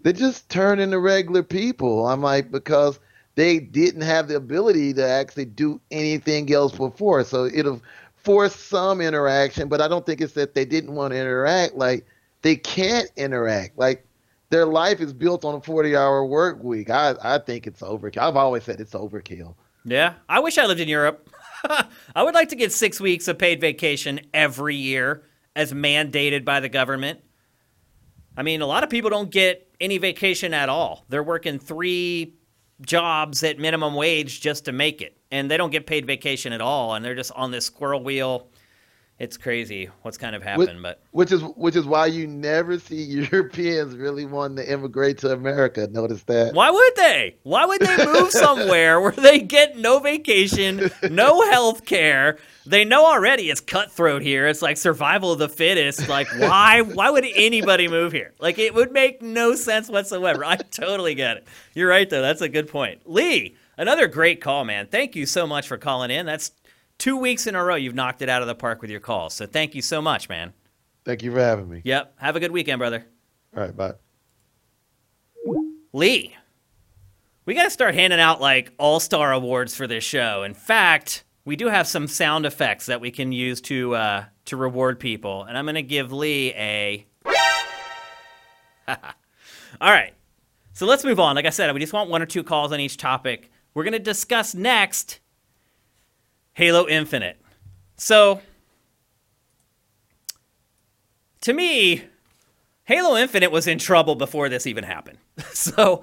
they 0.00 0.12
just 0.12 0.48
turn 0.48 0.80
into 0.80 0.98
regular 0.98 1.42
people. 1.42 2.06
I'm 2.08 2.20
like 2.20 2.50
because 2.50 2.98
they 3.36 3.58
didn't 3.60 4.02
have 4.02 4.28
the 4.28 4.36
ability 4.36 4.92
to 4.94 5.08
actually 5.08 5.44
do 5.46 5.80
anything 5.90 6.52
else 6.52 6.72
before. 6.76 7.24
So 7.24 7.46
it'll 7.46 7.80
force 8.16 8.54
some 8.54 9.00
interaction, 9.00 9.68
but 9.68 9.80
I 9.80 9.88
don't 9.88 10.04
think 10.04 10.20
it's 10.20 10.34
that 10.34 10.54
they 10.54 10.64
didn't 10.64 10.94
want 10.94 11.12
to 11.12 11.18
interact. 11.18 11.74
Like 11.74 12.06
they 12.42 12.56
can't 12.56 13.10
interact. 13.16 13.78
Like 13.78 14.06
their 14.50 14.66
life 14.66 15.00
is 15.00 15.12
built 15.12 15.44
on 15.44 15.54
a 15.54 15.60
40 15.60 15.96
hour 15.96 16.24
work 16.24 16.62
week. 16.62 16.90
I, 16.90 17.14
I 17.22 17.38
think 17.38 17.66
it's 17.66 17.80
overkill. 17.80 18.18
I've 18.18 18.36
always 18.36 18.64
said 18.64 18.80
it's 18.80 18.94
overkill. 18.94 19.54
Yeah. 19.84 20.14
I 20.28 20.40
wish 20.40 20.58
I 20.58 20.66
lived 20.66 20.80
in 20.80 20.88
Europe. 20.88 21.28
I 22.14 22.22
would 22.22 22.34
like 22.34 22.48
to 22.50 22.56
get 22.56 22.72
six 22.72 23.00
weeks 23.00 23.28
of 23.28 23.38
paid 23.38 23.60
vacation 23.60 24.20
every 24.32 24.76
year 24.76 25.24
as 25.54 25.72
mandated 25.72 26.44
by 26.44 26.60
the 26.60 26.68
government. 26.68 27.20
I 28.36 28.42
mean, 28.42 28.62
a 28.62 28.66
lot 28.66 28.84
of 28.84 28.90
people 28.90 29.10
don't 29.10 29.30
get 29.30 29.68
any 29.80 29.98
vacation 29.98 30.54
at 30.54 30.68
all. 30.68 31.04
They're 31.08 31.22
working 31.22 31.58
three 31.58 32.34
jobs 32.82 33.42
at 33.42 33.58
minimum 33.58 33.94
wage 33.94 34.40
just 34.40 34.64
to 34.66 34.72
make 34.72 35.02
it, 35.02 35.18
and 35.30 35.50
they 35.50 35.56
don't 35.56 35.70
get 35.70 35.86
paid 35.86 36.06
vacation 36.06 36.52
at 36.52 36.60
all, 36.60 36.94
and 36.94 37.04
they're 37.04 37.14
just 37.14 37.32
on 37.32 37.50
this 37.50 37.66
squirrel 37.66 38.02
wheel 38.02 38.48
it's 39.20 39.36
crazy 39.36 39.90
what's 40.00 40.16
kind 40.16 40.34
of 40.34 40.42
happened, 40.42 40.76
which, 40.76 40.82
but 40.82 41.02
which 41.10 41.30
is 41.30 41.42
which 41.54 41.76
is 41.76 41.84
why 41.84 42.06
you 42.06 42.26
never 42.26 42.78
see 42.78 43.02
Europeans 43.30 43.94
really 43.94 44.24
wanting 44.24 44.56
to 44.56 44.72
immigrate 44.72 45.18
to 45.18 45.30
America. 45.30 45.86
Notice 45.88 46.22
that. 46.24 46.54
Why 46.54 46.70
would 46.70 46.96
they? 46.96 47.36
Why 47.42 47.66
would 47.66 47.82
they 47.82 48.06
move 48.06 48.30
somewhere 48.30 48.98
where 48.98 49.12
they 49.12 49.38
get 49.38 49.76
no 49.76 49.98
vacation, 49.98 50.90
no 51.10 51.48
health 51.50 51.84
care? 51.84 52.38
They 52.64 52.86
know 52.86 53.04
already 53.04 53.50
it's 53.50 53.60
cutthroat 53.60 54.22
here. 54.22 54.48
It's 54.48 54.62
like 54.62 54.78
survival 54.78 55.32
of 55.32 55.38
the 55.38 55.50
fittest. 55.50 56.08
Like 56.08 56.28
why 56.38 56.80
why 56.80 57.10
would 57.10 57.26
anybody 57.34 57.88
move 57.88 58.12
here? 58.12 58.32
Like 58.40 58.58
it 58.58 58.72
would 58.74 58.90
make 58.90 59.20
no 59.20 59.54
sense 59.54 59.90
whatsoever. 59.90 60.46
I 60.46 60.56
totally 60.56 61.14
get 61.14 61.36
it. 61.36 61.46
You're 61.74 61.90
right 61.90 62.08
though. 62.08 62.22
That's 62.22 62.40
a 62.40 62.48
good 62.48 62.68
point. 62.68 63.02
Lee, 63.04 63.54
another 63.76 64.08
great 64.08 64.40
call, 64.40 64.64
man. 64.64 64.86
Thank 64.86 65.14
you 65.14 65.26
so 65.26 65.46
much 65.46 65.68
for 65.68 65.76
calling 65.76 66.10
in. 66.10 66.24
That's 66.24 66.52
two 67.00 67.16
weeks 67.16 67.48
in 67.48 67.56
a 67.56 67.64
row 67.64 67.74
you've 67.74 67.94
knocked 67.94 68.22
it 68.22 68.28
out 68.28 68.42
of 68.42 68.48
the 68.48 68.54
park 68.54 68.80
with 68.80 68.90
your 68.90 69.00
calls. 69.00 69.34
So 69.34 69.46
thank 69.46 69.74
you 69.74 69.82
so 69.82 70.00
much, 70.00 70.28
man. 70.28 70.52
Thank 71.04 71.22
you 71.22 71.32
for 71.32 71.40
having 71.40 71.68
me. 71.68 71.80
Yep. 71.82 72.14
Have 72.18 72.36
a 72.36 72.40
good 72.40 72.52
weekend, 72.52 72.78
brother. 72.78 73.04
All 73.56 73.62
right, 73.62 73.76
bye. 73.76 73.94
Lee, 75.92 76.36
we 77.46 77.54
got 77.54 77.64
to 77.64 77.70
start 77.70 77.94
handing 77.94 78.20
out 78.20 78.40
like 78.40 78.72
all 78.78 79.00
star 79.00 79.32
awards 79.32 79.74
for 79.74 79.88
this 79.88 80.04
show. 80.04 80.44
In 80.44 80.54
fact, 80.54 81.24
we 81.44 81.56
do 81.56 81.66
have 81.66 81.88
some 81.88 82.06
sound 82.06 82.46
effects 82.46 82.86
that 82.86 83.00
we 83.00 83.10
can 83.10 83.32
use 83.32 83.60
to 83.62 83.94
uh, 83.96 84.24
to 84.44 84.56
reward 84.56 85.00
people, 85.00 85.42
and 85.42 85.58
I'm 85.58 85.64
going 85.64 85.74
to 85.74 85.82
give 85.82 86.12
Lee 86.12 86.52
a. 86.54 87.06
all 88.86 88.94
right, 89.80 90.12
so 90.74 90.86
let's 90.86 91.02
move 91.02 91.18
on. 91.18 91.34
Like 91.34 91.46
I 91.46 91.50
said, 91.50 91.72
we 91.74 91.80
just 91.80 91.92
want 91.92 92.08
one 92.08 92.22
or 92.22 92.26
two 92.26 92.44
calls 92.44 92.72
on 92.72 92.78
each 92.78 92.98
topic. 92.98 93.50
We're 93.74 93.84
going 93.84 93.94
to 93.94 93.98
discuss 93.98 94.54
next 94.54 95.18
Halo 96.54 96.86
Infinite. 96.88 97.40
So, 97.96 98.40
to 101.42 101.52
me, 101.52 102.04
Halo 102.84 103.16
Infinite 103.16 103.50
was 103.50 103.66
in 103.66 103.78
trouble 103.78 104.14
before 104.14 104.48
this 104.48 104.66
even 104.66 104.84
happened. 104.84 105.18
so, 105.52 106.02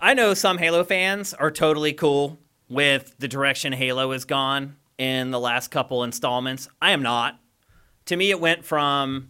I 0.00 0.14
know 0.14 0.34
some 0.34 0.58
Halo 0.58 0.84
fans 0.84 1.34
are 1.34 1.50
totally 1.50 1.92
cool 1.92 2.38
with 2.68 3.14
the 3.18 3.28
direction 3.28 3.72
Halo 3.72 4.12
has 4.12 4.24
gone 4.24 4.76
in 4.98 5.30
the 5.30 5.40
last 5.40 5.70
couple 5.70 6.04
installments. 6.04 6.68
I 6.80 6.92
am 6.92 7.02
not. 7.02 7.38
To 8.06 8.16
me, 8.16 8.30
it 8.30 8.40
went 8.40 8.64
from 8.64 9.28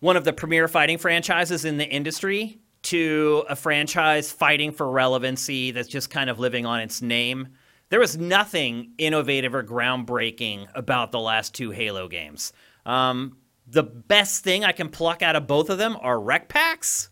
one 0.00 0.16
of 0.16 0.24
the 0.24 0.32
premier 0.32 0.68
fighting 0.68 0.98
franchises 0.98 1.64
in 1.64 1.78
the 1.78 1.86
industry 1.86 2.58
to 2.82 3.44
a 3.48 3.56
franchise 3.56 4.30
fighting 4.30 4.72
for 4.72 4.88
relevancy 4.88 5.72
that's 5.72 5.88
just 5.88 6.10
kind 6.10 6.30
of 6.30 6.38
living 6.38 6.66
on 6.66 6.80
its 6.80 7.02
name. 7.02 7.48
There 7.90 8.00
was 8.00 8.18
nothing 8.18 8.92
innovative 8.98 9.54
or 9.54 9.62
groundbreaking 9.62 10.68
about 10.74 11.10
the 11.10 11.20
last 11.20 11.54
two 11.54 11.70
Halo 11.70 12.08
games. 12.08 12.52
Um, 12.84 13.38
the 13.66 13.82
best 13.82 14.44
thing 14.44 14.64
I 14.64 14.72
can 14.72 14.88
pluck 14.88 15.22
out 15.22 15.36
of 15.36 15.46
both 15.46 15.70
of 15.70 15.78
them 15.78 15.96
are 16.00 16.16
REQ 16.16 16.48
packs. 16.48 17.10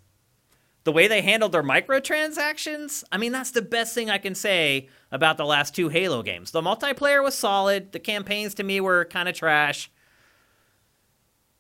The 0.85 0.93
way 0.93 1.09
they 1.09 1.21
handled 1.21 1.53
their 1.53 1.65
microtransactions, 1.65 3.03
I 3.11 3.19
mean, 3.19 3.33
that's 3.33 3.51
the 3.51 3.63
best 3.63 3.95
thing 3.95 4.09
I 4.09 4.19
can 4.19 4.35
say 4.35 4.89
about 5.11 5.37
the 5.37 5.45
last 5.45 5.75
two 5.75 5.89
Halo 5.89 6.23
games. 6.23 6.53
The 6.53 6.63
multiplayer 6.63 7.23
was 7.25 7.35
solid, 7.35 7.93
the 7.93 7.99
campaigns 7.99 8.55
to 8.55 8.63
me 8.63 8.81
were 8.81 9.05
kind 9.07 9.29
of 9.29 9.35
trash. 9.35 9.91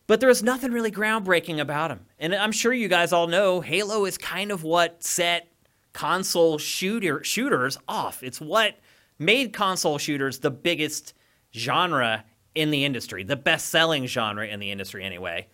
But 0.07 0.21
there 0.21 0.29
was 0.29 0.43
nothing 0.43 0.71
really 0.71 0.93
groundbreaking 0.93 1.59
about 1.59 1.89
them. 1.89 2.07
And 2.19 2.35
I'm 2.35 2.53
sure 2.53 2.73
you 2.73 2.87
guys 2.87 3.13
all 3.13 3.27
know 3.27 3.61
Halo 3.61 4.05
is 4.05 4.17
kind 4.17 4.53
of 4.53 4.63
what 4.63 5.03
set 5.03 5.49
console 5.93 6.59
shooter 6.59 7.25
shooters 7.25 7.77
off. 7.89 8.23
It's 8.23 8.41
what 8.41 8.79
made 9.19 9.53
console 9.53 9.99
shooters 9.99 10.39
the 10.39 10.51
biggest 10.51 11.15
genre 11.55 12.25
in 12.55 12.71
the 12.71 12.85
industry, 12.85 13.23
the 13.23 13.37
best 13.37 13.69
selling 13.69 14.07
genre 14.07 14.47
in 14.47 14.61
the 14.61 14.71
industry, 14.71 15.05
anyway. 15.05 15.49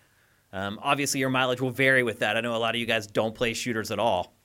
Um, 0.51 0.79
obviously, 0.81 1.19
your 1.19 1.29
mileage 1.29 1.61
will 1.61 1.71
vary 1.71 2.03
with 2.03 2.19
that. 2.19 2.37
I 2.37 2.41
know 2.41 2.55
a 2.55 2.57
lot 2.57 2.75
of 2.75 2.79
you 2.79 2.85
guys 2.85 3.07
don't 3.07 3.35
play 3.35 3.53
shooters 3.53 3.91
at 3.91 3.99
all. 3.99 4.35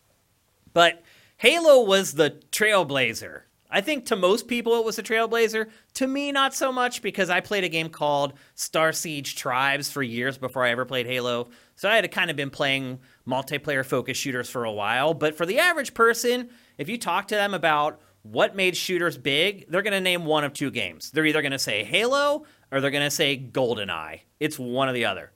But 0.72 1.02
Halo 1.36 1.84
was 1.84 2.14
the 2.14 2.40
trailblazer. 2.50 3.42
I 3.70 3.82
think 3.82 4.06
to 4.06 4.16
most 4.16 4.48
people 4.48 4.78
it 4.78 4.84
was 4.84 4.98
a 4.98 5.02
trailblazer. 5.02 5.68
To 5.94 6.06
me, 6.06 6.32
not 6.32 6.54
so 6.54 6.72
much 6.72 7.02
because 7.02 7.28
I 7.28 7.40
played 7.40 7.64
a 7.64 7.68
game 7.68 7.90
called 7.90 8.32
Starsiege 8.56 9.36
Tribes 9.36 9.90
for 9.90 10.02
years 10.02 10.38
before 10.38 10.64
I 10.64 10.70
ever 10.70 10.86
played 10.86 11.06
Halo. 11.06 11.50
So 11.76 11.88
I 11.88 11.96
had 11.96 12.10
kind 12.10 12.30
of 12.30 12.36
been 12.36 12.50
playing 12.50 13.00
multiplayer 13.26 13.84
focused 13.84 14.22
shooters 14.22 14.48
for 14.48 14.64
a 14.64 14.72
while. 14.72 15.12
But 15.12 15.36
for 15.36 15.44
the 15.44 15.58
average 15.58 15.92
person, 15.92 16.48
if 16.78 16.88
you 16.88 16.96
talk 16.96 17.28
to 17.28 17.34
them 17.34 17.52
about 17.52 18.00
what 18.30 18.54
made 18.54 18.76
shooters 18.76 19.16
big, 19.16 19.66
they're 19.68 19.82
going 19.82 19.92
to 19.92 20.00
name 20.00 20.24
one 20.24 20.44
of 20.44 20.52
two 20.52 20.70
games. 20.70 21.10
They're 21.10 21.24
either 21.24 21.40
going 21.40 21.52
to 21.52 21.58
say 21.58 21.82
Halo 21.84 22.44
or 22.70 22.80
they're 22.80 22.90
going 22.90 23.04
to 23.04 23.10
say 23.10 23.38
GoldenEye. 23.38 24.20
It's 24.38 24.58
one 24.58 24.88
or 24.88 24.92
the 24.92 25.06
other. 25.06 25.32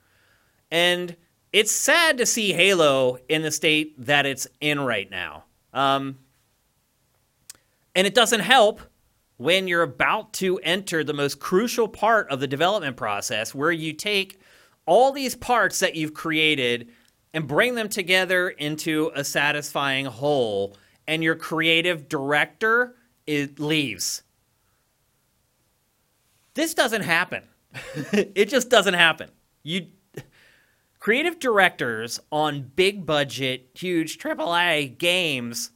And 0.70 1.16
it's 1.53 1.72
sad 1.72 2.18
to 2.18 2.26
see 2.26 2.53
Halo 2.53 3.18
in 3.28 3.43
the 3.43 3.51
state 3.51 3.95
that 4.07 4.26
it's 4.26 4.47
in 4.61 4.80
right 4.80 5.11
now. 5.11 5.45
Um, 5.72 6.18
and 7.95 8.07
it 8.07 8.14
doesn't 8.14 8.40
help 8.40 8.80
when 9.38 9.68
you're 9.68 9.82
about 9.82 10.32
to 10.34 10.59
enter 10.59 11.03
the 11.03 11.14
most 11.14 11.40
crucial 11.40 11.88
part 11.88 12.30
of 12.30 12.40
the 12.40 12.47
development 12.47 12.97
process 12.97 13.55
where 13.55 13.72
you 13.72 13.93
take 13.93 14.38
all 14.86 15.12
these 15.12 15.34
parts 15.34 15.78
that 15.80 15.95
you've 15.95 16.14
created 16.14 16.90
and 17.34 17.49
bring 17.49 17.74
them 17.74 17.88
together 17.88 18.51
into 18.51 19.11
a 19.14 19.24
satisfying 19.24 20.05
whole 20.05 20.76
and 21.07 21.23
your 21.23 21.35
creative 21.35 22.09
director 22.09 22.97
it 23.27 23.59
leaves. 23.59 24.23
This 26.55 26.75
doesn't 26.75 27.03
happen. 27.03 27.45
it 28.13 28.49
just 28.49 28.69
doesn't 28.69 28.95
happen. 28.95 29.31
You 29.63 29.87
creative 30.99 31.39
directors 31.39 32.21
on 32.31 32.71
big 32.77 33.07
budget, 33.07 33.71
huge 33.75 34.19
AAA 34.19 34.99
games 34.99 35.71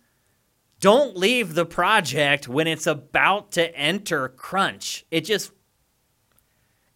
don't 0.81 1.17
leave 1.17 1.55
the 1.55 1.65
project 1.65 2.49
when 2.49 2.67
it's 2.67 2.87
about 2.87 3.53
to 3.53 3.75
enter 3.75 4.29
crunch. 4.29 5.07
It 5.11 5.23
just 5.23 5.53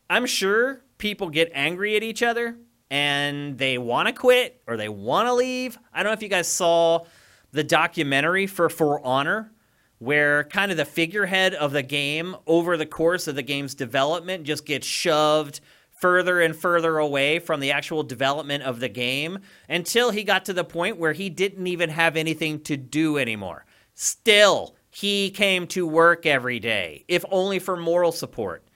I'm 0.09 0.27
sure 0.27 0.83
people 0.99 1.31
get 1.31 1.51
angry 1.55 1.97
at 1.97 2.03
each 2.03 2.23
other 2.23 2.57
and 2.91 3.57
they 3.57 3.79
want 3.79 4.09
to 4.09 4.13
quit 4.13 4.61
or 4.67 4.77
they 4.77 4.89
want 4.89 5.29
to 5.29 5.35
leave. 5.35 5.79
I 5.93 6.03
don't 6.03 6.11
know 6.11 6.15
if 6.15 6.23
you 6.23 6.29
guys 6.29 6.49
saw 6.49 7.05
the 7.53 7.65
documentary 7.65 8.47
for 8.47 8.69
For 8.69 9.05
Honor, 9.05 9.53
where 9.99 10.45
kind 10.45 10.71
of 10.71 10.77
the 10.77 10.85
figurehead 10.85 11.55
of 11.55 11.73
the 11.73 11.83
game 11.83 12.37
over 12.47 12.77
the 12.77 12.87
course 12.87 13.29
of 13.29 13.35
the 13.35 13.43
game's 13.43 13.75
development 13.75 14.45
just 14.45 14.65
gets 14.65 14.87
shoved 14.87 15.61
further 16.01 16.41
and 16.41 16.57
further 16.57 16.97
away 16.97 17.39
from 17.39 17.61
the 17.61 17.71
actual 17.71 18.03
development 18.03 18.63
of 18.63 18.81
the 18.81 18.89
game 18.89 19.39
until 19.69 20.11
he 20.11 20.25
got 20.25 20.47
to 20.47 20.55
the 20.55 20.65
point 20.65 20.97
where 20.97 21.13
he 21.13 21.29
didn't 21.29 21.67
even 21.67 21.91
have 21.91 22.17
anything 22.17 22.59
to 22.61 22.77
do 22.77 23.19
anymore. 23.19 23.67
Still, 23.93 24.75
he 24.89 25.31
came 25.31 25.67
to 25.69 25.87
work 25.87 26.25
every 26.25 26.59
day, 26.59 27.05
if 27.07 27.25
only 27.31 27.59
for 27.59 27.77
moral 27.77 28.13
support. 28.13 28.67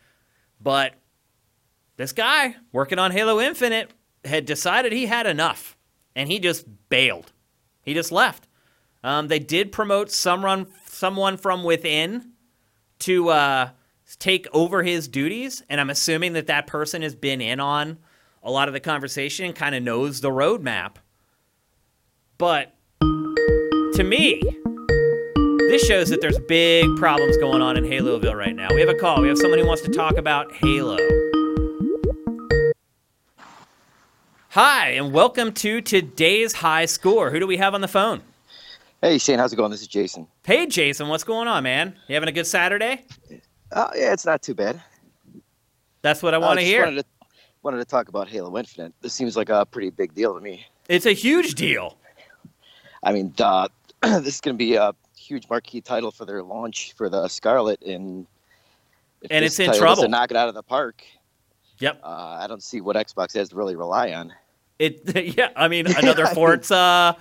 But 0.61 0.95
this 1.97 2.12
guy 2.12 2.57
working 2.72 2.99
on 2.99 3.12
Halo 3.12 3.41
Infinite 3.41 3.91
had 4.25 4.45
decided 4.45 4.93
he 4.93 5.07
had 5.07 5.27
enough 5.27 5.79
and 6.14 6.31
he 6.31 6.39
just 6.39 6.66
bailed. 6.89 7.33
He 7.83 7.95
just 7.95 8.12
left. 8.12 8.49
Um, 9.05 9.29
they 9.29 9.39
did 9.39 9.71
promote 9.71 10.11
someone 10.11 10.67
someone 10.87 11.37
from 11.37 11.63
within 11.63 12.33
to 13.01 13.29
uh, 13.29 13.69
take 14.19 14.47
over 14.51 14.83
his 14.83 15.09
duties, 15.09 15.63
and 15.69 15.79
I'm 15.79 15.91
assuming 15.91 16.33
that 16.33 16.47
that 16.47 16.67
person 16.67 17.03
has 17.03 17.15
been 17.15 17.43
in 17.43 17.61
on 17.61 17.99
a 18.43 18.51
lot 18.51 18.67
of 18.67 18.73
the 18.73 18.81
conversation 18.81 19.45
and 19.45 19.55
kind 19.55 19.75
of 19.75 19.83
knows 19.83 20.23
the 20.23 20.31
roadmap. 20.31 20.95
But 22.39 22.75
to 23.01 24.03
me, 24.03 24.41
this 25.69 25.87
shows 25.87 26.09
that 26.09 26.23
there's 26.23 26.39
big 26.49 26.97
problems 26.97 27.37
going 27.37 27.61
on 27.61 27.77
in 27.77 27.85
Haloville 27.85 28.35
right 28.35 28.57
now. 28.57 28.69
We 28.75 28.81
have 28.81 28.89
a 28.89 28.95
call. 28.95 29.21
We 29.21 29.29
have 29.29 29.37
someone 29.37 29.59
who 29.59 29.67
wants 29.67 29.83
to 29.83 29.91
talk 29.91 30.17
about 30.17 30.51
Halo. 30.55 30.97
Hi, 34.51 34.91
and 34.93 35.13
welcome 35.13 35.53
to 35.53 35.83
today's 35.83 36.55
high 36.55 36.87
score. 36.87 37.31
Who 37.31 37.39
do 37.39 37.47
we 37.47 37.59
have 37.59 37.75
on 37.75 37.83
the 37.83 37.89
phone? 37.89 38.23
Hey 39.05 39.19
Shane, 39.19 39.39
how's 39.39 39.53
it 39.53 39.57
going? 39.57 39.71
This 39.71 39.83
is 39.83 39.87
Jason. 39.87 40.27
Hey, 40.47 40.65
Jason, 40.67 41.09
what's 41.09 41.25
going 41.25 41.47
on, 41.47 41.63
man? 41.63 41.95
You 42.09 42.15
having 42.15 42.31
a 42.31 42.33
good 42.33 42.47
Saturday? 42.47 43.05
Uh, 43.71 43.91
yeah, 43.95 44.15
it's 44.15 44.25
not 44.25 44.41
too 44.41 44.55
bad. 44.55 44.81
That's 46.01 46.23
what 46.23 46.33
I 46.33 46.39
Uh, 46.39 46.41
want 46.41 46.59
to 46.59 46.65
hear. 46.65 46.85
Wanted 46.87 47.03
to, 47.03 47.27
wanted 47.63 47.77
to 47.81 47.85
talk 47.85 48.09
about 48.09 48.29
Halo 48.29 48.57
Infinite. 48.57 48.95
This 49.03 49.13
seems 49.13 49.37
like 49.37 49.51
a 49.51 49.67
pretty 49.67 49.91
big 49.91 50.15
deal 50.15 50.35
to 50.35 50.41
me. 50.41 50.65
It's 50.89 51.05
a 51.05 51.13
huge 51.13 51.55
deal. 51.55 51.99
I 53.03 53.13
mean, 53.13 53.35
uh, 53.39 53.69
this 54.03 54.37
is 54.37 54.41
going 54.41 54.55
to 54.55 54.59
be 54.59 54.77
a 54.77 54.95
huge 55.15 55.51
marquee 55.51 55.83
title 55.83 56.11
for 56.11 56.25
their 56.25 56.43
launch 56.43 56.95
for 56.97 57.11
the 57.11 57.29
Scarlet, 57.29 57.83
and 57.83 58.27
And 59.31 59.45
it's 59.45 59.61
in 59.61 59.67
trouble. 59.67 59.97
doesn't 59.97 60.13
knock 60.13 60.31
it 60.31 60.37
out 60.39 60.49
of 60.49 60.55
the 60.55 60.63
park. 60.63 61.05
Yep. 61.77 62.01
Uh, 62.03 62.39
I 62.41 62.47
don't 62.47 62.63
see 62.63 62.81
what 62.81 62.97
Xbox 62.97 63.35
has 63.35 63.51
to 63.51 63.57
really 63.57 63.77
rely 63.77 64.15
on. 64.15 64.33
It 64.79 65.03
yeah, 65.37 65.51
I 65.57 65.69
mean 65.69 65.89
another 65.89 66.27
Forza. 66.35 67.19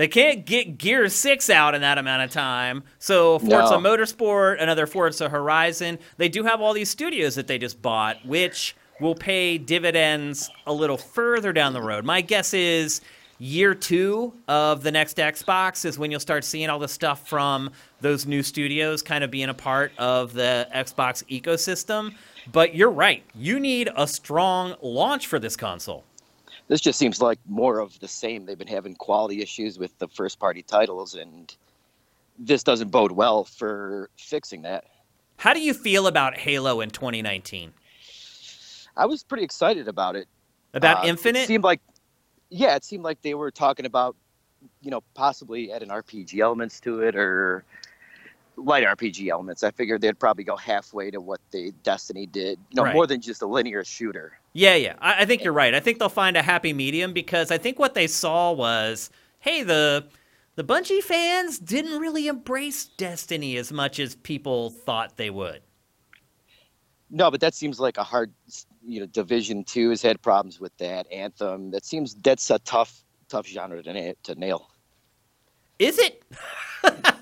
They 0.00 0.08
can't 0.08 0.46
get 0.46 0.78
Gear 0.78 1.10
Six 1.10 1.50
out 1.50 1.74
in 1.74 1.82
that 1.82 1.98
amount 1.98 2.22
of 2.22 2.30
time. 2.30 2.84
So 2.98 3.38
Forza 3.38 3.78
No. 3.78 3.80
Motorsport, 3.80 4.56
another 4.58 4.86
Forza 4.86 5.28
Horizon. 5.28 5.98
They 6.16 6.30
do 6.30 6.42
have 6.42 6.62
all 6.62 6.72
these 6.72 6.88
studios 6.88 7.34
that 7.34 7.48
they 7.48 7.58
just 7.58 7.82
bought, 7.82 8.24
which 8.24 8.74
will 8.98 9.14
pay 9.14 9.58
dividends 9.58 10.48
a 10.66 10.72
little 10.72 10.96
further 10.96 11.52
down 11.52 11.74
the 11.74 11.82
road. 11.82 12.06
My 12.06 12.22
guess 12.22 12.54
is 12.54 13.02
year 13.38 13.74
two 13.74 14.32
of 14.48 14.82
the 14.82 14.90
next 14.90 15.18
Xbox 15.18 15.84
is 15.84 15.98
when 15.98 16.10
you'll 16.10 16.18
start 16.18 16.44
seeing 16.44 16.70
all 16.70 16.78
the 16.78 16.88
stuff 16.88 17.28
from 17.28 17.70
those 18.00 18.24
new 18.24 18.42
studios 18.42 19.02
kind 19.02 19.22
of 19.22 19.30
being 19.30 19.50
a 19.50 19.54
part 19.54 19.92
of 19.98 20.32
the 20.32 20.66
Xbox 20.74 21.22
ecosystem. 21.26 22.14
But 22.50 22.74
you're 22.74 22.90
right. 22.90 23.22
You 23.34 23.60
need 23.60 23.90
a 23.94 24.06
strong 24.06 24.76
launch 24.80 25.26
for 25.26 25.38
this 25.38 25.56
console. 25.56 26.06
This 26.70 26.80
just 26.80 27.00
seems 27.00 27.20
like 27.20 27.40
more 27.48 27.80
of 27.80 27.98
the 27.98 28.06
same. 28.06 28.46
They've 28.46 28.56
been 28.56 28.68
having 28.68 28.94
quality 28.94 29.42
issues 29.42 29.76
with 29.76 29.98
the 29.98 30.06
first 30.06 30.38
party 30.38 30.62
titles, 30.62 31.16
and 31.16 31.52
this 32.38 32.62
doesn't 32.62 32.92
bode 32.92 33.10
well 33.10 33.42
for 33.42 34.08
fixing 34.16 34.62
that. 34.62 34.84
How 35.38 35.52
do 35.52 35.60
you 35.60 35.74
feel 35.74 36.06
about 36.06 36.38
Halo 36.38 36.80
in 36.80 36.90
2019? 36.90 37.72
I 38.96 39.04
was 39.06 39.24
pretty 39.24 39.42
excited 39.42 39.88
about 39.88 40.14
it. 40.14 40.28
About 40.72 40.98
Uh, 40.98 41.08
It 41.42 41.48
seemed 41.48 41.64
like, 41.64 41.80
yeah, 42.50 42.76
it 42.76 42.84
seemed 42.84 43.02
like 43.02 43.20
they 43.22 43.34
were 43.34 43.50
talking 43.50 43.84
about, 43.84 44.14
you 44.80 44.92
know, 44.92 45.02
possibly 45.14 45.72
adding 45.72 45.88
RPG 45.88 46.38
elements 46.38 46.78
to 46.82 47.00
it 47.00 47.16
or 47.16 47.64
light 48.62 48.84
RPG 48.84 49.28
elements. 49.28 49.62
I 49.62 49.70
figured 49.70 50.00
they'd 50.00 50.18
probably 50.18 50.44
go 50.44 50.56
halfway 50.56 51.10
to 51.10 51.20
what 51.20 51.40
the 51.50 51.72
Destiny 51.82 52.26
did. 52.26 52.58
Know, 52.74 52.84
Right. 52.84 52.94
more 52.94 53.06
than 53.06 53.20
just 53.20 53.42
a 53.42 53.46
linear 53.46 53.84
shooter. 53.84 54.38
yeah, 54.52 54.74
yeah. 54.74 54.94
I, 55.00 55.22
I 55.22 55.24
think 55.24 55.42
you're 55.44 55.52
right. 55.52 55.74
I 55.74 55.80
think 55.80 55.98
they'll 55.98 56.08
find 56.08 56.36
a 56.36 56.42
happy 56.42 56.72
medium 56.72 57.12
because 57.12 57.50
I 57.50 57.58
think 57.58 57.78
what 57.78 57.94
they 57.94 58.06
saw 58.06 58.52
was, 58.52 59.10
hey, 59.40 59.62
the 59.62 60.06
the 60.56 60.64
Bungie 60.64 61.02
fans 61.02 61.58
didn't 61.58 61.98
really 62.00 62.26
embrace 62.26 62.84
Destiny 62.84 63.56
as 63.56 63.72
much 63.72 63.98
as 63.98 64.14
people 64.16 64.70
thought 64.70 65.16
they 65.16 65.30
would. 65.30 65.62
No, 67.10 67.30
but 67.30 67.40
that 67.40 67.54
seems 67.54 67.80
like 67.80 67.96
a 67.98 68.04
hard, 68.04 68.32
you 68.84 69.00
know, 69.00 69.06
Division 69.06 69.64
Two 69.64 69.90
has 69.90 70.02
had 70.02 70.20
problems 70.22 70.60
with 70.60 70.76
that. 70.78 71.10
Anthem. 71.10 71.70
That 71.70 71.84
seems 71.84 72.14
that's 72.16 72.50
a 72.50 72.58
tough, 72.60 73.02
tough 73.28 73.46
genre 73.46 73.82
to, 73.82 73.92
na- 73.92 74.12
to 74.24 74.34
nail. 74.34 74.70
Is 75.78 75.98
it? 75.98 76.22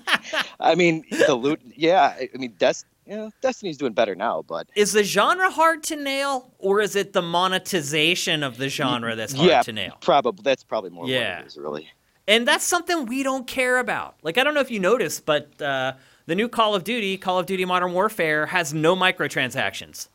I 0.59 0.75
mean, 0.75 1.05
the 1.27 1.35
loot. 1.35 1.61
Yeah, 1.75 2.15
I 2.17 2.29
mean, 2.37 2.53
Des- 2.57 2.83
yeah, 3.05 3.29
Destiny's 3.41 3.77
doing 3.77 3.93
better 3.93 4.15
now, 4.15 4.43
but 4.47 4.67
Is 4.75 4.91
the 4.93 5.03
genre 5.03 5.49
hard 5.49 5.83
to 5.83 5.95
nail, 5.95 6.51
or 6.59 6.81
is 6.81 6.95
it 6.95 7.13
the 7.13 7.21
monetization 7.21 8.43
of 8.43 8.57
the 8.57 8.69
genre 8.69 9.15
that's 9.15 9.33
hard 9.33 9.49
yeah, 9.49 9.61
to 9.63 9.71
nail? 9.73 9.97
probably 10.01 10.41
that's 10.43 10.63
probably 10.63 10.89
more 10.91 11.07
Yeah. 11.07 11.37
what 11.37 11.43
it 11.45 11.47
is, 11.47 11.57
really. 11.57 11.87
And 12.27 12.47
that's 12.47 12.63
something 12.63 13.07
we 13.07 13.23
don't 13.23 13.47
care 13.47 13.79
about. 13.79 14.15
Like, 14.21 14.37
I 14.37 14.43
don't 14.43 14.53
know 14.53 14.59
if 14.61 14.69
you 14.69 14.79
noticed, 14.79 15.25
but 15.25 15.59
uh, 15.59 15.93
the 16.27 16.35
new 16.35 16.47
Call 16.47 16.75
of 16.75 16.83
Duty, 16.83 17.17
Call 17.17 17.39
of 17.39 17.47
Duty 17.47 17.65
Modern 17.65 17.91
Warfare, 17.93 18.45
has 18.45 18.71
no 18.73 18.95
microtransactions. 18.95 20.09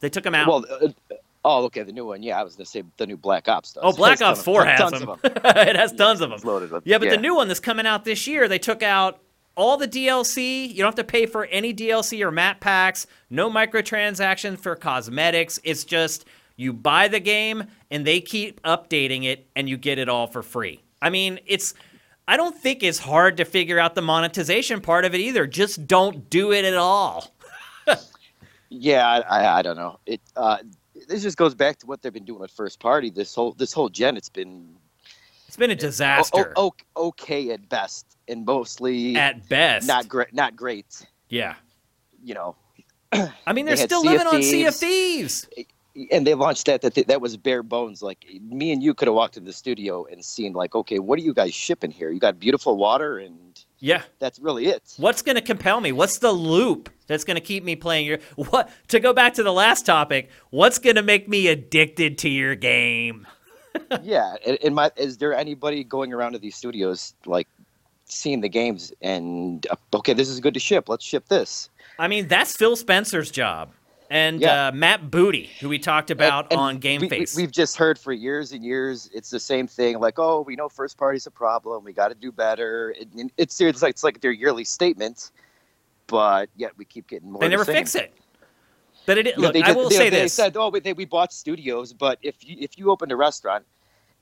They 0.00 0.08
took 0.08 0.24
them 0.24 0.34
out. 0.34 0.48
Well, 0.48 0.64
uh, 0.70 0.88
oh, 1.46 1.64
okay, 1.64 1.82
the 1.82 1.92
new 1.92 2.04
one. 2.04 2.22
Yeah, 2.22 2.40
I 2.40 2.42
was 2.42 2.56
gonna 2.56 2.66
say 2.66 2.82
the 2.96 3.06
new 3.06 3.16
Black 3.16 3.48
Ops 3.48 3.72
does. 3.72 3.82
oh, 3.86 3.92
Black 3.92 4.20
Ops 4.20 4.42
4 4.42 4.62
of, 4.62 4.66
has 4.66 4.78
tons 4.78 5.00
them. 5.00 5.08
of 5.08 5.22
them. 5.22 5.32
it 5.44 5.76
has 5.76 5.92
tons 5.92 6.20
of 6.20 6.30
them. 6.30 6.40
Loaded 6.42 6.72
with. 6.72 6.86
Yeah, 6.86 6.98
but 6.98 7.08
the 7.08 7.16
new 7.16 7.34
one 7.34 7.48
that's 7.48 7.60
coming 7.60 7.86
out 7.86 8.04
this 8.04 8.26
year, 8.26 8.48
they 8.48 8.58
took 8.58 8.82
out 8.82 9.20
all 9.56 9.76
the 9.76 9.88
DLC. 9.88 10.68
You 10.68 10.78
don't 10.78 10.86
have 10.86 10.94
to 10.96 11.04
pay 11.04 11.24
for 11.24 11.46
any 11.46 11.72
DLC 11.72 12.20
or 12.20 12.30
map 12.30 12.60
packs. 12.60 13.06
No 13.30 13.48
microtransactions 13.48 14.58
for 14.58 14.74
cosmetics. 14.74 15.58
It's 15.62 15.84
just 15.84 16.26
you 16.56 16.72
buy 16.72 17.08
the 17.08 17.20
game 17.20 17.64
and 17.90 18.04
they 18.04 18.20
keep 18.20 18.60
updating 18.62 19.24
it 19.24 19.46
and 19.54 19.68
you 19.68 19.76
get 19.76 19.98
it 19.98 20.08
all 20.08 20.26
for 20.26 20.42
free. 20.42 20.82
I 21.00 21.10
mean, 21.10 21.38
it's 21.46 21.74
I 22.28 22.36
don't 22.36 22.56
think 22.56 22.82
it's 22.82 22.98
hard 22.98 23.36
to 23.36 23.44
figure 23.44 23.78
out 23.78 23.94
the 23.94 24.02
monetization 24.02 24.80
part 24.80 25.04
of 25.04 25.14
it 25.14 25.20
either. 25.20 25.46
Just 25.46 25.86
don't 25.86 26.28
do 26.28 26.52
it 26.52 26.64
at 26.64 26.74
all. 26.74 27.32
Yeah, 28.68 29.06
I, 29.06 29.20
I, 29.20 29.58
I 29.58 29.62
don't 29.62 29.76
know. 29.76 29.98
It 30.06 30.20
uh, 30.36 30.58
this 31.06 31.22
just 31.22 31.36
goes 31.36 31.54
back 31.54 31.78
to 31.78 31.86
what 31.86 32.02
they've 32.02 32.12
been 32.12 32.24
doing 32.24 32.40
with 32.40 32.50
first 32.50 32.80
party. 32.80 33.10
This 33.10 33.34
whole 33.34 33.52
this 33.52 33.72
whole 33.72 33.88
gen, 33.88 34.16
it's 34.16 34.28
been 34.28 34.76
it's 35.46 35.56
been 35.56 35.70
a 35.70 35.76
disaster 35.76 36.52
o- 36.56 36.72
o- 36.96 37.06
okay 37.08 37.50
at 37.50 37.68
best, 37.68 38.16
and 38.28 38.44
mostly 38.44 39.16
at 39.16 39.48
best. 39.48 39.86
not 39.86 40.08
great. 40.08 40.34
Not 40.34 40.56
great. 40.56 41.06
yeah. 41.28 41.54
You 42.24 42.34
know, 42.34 42.56
I 43.12 43.52
mean, 43.52 43.66
They 43.66 43.72
they're 43.72 43.76
had 43.76 43.88
still 43.88 44.02
Sea 44.02 44.08
living 44.08 44.26
on 44.26 44.42
Sea 44.42 44.64
of 44.66 44.74
Thieves. 44.74 45.48
And 46.10 46.26
they 46.26 46.34
launched 46.34 46.66
that 46.66 46.82
that 46.82 46.94
that 47.06 47.20
was 47.20 47.36
bare 47.36 47.62
bones. 47.62 48.02
Like 48.02 48.26
me 48.42 48.72
and 48.72 48.82
you 48.82 48.92
could 48.94 49.06
have 49.08 49.14
walked 49.14 49.36
into 49.36 49.46
the 49.46 49.52
studio 49.52 50.04
and 50.06 50.24
seen 50.24 50.52
like, 50.52 50.74
okay, 50.74 50.98
what 50.98 51.18
are 51.18 51.22
you 51.22 51.32
guys 51.32 51.54
shipping 51.54 51.90
here? 51.92 52.10
You 52.10 52.18
got 52.20 52.38
beautiful 52.40 52.76
water, 52.76 53.18
and 53.18 53.64
Yeah. 53.78 54.02
that's 54.18 54.38
really 54.38 54.66
it. 54.66 54.94
What's 54.96 55.22
going 55.22 55.36
to 55.36 55.42
compel 55.42 55.80
me? 55.80 55.92
What's 55.92 56.18
the 56.18 56.32
loop 56.32 56.90
that's 57.06 57.24
going 57.24 57.36
to 57.36 57.40
keep 57.40 57.64
me 57.64 57.76
playing 57.76 58.06
your 58.06 58.18
what 58.36 58.70
to 58.88 59.00
go 59.00 59.12
back 59.12 59.34
to 59.34 59.42
the 59.42 59.52
last 59.52 59.86
topic, 59.86 60.30
what's 60.50 60.78
going 60.78 60.96
to 60.96 61.02
make 61.02 61.28
me 61.28 61.48
addicted 61.48 62.18
to 62.18 62.28
your 62.28 62.54
game? 62.54 63.26
yeah, 64.02 64.36
and, 64.46 64.58
and 64.64 64.74
my 64.74 64.90
is 64.96 65.18
there 65.18 65.34
anybody 65.34 65.84
going 65.84 66.12
around 66.12 66.32
to 66.32 66.38
these 66.38 66.56
studios 66.56 67.14
like 67.26 67.48
seeing 68.06 68.40
the 68.40 68.48
games 68.48 68.92
and 69.02 69.66
uh, 69.70 69.76
okay, 69.94 70.12
this 70.12 70.28
is 70.28 70.40
good 70.40 70.54
to 70.54 70.60
ship. 70.60 70.88
Let's 70.88 71.04
ship 71.04 71.28
this. 71.28 71.68
I 71.98 72.08
mean, 72.08 72.28
that's 72.28 72.56
Phil 72.56 72.76
Spencer's 72.76 73.30
job. 73.30 73.70
And 74.10 74.40
Yeah. 74.40 74.68
uh, 74.68 74.72
Matt 74.72 75.10
Booty, 75.10 75.50
who 75.60 75.68
we 75.68 75.78
talked 75.78 76.10
about 76.10 76.44
And- 76.44 76.52
and 76.52 76.60
on 76.60 76.78
Game 76.78 77.00
we, 77.00 77.08
Face. 77.08 77.34
We, 77.34 77.42
have 77.42 77.50
just 77.50 77.76
heard 77.76 77.98
for 77.98 78.12
years 78.12 78.52
and 78.52 78.64
years 78.64 79.10
it's 79.12 79.30
the 79.30 79.40
same 79.40 79.66
thing. 79.66 79.98
Like, 79.98 80.18
oh, 80.18 80.42
we 80.42 80.54
know 80.56 80.68
first 80.68 80.96
party's 80.96 81.26
a 81.26 81.30
problem. 81.30 81.82
We 81.84 81.92
got 81.92 82.08
to 82.08 82.14
do 82.14 82.30
better. 82.30 82.94
It, 82.98 83.08
it's 83.36 83.60
it's 83.60 83.82
like 83.82 83.90
it's 83.90 84.04
like 84.04 84.20
their 84.20 84.30
yearly 84.32 84.64
statement, 84.64 85.30
but 86.06 86.48
yet 86.56 86.72
we 86.76 86.84
keep 86.84 87.08
getting 87.08 87.30
more. 87.32 87.40
they 87.40 87.46
of 87.46 87.50
the 87.50 87.56
never 87.56 87.64
fix 87.64 87.94
it. 87.94 88.12
But 89.06 89.18
it 89.18 89.26
You 89.26 89.32
know, 89.36 89.40
look, 89.42 89.52
they 89.54 89.62
I 89.62 89.72
will 89.72 89.88
they, 89.88 89.96
say 89.96 90.10
they 90.10 90.22
this. 90.22 90.36
They 90.36 90.42
said, 90.44 90.56
oh, 90.56 90.68
we, 90.68 90.80
they, 90.80 90.92
we 90.92 91.04
bought 91.04 91.32
studios, 91.32 91.92
but 91.92 92.18
if 92.22 92.36
you 92.40 92.56
if 92.60 92.78
you 92.78 92.90
opened 92.90 93.12
a 93.12 93.16
restaurant 93.16 93.64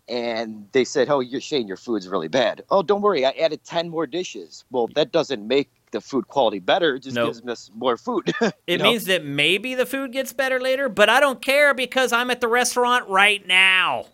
and 0.09 0.69
they 0.73 0.85
said, 0.85 1.09
oh, 1.09 1.21
you're 1.21 1.41
Shane, 1.41 1.67
your 1.67 1.79
food's 1.79 2.07
really 2.09 2.29
bad. 2.29 2.63
Oh, 2.71 2.83
don't 2.83 3.01
worry, 3.01 3.25
I 3.25 3.31
added 3.31 3.65
ten 3.65 3.89
more 3.89 4.07
dishes. 4.07 4.65
Well, 4.71 4.89
that 4.95 5.13
doesn't 5.13 5.47
make 5.47 5.71
the 5.95 6.01
food 6.03 6.29
quality 6.29 6.59
better. 6.59 6.97
It 6.97 7.01
just 7.05 7.15
Nope. 7.17 7.29
gives 7.35 7.47
us 7.49 7.71
more 7.75 7.97
food. 7.97 8.35
it 8.67 8.79
know? 8.79 8.91
means 8.91 9.07
that 9.07 9.25
maybe 9.25 9.75
the 9.75 9.87
food 9.87 10.13
gets 10.13 10.33
better 10.35 10.61
later, 10.61 10.89
but 10.91 11.09
I 11.09 11.21
don't 11.21 11.41
care 11.41 11.73
because 11.73 12.13
I'm 12.13 12.31
at 12.31 12.41
the 12.43 12.49
restaurant 12.49 13.09
right 13.09 13.47
now. 13.47 14.07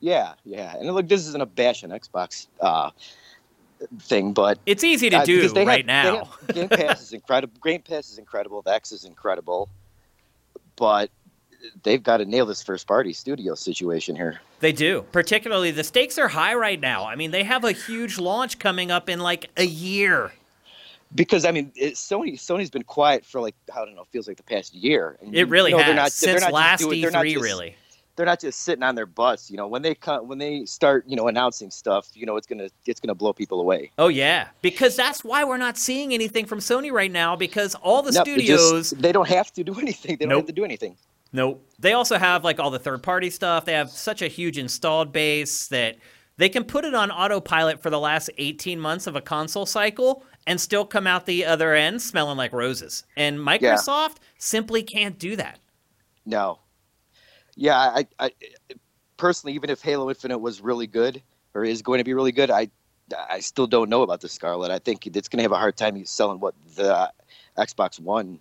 yeah, 0.00 0.34
yeah. 0.44 0.74
And 0.76 0.90
look, 0.94 1.08
this 1.08 1.26
isn't 1.28 1.40
a 1.42 1.46
bash 1.46 1.82
on 1.84 1.90
Xbox 1.90 2.48
uh, 2.60 2.90
thing, 4.00 4.32
but 4.32 4.58
It's 4.66 4.84
easy 4.84 5.08
to 5.10 5.16
Uh, 5.18 5.24
do 5.24 5.40
right 5.40 5.42
have- 5.46 5.54
they 5.56 5.82
now. 5.84 6.24
have- 6.24 6.48
Game 6.54 6.68
Pass 6.68 7.00
is 7.02 7.12
incredible. 7.12 7.54
Game 7.64 7.80
Pass 7.82 8.10
is 8.10 8.18
incredible. 8.18 8.60
The 8.62 8.72
X 8.72 8.92
is 8.92 9.04
incredible, 9.04 9.68
but 10.76 11.10
they've 11.82 12.02
got 12.02 12.16
to 12.18 12.24
nail 12.24 12.46
this 12.46 12.62
first 12.62 12.86
party 12.86 13.12
studio 13.12 13.54
situation 13.54 14.16
here. 14.16 14.40
They 14.60 14.72
do. 14.72 15.04
Particularly, 15.12 15.70
the 15.70 15.84
stakes 15.84 16.18
are 16.18 16.28
high 16.28 16.54
right 16.54 16.80
now. 16.80 17.06
I 17.06 17.14
mean, 17.16 17.30
they 17.30 17.44
have 17.44 17.64
a 17.64 17.72
huge 17.72 18.18
launch 18.18 18.58
coming 18.58 18.90
up 18.90 19.08
in 19.08 19.20
like 19.20 19.48
a 19.56 19.64
year. 19.64 20.32
Because 21.14 21.44
I 21.44 21.50
mean, 21.50 21.72
it, 21.74 21.94
Sony 21.94 22.34
Sony's 22.34 22.70
been 22.70 22.84
quiet 22.84 23.24
for 23.26 23.40
like 23.40 23.54
I 23.74 23.84
don't 23.84 23.94
know, 23.96 24.04
feels 24.12 24.28
like 24.28 24.36
the 24.36 24.42
past 24.44 24.74
year. 24.74 25.18
And, 25.20 25.34
It 25.34 25.48
really 25.48 25.70
you 25.72 25.76
know, 25.76 25.82
has 25.82 25.86
they're 25.86 25.96
not, 25.96 26.02
they're 26.40 26.40
since 26.40 26.52
last 26.52 26.80
doing- 26.80 27.00
E3. 27.02 27.32
just- 27.32 27.42
really, 27.44 27.76
they're 28.16 28.26
not 28.26 28.40
just 28.40 28.60
sitting 28.60 28.82
on 28.82 28.94
their 28.94 29.06
butts. 29.06 29.50
You 29.50 29.56
know, 29.56 29.66
when 29.66 29.82
they 29.82 29.94
come, 29.94 30.28
when 30.28 30.38
they 30.38 30.64
start, 30.66 31.04
you 31.08 31.16
know, 31.16 31.26
announcing 31.28 31.70
stuff, 31.70 32.08
you 32.14 32.26
know, 32.26 32.36
it's 32.36 32.46
gonna 32.46 32.68
it's 32.86 33.00
gonna 33.00 33.14
blow 33.14 33.32
people 33.32 33.60
away. 33.60 33.90
oh 33.98 34.08
yeah, 34.08 34.48
because 34.62 34.94
that's 34.94 35.24
why 35.24 35.42
we're 35.42 35.56
not 35.56 35.76
seeing 35.78 36.14
anything 36.14 36.46
from 36.46 36.58
Sony 36.60 36.92
right 36.92 37.10
now. 37.10 37.34
Because 37.34 37.74
all 37.76 38.02
the 38.02 38.12
No, 38.12 38.22
they 38.22 38.36
just- 38.44 38.66
studios, 38.66 38.90
they 38.90 39.10
don't 39.10 39.28
have 39.28 39.52
to 39.54 39.64
do 39.64 39.74
anything. 39.80 40.16
They 40.16 40.26
don't 40.26 40.30
Nope. 40.30 40.38
have 40.42 40.46
to 40.46 40.52
do 40.52 40.64
anything. 40.64 40.96
nope. 41.32 41.60
They 41.80 41.92
also 41.94 42.18
have 42.18 42.44
like 42.44 42.60
all 42.60 42.70
the 42.70 42.78
third-party 42.78 43.30
stuff. 43.30 43.64
They 43.64 43.72
have 43.72 43.90
such 43.90 44.20
a 44.22 44.28
huge 44.28 44.58
installed 44.58 45.12
base 45.12 45.66
that 45.68 45.96
they 46.40 46.48
can 46.48 46.64
put 46.64 46.86
it 46.86 46.94
on 46.94 47.10
autopilot 47.10 47.82
for 47.82 47.90
the 47.90 48.00
last 48.00 48.30
18 48.38 48.80
months 48.80 49.06
of 49.06 49.14
a 49.14 49.20
console 49.20 49.66
cycle 49.66 50.24
and 50.46 50.58
still 50.58 50.86
come 50.86 51.06
out 51.06 51.26
the 51.26 51.44
other 51.44 51.74
end 51.74 52.00
smelling 52.00 52.38
like 52.38 52.54
roses. 52.54 53.04
And 53.14 53.38
Microsoft 53.38 54.16
simply 54.38 54.82
can't 54.82 55.18
do 55.18 55.36
that. 55.36 55.58
No. 56.24 56.60
Yeah, 57.56 57.76
I, 57.76 58.06
I 58.18 58.30
personally, 59.18 59.54
even 59.54 59.68
if 59.68 59.82
Halo 59.82 60.08
Infinite 60.08 60.38
was 60.38 60.62
really 60.62 60.86
good 60.86 61.22
or 61.52 61.62
is 61.62 61.82
going 61.82 61.98
to 61.98 62.04
be 62.04 62.14
really 62.14 62.32
good, 62.32 62.50
I 62.50 62.70
I 63.28 63.40
still 63.40 63.66
don't 63.66 63.90
know 63.90 64.00
about 64.00 64.22
the 64.22 64.28
Scarlet. 64.28 64.70
I 64.70 64.78
think 64.78 65.06
it's 65.06 65.28
going 65.28 65.38
to 65.38 65.42
have 65.42 65.52
a 65.52 65.56
hard 65.56 65.76
time 65.76 66.02
selling 66.06 66.40
what 66.40 66.54
the 66.74 67.12
Xbox 67.58 68.00
One 68.00 68.38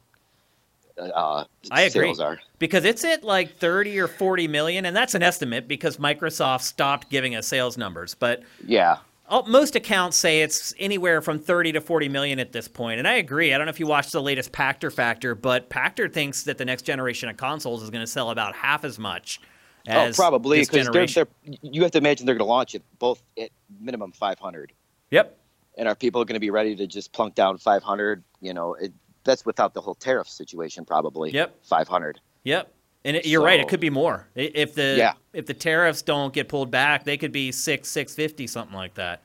uh, 0.99 1.45
I 1.71 1.81
agree. 1.83 2.07
sales 2.07 2.19
are. 2.19 2.39
because 2.59 2.85
it's 2.85 3.03
at 3.03 3.23
like 3.23 3.57
30 3.57 3.99
or 3.99 4.07
40 4.07 4.47
million 4.47 4.85
and 4.85 4.95
that's 4.95 5.15
an 5.15 5.23
estimate 5.23 5.67
because 5.67 5.97
Microsoft 5.97 6.61
stopped 6.61 7.09
giving 7.09 7.35
us 7.35 7.47
sales 7.47 7.77
numbers 7.77 8.15
but 8.15 8.43
Yeah. 8.65 8.97
all, 9.29 9.45
most 9.47 9.75
accounts 9.75 10.17
say 10.17 10.41
it's 10.41 10.73
anywhere 10.79 11.21
from 11.21 11.39
30 11.39 11.73
to 11.73 11.81
40 11.81 12.09
million 12.09 12.39
at 12.39 12.51
this 12.51 12.67
point 12.67 12.99
and 12.99 13.07
I 13.07 13.13
agree 13.15 13.53
I 13.53 13.57
don't 13.57 13.65
know 13.65 13.71
if 13.71 13.79
you 13.79 13.87
watched 13.87 14.11
the 14.11 14.21
latest 14.21 14.51
Pachter 14.51 14.91
factor 14.91 15.35
but 15.35 15.69
Pachter 15.69 16.11
thinks 16.11 16.43
that 16.43 16.57
the 16.57 16.65
next 16.65 16.83
generation 16.83 17.29
of 17.29 17.37
consoles 17.37 17.81
is 17.83 17.89
going 17.89 18.03
to 18.03 18.07
sell 18.07 18.29
about 18.31 18.55
half 18.55 18.83
as 18.83 18.99
much 18.99 19.39
as 19.87 20.19
oh, 20.19 20.21
probably 20.21 20.59
because 20.59 21.17
you 21.61 21.81
have 21.81 21.91
to 21.91 21.97
imagine 21.97 22.25
they're 22.25 22.35
going 22.35 22.45
to 22.45 22.49
launch 22.51 22.75
it 22.75 22.83
both 22.99 23.23
at 23.39 23.49
minimum 23.79 24.11
500. 24.11 24.73
Yep. 25.11 25.37
And 25.77 25.87
are 25.87 25.95
people 25.95 26.23
going 26.25 26.33
to 26.35 26.39
be 26.41 26.49
ready 26.49 26.75
to 26.75 26.85
just 26.85 27.13
plunk 27.13 27.33
down 27.33 27.57
500? 27.57 28.21
You 28.41 28.53
know, 28.53 28.73
it, 28.73 28.91
that's 29.29 29.45
without 29.45 29.73
the 29.73 29.81
whole 29.81 29.95
tariff 29.95 30.27
situation, 30.27 30.83
probably. 30.85 31.31
Yep. 31.31 31.55
500. 31.63 32.19
Yep. 32.43 32.73
And 33.05 33.15
it, 33.17 33.25
you're 33.25 33.41
right. 33.43 33.59
It 33.59 33.67
could 33.69 33.79
be 33.79 33.89
more. 33.89 34.27
If 34.35 34.73
the 34.75 34.95
Yeah. 34.97 35.13
if 35.31 35.45
the 35.45 35.53
tariffs 35.53 36.01
don't 36.01 36.33
get 36.33 36.49
pulled 36.49 36.69
back, 36.71 37.05
they 37.05 37.15
could 37.17 37.31
be 37.31 37.51
six 37.51 37.87
six 37.87 38.13
fifty 38.13 38.45
something 38.47 38.75
like 38.75 38.95
that. 38.95 39.21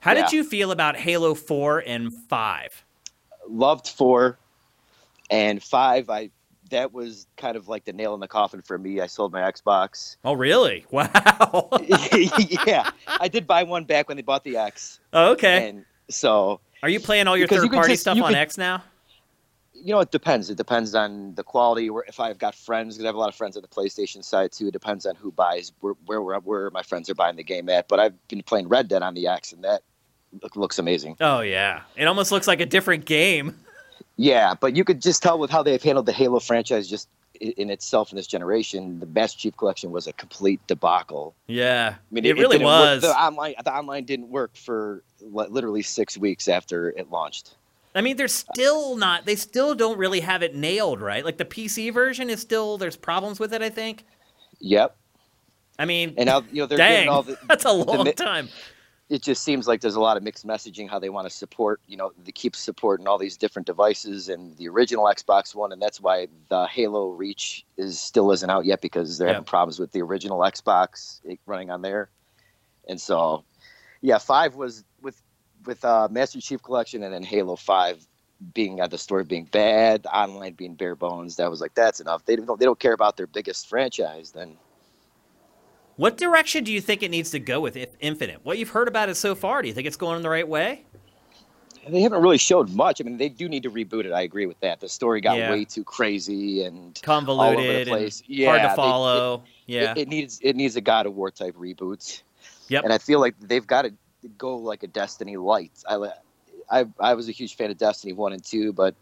How 0.00 0.14
did 0.14 0.30
you 0.30 0.44
feel 0.44 0.70
about 0.70 0.96
Halo 0.96 1.34
Four 1.34 1.80
and 1.80 2.12
Five? 2.28 2.84
Loved 3.48 3.88
four 3.88 4.38
and 5.30 5.60
five. 5.60 6.08
I 6.08 6.30
that 6.70 6.92
was 6.92 7.26
kind 7.36 7.56
of 7.56 7.66
like 7.66 7.84
the 7.84 7.92
nail 7.92 8.14
in 8.14 8.20
the 8.20 8.28
coffin 8.28 8.62
for 8.62 8.78
me. 8.78 9.00
I 9.00 9.06
sold 9.08 9.32
my 9.32 9.40
Xbox. 9.40 10.16
Oh, 10.24 10.34
really? 10.34 10.84
Wow. 10.92 11.68
yeah, 12.66 12.90
I 13.08 13.26
did 13.26 13.46
buy 13.46 13.62
one 13.64 13.84
back 13.84 14.06
when 14.06 14.16
they 14.16 14.22
bought 14.22 14.44
the 14.44 14.56
X, 14.56 15.00
oh, 15.14 15.32
okay. 15.32 15.68
and 15.70 15.84
so 16.10 16.60
Are 16.82 16.88
you 16.90 17.00
playing 17.00 17.26
all 17.26 17.36
your 17.36 17.48
you 17.50 17.56
third-party 17.56 17.96
stuff 17.96 18.16
you 18.16 18.22
on 18.22 18.32
could- 18.34 18.38
X 18.38 18.56
now? 18.58 18.84
You 19.82 19.92
know 19.94 20.00
it 20.00 20.10
depends. 20.10 20.50
It 20.50 20.56
depends 20.56 20.94
on 20.94 21.34
the 21.34 21.44
quality. 21.44 21.90
Where 21.90 22.04
if 22.08 22.20
I've 22.20 22.38
got 22.38 22.54
friends, 22.54 22.96
because 22.96 23.04
I 23.04 23.08
have 23.08 23.14
a 23.14 23.18
lot 23.18 23.28
of 23.28 23.34
friends 23.34 23.56
on 23.56 23.62
the 23.62 23.68
PlayStation 23.68 24.24
side 24.24 24.52
too. 24.52 24.68
It 24.68 24.72
depends 24.72 25.06
on 25.06 25.14
who 25.14 25.30
buys 25.30 25.72
where 25.80 25.94
where 26.06 26.38
where, 26.40 26.70
my 26.70 26.82
friends 26.82 27.08
are 27.10 27.14
buying 27.14 27.36
the 27.36 27.44
game 27.44 27.68
at. 27.68 27.88
But 27.88 28.00
I've 28.00 28.28
been 28.28 28.42
playing 28.42 28.68
Red 28.68 28.88
Dead 28.88 29.02
on 29.02 29.14
the 29.14 29.26
X, 29.28 29.52
and 29.52 29.64
that 29.64 29.82
look, 30.42 30.56
looks 30.56 30.78
amazing. 30.78 31.16
Oh 31.20 31.40
yeah. 31.40 31.82
It 31.96 32.06
almost 32.06 32.32
looks 32.32 32.46
like 32.46 32.60
a 32.60 32.66
different 32.66 33.04
game. 33.04 33.60
Yeah, 34.20 34.54
but 34.54 34.74
you 34.74 34.82
could 34.82 35.00
just 35.00 35.22
tell 35.22 35.38
with 35.38 35.48
how 35.48 35.62
they've 35.62 35.80
handled 35.80 36.06
the 36.06 36.12
Halo 36.12 36.40
franchise 36.40 36.88
just 36.88 37.08
in 37.40 37.70
itself 37.70 38.10
in 38.10 38.16
this 38.16 38.26
generation. 38.26 38.98
The 38.98 39.06
Master 39.06 39.38
Chief 39.38 39.56
Collection 39.56 39.92
was 39.92 40.08
a 40.08 40.12
complete 40.12 40.60
debacle. 40.66 41.36
Yeah. 41.46 41.94
I 41.94 42.14
mean, 42.14 42.24
it, 42.24 42.36
really 42.36 42.58
didn't 42.58 42.66
work- 42.66 42.80
was. 42.80 43.02
The 43.02 43.10
online 43.10 43.54
the 43.64 43.72
online 43.72 44.04
didn't 44.04 44.28
work 44.28 44.56
for 44.56 45.04
li- 45.20 45.46
literally 45.48 45.82
six 45.82 46.18
weeks 46.18 46.48
after 46.48 46.90
it 46.90 47.10
launched. 47.10 47.54
I 47.94 48.00
mean, 48.00 48.16
they're 48.16 48.28
still 48.28 48.96
not. 48.96 49.24
They 49.26 49.34
still 49.36 49.74
don't 49.74 49.98
really 49.98 50.20
have 50.20 50.42
it 50.42 50.54
nailed, 50.54 51.00
right? 51.00 51.24
Like 51.24 51.38
the 51.38 51.44
PC 51.44 51.92
version 51.92 52.30
is 52.30 52.40
still. 52.40 52.78
There's 52.78 52.96
problems 52.96 53.40
with 53.40 53.52
it. 53.52 53.62
I 53.62 53.70
think. 53.70 54.04
Yep, 54.60 54.96
I 55.78 55.84
mean, 55.84 56.14
and 56.16 56.26
now 56.26 56.42
you 56.52 56.62
know 56.62 56.66
they're 56.66 56.78
dang, 56.78 57.08
all 57.08 57.22
the. 57.22 57.38
that's 57.48 57.64
a 57.64 57.68
the 57.68 57.74
long 57.74 58.04
mi- 58.04 58.12
time. 58.12 58.48
It 59.08 59.22
just 59.22 59.42
seems 59.42 59.66
like 59.66 59.80
there's 59.80 59.94
a 59.94 60.00
lot 60.00 60.18
of 60.18 60.22
mixed 60.22 60.46
messaging 60.46 60.86
how 60.86 60.98
they 60.98 61.08
want 61.08 61.26
to 61.26 61.34
support. 61.34 61.80
You 61.86 61.96
know, 61.96 62.12
they 62.24 62.30
keep 62.32 62.54
supporting 62.54 63.06
all 63.08 63.16
these 63.16 63.38
different 63.38 63.64
devices 63.64 64.28
and 64.28 64.54
the 64.58 64.68
original 64.68 65.04
Xbox 65.06 65.54
One, 65.54 65.72
and 65.72 65.80
that's 65.80 65.98
why 65.98 66.28
the 66.50 66.66
Halo 66.66 67.12
Reach 67.12 67.64
is 67.78 67.98
still 67.98 68.30
isn't 68.32 68.50
out 68.50 68.66
yet 68.66 68.82
because 68.82 69.16
they're 69.16 69.28
Yeah. 69.28 69.34
having 69.34 69.46
problems 69.46 69.78
with 69.78 69.92
the 69.92 70.02
original 70.02 70.40
Xbox 70.40 71.20
running 71.46 71.70
on 71.70 71.80
there. 71.80 72.10
And 72.86 73.00
so, 73.00 73.44
yeah, 74.02 74.18
five 74.18 74.56
was 74.56 74.84
with 75.68 75.84
uh, 75.84 76.08
Master 76.10 76.40
Chief 76.40 76.60
Collection 76.62 77.02
and 77.04 77.12
then 77.14 77.22
Halo 77.22 77.54
Five 77.54 78.04
being 78.54 78.80
at 78.80 78.90
the 78.90 78.98
store 78.98 79.22
being 79.24 79.44
bad, 79.44 80.06
online 80.12 80.54
being 80.54 80.74
bare 80.74 80.94
bones. 80.96 81.36
That 81.36 81.50
was 81.50 81.60
like 81.60 81.74
that's 81.74 82.00
enough. 82.00 82.24
They 82.24 82.36
don't 82.36 82.58
they 82.58 82.64
don't 82.64 82.78
care 82.80 82.94
about 82.94 83.16
their 83.16 83.26
biggest 83.28 83.68
franchise. 83.68 84.32
Then 84.32 84.56
What 85.96 86.16
direction 86.16 86.64
do 86.64 86.72
you 86.72 86.80
think 86.80 87.02
it 87.02 87.10
needs 87.10 87.30
to 87.32 87.38
go 87.38 87.60
with 87.60 87.76
if 87.76 87.90
Infinite? 88.00 88.40
What 88.44 88.58
you've 88.58 88.70
heard 88.70 88.88
about 88.88 89.08
it 89.08 89.16
so 89.16 89.34
far, 89.34 89.60
do 89.62 89.68
you 89.68 89.74
think 89.74 89.86
it's 89.86 89.96
going 89.96 90.16
in 90.16 90.22
the 90.22 90.30
right 90.30 90.48
way? 90.48 90.82
they 91.88 92.02
haven't 92.02 92.20
really 92.20 92.36
showed 92.36 92.68
much. 92.68 93.00
I 93.00 93.04
mean, 93.04 93.16
they 93.16 93.30
do 93.30 93.48
need 93.48 93.62
to 93.62 93.70
reboot 93.70 94.04
it. 94.04 94.12
I 94.12 94.20
agree 94.20 94.44
with 94.44 94.60
that. 94.60 94.78
The 94.78 94.90
story 94.90 95.22
got 95.22 95.38
Yeah. 95.38 95.50
way 95.50 95.64
too 95.64 95.82
crazy 95.84 96.64
and 96.64 97.00
Convoluted 97.02 97.88
place. 97.88 98.20
and 98.20 98.28
Yeah, 98.28 98.48
hard 98.48 98.60
to 98.62 98.68
they- 98.68 98.74
follow. 98.76 99.42
yeah. 99.66 99.92
it, 99.92 99.98
it 99.98 100.08
needs 100.08 100.38
it 100.42 100.54
needs 100.54 100.76
a 100.76 100.82
God 100.82 101.06
of 101.06 101.14
War 101.14 101.30
type 101.30 101.54
reboot. 101.56 102.22
Yep. 102.68 102.84
And 102.84 102.92
I 102.92 102.98
feel 102.98 103.20
like 103.20 103.34
they've 103.40 103.66
got 103.66 103.86
go 104.36 104.56
like 104.56 104.82
a 104.82 104.86
Destiny 104.86 105.36
light. 105.36 105.72
I, 105.88 106.12
I 106.70 106.84
I 106.98 107.14
was 107.14 107.28
a 107.28 107.32
huge 107.32 107.56
fan 107.56 107.70
of 107.70 107.78
Destiny 107.78 108.12
one 108.12 108.32
and 108.32 108.44
two, 108.44 108.72
but 108.72 108.94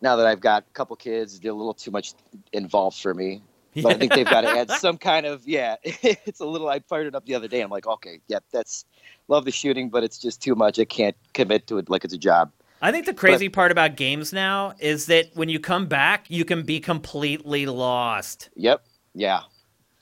now 0.00 0.16
that 0.16 0.26
I've 0.26 0.40
got 0.40 0.64
a 0.68 0.72
couple 0.72 0.96
kids, 0.96 1.38
they're 1.40 1.52
a 1.52 1.54
little 1.54 1.74
too 1.74 1.90
much 1.90 2.14
involved 2.52 3.00
for 3.00 3.14
me. 3.14 3.42
But 3.82 3.94
I 3.94 3.94
think 3.94 4.12
they've 4.12 4.28
got 4.28 4.42
to 4.42 4.50
add 4.50 4.70
some 4.70 4.98
kind 4.98 5.24
of 5.24 5.48
yeah. 5.48 5.76
It's 5.84 6.40
a 6.40 6.44
little. 6.44 6.68
I 6.68 6.80
fired 6.80 7.06
it 7.06 7.14
up 7.14 7.24
the 7.24 7.34
other 7.34 7.48
day. 7.48 7.62
I'm 7.62 7.70
like, 7.70 7.86
okay, 7.86 8.20
yep, 8.28 8.44
that's 8.52 8.84
love 9.28 9.46
the 9.46 9.50
shooting, 9.50 9.88
but 9.88 10.04
it's 10.04 10.18
just 10.18 10.42
too 10.42 10.54
much. 10.54 10.78
I 10.78 10.84
can't 10.84 11.16
commit 11.32 11.66
to 11.68 11.78
it 11.78 11.88
like 11.88 12.04
it's 12.04 12.12
a 12.12 12.18
job. 12.18 12.52
I 12.82 12.90
think 12.90 13.06
the 13.06 13.14
crazy 13.14 13.48
part 13.48 13.72
about 13.72 13.96
games 13.96 14.32
now 14.32 14.74
is 14.78 15.06
that 15.06 15.30
when 15.34 15.48
you 15.48 15.58
come 15.58 15.86
back, 15.86 16.26
you 16.28 16.44
can 16.44 16.64
be 16.64 16.80
completely 16.80 17.64
lost. 17.64 18.50
Yep. 18.56 18.84
Yeah. 19.14 19.42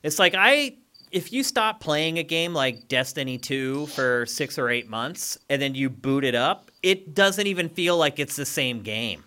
It's 0.02 0.18
like 0.18 0.34
I 0.36 0.78
if 1.10 1.32
you 1.32 1.42
stop 1.42 1.80
playing 1.80 2.18
a 2.18 2.22
game 2.22 2.54
like 2.54 2.88
Destiny 2.88 3.38
2 3.38 3.86
for 3.86 4.26
6 4.26 4.58
or 4.58 4.68
8 4.68 4.88
months 4.88 5.38
and 5.48 5.60
then 5.60 5.74
you 5.74 5.90
boot 5.90 6.24
it 6.24 6.34
up, 6.34 6.70
it 6.82 7.14
doesn't 7.14 7.46
even 7.46 7.68
feel 7.68 7.96
like 7.96 8.18
it's 8.18 8.36
the 8.36 8.46
same 8.46 8.82
game. 8.82 9.24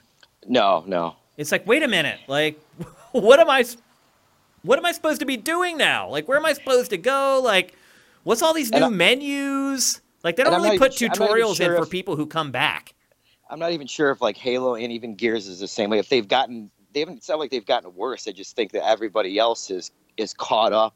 No. 0.48 0.84
No. 0.88 1.16
It's 1.38 1.52
like, 1.52 1.66
"Wait 1.68 1.84
a 1.84 1.88
minute. 1.88 2.20
Like 2.28 2.60
what 3.12 3.40
am 3.40 3.50
I, 3.50 3.66
what 4.62 4.80
am 4.80 4.86
I 4.86 4.92
supposed 4.92 5.20
to 5.20 5.26
be 5.26 5.38
doing 5.38 5.78
now? 5.78 6.10
Like 6.10 6.28
where 6.28 6.38
am 6.38 6.46
I 6.46 6.54
supposed 6.54 6.90
to 6.92 6.98
go? 6.98 7.42
Like 7.44 7.76
what's 8.24 8.42
all 8.42 8.54
these 8.54 8.72
new 8.72 8.86
I- 8.86 8.90
menus? 8.90 10.02
Like 10.24 10.38
they 10.38 10.44
don't 10.44 10.54
really 10.62 10.78
put 10.78 10.94
even 11.02 11.14
su- 11.16 11.22
I'm 11.24 11.30
not 11.30 11.38
even 11.38 11.48
tutorials 11.48 11.56
sure 11.58 11.72
in 11.74 11.78
for 11.78 11.84
if- 11.84 11.90
people 11.90 12.16
who 12.16 12.26
come 12.26 12.52
back. 12.52 12.94
I'm 13.50 13.60
not 13.60 13.72
even 13.72 13.88
sure 13.88 14.10
if 14.10 14.22
like 14.22 14.38
Halo 14.38 14.76
and 14.76 14.92
even 14.92 15.16
Gears 15.16 15.48
is 15.48 15.60
the 15.60 15.68
same 15.68 15.90
way. 15.90 16.00
If 16.00 16.10
they've 16.10 16.28
gotten, 16.28 16.72
they 16.94 17.02
haven't 17.02 17.18
it's 17.18 17.30
not 17.30 17.40
like 17.40 17.52
they've 17.52 17.66
gotten 17.66 17.94
worse. 17.94 18.28
I 18.28 18.32
just 18.32 18.56
think 18.56 18.72
that 18.72 18.88
everybody 18.88 19.38
else 19.38 19.70
is 19.70 19.92
is 20.18 20.34
caught 20.34 20.72
up 20.72 20.96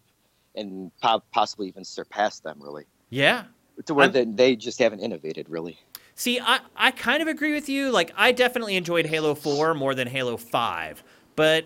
and 0.57 0.91
po- 1.01 1.23
possibly 1.31 1.67
even 1.67 1.85
surpass 1.85 2.39
them 2.39 2.57
really, 2.59 2.85
Yeah. 3.09 3.43
to 3.85 3.93
where 3.93 4.09
I'm- 4.09 4.35
they 4.35 4.55
just 4.55 4.79
haven't 4.79 4.99
innovated 4.99 5.47
really. 5.49 5.79
See, 6.15 6.39
I, 6.39 6.59
I 6.75 6.91
kind 6.91 7.21
of 7.21 7.27
agree 7.27 7.53
with 7.53 7.69
you. 7.69 7.91
Like, 7.91 8.11
I 8.17 8.31
definitely 8.31 8.75
enjoyed 8.75 9.05
Halo 9.05 9.35
4 9.35 9.75
more 9.75 9.93
than 9.93 10.07
Halo 10.07 10.35
5, 10.35 11.03
but 11.35 11.65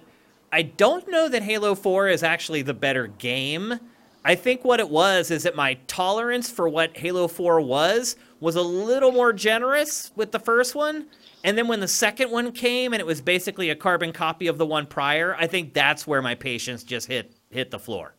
I 0.51 0.63
don't 0.63 1.07
know 1.09 1.29
that 1.29 1.41
Halo 1.43 1.73
4 1.73 2.09
is 2.09 2.21
actually 2.21 2.61
the 2.61 2.73
better 2.73 3.07
game. 3.07 3.79
I 4.25 4.35
think 4.35 4.65
what 4.65 4.81
it 4.81 4.89
was 4.89 5.31
is 5.31 5.43
that 5.43 5.55
my 5.55 5.75
tolerance 5.87 6.49
for 6.51 6.67
what 6.67 6.97
Halo 6.97 7.29
4 7.29 7.61
was 7.61 8.17
was 8.41 8.55
a 8.57 8.61
little 8.61 9.11
more 9.13 9.31
generous 9.31 10.11
with 10.17 10.31
the 10.33 10.39
first 10.39 10.75
one. 10.75 11.07
And 11.43 11.57
then 11.57 11.67
when 11.67 11.79
the 11.79 11.87
second 11.87 12.29
one 12.29 12.51
came 12.51 12.91
and 12.93 12.99
it 12.99 13.05
was 13.05 13.21
basically 13.21 13.69
a 13.69 13.75
carbon 13.75 14.11
copy 14.11 14.47
of 14.47 14.57
the 14.57 14.65
one 14.65 14.85
prior, 14.85 15.35
I 15.39 15.47
think 15.47 15.73
that's 15.73 16.05
where 16.05 16.21
my 16.21 16.35
patience 16.35 16.83
just 16.83 17.07
hit 17.07 17.31
hit 17.51 17.71
the 17.71 17.79
floor. 17.79 18.13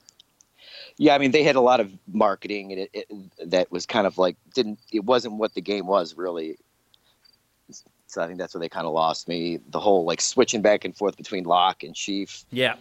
Yeah, 0.98 1.14
I 1.14 1.18
mean 1.18 1.30
they 1.30 1.42
had 1.42 1.56
a 1.56 1.60
lot 1.60 1.80
of 1.80 1.90
marketing 2.12 2.72
and 2.72 2.80
it, 2.82 2.90
it 2.92 3.50
that 3.50 3.70
was 3.70 3.86
kind 3.86 4.06
of 4.06 4.18
like 4.18 4.36
didn't 4.54 4.78
it 4.92 5.04
wasn't 5.04 5.34
what 5.34 5.54
the 5.54 5.60
game 5.60 5.86
was 5.86 6.16
really. 6.16 6.58
So 8.06 8.20
I 8.20 8.26
think 8.26 8.38
that's 8.38 8.54
where 8.54 8.60
they 8.60 8.68
kind 8.68 8.86
of 8.86 8.92
lost 8.92 9.26
me. 9.26 9.58
The 9.70 9.80
whole 9.80 10.04
like 10.04 10.20
switching 10.20 10.60
back 10.60 10.84
and 10.84 10.94
forth 10.94 11.16
between 11.16 11.44
Locke 11.44 11.82
and 11.82 11.94
Chief. 11.94 12.44
Yeah. 12.50 12.74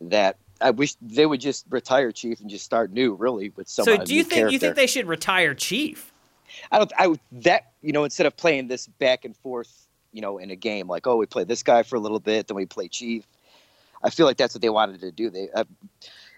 That 0.00 0.38
I 0.60 0.70
wish 0.70 0.94
they 1.02 1.26
would 1.26 1.40
just 1.40 1.66
retire 1.68 2.12
Chief 2.12 2.40
and 2.40 2.48
just 2.48 2.64
start 2.64 2.90
new, 2.90 3.14
really, 3.14 3.50
with 3.50 3.68
some. 3.68 3.84
So 3.84 3.98
do 3.98 4.14
you 4.14 4.24
think 4.24 4.50
you 4.50 4.58
think 4.58 4.74
they 4.74 4.86
should 4.86 5.06
retire 5.06 5.54
Chief? 5.54 6.12
I 6.70 6.78
don't. 6.78 6.92
I 6.96 7.06
would 7.08 7.20
that 7.32 7.72
you 7.82 7.92
know 7.92 8.04
instead 8.04 8.26
of 8.26 8.36
playing 8.36 8.68
this 8.68 8.86
back 8.86 9.24
and 9.24 9.36
forth, 9.36 9.86
you 10.12 10.22
know, 10.22 10.38
in 10.38 10.50
a 10.50 10.56
game 10.56 10.88
like 10.88 11.06
oh 11.06 11.16
we 11.16 11.26
play 11.26 11.44
this 11.44 11.62
guy 11.62 11.82
for 11.82 11.96
a 11.96 12.00
little 12.00 12.20
bit, 12.20 12.48
then 12.48 12.56
we 12.56 12.66
play 12.66 12.88
Chief. 12.88 13.26
I 14.02 14.10
feel 14.10 14.26
like 14.26 14.36
that's 14.36 14.54
what 14.54 14.62
they 14.62 14.70
wanted 14.70 15.00
to 15.00 15.10
do. 15.10 15.30
They, 15.30 15.48
uh, 15.54 15.64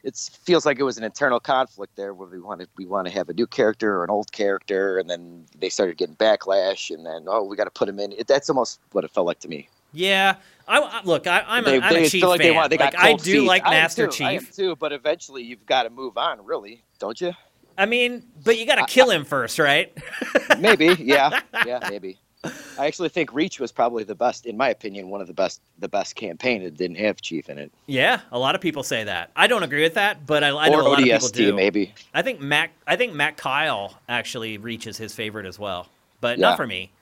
it 0.05 0.17
feels 0.45 0.65
like 0.67 0.79
it 0.79 0.83
was 0.85 0.99
an 0.99 1.05
internal 1.05 1.41
conflict 1.41 1.97
there 1.97 2.15
where 2.15 2.29
we 2.29 2.41
wanted 2.41 2.69
we 2.77 2.87
want 2.87 3.07
to 3.07 3.13
have 3.13 3.29
a 3.29 3.33
new 3.35 3.47
character 3.47 3.97
or 3.99 4.05
an 4.05 4.11
old 4.11 4.31
character, 4.33 4.99
and 4.99 5.09
then 5.09 5.45
they 5.59 5.69
started 5.69 5.97
getting 5.97 6.17
backlash, 6.17 6.95
and 6.95 7.05
then 7.07 7.25
oh 7.27 7.43
we 7.45 7.57
got 7.57 7.65
to 7.65 7.71
put 7.71 7.89
him 7.89 7.99
in. 7.99 8.13
It, 8.13 8.27
that's 8.27 8.49
almost 8.49 8.81
what 8.93 9.05
it 9.05 9.11
felt 9.11 9.27
like 9.27 9.41
to 9.41 9.49
me. 9.49 9.69
Yeah, 9.93 10.37
I, 10.69 11.01
look. 11.05 11.27
I, 11.27 11.43
I'm 11.47 11.65
a, 11.67 11.71
They- 11.71 11.81
I'm 11.81 11.95
they 11.95 12.05
a 12.05 12.09
Chief 12.11 12.21
feel 12.21 12.29
like 12.29 12.41
fan. 12.41 12.51
they 12.51 12.55
want 12.57 12.71
they 12.71 12.77
got 12.77 12.99
I 12.99 13.15
do 13.15 13.41
feet. 13.41 13.47
like 13.47 13.65
Master 13.65 14.07
too, 14.07 14.25
I 14.25 14.33
am 14.33 14.41
Chief. 14.41 14.55
too, 14.55 14.77
but 14.77 14.93
eventually 14.93 15.43
you've 15.43 15.65
got 15.65 15.85
to 15.85 15.91
move 15.91 16.19
on, 16.19 16.45
really, 16.45 16.83
don't 16.99 17.19
you? 17.21 17.33
I 17.79 17.87
mean, 17.87 18.25
but 18.45 18.59
you 18.59 18.67
got 18.67 18.75
to 18.77 18.85
kill 18.93 19.09
him 19.09 19.25
first, 19.25 19.59
right? 19.59 19.97
Maybe, 20.59 20.97
yeah, 20.99 21.41
yeah, 21.65 21.79
maybe. 21.89 22.19
I 22.45 22.87
actually 22.87 23.09
think 23.09 23.33
Reach 23.33 23.59
was 23.59 23.73
probably 23.73 24.05
the 24.05 24.15
best, 24.15 24.47
in 24.47 24.57
my 24.57 24.69
opinion, 24.69 25.09
one 25.09 25.21
of 25.21 25.27
the 25.27 25.33
best 25.35 25.61
the 25.81 25.89
best 25.89 26.15
campaign. 26.15 26.63
that 26.63 26.77
didn't 26.77 26.97
have 26.99 27.21
Chief 27.21 27.49
in 27.49 27.59
it. 27.59 27.73
Yeah, 27.87 28.21
a 28.31 28.39
lot 28.39 28.55
of 28.55 28.61
people 28.61 28.83
say 28.85 29.03
that. 29.05 29.31
I 29.35 29.49
don't 29.49 29.65
agree 29.65 29.83
with 29.83 29.95
that, 29.95 30.25
but 30.25 30.45
I, 30.45 30.49
I 30.51 30.69
know 30.69 30.77
or 30.79 30.81
a 30.83 30.85
lot 30.85 30.99
of 31.01 31.05
people 31.05 31.29
do. 31.29 31.53
maybe. 31.55 31.93
I 32.15 32.23
think 32.23 32.41
Matt. 32.41 32.71
I 32.87 32.95
think 32.97 33.13
Matt 33.15 33.37
Kyle 33.37 33.99
actually 34.09 34.57
reaches 34.59 34.97
his 34.97 35.13
favorite 35.15 35.47
as 35.47 35.59
well, 35.59 35.89
but 36.21 36.39
Yeah. 36.39 36.49
not 36.49 36.57
for 36.57 36.67
me. 36.67 36.93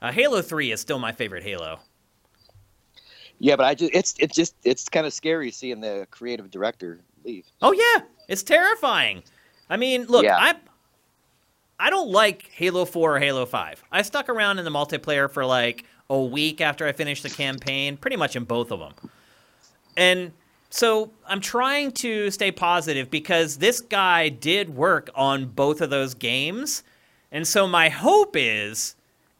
Uh, 0.00 0.10
Halo 0.12 0.40
Three 0.40 0.72
is 0.72 0.80
still 0.80 0.98
my 0.98 1.12
favorite 1.12 1.42
Halo. 1.42 1.80
Yeah, 3.38 3.56
but 3.56 3.66
I 3.66 3.74
just 3.74 3.92
it's 3.94 4.14
it's 4.18 4.34
just 4.34 4.54
it's 4.64 4.88
kind 4.88 5.06
of 5.06 5.12
scary 5.12 5.50
seeing 5.50 5.80
the 5.80 6.06
creative 6.10 6.50
director 6.50 6.98
leave. 7.24 7.44
Oh 7.62 7.72
yeah, 7.72 8.04
it's 8.28 8.42
terrifying. 8.42 9.22
I 9.70 9.76
mean, 9.76 10.06
look, 10.06 10.24
Yeah. 10.24 10.38
I 10.38 10.54
I 11.80 11.90
don't 11.90 12.10
like 12.10 12.50
Halo 12.52 12.84
4 12.84 13.16
or 13.16 13.18
Halo 13.20 13.46
5. 13.46 13.84
I 13.92 14.02
stuck 14.02 14.28
around 14.28 14.58
in 14.58 14.64
the 14.64 14.70
multiplayer 14.70 15.30
for 15.30 15.44
like 15.44 15.84
a 16.10 16.20
week 16.20 16.60
after 16.60 16.86
I 16.86 16.92
finished 16.92 17.22
the 17.22 17.30
campaign, 17.30 17.96
pretty 17.96 18.16
much 18.16 18.34
in 18.34 18.44
both 18.44 18.70
of 18.72 18.80
them. 18.80 18.94
And 19.96 20.32
so 20.70 21.12
I'm 21.26 21.40
trying 21.40 21.92
to 21.92 22.30
stay 22.30 22.50
positive 22.50 23.10
because 23.10 23.58
this 23.58 23.80
guy 23.80 24.28
did 24.28 24.74
work 24.74 25.10
on 25.14 25.46
both 25.46 25.80
of 25.80 25.90
those 25.90 26.14
games. 26.14 26.82
And 27.30 27.46
so 27.46 27.66
my 27.66 27.88
hope 27.88 28.34
is, 28.36 28.96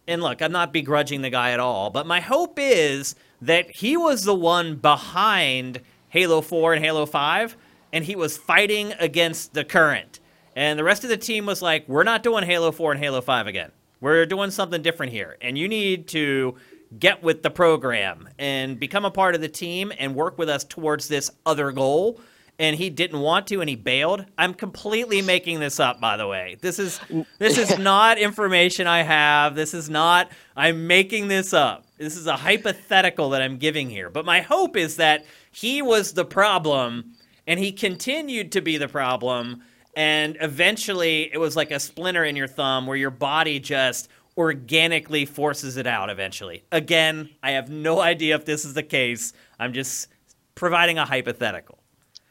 and 0.07 0.23
look, 0.23 0.41
I'm 0.41 0.53
not 0.53 0.73
begrudging 0.73 1.23
the 1.23 1.31
guy 1.31 1.51
at 1.51 1.61
all, 1.61 1.91
but 1.91 2.07
my 2.07 2.21
hope 2.21 2.59
is 2.59 3.15
that 3.43 3.71
he 3.71 3.97
was 3.97 4.25
the 4.25 4.35
one 4.35 4.77
behind 4.77 5.81
Halo 6.09 6.41
4 6.41 6.75
and 6.75 6.85
Halo 6.85 7.05
5, 7.05 7.57
and 7.93 8.05
he 8.05 8.17
was 8.17 8.37
fighting 8.37 8.95
against 8.99 9.55
the 9.55 9.65
current. 9.65 10.21
And 10.59 10.77
the 10.77 10.83
rest 10.83 11.05
of 11.05 11.11
the 11.11 11.17
team 11.17 11.47
was 11.47 11.63
like, 11.63 11.89
we're 11.89 12.03
not 12.03 12.25
doing 12.25 12.43
Halo 12.43 12.73
4 12.73 12.91
and 12.91 13.01
Halo 13.01 13.21
5 13.21 13.47
again. 13.47 13.71
We're 14.01 14.27
doing 14.27 14.51
something 14.51 14.83
different 14.83 15.13
here. 15.13 15.37
And 15.41 15.57
you 15.57 15.69
need 15.69 16.09
to 16.09 16.57
get 16.99 17.23
with 17.23 17.45
the 17.45 17.51
program 17.51 18.29
and 18.41 18.81
become 18.81 19.05
a 19.05 19.11
part 19.13 19.37
of 19.37 19.41
the 19.41 19.49
team 19.49 19.93
and 20.01 20.17
work 20.17 20.37
with 20.37 20.49
us 20.49 20.65
towards 20.65 21.07
this 21.07 21.31
other 21.47 21.71
goal. 21.71 22.21
And 22.59 22.75
he 22.75 22.91
didn't 22.91 23.21
want 23.21 23.47
to 23.47 23.61
and 23.61 23.71
he 23.71 23.77
bailed. 23.77 24.25
I'm 24.37 24.53
completely 24.53 25.23
making 25.23 25.61
this 25.61 25.79
up, 25.79 26.01
by 26.01 26.17
the 26.17 26.27
way. 26.27 26.57
This 26.61 26.81
is 26.81 26.99
this 27.39 27.57
is 27.57 27.79
not 27.79 28.19
information 28.19 28.89
I 28.89 29.03
have. 29.03 29.55
This 29.55 29.75
is 29.75 29.89
not 29.89 30.29
I'm 30.57 30.89
making 30.89 31.29
this 31.29 31.53
up. 31.53 31.87
This 31.99 32.17
is 32.17 32.27
a 32.27 32.37
hypothetical 32.37 33.31
that 33.31 33.43
I'm 33.43 33.59
giving 33.59 33.89
here. 33.91 34.11
But 34.11 34.25
my 34.25 34.41
hope 34.41 34.77
is 34.77 34.97
that 34.97 35.25
he 35.53 35.83
was 35.83 36.15
the 36.15 36.25
problem 36.25 37.13
and 37.47 37.61
he 37.61 37.71
continued 37.71 38.51
to 38.51 38.61
be 38.61 38.77
the 38.77 38.89
problem 38.89 39.63
and 39.97 40.37
eventually 40.41 41.31
it 41.33 41.39
was 41.39 41.57
like 41.57 41.71
a 41.71 41.81
splinter 41.81 42.25
in 42.25 42.37
your 42.37 42.47
thumb 42.49 42.87
where 42.87 42.97
your 42.97 43.11
body 43.11 43.59
just 43.61 44.09
organically 44.37 45.25
forces 45.25 45.77
it 45.77 45.87
out 45.87 46.11
eventually. 46.11 46.63
Again, 46.71 47.29
I 47.43 47.53
have 47.53 47.69
no 47.71 48.01
idea 48.13 48.35
if 48.37 48.45
this 48.45 48.65
is 48.65 48.75
the 48.75 48.83
case. 48.83 49.33
I'm 49.59 49.73
just 49.73 50.09
providing 50.55 50.99
a 50.99 51.05
hypothetical. 51.05 51.79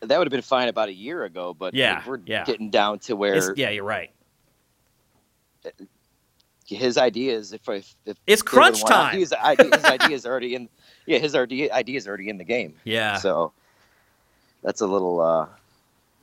That 0.02 0.18
would 0.18 0.28
have 0.28 0.32
been 0.32 0.42
fine 0.42 0.68
about 0.68 0.90
a 0.90 0.94
year 0.94 1.24
ago, 1.26 1.54
but 1.54 1.74
Yeah, 1.74 2.04
we're 2.06 2.20
yeah. 2.26 2.46
getting 2.46 2.70
down 2.70 3.00
to 3.00 3.16
where 3.16 3.34
It's- 3.36 3.52
yeah, 3.58 3.70
you're 3.72 3.84
right. 3.84 4.12
his 6.66 6.98
ideas, 6.98 7.54
if, 7.54 7.68
if, 7.70 7.96
if 8.06 8.18
It's 8.28 8.42
crunch 8.42 8.84
time. 8.86 9.18
His, 9.18 9.34
idea, 9.34 9.72
his 9.76 9.86
ideas 10.02 10.26
already 10.26 10.56
in, 10.56 10.70
yeah, 11.06 11.18
his 11.18 11.34
idea 11.36 11.74
ideas 11.74 12.08
already 12.08 12.30
in 12.30 12.38
the 12.38 12.44
game. 12.44 12.76
Yeah. 12.84 13.18
So 13.18 13.54
that's 14.64 14.82
a 14.82 14.88
little, 14.88 15.20
uh, 15.22 15.48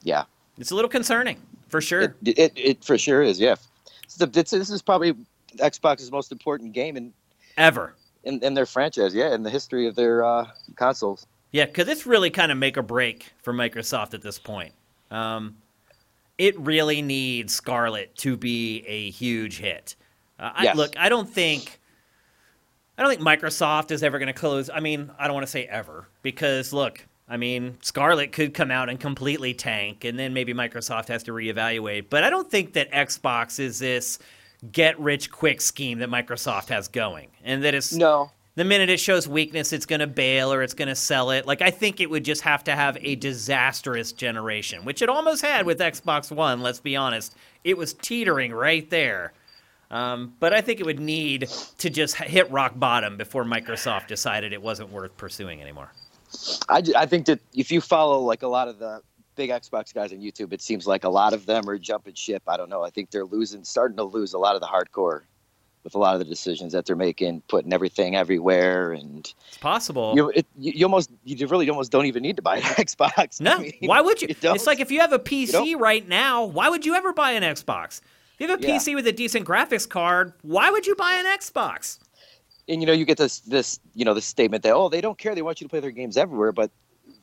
yeah, 0.03 0.25
It's 0.59 0.71
a 0.71 0.75
little 0.75 0.89
concerning, 0.91 1.39
for 1.69 1.81
sure. 1.81 2.03
it, 2.25 2.39
it 2.39 2.53
it 2.57 2.85
for 2.85 2.97
sure 2.99 3.23
is. 3.23 3.41
Yeah, 3.41 3.57
It's 4.05 4.17
the- 4.17 4.27
it's- 4.27 4.51
this 4.51 4.71
is 4.71 4.83
probably 4.83 5.15
Xbox's 5.57 6.11
most 6.11 6.33
important 6.33 6.73
game 6.73 6.97
in, 6.97 7.13
Ever. 7.57 7.95
in, 8.25 8.43
in 8.43 8.55
their 8.55 8.67
franchise. 8.67 9.15
Yeah, 9.15 9.35
in 9.35 9.43
the 9.43 9.51
history 9.51 9.87
of 9.87 9.95
their 9.95 10.25
uh, 10.25 10.47
consoles. 10.77 11.27
Yeah, 11.53 11.67
because 11.67 11.89
it's 11.89 12.07
really 12.07 12.31
kind 12.31 12.51
of 12.53 12.59
make 12.59 12.77
or 12.77 12.83
break 12.83 13.33
for 13.43 13.53
Microsoft 13.53 14.15
at 14.15 14.23
this 14.23 14.39
point. 14.39 14.73
Um, 15.11 15.57
it 16.39 16.59
really 16.59 17.01
needs 17.03 17.55
Scarlet 17.55 18.15
to 18.17 18.37
be 18.37 18.85
a 18.89 19.11
huge 19.11 19.59
hit. 19.59 19.95
Uh, 20.39 20.51
I, 20.53 20.73
look, 20.73 20.97
I 20.99 21.09
don't 21.09 21.29
think, 21.29 21.79
I 22.99 23.03
don't 23.03 23.11
think 23.11 23.23
Microsoft 23.23 23.93
is 23.93 24.03
ever 24.03 24.19
going 24.19 24.27
to 24.27 24.33
close. 24.33 24.69
I 24.69 24.81
mean, 24.81 25.13
I 25.17 25.27
don't 25.29 25.35
want 25.35 25.47
to 25.47 25.51
say 25.51 25.65
ever 25.67 26.09
because 26.23 26.73
look, 26.73 27.07
I 27.29 27.37
mean, 27.37 27.79
Scarlet 27.81 28.33
could 28.33 28.53
come 28.53 28.71
out 28.71 28.89
and 28.89 29.01
completely 29.01 29.55
tank, 29.55 30.05
and 30.05 30.19
then 30.19 30.35
maybe 30.35 30.53
Microsoft 30.53 31.09
has 31.09 31.23
to 31.25 31.33
reevaluate. 31.33 32.07
But 32.11 32.23
I 32.23 32.31
don't 32.31 32.51
think 32.51 32.75
that 32.75 32.91
Xbox 32.93 33.59
is 33.59 33.79
this 33.79 34.19
get 34.73 34.99
rich 34.99 35.31
quick 35.31 35.61
scheme 35.61 35.99
that 35.99 36.11
Microsoft 36.11 36.69
has 36.69 36.89
going, 36.89 37.29
and 37.43 37.65
that 37.65 37.75
it's 37.75 37.93
No, 37.93 38.31
the 38.57 38.65
minute 38.65 38.89
it 38.89 39.01
shows 39.01 39.27
weakness, 39.27 39.73
it's 39.73 39.87
going 39.87 40.01
to 40.01 40.07
bail 40.07 40.53
or 40.53 40.63
it's 40.63 40.75
going 40.75 40.89
to 40.89 40.95
sell 40.95 41.31
it. 41.31 41.47
Like, 41.47 41.61
I 41.61 41.71
think 41.71 42.01
it 42.01 42.09
would 42.09 42.25
just 42.25 42.43
have 42.43 42.63
to 42.65 42.73
have 42.77 42.97
a 43.01 43.17
disastrous 43.17 44.13
generation, 44.13 44.85
which 44.85 45.03
it 45.03 45.09
almost 45.09 45.43
had 45.43 45.67
with 45.67 45.81
Xbox 45.81 46.31
One, 46.31 46.61
let's 46.61 46.81
be 46.81 46.95
honest. 46.95 47.35
It 47.65 47.77
was 47.77 47.95
teetering 47.95 48.53
right 48.53 48.89
there. 48.91 49.33
Um, 49.91 50.35
but 50.41 50.53
I 50.53 50.61
think 50.61 50.81
it 50.81 50.87
would 50.87 51.01
need 51.01 51.49
to 51.79 51.91
just 51.91 52.17
hit 52.17 52.51
rock 52.51 52.73
bottom 52.77 53.17
before 53.17 53.45
Microsoft 53.45 54.07
decided 54.07 54.53
it 54.53 54.63
wasn't 54.63 54.91
worth 54.91 55.17
pursuing 55.17 55.61
anymore. 55.61 55.91
I, 56.69 56.83
I 56.97 57.07
think 57.07 57.27
that 57.27 57.41
if 57.55 57.71
you 57.71 57.81
follow 57.81 58.21
like 58.21 58.43
a 58.43 58.49
lot 58.49 58.69
of 58.69 58.79
the 58.79 59.01
big 59.37 59.51
Xbox 59.51 59.93
guys 59.93 60.13
on 60.13 60.19
YouTube, 60.19 60.53
it 60.53 60.63
seems 60.63 60.87
like 60.87 61.05
a 61.05 61.09
lot 61.09 61.33
of 61.33 61.47
them 61.47 61.69
are 61.69 61.79
jumping 61.79 62.15
ship. 62.15 62.43
I 62.47 62.57
don't 62.57 62.69
know. 62.71 62.83
I 62.83 62.91
think 62.91 63.11
they're 63.11 63.25
losing, 63.25 63.65
starting 63.65 63.97
to 63.97 64.05
lose 64.05 64.33
a 64.35 64.39
lot 64.39 64.55
of 64.55 64.61
the 64.61 64.67
hardcore 64.67 65.23
with 65.83 65.95
a 65.95 65.99
lot 65.99 66.15
of 66.15 66.19
the 66.19 66.25
decisions 66.25 66.73
that 66.73 66.87
they're 66.87 66.97
making, 66.97 67.43
putting 67.49 67.73
everything 67.73 68.17
everywhere, 68.17 68.93
and 68.93 69.31
It's 69.49 69.59
possible. 69.59 70.13
you, 70.17 70.31
it, 70.31 70.47
you, 70.59 70.73
you 70.77 70.85
almost, 70.87 71.11
you 71.25 71.47
really 71.47 71.69
almost 71.69 71.93
don't 71.93 72.07
even 72.07 72.23
need 72.23 72.37
to 72.37 72.43
buy 72.43 72.57
an 72.57 72.63
Xbox. 72.63 73.39
no, 73.41 73.57
I 73.57 73.59
mean, 73.59 73.73
why 73.81 74.01
would 74.01 74.23
you? 74.23 74.29
don't. 74.41 74.55
It's 74.55 74.67
like 74.67 74.81
if 74.81 74.91
you 74.91 75.01
have 75.01 75.13
a 75.13 75.19
PC 75.19 75.79
right 75.79 76.09
now, 76.09 76.45
why 76.45 76.71
would 76.71 76.87
you 76.87 76.95
ever 76.95 77.13
buy 77.13 77.33
an 77.33 77.43
Xbox? 77.43 78.01
If 78.39 78.41
you 78.41 78.49
have 78.49 78.61
a 78.61 78.63
Yeah. 78.67 78.77
PC 78.79 78.95
with 78.95 79.07
a 79.07 79.13
decent 79.13 79.47
graphics 79.47 79.87
card, 79.89 80.33
why 80.43 80.71
would 80.71 80.87
you 80.87 80.95
buy 80.95 81.15
an 81.23 81.27
Xbox? 81.39 81.99
And 82.69 82.81
you 82.81 82.87
know, 82.87 82.93
you 82.93 83.05
get 83.05 83.19
this, 83.19 83.41
this, 83.41 83.81
you 83.95 84.05
know, 84.05 84.15
this 84.15 84.25
statement 84.25 84.63
that 84.63 84.75
oh, 84.75 84.89
they 84.89 85.01
don't 85.01 85.19
care, 85.19 85.35
they 85.35 85.43
want 85.43 85.61
you 85.61 85.67
to 85.67 85.69
play 85.69 85.81
their 85.81 85.91
games 85.91 86.17
everywhere, 86.17 86.53
but 86.53 86.71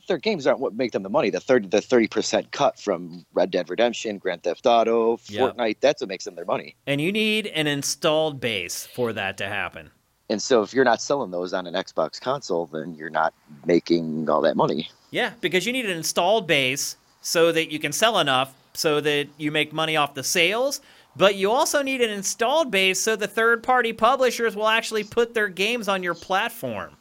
their 0.08 0.18
games 0.18 0.48
aren't 0.48 0.60
what 0.60 0.74
make 0.74 0.92
them 0.92 1.04
the 1.04 1.10
money. 1.10 1.30
The 1.30 1.40
thirty, 1.40 1.68
the 1.68 1.82
thirty 1.82 2.08
percent 2.08 2.52
cut 2.52 2.80
from 2.80 3.26
Red 3.34 3.52
Dead 3.52 3.70
Redemption, 3.70 4.18
Grand 4.18 4.44
Theft 4.44 4.66
Auto, 4.66 5.20
Yeah. 5.28 5.42
Fortnite, 5.42 5.78
that's 5.80 6.02
what 6.02 6.10
makes 6.10 6.26
them 6.26 6.36
their 6.36 6.46
money. 6.46 6.76
And 6.88 7.00
you 7.00 7.12
need 7.12 7.48
an 7.48 7.68
installed 7.68 8.40
base 8.40 8.86
for 8.88 9.14
that 9.14 9.38
to 9.38 9.48
happen. 9.48 9.92
And 10.30 10.42
so 10.42 10.62
if 10.62 10.74
you're 10.74 10.86
not 10.86 11.02
selling 11.02 11.32
those 11.32 11.54
on 11.54 11.68
an 11.68 11.74
Xbox 11.74 12.20
console, 12.20 12.66
then 12.68 12.96
you're 12.96 13.10
not 13.10 13.34
making 13.66 14.30
all 14.30 14.42
that 14.42 14.56
money. 14.56 14.90
Yeah, 15.12 15.32
because 15.42 15.66
you 15.66 15.74
need 15.74 15.86
an 15.86 15.98
installed 15.98 16.48
base 16.48 16.96
so 17.22 17.52
that 17.52 17.70
you 17.72 17.80
can 17.80 17.92
sell 17.92 18.18
enough 18.18 18.54
so 18.74 19.02
that 19.02 19.28
you 19.38 19.52
make 19.52 19.74
money 19.74 19.98
off 19.98 20.14
the 20.14 20.24
sales. 20.24 20.82
But 21.16 21.36
you 21.36 21.52
also 21.52 21.82
need 21.82 22.02
an 22.02 22.10
installed 22.10 22.72
base 22.72 23.02
so 23.02 23.16
the 23.16 23.28
third 23.28 23.64
party 23.64 23.94
publishers 23.94 24.56
will 24.56 24.68
actually 24.68 25.04
put 25.04 25.34
their 25.34 25.50
games 25.50 25.88
on 25.88 26.04
your 26.04 26.16
platform. 26.16 26.96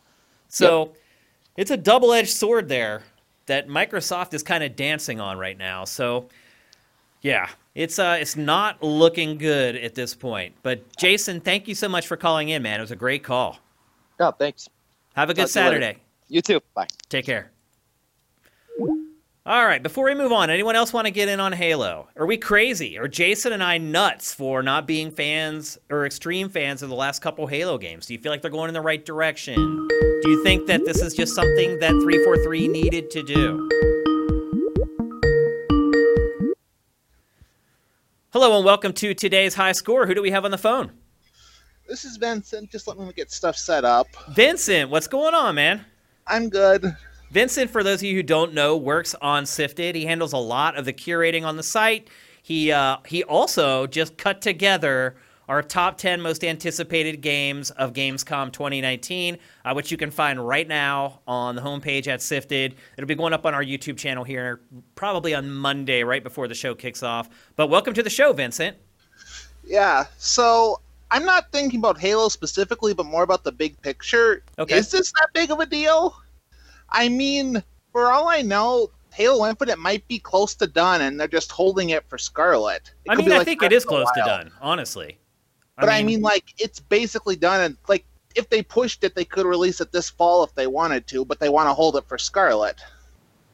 So 0.48 0.92
it's 1.56 1.70
a 1.70 1.76
double 1.76 2.12
edged 2.12 2.30
sword 2.30 2.68
there 2.68 3.02
that 3.46 3.68
Microsoft 3.68 4.34
is 4.34 4.42
kind 4.42 4.64
of 4.64 4.76
dancing 4.76 5.20
on 5.20 5.38
right 5.38 5.56
now. 5.56 5.84
So 5.84 6.28
yeah, 7.22 7.48
it's 7.74 7.98
uh 7.98 8.16
it's 8.20 8.36
not 8.36 8.82
looking 8.82 9.38
good 9.38 9.76
at 9.76 9.94
this 9.94 10.14
point. 10.14 10.54
But 10.62 10.96
Jason, 10.96 11.40
thank 11.40 11.68
you 11.68 11.74
so 11.74 11.88
much 11.88 12.06
for 12.06 12.16
calling 12.16 12.48
in, 12.48 12.62
man. 12.62 12.80
It 12.80 12.82
was 12.82 12.90
a 12.90 12.96
great 12.96 13.22
call. 13.22 13.58
Oh, 14.18 14.32
thanks. 14.32 14.68
Have 15.14 15.30
a 15.30 15.34
good 15.34 15.42
Talk 15.42 15.50
to 15.52 15.60
you. 15.60 15.64
Saturday. 15.64 15.96
You 16.28 16.42
too. 16.42 16.60
Bye. 16.74 16.86
Take 17.08 17.26
care. 17.26 17.50
All 19.50 19.66
right, 19.66 19.82
before 19.82 20.04
we 20.04 20.14
move 20.14 20.30
on, 20.30 20.48
anyone 20.48 20.76
else 20.76 20.92
want 20.92 21.08
to 21.08 21.10
get 21.10 21.28
in 21.28 21.40
on 21.40 21.52
Halo? 21.52 22.06
Are 22.14 22.24
we 22.24 22.36
crazy? 22.36 22.96
Are 22.96 23.08
Jason 23.08 23.52
and 23.52 23.64
I 23.64 23.78
nuts 23.78 24.32
for 24.32 24.62
not 24.62 24.86
being 24.86 25.10
fans 25.10 25.76
or 25.90 26.06
extreme 26.06 26.48
fans 26.48 26.84
of 26.84 26.88
the 26.88 26.94
last 26.94 27.20
couple 27.20 27.48
Halo 27.48 27.76
games? 27.76 28.06
Do 28.06 28.14
you 28.14 28.20
feel 28.20 28.30
like 28.30 28.42
they're 28.42 28.50
going 28.52 28.68
in 28.68 28.74
the 28.74 28.80
right 28.80 29.04
direction? 29.04 29.56
Do 29.56 30.30
you 30.30 30.44
think 30.44 30.68
that 30.68 30.84
this 30.84 31.02
is 31.02 31.14
just 31.14 31.34
something 31.34 31.80
that 31.80 31.90
343 31.90 32.68
needed 32.68 33.10
to 33.10 33.24
do? 33.24 33.68
Hello 38.32 38.54
and 38.54 38.64
welcome 38.64 38.92
to 38.92 39.14
today's 39.14 39.56
high 39.56 39.72
score. 39.72 40.06
Who 40.06 40.14
do 40.14 40.22
we 40.22 40.30
have 40.30 40.44
on 40.44 40.52
the 40.52 40.58
phone? 40.58 40.92
This 41.88 42.04
is 42.04 42.18
Vincent. 42.18 42.70
Just 42.70 42.86
let 42.86 42.96
me 42.96 43.12
get 43.16 43.32
stuff 43.32 43.56
set 43.56 43.84
up. 43.84 44.06
Vincent, 44.28 44.90
what's 44.90 45.08
going 45.08 45.34
on, 45.34 45.56
man? 45.56 45.84
I'm 46.28 46.50
good. 46.50 46.96
Vincent, 47.30 47.70
for 47.70 47.84
those 47.84 48.00
of 48.00 48.04
you 48.04 48.14
who 48.16 48.22
don't 48.24 48.54
know, 48.54 48.76
works 48.76 49.14
on 49.22 49.46
Sifted. 49.46 49.94
He 49.94 50.04
handles 50.04 50.32
a 50.32 50.38
lot 50.38 50.76
of 50.76 50.84
the 50.84 50.92
curating 50.92 51.44
on 51.44 51.56
the 51.56 51.62
site. 51.62 52.08
He 52.42 52.72
uh, 52.72 52.96
he 53.06 53.22
also 53.22 53.86
just 53.86 54.18
cut 54.18 54.40
together 54.40 55.14
our 55.48 55.62
top 55.62 55.98
10 55.98 56.20
most 56.20 56.44
anticipated 56.44 57.20
games 57.20 57.70
of 57.72 57.92
Gamescom 57.92 58.52
2019, 58.52 59.36
uh, 59.64 59.72
which 59.74 59.90
you 59.90 59.96
can 59.96 60.10
find 60.10 60.44
right 60.46 60.66
now 60.66 61.20
on 61.26 61.56
the 61.56 61.62
homepage 61.62 62.06
at 62.06 62.22
Sifted. 62.22 62.76
It'll 62.96 63.08
be 63.08 63.14
going 63.14 63.32
up 63.32 63.46
on 63.46 63.54
our 63.54 63.62
YouTube 63.62 63.96
channel 63.96 64.24
here 64.24 64.60
probably 64.94 65.34
on 65.34 65.50
Monday, 65.50 66.02
right 66.02 66.22
before 66.22 66.48
the 66.48 66.54
show 66.54 66.74
kicks 66.74 67.02
off. 67.02 67.28
But 67.56 67.68
welcome 67.68 67.94
to 67.94 68.02
the 68.02 68.10
show, 68.10 68.32
Vincent. 68.32 68.76
Yeah. 69.64 70.06
So 70.18 70.80
I'm 71.10 71.24
not 71.24 71.50
thinking 71.52 71.78
about 71.78 71.98
Halo 71.98 72.28
specifically, 72.28 72.94
but 72.94 73.06
more 73.06 73.22
about 73.22 73.44
the 73.44 73.52
big 73.52 73.80
picture. 73.82 74.42
Okay. 74.58 74.78
Is 74.78 74.90
this 74.90 75.12
that 75.12 75.28
big 75.32 75.50
of 75.50 75.60
a 75.60 75.66
deal? 75.66 76.16
I 76.92 77.08
mean, 77.08 77.62
for 77.92 78.12
all 78.12 78.28
I 78.28 78.42
know, 78.42 78.90
Halo 79.12 79.46
Infinite 79.46 79.78
might 79.78 80.06
be 80.08 80.18
close 80.18 80.54
to 80.56 80.66
done, 80.66 81.00
and 81.00 81.18
they're 81.18 81.28
just 81.28 81.50
holding 81.50 81.90
it 81.90 82.04
for 82.08 82.18
Scarlet. 82.18 82.92
It 83.04 83.10
I 83.10 83.16
mean, 83.16 83.32
I 83.32 83.38
like 83.38 83.44
think 83.44 83.62
it 83.62 83.72
is 83.72 83.84
close 83.84 84.08
to 84.14 84.20
done, 84.20 84.50
honestly. 84.60 85.18
But 85.76 85.88
I 85.88 86.02
mean, 86.02 86.20
like, 86.20 86.54
it's 86.58 86.78
basically 86.78 87.36
done, 87.36 87.60
and 87.60 87.76
like, 87.88 88.04
if 88.34 88.48
they 88.50 88.62
pushed 88.62 89.02
it, 89.02 89.14
they 89.14 89.24
could 89.24 89.46
release 89.46 89.80
it 89.80 89.92
this 89.92 90.10
fall 90.10 90.44
if 90.44 90.54
they 90.54 90.66
wanted 90.66 91.06
to, 91.08 91.24
but 91.24 91.40
they 91.40 91.48
want 91.48 91.68
to 91.68 91.72
hold 91.72 91.96
it 91.96 92.04
for 92.06 92.18
Scarlet. 92.18 92.80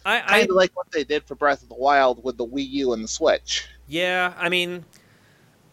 I, 0.05 0.19
I, 0.19 0.21
Kind 0.23 0.51
of 0.51 0.57
like 0.57 0.77
what 0.77 0.91
they 0.93 1.05
did 1.05 1.25
for 1.25 1.35
Breath 1.35 1.63
of 1.63 1.69
the 1.69 1.77
Wild 1.77 2.23
with 2.23 2.37
the 2.37 2.47
Wii 2.47 2.69
U 2.71 2.93
and 2.93 3.03
the 3.03 3.09
Switch. 3.09 3.67
Yeah, 3.89 4.35
I 4.37 4.49
mean, 4.49 4.85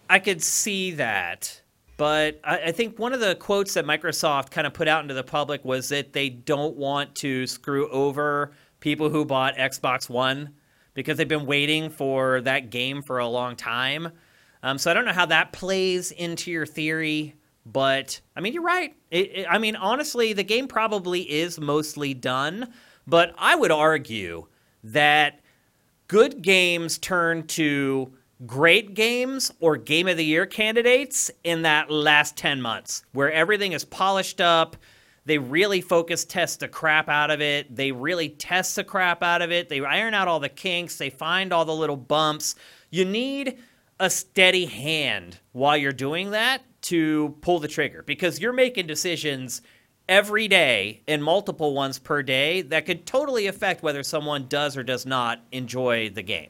I 0.09 0.19
could 0.19 0.41
see 0.41 0.91
that. 0.91 1.61
But 1.97 2.39
I, 2.43 2.57
I 2.59 2.71
think 2.71 2.97
one 2.97 3.13
of 3.13 3.19
the 3.19 3.35
quotes 3.35 3.73
that 3.75 3.85
Microsoft 3.85 4.51
kind 4.51 4.65
of 4.65 4.73
put 4.73 4.87
out 4.87 5.03
into 5.03 5.13
the 5.13 5.23
public 5.23 5.63
was 5.63 5.89
that 5.89 6.13
they 6.13 6.29
don't 6.29 6.75
want 6.75 7.15
to 7.15 7.45
screw 7.47 7.89
over 7.89 8.51
people 8.79 9.09
who 9.09 9.25
bought 9.25 9.55
Xbox 9.55 10.09
One 10.09 10.53
because 10.93 11.17
they've 11.17 11.27
been 11.27 11.45
waiting 11.45 11.89
for 11.89 12.41
that 12.41 12.69
game 12.69 13.01
for 13.01 13.19
a 13.19 13.27
long 13.27 13.55
time. 13.55 14.09
Um, 14.61 14.77
so 14.77 14.89
I 14.89 14.93
don't 14.93 15.05
know 15.05 15.13
how 15.13 15.25
that 15.27 15.51
plays 15.51 16.11
into 16.11 16.51
your 16.51 16.65
theory, 16.65 17.35
but 17.65 18.19
I 18.35 18.41
mean, 18.41 18.53
you're 18.53 18.63
right. 18.63 18.95
It, 19.11 19.37
it, 19.37 19.47
I 19.49 19.57
mean, 19.57 19.75
honestly, 19.75 20.33
the 20.33 20.43
game 20.43 20.67
probably 20.67 21.21
is 21.29 21.59
mostly 21.59 22.13
done, 22.13 22.73
but 23.05 23.33
I 23.37 23.55
would 23.55 23.71
argue 23.71 24.47
that 24.83 25.41
good 26.07 26.41
games 26.41 26.97
turn 26.97 27.47
to 27.47 28.13
great 28.45 28.93
games 28.93 29.51
or 29.59 29.77
game 29.77 30.07
of 30.07 30.17
the 30.17 30.25
year 30.25 30.45
candidates 30.45 31.31
in 31.43 31.61
that 31.61 31.89
last 31.89 32.35
10 32.35 32.61
months 32.61 33.03
where 33.13 33.31
everything 33.31 33.71
is 33.71 33.85
polished 33.85 34.41
up. 34.41 34.75
They 35.25 35.37
really 35.37 35.79
focus 35.79 36.25
test 36.25 36.59
the 36.59 36.67
crap 36.67 37.07
out 37.07 37.31
of 37.31 37.41
it. 37.41 37.73
They 37.73 37.91
really 37.91 38.29
test 38.29 38.75
the 38.75 38.83
crap 38.83 39.23
out 39.23 39.41
of 39.41 39.51
it. 39.51 39.69
They 39.69 39.79
iron 39.79 40.13
out 40.13 40.27
all 40.27 40.39
the 40.39 40.49
kinks. 40.49 40.97
They 40.97 41.09
find 41.09 41.53
all 41.53 41.63
the 41.63 41.75
little 41.75 41.95
bumps. 41.95 42.55
You 42.89 43.05
need 43.05 43.57
a 43.99 44.09
steady 44.09 44.65
hand 44.65 45.39
while 45.53 45.77
you're 45.77 45.93
doing 45.93 46.31
that 46.31 46.63
to 46.81 47.37
pull 47.39 47.59
the 47.59 47.69
trigger 47.69 48.03
because 48.03 48.41
you're 48.41 48.51
making 48.51 48.87
decisions 48.87 49.61
every 50.09 50.49
day 50.49 51.01
and 51.07 51.23
multiple 51.23 51.73
ones 51.73 51.97
per 51.97 52.21
day 52.21 52.61
that 52.61 52.85
could 52.85 53.05
totally 53.05 53.47
affect 53.47 53.81
whether 53.81 54.03
someone 54.03 54.47
does 54.47 54.75
or 54.75 54.83
does 54.83 55.05
not 55.05 55.41
enjoy 55.53 56.09
the 56.09 56.21
game 56.21 56.49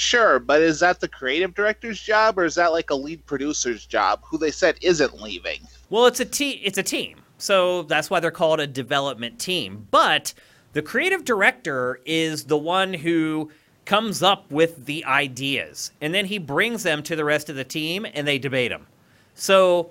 Sure, 0.00 0.38
but 0.38 0.62
is 0.62 0.80
that 0.80 0.98
the 1.00 1.08
creative 1.08 1.52
director's 1.52 2.00
job, 2.00 2.38
or 2.38 2.46
is 2.46 2.54
that 2.54 2.72
like 2.72 2.88
a 2.88 2.94
lead 2.94 3.24
producer's 3.26 3.84
job, 3.84 4.18
who 4.24 4.38
they 4.38 4.50
said 4.50 4.78
isn't 4.80 5.20
leaving? 5.20 5.60
Well, 5.90 6.06
it's 6.06 6.20
a 6.20 6.24
te- 6.24 6.62
it's 6.64 6.78
a 6.78 6.82
team. 6.82 7.18
So 7.36 7.82
that's 7.82 8.08
why 8.08 8.18
they're 8.18 8.30
called 8.30 8.60
a 8.60 8.66
development 8.66 9.38
team. 9.38 9.86
But 9.90 10.32
the 10.72 10.80
creative 10.80 11.26
director 11.26 12.00
is 12.06 12.44
the 12.44 12.56
one 12.56 12.94
who 12.94 13.50
comes 13.84 14.22
up 14.22 14.50
with 14.50 14.86
the 14.86 15.04
ideas 15.04 15.92
and 16.00 16.14
then 16.14 16.24
he 16.24 16.38
brings 16.38 16.82
them 16.82 17.02
to 17.02 17.14
the 17.14 17.24
rest 17.24 17.50
of 17.50 17.56
the 17.56 17.64
team 17.64 18.06
and 18.14 18.26
they 18.26 18.38
debate 18.38 18.70
them. 18.70 18.86
So 19.34 19.90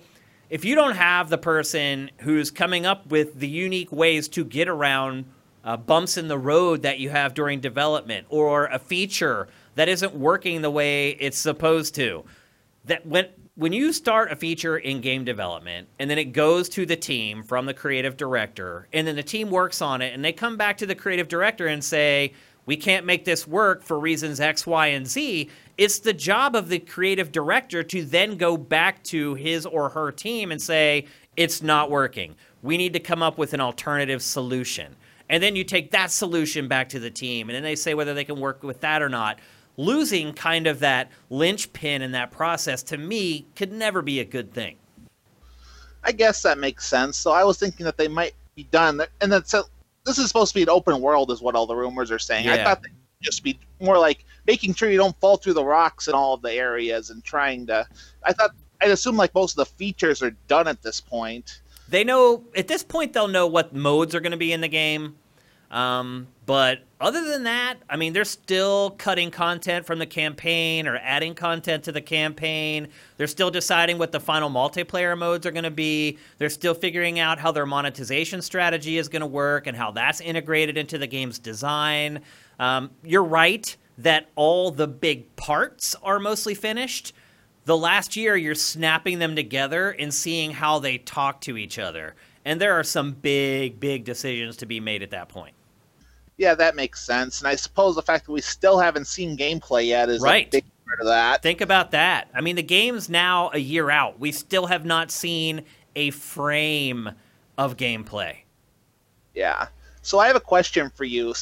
if 0.50 0.66
you 0.66 0.74
don't 0.74 0.96
have 0.96 1.30
the 1.30 1.38
person 1.38 2.10
who's 2.22 2.50
coming 2.50 2.88
up 2.88 3.06
with 3.12 3.40
the 3.40 3.48
unique 3.48 3.92
ways 3.92 4.28
to 4.30 4.44
get 4.44 4.68
around 4.68 5.26
uh, 5.64 5.78
bumps 5.78 6.18
in 6.18 6.30
the 6.30 6.38
road 6.38 6.82
that 6.82 6.98
you 6.98 7.12
have 7.12 7.36
during 7.36 7.60
development 7.60 8.26
or 8.30 8.66
a 8.66 8.80
feature 8.80 9.48
that 9.80 9.88
isn't 9.88 10.14
working 10.14 10.62
the 10.62 10.70
way 10.70 11.12
it's 11.12 11.38
supposed 11.38 11.96
to, 11.96 12.26
that 12.84 13.06
when 13.06 13.30
when 13.56 13.72
you 13.72 13.94
start 13.94 14.30
a 14.30 14.36
feature 14.36 14.78
in 14.78 15.00
game 15.00 15.24
development 15.24 15.88
and 16.00 16.10
then 16.10 16.18
it 16.18 16.34
goes 16.34 16.68
to 16.68 16.86
the 16.86 16.98
team 16.98 17.44
from 17.44 17.66
the 17.66 17.74
creative 17.74 18.18
director 18.18 18.90
and 18.92 19.08
then 19.08 19.16
the 19.16 19.24
team 19.24 19.50
works 19.50 19.82
on 19.82 20.02
it 20.02 20.14
and 20.14 20.24
they 20.24 20.34
come 20.34 20.58
back 20.58 20.78
to 20.78 20.86
the 20.86 20.96
creative 20.96 21.30
director 21.30 21.68
and 21.68 21.82
say 21.82 22.34
we 22.66 22.76
can't 22.76 23.06
make 23.06 23.24
this 23.24 23.48
work 23.48 23.82
for 23.82 23.98
reasons 23.98 24.42
x 24.42 24.68
y 24.68 24.88
and 24.88 25.08
z. 25.08 25.50
It's 25.78 26.00
the 26.00 26.12
job 26.12 26.58
of 26.58 26.68
the 26.68 26.80
creative 26.80 27.32
director 27.32 27.82
to 27.82 28.04
then 28.04 28.36
go 28.36 28.58
back 28.58 29.02
to 29.06 29.36
his 29.36 29.66
or 29.66 29.88
her 29.88 30.12
team 30.12 30.52
and 30.52 30.62
say 30.62 31.06
it's 31.38 31.62
not 31.62 31.90
working. 31.90 32.36
We 32.62 32.76
need 32.76 32.92
to 32.94 33.00
come 33.00 33.24
up 33.24 33.38
with 33.38 33.54
an 33.54 33.62
alternative 33.62 34.22
solution. 34.22 34.98
And 35.30 35.42
then 35.42 35.56
you 35.56 35.64
take 35.64 35.92
that 35.92 36.12
solution 36.12 36.68
back 36.68 36.90
to 36.90 37.00
the 37.00 37.12
team 37.12 37.48
and 37.48 37.56
then 37.56 37.64
they 37.64 37.78
say 37.78 37.94
whether 37.94 38.14
they 38.14 38.26
can 38.26 38.42
work 38.42 38.62
with 38.62 38.82
that 38.82 39.02
or 39.02 39.08
not 39.08 39.40
losing 39.80 40.34
kind 40.34 40.68
of 40.68 40.80
that 40.80 41.10
linchpin 41.30 42.02
in 42.02 42.12
that 42.12 42.32
process 42.32 42.84
to 42.84 42.98
me 42.98 43.48
could 43.56 43.72
never 43.72 44.02
be 44.02 44.20
a 44.20 44.26
good 44.26 44.54
thing. 44.54 44.76
I 46.04 46.12
guess 46.12 46.44
that 46.44 46.58
makes 46.58 46.86
sense. 46.86 47.16
So 47.16 47.32
I 47.32 47.46
was 47.46 47.58
thinking 47.58 47.86
that 47.86 47.96
they 47.96 48.10
might 48.10 48.34
be 48.56 48.64
done, 48.64 49.02
and 49.22 49.32
then 49.32 49.46
so 49.46 49.64
this 50.06 50.18
is 50.18 50.28
supposed 50.28 50.52
to 50.52 50.56
be 50.56 50.64
an 50.64 50.70
open 50.70 51.00
world, 51.00 51.32
is 51.32 51.42
what 51.42 51.56
all 51.56 51.66
the 51.66 51.76
rumors 51.76 52.12
are 52.12 52.20
saying. 52.20 52.50
I 52.50 52.62
thought 52.62 52.84
they'd 52.84 52.92
just 53.22 53.42
be 53.42 53.58
more 53.80 53.98
like 53.98 54.26
making 54.46 54.74
sure 54.74 54.90
you 54.90 54.98
don't 54.98 55.18
fall 55.22 55.38
through 55.38 55.54
the 55.54 55.64
rocks 55.64 56.10
in 56.10 56.14
all 56.14 56.34
of 56.34 56.42
the 56.42 56.52
areas 56.52 57.10
and 57.10 57.24
trying 57.24 57.66
to. 57.68 57.88
I 58.26 58.34
thought 58.34 58.52
I'd 58.82 58.92
assume 58.92 59.16
like 59.16 59.34
most 59.34 59.58
of 59.58 59.66
the 59.66 59.74
features 59.76 60.22
are 60.22 60.32
done 60.50 60.68
at 60.68 60.82
this 60.82 61.00
point. 61.00 61.62
They 61.88 62.04
know 62.04 62.44
at 62.54 62.68
this 62.68 62.84
point 62.84 63.14
they'll 63.14 63.30
know 63.30 63.48
what 63.48 63.74
modes 63.74 64.14
are 64.14 64.20
going 64.20 64.32
to 64.32 64.38
be 64.38 64.52
in 64.52 64.60
the 64.60 64.68
game. 64.68 65.16
Um, 65.72 66.28
but 66.46 66.80
other 67.00 67.24
than 67.26 67.44
that, 67.44 67.76
I 67.90 67.96
mean, 67.96 68.14
they're 68.14 68.26
still 68.26 68.92
cutting 68.92 69.30
content 69.30 69.86
from 69.86 70.00
the 70.00 70.08
campaign 70.08 70.88
or 70.88 70.98
adding 70.98 71.36
content 71.36 71.84
to 71.84 71.92
the 71.92 72.02
campaign. 72.02 72.88
They're 73.18 73.28
still 73.28 73.52
deciding 73.52 74.00
what 74.00 74.12
the 74.12 74.20
final 74.20 74.50
multiplayer 74.50 75.18
modes 75.18 75.46
are 75.46 75.52
going 75.52 75.64
to 75.64 75.72
be. 75.72 76.18
They're 76.40 76.50
still 76.50 76.74
figuring 76.74 77.20
out 77.20 77.40
how 77.40 77.52
their 77.52 77.68
monetization 77.68 78.42
strategy 78.42 78.98
is 78.98 79.10
going 79.10 79.22
to 79.22 79.28
work 79.28 79.68
and 79.68 79.78
how 79.78 79.92
that's 79.92 80.22
integrated 80.22 80.78
into 80.78 80.98
the 80.98 81.08
game's 81.08 81.38
design. 81.38 82.22
Um, 82.60 82.90
you're 83.04 83.24
right 83.24 83.76
that 84.00 84.30
all 84.36 84.72
the 84.72 84.88
big 84.88 85.36
parts 85.36 85.96
are 86.02 86.20
mostly 86.20 86.56
finished. 86.56 87.14
The 87.66 87.78
last 87.78 88.16
year, 88.16 88.36
you're 88.36 88.56
snapping 88.56 89.20
them 89.20 89.36
together 89.36 89.92
and 89.92 90.12
seeing 90.12 90.52
how 90.52 90.80
they 90.80 90.98
talk 90.98 91.42
to 91.42 91.58
each 91.58 91.78
other. 91.78 92.16
And 92.44 92.60
there 92.60 92.80
are 92.80 92.84
some 92.84 93.12
big, 93.12 93.80
big 93.80 94.06
decisions 94.06 94.58
to 94.58 94.66
be 94.66 94.80
made 94.80 95.04
at 95.04 95.12
that 95.12 95.30
point. 95.30 95.54
Yeah, 96.40 96.56
that 96.56 96.74
makes 96.78 97.02
sense. 97.06 97.42
And 97.42 97.50
I 97.50 97.56
suppose 97.56 97.96
the 97.96 98.02
fact 98.02 98.26
that 98.26 98.32
we 98.32 98.40
still 98.40 98.80
haven't 98.80 99.06
seen 99.06 99.38
gameplay 99.38 99.88
yet 99.88 100.08
is 100.08 100.22
Right. 100.22 100.48
a 100.48 100.50
big 100.50 100.64
part 100.86 101.02
of 101.02 101.08
that. 101.08 101.44
Think 101.44 101.60
about 101.60 101.92
that. 101.92 102.30
I 102.34 102.40
mean, 102.40 102.56
the 102.56 102.64
game's 102.64 103.10
now 103.10 103.52
a 103.54 103.58
year 103.60 103.92
out. 103.92 104.22
We 104.22 104.32
still 104.32 104.68
have 104.68 104.86
not 104.86 105.12
seen 105.12 105.66
a 105.98 106.12
frame 106.12 107.12
of 107.58 107.76
gameplay. 107.76 108.38
Yeah. 109.36 109.68
So 110.02 110.18
I 110.20 110.28
have 110.28 110.38
a 110.38 110.42
question 110.42 110.90
for 110.96 111.04
you. 111.04 111.34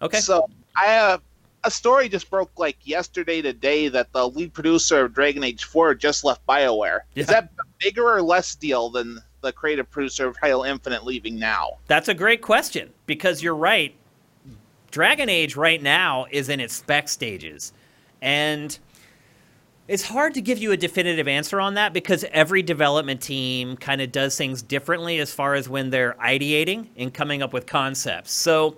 Okay. 0.00 0.20
So 0.20 0.48
I 0.80 0.84
have 0.86 1.20
a 1.64 1.70
story 1.70 2.08
just 2.08 2.30
broke 2.30 2.56
like 2.56 2.76
yesterday 2.84 3.42
today 3.42 3.88
that 3.88 4.12
the 4.12 4.28
lead 4.28 4.54
producer 4.54 5.04
of 5.04 5.14
Dragon 5.14 5.42
Age 5.42 5.64
4 5.64 5.96
just 5.96 6.22
left 6.22 6.46
BioWare. 6.46 7.00
Is 7.16 7.26
that 7.26 7.50
a 7.58 7.64
bigger 7.80 8.08
or 8.08 8.22
less 8.22 8.54
deal 8.54 8.88
than 8.88 9.18
the 9.40 9.50
creative 9.50 9.90
producer 9.90 10.28
of 10.28 10.36
Halo 10.40 10.64
Infinite 10.64 11.04
leaving 11.04 11.40
now? 11.40 11.78
That's 11.88 12.08
a 12.08 12.14
great 12.14 12.40
question 12.40 12.92
because 13.06 13.42
you're 13.42 13.56
right. 13.56 13.96
Dragon 14.94 15.28
Age 15.28 15.56
right 15.56 15.82
now 15.82 16.26
is 16.30 16.48
in 16.48 16.60
its 16.60 16.72
spec 16.72 17.08
stages. 17.08 17.72
And 18.22 18.78
it's 19.88 20.04
hard 20.04 20.34
to 20.34 20.40
give 20.40 20.58
you 20.58 20.70
a 20.70 20.76
definitive 20.76 21.26
answer 21.26 21.60
on 21.60 21.74
that 21.74 21.92
because 21.92 22.24
every 22.30 22.62
development 22.62 23.20
team 23.20 23.76
kind 23.76 24.00
of 24.00 24.12
does 24.12 24.38
things 24.38 24.62
differently 24.62 25.18
as 25.18 25.34
far 25.34 25.56
as 25.56 25.68
when 25.68 25.90
they're 25.90 26.14
ideating 26.20 26.90
and 26.96 27.12
coming 27.12 27.42
up 27.42 27.52
with 27.52 27.66
concepts. 27.66 28.30
So, 28.30 28.76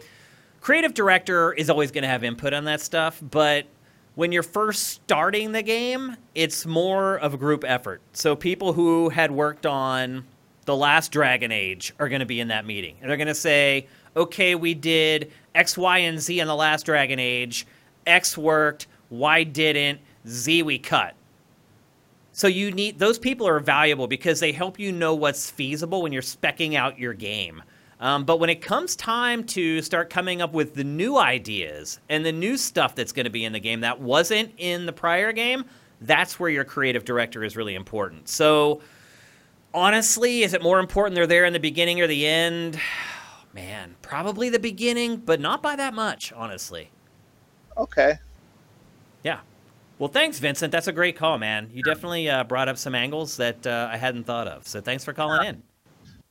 creative 0.62 0.94
director 0.94 1.52
is 1.52 1.68
always 1.68 1.90
going 1.90 2.00
to 2.00 2.08
have 2.08 2.24
input 2.24 2.54
on 2.54 2.64
that 2.64 2.80
stuff, 2.80 3.20
but 3.22 3.66
when 4.14 4.32
you're 4.32 4.42
first 4.42 4.84
starting 4.84 5.52
the 5.52 5.62
game, 5.62 6.16
it's 6.34 6.64
more 6.64 7.18
of 7.18 7.34
a 7.34 7.36
group 7.36 7.62
effort. 7.62 8.00
So 8.14 8.34
people 8.34 8.72
who 8.72 9.10
had 9.10 9.30
worked 9.30 9.66
on 9.66 10.24
the 10.64 10.74
last 10.74 11.12
Dragon 11.12 11.52
Age 11.52 11.92
are 11.98 12.08
going 12.08 12.20
to 12.20 12.26
be 12.26 12.40
in 12.40 12.48
that 12.48 12.64
meeting. 12.64 12.96
And 13.02 13.10
they're 13.10 13.18
going 13.18 13.26
to 13.28 13.34
say, 13.34 13.86
okay, 14.16 14.54
we 14.54 14.74
did 14.74 15.30
X, 15.54 15.76
Y, 15.76 15.98
and 15.98 16.18
Z 16.18 16.40
in 16.40 16.46
the 16.46 16.56
last 16.56 16.86
Dragon 16.86 17.18
Age. 17.18 17.66
X 18.06 18.36
worked, 18.36 18.86
Y 19.10 19.44
didn't, 19.44 20.00
Z 20.26 20.62
we 20.62 20.78
cut. 20.78 21.14
So 22.32 22.48
you 22.48 22.70
need 22.70 22.98
those 22.98 23.18
people 23.18 23.48
are 23.48 23.60
valuable 23.60 24.06
because 24.06 24.40
they 24.40 24.52
help 24.52 24.78
you 24.78 24.92
know 24.92 25.14
what's 25.14 25.50
feasible 25.50 26.02
when 26.02 26.12
you're 26.12 26.22
specking 26.22 26.74
out 26.74 26.98
your 26.98 27.14
game. 27.14 27.62
Um, 27.98 28.24
but 28.24 28.40
when 28.40 28.50
it 28.50 28.60
comes 28.60 28.94
time 28.94 29.42
to 29.44 29.80
start 29.80 30.10
coming 30.10 30.42
up 30.42 30.52
with 30.52 30.74
the 30.74 30.84
new 30.84 31.16
ideas 31.16 31.98
and 32.10 32.26
the 32.26 32.32
new 32.32 32.58
stuff 32.58 32.94
that's 32.94 33.12
going 33.12 33.24
to 33.24 33.30
be 33.30 33.44
in 33.44 33.54
the 33.54 33.60
game 33.60 33.80
that 33.80 34.00
wasn't 34.00 34.52
in 34.58 34.84
the 34.84 34.92
prior 34.92 35.32
game, 35.32 35.64
that's 36.02 36.38
where 36.38 36.50
your 36.50 36.64
creative 36.64 37.06
director 37.06 37.42
is 37.42 37.56
really 37.56 37.74
important. 37.74 38.28
So 38.28 38.82
honestly, 39.72 40.42
is 40.42 40.52
it 40.52 40.62
more 40.62 40.78
important 40.78 41.14
they're 41.14 41.26
there 41.26 41.46
in 41.46 41.54
the 41.54 41.60
beginning 41.60 42.02
or 42.02 42.06
the 42.06 42.26
end? 42.26 42.78
Man, 43.56 43.96
probably 44.02 44.50
the 44.50 44.58
beginning, 44.58 45.16
but 45.16 45.40
not 45.40 45.62
by 45.62 45.76
that 45.76 45.94
much, 45.94 46.30
honestly. 46.30 46.90
Okay. 47.78 48.18
Yeah. 49.22 49.40
Well, 49.98 50.10
thanks, 50.10 50.38
Vincent. 50.38 50.70
That's 50.70 50.88
a 50.88 50.92
great 50.92 51.16
call, 51.16 51.38
man. 51.38 51.70
You 51.72 51.82
definitely 51.82 52.28
uh, 52.28 52.44
brought 52.44 52.68
up 52.68 52.76
some 52.76 52.94
angles 52.94 53.38
that 53.38 53.66
uh, 53.66 53.88
I 53.90 53.96
hadn't 53.96 54.24
thought 54.24 54.46
of. 54.46 54.68
So 54.68 54.82
thanks 54.82 55.06
for 55.06 55.14
calling 55.14 55.48
in. 55.48 55.62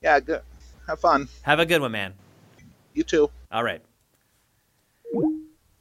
Yeah, 0.04 0.20
good. 0.20 0.42
Have 0.88 1.00
fun. 1.00 1.28
Have 1.42 1.58
a 1.58 1.66
good 1.66 1.82
one, 1.82 1.94
man. 1.94 2.14
You 2.94 3.02
too. 3.02 3.32
All 3.52 3.64
right. 3.64 3.82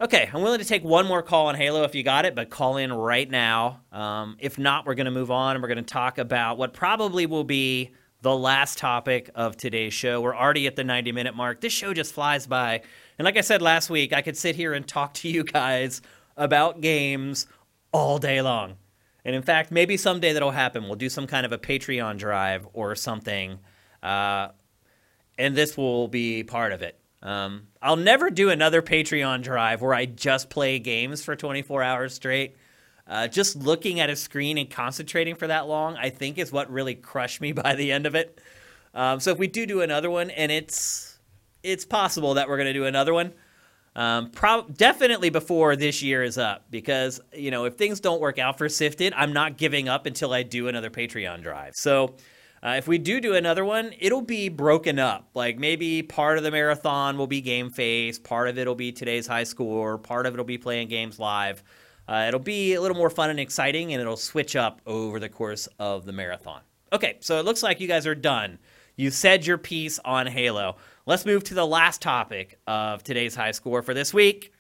Okay, 0.01 0.31
I'm 0.33 0.41
willing 0.41 0.61
to 0.61 0.65
take 0.65 0.83
one 0.83 1.07
more 1.07 1.23
call 1.23 1.49
on 1.49 1.57
Halo 1.57 1.83
if 1.83 1.95
you 1.95 2.03
got 2.03 2.25
it, 2.25 2.35
but 2.35 2.49
call 2.49 2.79
in 2.79 2.91
right 2.91 3.31
now. 3.31 3.83
Um, 3.93 4.39
if 4.39 4.59
not, 4.59 4.87
we're 4.87 4.95
going 4.95 5.05
to 5.05 5.11
move 5.11 5.31
on 5.31 5.57
and 5.57 5.63
we're 5.63 5.69
going 5.69 5.77
to 5.77 5.83
talk 5.83 6.17
about 6.17 6.57
what 6.57 6.73
probably 6.73 7.27
will 7.27 7.45
be 7.45 7.91
the 8.25 8.35
last 8.35 8.79
topic 8.79 9.29
of 9.35 9.55
today's 9.55 9.93
show. 9.93 10.19
We're 10.19 10.35
already 10.35 10.67
at 10.67 10.77
the 10.77 10.83
90 10.83 11.13
minute 11.13 11.37
mark. 11.37 11.61
This 11.61 11.75
show 11.75 11.93
just 11.93 12.15
flies 12.15 12.47
by. 12.47 12.81
And 13.19 13.27
like 13.27 13.37
I 13.37 13.43
said 13.43 13.61
last 13.61 13.91
week, 13.91 14.15
I 14.15 14.23
could 14.23 14.37
sit 14.37 14.57
here 14.57 14.73
and 14.73 14.89
talk 14.89 15.13
to 15.15 15.29
you 15.29 15.45
guys 15.45 16.01
about 16.35 16.81
games 16.81 17.47
all 17.93 18.19
day 18.19 18.41
long. 18.41 18.77
And 19.27 19.37
in 19.37 19.43
fact, 19.43 19.71
maybe 19.71 19.99
someday 19.99 20.33
that'll 20.33 20.53
happen. 20.53 20.85
We'll 20.85 20.95
do 20.95 21.11
some 21.11 21.27
kind 21.27 21.45
of 21.45 21.53
a 21.53 21.59
Patreon 21.59 22.17
drive 22.17 22.67
or 22.73 22.95
something. 22.95 23.59
Uh, 24.03 24.49
and 25.39 25.55
this 25.55 25.77
will 25.77 26.09
be 26.09 26.45
part 26.45 26.73
of 26.73 26.81
it. 26.81 26.99
Um, 27.23 27.69
I'll 27.83 27.97
never 27.97 28.31
do 28.31 28.49
another 28.49 28.81
Patreon 28.81 29.43
drive 29.43 29.83
where 29.83 29.93
I 29.93 30.07
just 30.07 30.49
play 30.49 30.79
games 30.79 31.23
for 31.23 31.37
24 31.37 31.83
hours 31.83 32.15
straight. 32.15 32.57
Uh, 33.07 33.29
just 33.29 33.57
looking 33.57 34.01
at 34.01 34.09
a 34.09 34.17
screen 34.17 34.57
and 34.57 34.71
concentrating 34.71 35.37
for 35.37 35.47
that 35.47 35.69
long, 35.69 35.97
I 35.97 36.09
think, 36.11 36.39
is 36.39 36.51
what 36.51 36.71
really 36.71 36.95
crushed 36.95 37.41
me 37.41 37.53
by 37.65 37.75
the 37.75 37.93
end 37.93 38.07
of 38.07 38.15
it. 38.15 38.41
Um, 38.95 39.21
so 39.21 39.31
if 39.33 39.39
we 39.39 39.47
do 39.47 39.67
do 39.67 39.81
another 39.83 40.11
one, 40.11 40.31
and 40.31 40.51
it's 40.51 41.19
it's 41.63 41.85
possible 41.85 42.35
that 42.35 42.49
we're 42.49 42.57
going 42.57 42.67
to 42.67 42.73
do 42.73 42.85
another 42.85 43.15
one, 43.15 43.33
um, 43.97 44.31
pro- 44.31 44.69
definitely 44.69 45.31
before 45.31 45.77
this 45.77 46.03
year 46.03 46.23
is 46.23 46.39
up, 46.39 46.65
because 46.71 47.21
you 47.33 47.51
know 47.51 47.65
if 47.65 47.75
things 47.75 48.01
don't 48.01 48.21
work 48.21 48.39
out 48.39 48.57
for 48.57 48.69
Sifted, 48.69 49.13
I'm 49.17 49.33
not 49.33 49.59
giving 49.59 49.89
up 49.89 50.07
until 50.07 50.33
I 50.33 50.43
do 50.43 50.69
another 50.69 50.91
Patreon 50.91 51.43
drive. 51.43 51.75
So 51.75 52.15
uh, 52.63 52.77
if 52.79 52.89
we 52.89 52.97
do 52.97 53.21
do 53.21 53.35
another 53.35 53.65
one, 53.65 53.93
it'll 53.99 54.23
be 54.23 54.49
broken 54.49 54.99
up. 54.99 55.29
Like 55.35 55.59
maybe 55.59 56.03
part 56.03 56.39
of 56.39 56.45
the 56.45 56.51
marathon 56.51 57.19
will 57.19 57.27
be 57.27 57.43
game 57.43 57.69
face, 57.69 58.19
part 58.19 58.49
of 58.49 58.57
it 58.59 58.67
will 58.67 58.75
be 58.75 58.93
today's 58.93 59.27
high 59.27 59.45
score, 59.45 59.99
part 59.99 60.25
of 60.25 60.35
it 60.35 60.39
will 60.39 60.45
be 60.45 60.59
playing 60.59 60.89
games 60.89 61.19
live. 61.19 61.63
Uh, 62.09 62.25
it'll 62.29 62.41
be 62.41 62.75
a 62.75 62.81
little 62.81 62.97
more 62.97 63.11
fun 63.11 63.31
and 63.31 63.41
exciting, 63.41 63.93
and 63.93 64.01
it'll 64.01 64.17
switch 64.17 64.57
up 64.57 64.81
over 64.87 65.19
the 65.19 65.29
course 65.29 65.69
of 65.79 66.05
the 66.05 66.13
marathon. 66.13 66.61
Okay, 66.93 67.17
so 67.21 67.39
it 67.39 67.45
looks 67.45 67.63
like 67.63 67.81
you 67.81 67.89
guys 67.89 68.07
are 68.07 68.15
done. 68.15 68.59
You 68.97 69.11
said 69.11 69.47
your 69.47 69.59
piece 69.59 69.99
on 70.05 70.27
Halo. 70.27 70.77
Let's 71.07 71.27
move 71.27 71.45
to 71.45 71.55
the 71.55 71.67
last 71.67 72.01
topic 72.01 72.59
of 72.67 73.03
today's 73.03 73.35
high 73.35 73.51
score 73.51 73.83
for 73.83 73.95
this 73.95 74.15
week, 74.15 74.53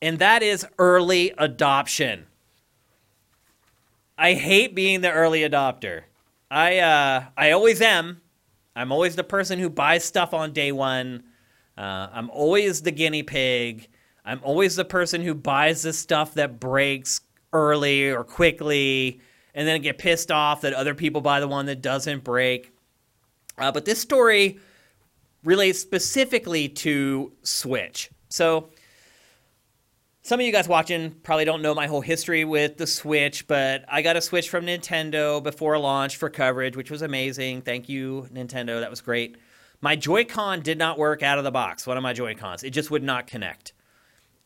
and 0.00 0.18
that 0.18 0.42
is 0.42 0.66
early 0.78 1.32
adoption. 1.36 2.26
I 4.16 4.34
hate 4.34 4.74
being 4.74 5.00
the 5.00 5.10
early 5.10 5.40
adopter. 5.40 6.02
I 6.50 6.78
uh, 6.78 7.24
I 7.36 7.50
always 7.50 7.80
am. 7.80 8.20
I'm 8.76 8.92
always 8.92 9.16
the 9.16 9.24
person 9.24 9.58
who 9.58 9.68
buys 9.68 10.04
stuff 10.04 10.32
on 10.34 10.52
day 10.52 10.70
one. 10.72 11.24
Uh, 11.76 12.08
I'm 12.12 12.30
always 12.30 12.82
the 12.82 12.92
guinea 12.92 13.22
pig. 13.22 13.88
I'm 14.24 14.40
always 14.42 14.76
the 14.76 14.84
person 14.84 15.22
who 15.22 15.34
buys 15.34 15.82
the 15.82 15.92
stuff 15.92 16.34
that 16.34 16.58
breaks 16.58 17.20
early 17.52 18.10
or 18.10 18.24
quickly, 18.24 19.20
and 19.54 19.68
then 19.68 19.82
get 19.82 19.98
pissed 19.98 20.32
off 20.32 20.62
that 20.62 20.72
other 20.72 20.94
people 20.94 21.20
buy 21.20 21.40
the 21.40 21.46
one 21.48 21.66
that 21.66 21.80
doesn't 21.82 22.24
break. 22.24 22.72
Uh, 23.58 23.70
but 23.70 23.84
this 23.84 24.00
story 24.00 24.58
relates 25.44 25.78
specifically 25.78 26.68
to 26.68 27.32
Switch. 27.42 28.10
So 28.30 28.70
some 30.22 30.40
of 30.40 30.46
you 30.46 30.52
guys 30.52 30.66
watching 30.66 31.10
probably 31.22 31.44
don't 31.44 31.60
know 31.60 31.74
my 31.74 31.86
whole 31.86 32.00
history 32.00 32.46
with 32.46 32.78
the 32.78 32.86
Switch, 32.86 33.46
but 33.46 33.84
I 33.86 34.00
got 34.00 34.16
a 34.16 34.22
Switch 34.22 34.48
from 34.48 34.64
Nintendo 34.64 35.40
before 35.42 35.78
launch 35.78 36.16
for 36.16 36.30
coverage, 36.30 36.76
which 36.76 36.90
was 36.90 37.02
amazing. 37.02 37.60
Thank 37.60 37.90
you, 37.90 38.26
Nintendo. 38.32 38.80
That 38.80 38.90
was 38.90 39.02
great. 39.02 39.36
My 39.82 39.96
Joy-Con 39.96 40.62
did 40.62 40.78
not 40.78 40.98
work 40.98 41.22
out 41.22 41.36
of 41.36 41.44
the 41.44 41.50
box, 41.50 41.86
one 41.86 41.98
of 41.98 42.02
my 42.02 42.14
Joy-Cons. 42.14 42.64
It 42.64 42.70
just 42.70 42.90
would 42.90 43.02
not 43.02 43.26
connect. 43.26 43.73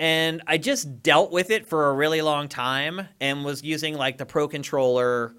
And 0.01 0.43
I 0.47 0.59
just 0.59 1.03
dealt 1.03 1.33
with 1.33 1.51
it 1.51 1.67
for 1.67 1.91
a 1.91 1.95
really 1.95 2.23
long 2.23 2.49
time 2.49 3.09
and 3.21 3.45
was 3.45 3.63
using 3.63 3.97
like 3.97 4.19
the 4.19 4.27
Pro 4.27 4.47
controller 4.47 5.35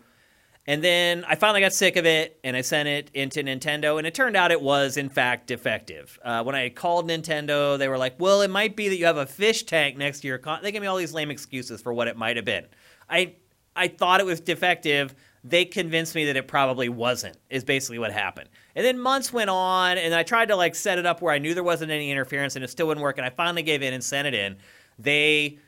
and 0.69 0.83
then 0.83 1.25
I 1.27 1.33
finally 1.33 1.61
got 1.61 1.73
sick 1.73 1.95
of 1.95 2.05
it 2.05 2.39
and 2.43 2.55
I 2.55 2.61
sent 2.61 2.87
it 2.87 3.09
into 3.15 3.41
Nintendo, 3.41 3.97
and 3.97 4.05
it 4.05 4.13
turned 4.13 4.35
out 4.35 4.51
it 4.51 4.61
was, 4.61 4.97
in 4.97 5.09
fact, 5.09 5.47
defective. 5.47 6.19
Uh, 6.23 6.43
when 6.43 6.53
I 6.53 6.69
called 6.69 7.09
Nintendo, 7.09 7.75
they 7.75 7.87
were 7.87 7.97
like, 7.97 8.19
well, 8.19 8.43
it 8.43 8.51
might 8.51 8.75
be 8.75 8.87
that 8.87 8.97
you 8.97 9.05
have 9.07 9.17
a 9.17 9.25
fish 9.25 9.63
tank 9.63 9.97
next 9.97 10.19
to 10.19 10.27
your 10.27 10.37
con. 10.37 10.59
They 10.61 10.71
gave 10.71 10.81
me 10.81 10.87
all 10.87 10.97
these 10.97 11.11
lame 11.11 11.31
excuses 11.31 11.81
for 11.81 11.91
what 11.91 12.07
it 12.07 12.17
might 12.17 12.35
have 12.35 12.45
been. 12.45 12.67
I, 13.09 13.33
I 13.75 13.87
thought 13.87 14.19
it 14.19 14.27
was 14.27 14.41
defective. 14.41 15.15
They 15.43 15.65
convinced 15.65 16.15
me 16.15 16.25
that 16.25 16.35
it 16.35 16.47
probably 16.47 16.89
wasn't, 16.89 17.37
is 17.49 17.63
basically 17.63 17.99
what 17.99 18.11
happened. 18.11 18.49
And 18.75 18.85
then 18.85 18.99
months 18.99 19.31
went 19.31 19.49
on, 19.49 19.97
and 19.97 20.13
I 20.13 20.23
tried 20.23 20.49
to 20.49 20.55
like 20.55 20.75
set 20.75 20.97
it 20.97 21.05
up 21.05 21.21
where 21.21 21.33
I 21.33 21.37
knew 21.37 21.53
there 21.53 21.63
wasn't 21.63 21.91
any 21.91 22.11
interference 22.11 22.55
and 22.55 22.63
it 22.63 22.69
still 22.69 22.87
wouldn't 22.87 23.03
work, 23.03 23.17
and 23.17 23.25
I 23.25 23.29
finally 23.29 23.63
gave 23.63 23.81
in 23.81 23.93
and 23.93 24.03
sent 24.03 24.27
it 24.27 24.33
in. 24.33 24.57
They 24.97 25.59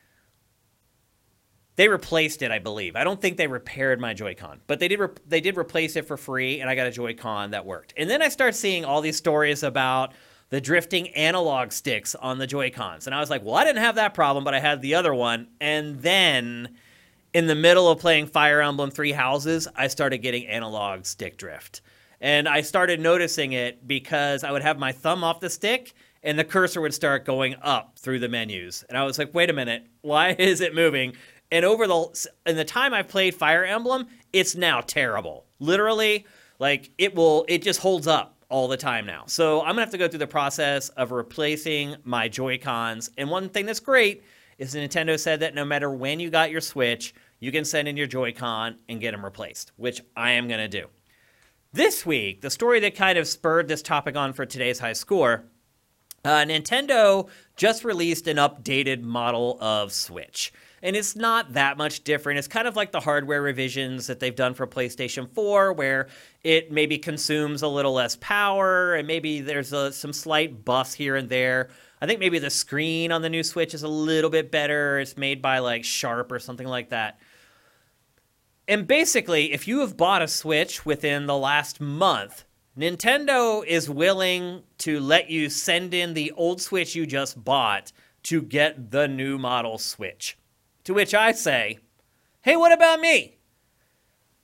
they 1.77 1.87
replaced 1.87 2.41
it, 2.41 2.51
I 2.51 2.59
believe. 2.59 2.95
I 2.95 3.03
don't 3.03 3.19
think 3.19 3.37
they 3.37 3.47
repaired 3.47 3.99
my 3.99 4.13
Joy-Con, 4.13 4.59
but 4.67 4.79
they 4.79 4.87
did. 4.87 4.99
Re- 4.99 5.07
they 5.25 5.41
did 5.41 5.57
replace 5.57 5.95
it 5.95 6.05
for 6.05 6.17
free, 6.17 6.59
and 6.59 6.69
I 6.69 6.75
got 6.75 6.87
a 6.87 6.91
Joy-Con 6.91 7.51
that 7.51 7.65
worked. 7.65 7.93
And 7.95 8.09
then 8.09 8.21
I 8.21 8.27
start 8.29 8.55
seeing 8.55 8.83
all 8.83 9.01
these 9.01 9.17
stories 9.17 9.63
about 9.63 10.13
the 10.49 10.59
drifting 10.59 11.07
analog 11.09 11.71
sticks 11.71 12.13
on 12.13 12.37
the 12.37 12.45
Joy-Cons, 12.45 13.07
and 13.07 13.15
I 13.15 13.21
was 13.21 13.29
like, 13.29 13.43
well, 13.43 13.55
I 13.55 13.63
didn't 13.63 13.81
have 13.81 13.95
that 13.95 14.13
problem, 14.13 14.43
but 14.43 14.53
I 14.53 14.59
had 14.59 14.81
the 14.81 14.95
other 14.95 15.13
one. 15.13 15.47
And 15.61 16.01
then, 16.01 16.75
in 17.33 17.47
the 17.47 17.55
middle 17.55 17.89
of 17.89 17.99
playing 17.99 18.27
Fire 18.27 18.61
Emblem 18.61 18.91
Three 18.91 19.11
Houses, 19.11 19.67
I 19.75 19.87
started 19.87 20.19
getting 20.19 20.47
analog 20.47 21.05
stick 21.05 21.37
drift, 21.37 21.81
and 22.19 22.47
I 22.47 22.61
started 22.61 22.99
noticing 22.99 23.53
it 23.53 23.87
because 23.87 24.43
I 24.43 24.51
would 24.51 24.61
have 24.61 24.77
my 24.77 24.91
thumb 24.91 25.23
off 25.23 25.39
the 25.39 25.49
stick 25.49 25.93
and 26.23 26.37
the 26.37 26.43
cursor 26.43 26.81
would 26.81 26.93
start 26.93 27.25
going 27.25 27.55
up 27.63 27.97
through 27.97 28.19
the 28.19 28.29
menus. 28.29 28.85
And 28.87 28.95
I 28.95 29.03
was 29.05 29.17
like, 29.17 29.33
wait 29.33 29.49
a 29.49 29.53
minute, 29.53 29.87
why 30.01 30.29
is 30.39 30.61
it 30.61 30.75
moving? 30.75 31.13
and 31.51 31.65
over 31.65 31.85
the 31.85 32.29
in 32.45 32.55
the 32.55 32.65
time 32.65 32.93
I've 32.93 33.07
played 33.07 33.35
Fire 33.35 33.65
Emblem, 33.65 34.07
it's 34.31 34.55
now 34.55 34.81
terrible. 34.81 35.45
Literally, 35.59 36.25
like 36.59 36.91
it 36.97 37.13
will 37.13 37.45
it 37.47 37.61
just 37.61 37.81
holds 37.81 38.07
up 38.07 38.37
all 38.49 38.67
the 38.67 38.77
time 38.77 39.05
now. 39.05 39.23
So 39.27 39.61
I'm 39.61 39.69
gonna 39.69 39.81
have 39.81 39.91
to 39.91 39.97
go 39.97 40.07
through 40.07 40.19
the 40.19 40.27
process 40.27 40.89
of 40.89 41.11
replacing 41.11 41.97
my 42.03 42.27
Joy 42.27 42.57
Cons. 42.57 43.09
And 43.17 43.29
one 43.29 43.49
thing 43.49 43.65
that's 43.65 43.79
great 43.79 44.23
is 44.57 44.75
Nintendo 44.75 45.19
said 45.19 45.41
that 45.41 45.55
no 45.55 45.65
matter 45.65 45.91
when 45.91 46.19
you 46.19 46.29
got 46.29 46.51
your 46.51 46.61
Switch, 46.61 47.13
you 47.41 47.51
can 47.51 47.65
send 47.65 47.89
in 47.89 47.97
your 47.97 48.07
Joy-Con 48.07 48.77
and 48.87 49.01
get 49.01 49.11
them 49.11 49.25
replaced, 49.25 49.73
which 49.75 50.01
I 50.15 50.31
am 50.31 50.47
gonna 50.47 50.69
do. 50.69 50.87
This 51.73 52.05
week, 52.05 52.39
the 52.39 52.49
story 52.49 52.79
that 52.79 52.95
kind 52.95 53.17
of 53.17 53.27
spurred 53.27 53.67
this 53.67 53.81
topic 53.81 54.15
on 54.15 54.31
for 54.31 54.45
today's 54.45 54.79
high 54.79 54.93
score. 54.93 55.43
Uh, 56.23 56.45
Nintendo 56.45 57.27
just 57.57 57.83
released 57.83 58.27
an 58.27 58.37
updated 58.37 59.01
model 59.01 59.57
of 59.59 59.91
Switch 59.91 60.53
and 60.83 60.95
it's 60.95 61.15
not 61.15 61.53
that 61.53 61.77
much 61.77 62.03
different. 62.03 62.39
It's 62.39 62.47
kind 62.47 62.67
of 62.67 62.75
like 62.75 62.91
the 62.91 62.99
hardware 62.99 63.41
revisions 63.41 64.07
that 64.07 64.19
they've 64.19 64.35
done 64.35 64.53
for 64.53 64.65
PlayStation 64.65 65.29
4, 65.29 65.73
where 65.73 66.07
it 66.43 66.71
maybe 66.71 66.97
consumes 66.97 67.61
a 67.61 67.67
little 67.67 67.93
less 67.93 68.15
power, 68.19 68.95
and 68.95 69.07
maybe 69.07 69.41
there's 69.41 69.73
a, 69.73 69.91
some 69.91 70.13
slight 70.13 70.65
buffs 70.65 70.93
here 70.93 71.15
and 71.15 71.29
there. 71.29 71.69
I 72.01 72.07
think 72.07 72.19
maybe 72.19 72.39
the 72.39 72.49
screen 72.49 73.11
on 73.11 73.21
the 73.21 73.29
new 73.29 73.43
Switch 73.43 73.75
is 73.75 73.83
a 73.83 73.87
little 73.87 74.31
bit 74.31 74.51
better. 74.51 74.99
It's 74.99 75.17
made 75.17 75.41
by 75.41 75.59
like 75.59 75.83
Sharp 75.83 76.31
or 76.31 76.39
something 76.39 76.67
like 76.67 76.89
that. 76.89 77.19
And 78.67 78.87
basically, 78.87 79.51
if 79.51 79.67
you 79.67 79.79
have 79.79 79.97
bought 79.97 80.21
a 80.21 80.27
Switch 80.27 80.85
within 80.85 81.25
the 81.25 81.37
last 81.37 81.81
month, 81.81 82.45
Nintendo 82.77 83.65
is 83.65 83.89
willing 83.89 84.63
to 84.77 84.99
let 84.99 85.29
you 85.29 85.49
send 85.49 85.93
in 85.93 86.13
the 86.13 86.31
old 86.31 86.61
Switch 86.61 86.95
you 86.95 87.05
just 87.05 87.43
bought 87.43 87.91
to 88.23 88.41
get 88.41 88.91
the 88.91 89.07
new 89.07 89.37
model 89.37 89.77
Switch. 89.77 90.37
To 90.85 90.93
which 90.93 91.13
I 91.13 91.31
say, 91.33 91.79
hey, 92.41 92.55
what 92.55 92.71
about 92.71 92.99
me? 92.99 93.37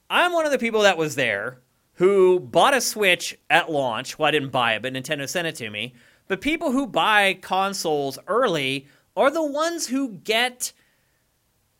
I'm 0.09 0.33
one 0.33 0.45
of 0.45 0.51
the 0.51 0.59
people 0.59 0.81
that 0.81 0.97
was 0.97 1.15
there 1.15 1.61
who 1.93 2.39
bought 2.39 2.75
a 2.75 2.81
Switch 2.81 3.37
at 3.49 3.71
launch. 3.71 4.19
Well, 4.19 4.27
I 4.27 4.31
didn't 4.31 4.51
buy 4.51 4.75
it, 4.75 4.81
but 4.81 4.93
Nintendo 4.93 5.27
sent 5.27 5.47
it 5.47 5.55
to 5.55 5.69
me. 5.69 5.93
But 6.27 6.41
people 6.41 6.71
who 6.71 6.85
buy 6.85 7.33
consoles 7.41 8.19
early 8.27 8.87
are 9.15 9.31
the 9.31 9.43
ones 9.43 9.87
who 9.87 10.09
get 10.09 10.73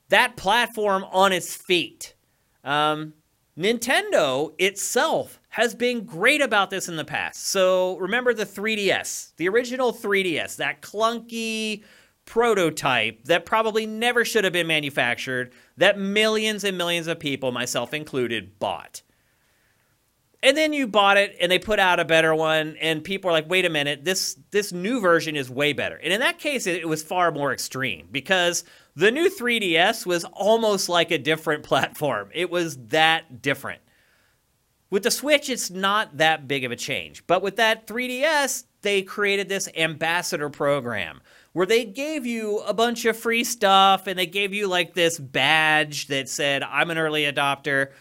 that 0.10 0.38
platform 0.38 1.04
on 1.12 1.34
its 1.34 1.56
feet. 1.56 2.16
Um, 2.64 3.14
Nintendo 3.58 4.54
itself 4.60 5.40
has 5.50 5.74
been 5.74 6.06
great 6.06 6.42
about 6.42 6.70
this 6.70 6.88
in 6.88 6.96
the 6.96 7.06
past. 7.06 7.48
So 7.48 7.98
remember 7.98 8.34
the 8.34 8.46
3DS, 8.46 9.36
the 9.38 9.50
original 9.50 9.92
3DS, 9.92 10.58
that 10.58 10.82
clunky, 10.82 11.84
prototype 12.28 13.24
that 13.24 13.46
probably 13.46 13.88
never 13.88 14.24
should 14.24 14.44
have 14.44 14.54
been 14.54 14.68
manufactured 14.68 15.54
that 15.78 15.98
millions 15.98 16.64
and 16.64 16.78
millions 16.78 17.08
of 17.08 17.20
people, 17.20 17.52
myself 17.52 17.94
included, 17.94 18.60
bought. 18.60 19.02
And 20.44 20.56
then 20.56 20.72
you 20.72 20.88
bought 20.88 21.18
it 21.18 21.36
and 21.42 21.52
they 21.52 21.58
put 21.58 21.80
out 21.80 22.00
a 22.00 22.06
better 22.06 22.36
one 22.36 22.76
and 22.80 23.04
people 23.04 23.30
are 23.30 23.34
like, 23.34 23.50
"Wait 23.50 23.66
a 23.66 23.70
minute, 23.70 24.06
this 24.06 24.38
this 24.52 24.72
new 24.72 25.02
version 25.02 25.36
is 25.36 25.50
way 25.50 25.74
better." 25.74 25.96
And 25.96 26.14
in 26.14 26.20
that 26.20 26.38
case 26.38 26.68
it, 26.68 26.76
it 26.76 26.88
was 26.88 27.02
far 27.02 27.32
more 27.32 27.52
extreme 27.52 28.08
because 28.12 28.64
The 28.98 29.12
new 29.12 29.30
3DS 29.30 30.08
was 30.08 30.24
almost 30.24 30.90
like 30.90 31.12
a 31.12 31.20
different 31.20 31.62
platform. 31.72 32.32
It 32.34 32.50
was 32.50 32.78
that 32.88 33.44
different. 33.44 33.82
With 34.90 35.04
the 35.04 35.12
Switch, 35.12 35.52
it's 35.52 35.70
not 35.70 36.18
that 36.18 36.48
big 36.48 36.64
of 36.64 36.72
a 36.72 36.76
change. 36.76 37.28
But 37.28 37.44
with 37.44 37.58
that 37.58 37.86
3DS, 37.86 38.64
they 38.82 39.04
created 39.04 39.50
this 39.50 39.70
ambassador 39.78 40.50
program 40.50 41.22
where 41.54 41.68
they 41.68 41.86
gave 41.86 42.26
you 42.26 42.58
a 42.62 42.74
bunch 42.74 43.06
of 43.06 43.16
free 43.16 43.44
stuff 43.44 44.08
and 44.08 44.18
they 44.18 44.26
gave 44.26 44.52
you 44.52 44.68
like 44.68 44.96
this 44.96 45.20
badge 45.20 46.08
that 46.08 46.28
said, 46.28 46.64
I'm 46.64 46.90
an 46.90 46.98
early 46.98 47.26
adopter. 47.26 47.92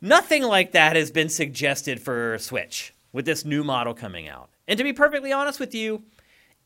Nothing 0.00 0.42
like 0.42 0.72
that 0.72 0.96
has 0.96 1.12
been 1.12 1.28
suggested 1.28 2.00
for 2.00 2.38
Switch 2.38 2.92
with 3.12 3.24
this 3.24 3.44
new 3.44 3.62
model 3.62 3.94
coming 3.94 4.26
out. 4.26 4.50
And 4.66 4.78
to 4.78 4.84
be 4.84 4.92
perfectly 4.92 5.30
honest 5.30 5.60
with 5.60 5.76
you, 5.76 6.02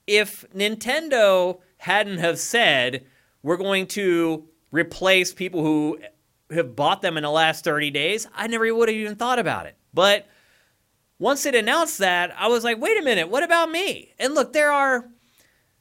if 0.07 0.47
Nintendo 0.55 1.61
hadn't 1.77 2.19
have 2.19 2.39
said 2.39 3.05
we're 3.43 3.57
going 3.57 3.87
to 3.89 4.49
replace 4.71 5.33
people 5.33 5.63
who 5.63 5.99
have 6.51 6.77
bought 6.77 7.03
them 7.03 7.17
in 7.17 7.23
the 7.23 7.31
last 7.31 7.65
30 7.65 7.91
days, 7.91 8.27
I 8.35 8.47
never 8.47 8.73
would 8.75 8.89
have 8.89 8.97
even 8.97 9.17
thought 9.17 9.39
about 9.39 9.67
it. 9.67 9.77
But 9.95 10.27
once 11.19 11.47
it 11.47 11.55
announced 11.55 11.99
that, 11.99 12.35
I 12.37 12.49
was 12.49 12.65
like, 12.65 12.81
wait 12.81 12.99
a 12.99 13.03
minute, 13.03 13.29
what 13.29 13.43
about 13.43 13.71
me? 13.71 14.13
And 14.19 14.35
look, 14.35 14.53
there 14.53 14.73
are, 14.73 15.09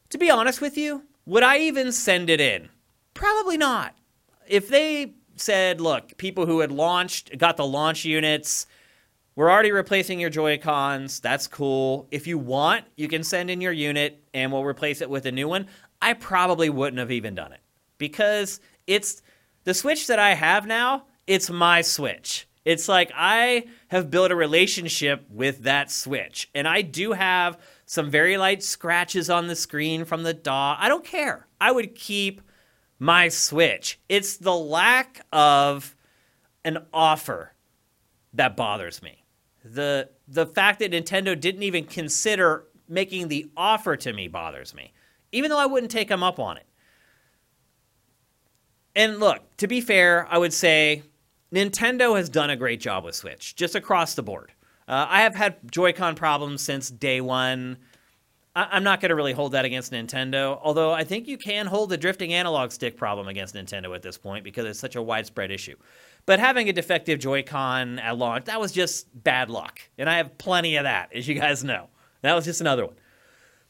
to 0.09 0.17
be 0.17 0.29
honest 0.29 0.61
with 0.61 0.77
you, 0.77 1.03
would 1.25 1.43
I 1.43 1.59
even 1.59 1.91
send 1.91 2.29
it 2.29 2.41
in? 2.41 2.69
Probably 3.13 3.57
not. 3.57 3.95
If 4.47 4.67
they 4.67 5.13
said, 5.35 5.81
look, 5.81 6.17
people 6.17 6.45
who 6.45 6.59
had 6.59 6.71
launched, 6.71 7.37
got 7.37 7.57
the 7.57 7.65
launch 7.65 8.05
units, 8.05 8.67
we're 9.35 9.49
already 9.49 9.71
replacing 9.71 10.19
your 10.19 10.29
Joy 10.29 10.57
Cons. 10.57 11.19
That's 11.19 11.47
cool. 11.47 12.07
If 12.11 12.27
you 12.27 12.37
want, 12.37 12.85
you 12.95 13.07
can 13.07 13.23
send 13.23 13.49
in 13.49 13.61
your 13.61 13.71
unit 13.71 14.23
and 14.33 14.51
we'll 14.51 14.65
replace 14.65 15.01
it 15.01 15.09
with 15.09 15.25
a 15.25 15.31
new 15.31 15.47
one. 15.47 15.67
I 16.01 16.13
probably 16.13 16.69
wouldn't 16.69 16.99
have 16.99 17.11
even 17.11 17.35
done 17.35 17.53
it 17.53 17.61
because 17.97 18.59
it's 18.87 19.21
the 19.63 19.73
Switch 19.73 20.07
that 20.07 20.19
I 20.19 20.33
have 20.33 20.65
now, 20.65 21.05
it's 21.27 21.49
my 21.49 21.81
Switch. 21.81 22.47
It's 22.63 22.87
like 22.87 23.11
I 23.15 23.65
have 23.87 24.11
built 24.11 24.31
a 24.31 24.35
relationship 24.35 25.25
with 25.29 25.63
that 25.63 25.91
Switch. 25.91 26.49
And 26.53 26.67
I 26.67 26.81
do 26.81 27.13
have 27.13 27.59
some 27.85 28.09
very 28.09 28.37
light 28.37 28.63
scratches 28.63 29.29
on 29.29 29.47
the 29.47 29.55
screen 29.55 30.05
from 30.05 30.23
the 30.23 30.33
dock. 30.33 30.77
I 30.79 30.87
don't 30.87 31.03
care. 31.03 31.47
I 31.59 31.71
would 31.71 31.95
keep 31.95 32.41
my 32.99 33.29
Switch. 33.29 33.99
It's 34.09 34.37
the 34.37 34.55
lack 34.55 35.25
of 35.31 35.95
an 36.63 36.85
offer 36.93 37.53
that 38.33 38.55
bothers 38.55 39.01
me. 39.01 39.23
The 39.63 40.09
the 40.27 40.45
fact 40.45 40.79
that 40.79 40.91
Nintendo 40.91 41.39
didn't 41.39 41.63
even 41.63 41.85
consider 41.85 42.65
making 42.87 43.27
the 43.27 43.49
offer 43.57 43.95
to 43.97 44.13
me 44.13 44.27
bothers 44.27 44.73
me. 44.73 44.93
Even 45.31 45.49
though 45.49 45.59
I 45.59 45.65
wouldn't 45.65 45.91
take 45.91 46.09
them 46.09 46.23
up 46.23 46.39
on 46.39 46.57
it. 46.57 46.65
And 48.95 49.19
look, 49.19 49.55
to 49.57 49.67
be 49.67 49.81
fair, 49.81 50.27
I 50.29 50.37
would 50.37 50.53
say 50.53 51.03
Nintendo 51.53 52.15
has 52.17 52.29
done 52.29 52.49
a 52.49 52.55
great 52.55 52.81
job 52.81 53.05
with 53.05 53.15
Switch, 53.15 53.55
just 53.55 53.75
across 53.75 54.15
the 54.15 54.23
board. 54.23 54.51
Uh, 54.87 55.05
I 55.07 55.21
have 55.21 55.35
had 55.35 55.71
Joy-Con 55.71 56.15
problems 56.15 56.61
since 56.61 56.89
day 56.89 57.21
one. 57.21 57.77
I- 58.53 58.75
am 58.75 58.83
not 58.83 58.99
going 58.99 59.09
to 59.09 59.15
really 59.15 59.31
hold 59.31 59.53
that 59.53 59.63
against 59.63 59.93
Nintendo, 59.93 60.59
although 60.61 60.91
I 60.91 61.05
think 61.05 61.27
you 61.27 61.37
can 61.37 61.67
hold 61.67 61.89
the 61.89 61.97
drifting 61.97 62.33
analog 62.33 62.71
stick 62.71 62.97
problem 62.97 63.27
against 63.29 63.55
Nintendo 63.55 63.95
at 63.95 64.01
this 64.01 64.17
point 64.17 64.43
because 64.43 64.65
it's 64.65 64.79
such 64.79 64.97
a 64.97 65.01
widespread 65.01 65.51
issue. 65.51 65.75
But 66.25 66.39
having 66.39 66.67
a 66.67 66.73
defective 66.73 67.19
Joy-Con 67.19 67.99
at 67.99 68.17
launch, 68.17 68.45
that 68.45 68.59
was 68.59 68.71
just 68.71 69.07
bad 69.23 69.49
luck. 69.49 69.79
And 69.97 70.09
I 70.09 70.17
have 70.17 70.37
plenty 70.37 70.75
of 70.75 70.83
that, 70.83 71.13
as 71.15 71.27
you 71.27 71.35
guys 71.35 71.63
know. 71.63 71.87
That 72.21 72.33
was 72.33 72.45
just 72.45 72.59
another 72.61 72.85
one. 72.85 72.95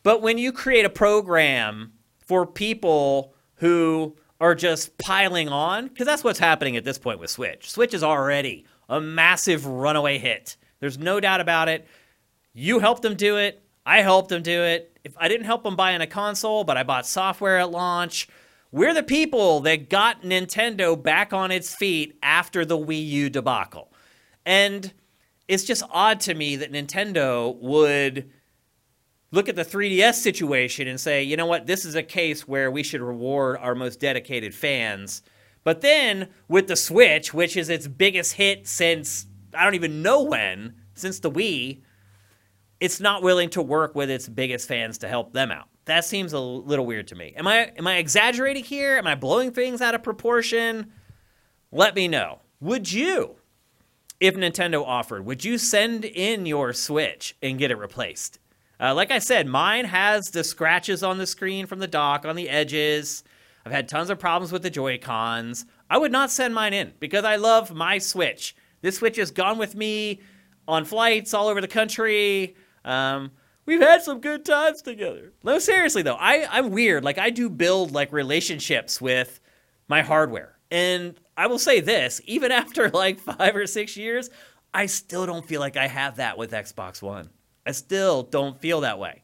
But 0.04 0.22
when 0.22 0.38
you 0.38 0.52
create 0.52 0.86
a 0.86 0.90
program 0.90 1.94
for 2.20 2.46
people 2.46 3.34
who 3.56 4.16
are 4.40 4.56
just 4.56 4.98
piling 4.98 5.50
on, 5.50 5.88
because 5.88 6.08
that's 6.08 6.24
what's 6.24 6.40
happening 6.40 6.76
at 6.76 6.84
this 6.84 6.98
point 6.98 7.20
with 7.20 7.30
Switch. 7.30 7.70
Switch 7.70 7.94
is 7.94 8.04
already 8.04 8.66
a 8.90 9.00
massive 9.00 9.68
runaway 9.68 10.18
hit. 10.18 10.58
There's 10.80 10.98
no 10.98 11.20
doubt 11.20 11.42
about 11.42 11.70
it. 11.70 11.88
You 12.54 12.80
helped 12.80 13.04
them 13.04 13.16
do 13.16 13.38
it. 13.38 13.64
I 13.86 14.02
helped 14.02 14.30
them 14.30 14.42
do 14.42 14.64
it. 14.64 14.98
If 15.04 15.14
I 15.18 15.28
didn't 15.28 15.46
help 15.46 15.64
them 15.64 15.76
buying 15.76 16.02
a 16.02 16.08
console, 16.08 16.64
but 16.64 16.76
I 16.76 16.84
bought 16.84 17.06
software 17.06 17.60
at 17.60 17.70
launch, 17.70 18.28
we're 18.72 18.94
the 18.94 19.04
people 19.04 19.60
that 19.62 19.90
got 19.90 20.24
Nintendo 20.24 21.02
back 21.02 21.34
on 21.34 21.52
its 21.52 21.76
feet 21.76 22.18
after 22.24 22.66
the 22.66 22.78
Wii 22.78 23.08
U 23.08 23.30
debacle. 23.30 23.94
And 24.46 24.92
it's 25.48 25.66
just 25.66 25.84
odd 25.92 26.20
to 26.22 26.34
me 26.34 26.56
that 26.56 26.72
Nintendo 26.72 27.56
would 27.58 28.32
look 29.32 29.48
at 29.48 29.56
the 29.56 29.66
3DS 29.66 30.16
situation 30.16 30.88
and 30.88 31.00
say, 31.00 31.24
you 31.24 31.38
know 31.38 31.46
what, 31.46 31.66
this 31.66 31.86
is 31.86 31.96
a 31.96 32.04
case 32.04 32.48
where 32.48 32.70
we 32.70 32.84
should 32.84 33.02
reward 33.02 33.58
our 33.58 33.76
most 33.76 34.00
dedicated 34.00 34.54
fans. 34.54 35.24
But 35.64 35.82
then 35.82 36.30
with 36.48 36.68
the 36.68 36.76
Switch, 36.76 37.34
which 37.34 37.56
is 37.56 37.70
its 37.70 37.88
biggest 37.88 38.34
hit 38.34 38.68
since 38.68 39.28
I 39.54 39.64
don't 39.64 39.76
even 39.76 40.02
know 40.02 40.24
when, 40.24 40.76
since 40.96 41.20
the 41.20 41.32
Wii, 41.32 41.82
it's 42.80 43.00
not 43.00 43.22
willing 43.22 43.50
to 43.52 43.62
work 43.62 43.96
with 43.96 44.10
its 44.10 44.28
biggest 44.28 44.68
fans 44.68 44.98
to 45.00 45.08
help 45.08 45.34
them 45.34 45.52
out. 45.52 45.68
That 45.86 46.06
seems 46.06 46.34
a 46.34 46.40
little 46.40 46.86
weird 46.86 47.08
to 47.10 47.16
me. 47.16 47.34
Am 47.36 47.48
I 47.48 47.72
am 47.78 47.88
I 47.88 47.98
exaggerating 47.98 48.64
here? 48.64 48.98
Am 48.98 49.08
I 49.08 49.16
blowing 49.16 49.52
things 49.52 49.82
out 49.82 49.96
of 49.96 50.04
proportion? 50.04 50.92
Let 51.72 51.96
me 51.96 52.08
know. 52.08 52.42
Would 52.60 52.92
you 52.92 53.36
if 54.20 54.36
Nintendo 54.36 54.86
offered, 54.86 55.26
would 55.26 55.44
you 55.44 55.58
send 55.58 56.06
in 56.06 56.46
your 56.46 56.74
Switch 56.74 57.36
and 57.42 57.58
get 57.58 57.72
it 57.72 57.78
replaced? 57.78 58.38
Uh, 58.82 58.96
like 58.96 59.12
I 59.12 59.20
said, 59.20 59.46
mine 59.46 59.86
has 59.86 60.32
the 60.32 60.44
scratches 60.44 61.04
on 61.04 61.20
the 61.20 61.28
screen 61.28 61.68
from 61.68 61.78
the 61.78 61.88
dock 61.88 62.26
on 62.26 62.36
the 62.36 62.50
edges. 62.50 63.24
I've 63.64 63.72
had 63.72 63.88
tons 63.88 64.10
of 64.10 64.18
problems 64.18 64.52
with 64.52 64.64
the 64.64 64.72
Joy 64.72 64.98
Cons. 64.98 65.66
I 65.88 66.00
would 66.00 66.12
not 66.12 66.32
send 66.32 66.56
mine 66.56 66.74
in 66.74 66.94
because 67.00 67.24
I 67.24 67.36
love 67.36 67.76
my 67.76 68.00
Switch. 68.00 68.56
This 68.82 68.98
Switch 68.98 69.18
has 69.18 69.30
gone 69.30 69.60
with 69.60 69.76
me 69.76 70.22
on 70.68 70.86
flights 70.86 71.36
all 71.36 71.48
over 71.48 71.62
the 71.62 71.68
country. 71.68 72.56
Um, 72.84 73.32
we've 73.68 73.82
had 73.82 74.02
some 74.02 74.20
good 74.20 74.46
times 74.46 74.82
together. 74.82 75.32
No, 75.44 75.60
seriously 75.60 76.02
though, 76.02 76.16
I, 76.16 76.48
I'm 76.50 76.72
weird. 76.72 77.04
Like 77.04 77.20
I 77.20 77.30
do 77.30 77.52
build 77.52 77.92
like 77.92 78.12
relationships 78.12 79.00
with 79.00 79.40
my 79.88 80.02
hardware. 80.02 80.58
And 80.72 81.20
I 81.38 81.46
will 81.46 81.60
say 81.60 81.82
this, 81.82 82.20
even 82.26 82.52
after 82.52 82.90
like 82.90 83.20
five 83.20 83.56
or 83.56 83.68
six 83.68 83.96
years, 83.96 84.32
I 84.74 84.88
still 84.88 85.28
don't 85.28 85.46
feel 85.46 85.60
like 85.60 85.78
I 85.78 85.88
have 85.88 86.16
that 86.16 86.40
with 86.40 86.52
Xbox 86.52 87.00
One. 87.00 87.30
I 87.66 87.72
still 87.72 88.24
don't 88.24 88.60
feel 88.60 88.82
that 88.82 89.00
way. 89.00 89.24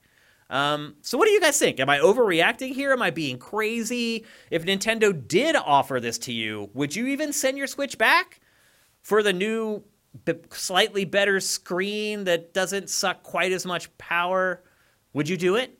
Um, 0.50 0.96
so, 1.02 1.18
what 1.18 1.26
do 1.26 1.32
you 1.32 1.42
guys 1.42 1.60
think? 1.60 1.80
Am 1.80 1.90
I 1.90 2.00
overreacting 2.00 2.74
here? 2.74 2.94
Am 2.94 3.02
I 3.02 3.10
being 3.10 3.38
crazy? 3.38 4.26
If 4.50 4.66
Nintendo 4.66 5.28
did 5.28 5.56
offer 5.56 6.00
this 6.00 6.18
to 6.20 6.32
you, 6.32 6.70
would 6.74 6.96
you 6.96 7.08
even 7.08 7.34
send 7.34 7.58
your 7.58 7.68
Switch 7.68 7.98
back 7.98 8.40
for 9.02 9.22
the 9.22 9.34
new, 9.34 9.84
slightly 10.52 11.04
better 11.04 11.40
screen 11.40 12.24
that 12.26 12.54
doesn't 12.54 12.90
suck 12.90 13.24
quite 13.24 13.52
as 13.52 13.66
much 13.66 13.96
power? 13.98 14.64
Would 15.14 15.28
you 15.28 15.36
do 15.36 15.56
it? 15.56 15.78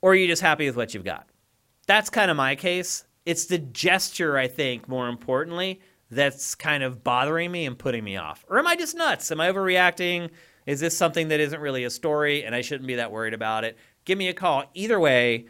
Or 0.00 0.12
are 0.12 0.14
you 0.14 0.28
just 0.28 0.42
happy 0.42 0.66
with 0.66 0.76
what 0.76 0.94
you've 0.94 1.04
got? 1.04 1.28
That's 1.88 2.10
kind 2.10 2.30
of 2.30 2.36
my 2.36 2.54
case. 2.54 3.04
It's 3.26 3.46
the 3.46 3.58
gesture, 3.58 4.38
I 4.38 4.46
think, 4.46 4.88
more 4.88 5.08
importantly, 5.08 5.80
that's 6.10 6.54
kind 6.54 6.82
of 6.82 7.02
bothering 7.02 7.50
me 7.50 7.66
and 7.66 7.78
putting 7.78 8.04
me 8.04 8.16
off. 8.16 8.44
Or 8.48 8.58
am 8.58 8.66
I 8.66 8.76
just 8.76 8.96
nuts? 8.96 9.30
Am 9.32 9.40
I 9.40 9.50
overreacting? 9.50 10.30
Is 10.68 10.80
this 10.80 10.94
something 10.94 11.28
that 11.28 11.40
isn't 11.40 11.60
really 11.62 11.84
a 11.84 11.90
story 11.90 12.44
and 12.44 12.54
I 12.54 12.60
shouldn't 12.60 12.86
be 12.86 12.96
that 12.96 13.10
worried 13.10 13.32
about 13.32 13.64
it? 13.64 13.78
Give 14.04 14.18
me 14.18 14.28
a 14.28 14.34
call. 14.34 14.64
Either 14.74 15.00
way, 15.00 15.46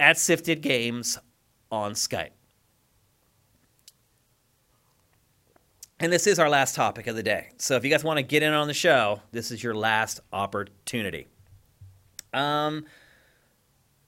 at 0.00 0.18
Sifted 0.18 0.60
Games 0.60 1.18
on 1.70 1.92
Skype. 1.92 2.30
And 6.00 6.12
this 6.12 6.26
is 6.26 6.40
our 6.40 6.48
last 6.48 6.74
topic 6.74 7.06
of 7.06 7.14
the 7.14 7.22
day. 7.22 7.50
So 7.58 7.76
if 7.76 7.84
you 7.84 7.90
guys 7.90 8.02
want 8.02 8.16
to 8.16 8.24
get 8.24 8.42
in 8.42 8.52
on 8.52 8.66
the 8.66 8.74
show, 8.74 9.22
this 9.30 9.52
is 9.52 9.62
your 9.62 9.76
last 9.76 10.18
opportunity. 10.32 11.28
Um, 12.34 12.86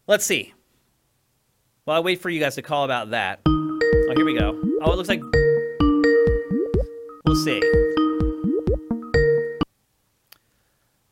let's 0.09 0.25
see. 0.25 0.55
While 1.85 1.99
I 1.99 2.01
wait 2.01 2.21
for 2.21 2.31
you 2.31 2.41
guys 2.41 2.57
to 2.57 2.63
call 2.63 2.83
about 2.85 3.11
that. 3.11 3.39
Oh, 3.47 4.13
here 4.17 4.25
we 4.25 4.37
go. 4.37 4.61
Oh, 4.83 4.93
it 4.93 4.97
looks 4.97 5.09
like. 5.09 5.23
We'll 7.25 7.37
see. 7.37 7.88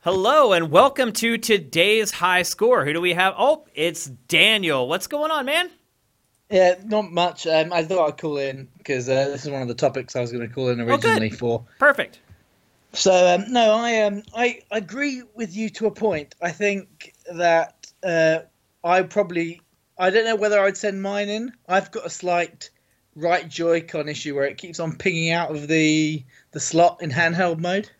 Hello 0.06 0.52
and 0.52 0.70
welcome 0.70 1.10
to 1.14 1.36
today's 1.36 2.12
high 2.12 2.42
score. 2.42 2.84
Who 2.84 2.92
do 2.92 3.00
we 3.00 3.14
have? 3.14 3.34
Oh, 3.36 3.64
it's 3.74 4.04
Daniel. 4.28 4.88
What's 4.88 5.08
going 5.08 5.32
on, 5.32 5.46
man? 5.46 5.68
Yeah, 6.48 6.76
not 6.84 7.10
much. 7.10 7.44
Um, 7.44 7.72
I 7.72 7.82
thought 7.82 8.06
I'd 8.06 8.16
call 8.16 8.38
in 8.38 8.68
because 8.78 9.08
uh, 9.08 9.24
this 9.30 9.44
is 9.44 9.50
one 9.50 9.62
of 9.62 9.66
the 9.66 9.74
topics 9.74 10.14
I 10.14 10.20
was 10.20 10.30
going 10.30 10.48
to 10.48 10.54
call 10.54 10.68
in 10.68 10.80
originally 10.80 11.32
oh, 11.32 11.36
for. 11.36 11.64
Perfect. 11.80 12.20
So 12.92 13.34
um, 13.34 13.52
no, 13.52 13.72
I 13.72 14.02
um, 14.02 14.22
I 14.32 14.60
agree 14.70 15.24
with 15.34 15.56
you 15.56 15.70
to 15.70 15.86
a 15.86 15.90
point. 15.90 16.36
I 16.40 16.52
think 16.52 17.12
that 17.34 17.90
uh, 18.04 18.42
I 18.84 19.02
probably 19.02 19.60
I 19.98 20.10
don't 20.10 20.24
know 20.24 20.36
whether 20.36 20.60
I'd 20.60 20.76
send 20.76 21.02
mine 21.02 21.28
in. 21.28 21.52
I've 21.68 21.90
got 21.90 22.06
a 22.06 22.10
slight 22.10 22.70
right 23.16 23.48
Joy-Con 23.48 24.08
issue 24.08 24.36
where 24.36 24.44
it 24.44 24.56
keeps 24.56 24.78
on 24.78 24.94
pinging 24.94 25.32
out 25.32 25.50
of 25.50 25.66
the 25.66 26.22
the 26.52 26.60
slot 26.60 27.02
in 27.02 27.10
handheld 27.10 27.58
mode. 27.58 27.90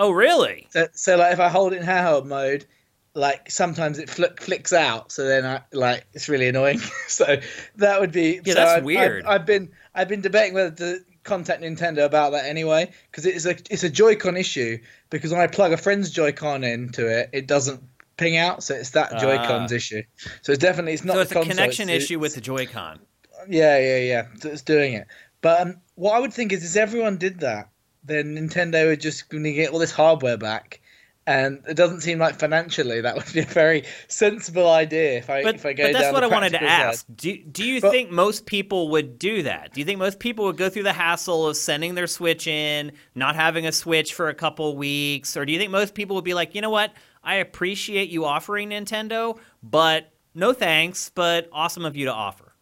Oh, 0.00 0.10
really? 0.10 0.66
So, 0.70 0.88
so 0.92 1.16
like 1.16 1.32
if 1.32 1.40
I 1.40 1.48
hold 1.48 1.72
it 1.72 1.80
in 1.80 1.86
handheld 1.86 2.26
mode, 2.26 2.66
like 3.14 3.50
sometimes 3.50 3.98
it 3.98 4.08
flick, 4.10 4.40
flicks 4.40 4.72
out, 4.72 5.12
so 5.12 5.24
then 5.24 5.44
I 5.46 5.60
like 5.72 6.06
it's 6.14 6.28
really 6.28 6.48
annoying. 6.48 6.78
so 7.08 7.36
that 7.76 8.00
would 8.00 8.10
be 8.12 8.40
Yeah, 8.44 8.54
so 8.54 8.60
that's 8.60 8.70
I've- 8.78 8.86
weird. 8.86 9.24
I've, 9.24 9.40
I've 9.42 9.46
been 9.46 9.70
I've 9.94 10.08
been 10.08 10.20
debating 10.22 10.54
whether 10.54 10.70
to 10.70 11.00
contact 11.22 11.62
Nintendo 11.62 12.04
about 12.06 12.32
that 12.32 12.46
anyway 12.46 12.90
because 13.10 13.26
it's 13.26 13.44
a 13.44 13.50
it's 13.70 13.82
a 13.84 13.90
Joy-Con 13.90 14.36
issue 14.36 14.78
because 15.10 15.30
when 15.32 15.40
I 15.40 15.46
plug 15.48 15.72
a 15.72 15.76
friend's 15.76 16.10
Joy-Con 16.10 16.64
into 16.64 17.06
it, 17.06 17.28
it 17.32 17.46
doesn't 17.46 17.82
ping 18.16 18.36
out, 18.36 18.62
so 18.62 18.74
it's 18.74 18.90
that 18.90 19.10
Joy-Con's 19.20 19.72
Ah. 19.72 19.76
issue. 19.76 20.02
So 20.42 20.52
it's 20.52 20.60
definitely 20.62 20.92
it's 20.94 21.04
not 21.04 21.14
so 21.14 21.20
it's 21.20 21.30
the 21.30 21.40
a 21.40 21.42
console, 21.42 21.56
connection 21.56 21.88
it's- 21.90 22.04
issue 22.04 22.18
with 22.18 22.34
the 22.36 22.40
Joy-Con. 22.40 23.00
yeah, 23.48 23.78
yeah, 23.78 23.96
yeah. 23.98 24.26
It's 24.44 24.62
doing 24.62 24.94
it. 24.94 25.06
But 25.42 25.60
um, 25.62 25.80
what 25.96 26.14
I 26.14 26.20
would 26.20 26.32
think 26.32 26.52
is, 26.52 26.62
is 26.62 26.76
everyone 26.76 27.16
did 27.16 27.40
that, 27.40 27.68
then 28.04 28.34
Nintendo 28.36 28.88
would 28.88 29.00
just 29.00 29.28
going 29.28 29.44
to 29.44 29.52
get 29.52 29.70
all 29.72 29.78
this 29.78 29.92
hardware 29.92 30.36
back, 30.38 30.80
and 31.26 31.62
it 31.68 31.74
doesn't 31.74 32.00
seem 32.00 32.18
like 32.18 32.38
financially 32.38 33.00
that 33.02 33.14
would 33.14 33.32
be 33.32 33.40
a 33.40 33.44
very 33.44 33.84
sensible 34.08 34.68
idea. 34.68 35.18
If 35.18 35.28
I 35.30 35.42
But, 35.42 35.54
if 35.56 35.66
I 35.66 35.72
go 35.74 35.84
but 35.84 35.92
that's 35.92 36.04
down 36.06 36.14
what 36.14 36.24
I 36.24 36.28
wanted 36.28 36.50
to 36.54 36.62
ask. 36.62 37.06
side. 37.06 37.16
Do, 37.16 37.36
do 37.36 37.64
you 37.64 37.80
But- 37.80 37.90
think 37.92 38.10
most 38.10 38.46
people 38.46 38.88
would 38.88 39.18
do 39.18 39.42
that? 39.42 39.72
Do 39.74 39.80
you 39.80 39.84
think 39.86 39.98
most 39.98 40.18
people 40.18 40.46
would 40.46 40.56
go 40.56 40.68
through 40.70 40.84
the 40.84 40.92
hassle 40.94 41.46
of 41.46 41.56
sending 41.56 41.94
their 41.94 42.06
Switch 42.06 42.46
in, 42.46 42.92
not 43.14 43.36
having 43.36 43.66
a 43.66 43.72
Switch 43.72 44.14
for 44.14 44.28
a 44.28 44.34
couple 44.34 44.76
weeks? 44.76 45.36
Or 45.36 45.44
do 45.44 45.52
you 45.52 45.58
think 45.58 45.70
most 45.70 45.94
people 45.94 46.16
would 46.16 46.24
be 46.24 46.34
like, 46.34 46.54
you 46.54 46.62
know 46.62 46.70
what? 46.70 46.92
I 47.22 47.36
appreciate 47.36 48.08
you 48.08 48.24
offering 48.24 48.70
Nintendo, 48.70 49.38
but 49.62 50.10
no 50.34 50.54
thanks, 50.54 51.10
but 51.14 51.48
awesome 51.52 51.84
of 51.84 51.94
you 51.96 52.06
to 52.06 52.12
offer. 52.12 52.54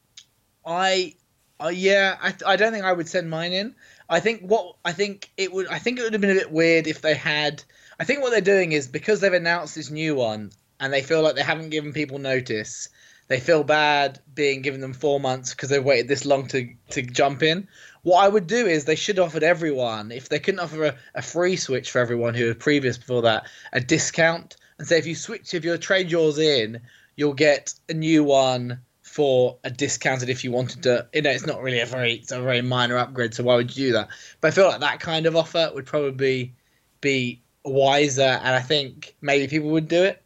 I, 0.66 1.14
uh, 1.62 1.68
yeah, 1.68 2.16
I, 2.22 2.34
I 2.46 2.56
don't 2.56 2.72
think 2.72 2.84
I 2.84 2.92
would 2.92 3.08
send 3.08 3.30
mine 3.30 3.52
in. 3.52 3.74
I 4.08 4.20
think 4.20 4.42
what 4.42 4.76
I 4.84 4.92
think 4.92 5.30
it 5.36 5.52
would 5.52 5.66
I 5.68 5.78
think 5.78 5.98
it 5.98 6.02
would 6.02 6.12
have 6.12 6.22
been 6.22 6.30
a 6.30 6.40
bit 6.40 6.52
weird 6.52 6.86
if 6.86 7.00
they 7.00 7.14
had. 7.14 7.62
I 7.98 8.04
think 8.04 8.22
what 8.22 8.30
they're 8.30 8.40
doing 8.40 8.72
is 8.72 8.86
because 8.86 9.20
they've 9.20 9.32
announced 9.32 9.74
this 9.74 9.90
new 9.90 10.14
one 10.14 10.52
and 10.78 10.92
they 10.92 11.02
feel 11.02 11.22
like 11.22 11.34
they 11.34 11.42
haven't 11.42 11.70
given 11.70 11.92
people 11.92 12.18
notice. 12.18 12.88
They 13.26 13.40
feel 13.40 13.64
bad 13.64 14.20
being 14.34 14.62
given 14.62 14.80
them 14.80 14.94
four 14.94 15.20
months 15.20 15.52
because 15.52 15.68
they've 15.68 15.84
waited 15.84 16.08
this 16.08 16.24
long 16.24 16.46
to 16.48 16.72
to 16.90 17.02
jump 17.02 17.42
in. 17.42 17.68
What 18.02 18.24
I 18.24 18.28
would 18.28 18.46
do 18.46 18.66
is 18.66 18.84
they 18.84 18.94
should 18.94 19.18
offer 19.18 19.44
everyone 19.44 20.12
if 20.12 20.28
they 20.28 20.38
couldn't 20.38 20.60
offer 20.60 20.84
a, 20.84 20.96
a 21.16 21.22
free 21.22 21.56
switch 21.56 21.90
for 21.90 21.98
everyone 21.98 22.34
who 22.34 22.46
was 22.46 22.56
previous 22.56 22.96
before 22.96 23.22
that 23.22 23.46
a 23.72 23.80
discount 23.80 24.56
and 24.78 24.86
say 24.86 24.98
if 24.98 25.06
you 25.06 25.14
switch 25.14 25.52
if 25.52 25.64
you 25.64 25.76
trade 25.76 26.10
yours 26.10 26.38
in 26.38 26.80
you'll 27.16 27.34
get 27.34 27.74
a 27.88 27.94
new 27.94 28.22
one 28.24 28.80
for 29.08 29.56
a 29.64 29.70
discounted 29.70 30.28
if 30.28 30.44
you 30.44 30.52
wanted 30.52 30.82
to. 30.84 31.08
You 31.12 31.22
know 31.22 31.30
it's 31.30 31.46
not 31.46 31.62
really 31.62 31.80
a 31.80 31.86
very 31.86 32.14
it's 32.14 32.30
a 32.30 32.40
very 32.40 32.62
minor 32.62 32.96
upgrade 32.98 33.34
so 33.34 33.42
why 33.42 33.56
would 33.56 33.76
you 33.76 33.88
do 33.88 33.92
that? 33.94 34.08
But 34.40 34.48
i 34.48 34.50
feel 34.50 34.68
like 34.68 34.80
that 34.80 35.00
kind 35.00 35.26
of 35.26 35.34
offer 35.34 35.70
would 35.74 35.86
probably 35.86 36.54
be 37.00 37.40
wiser 37.64 38.22
and 38.22 38.54
i 38.54 38.60
think 38.60 39.14
maybe 39.20 39.46
people 39.46 39.68
would 39.70 39.88
do 39.88 40.02
it 40.02 40.22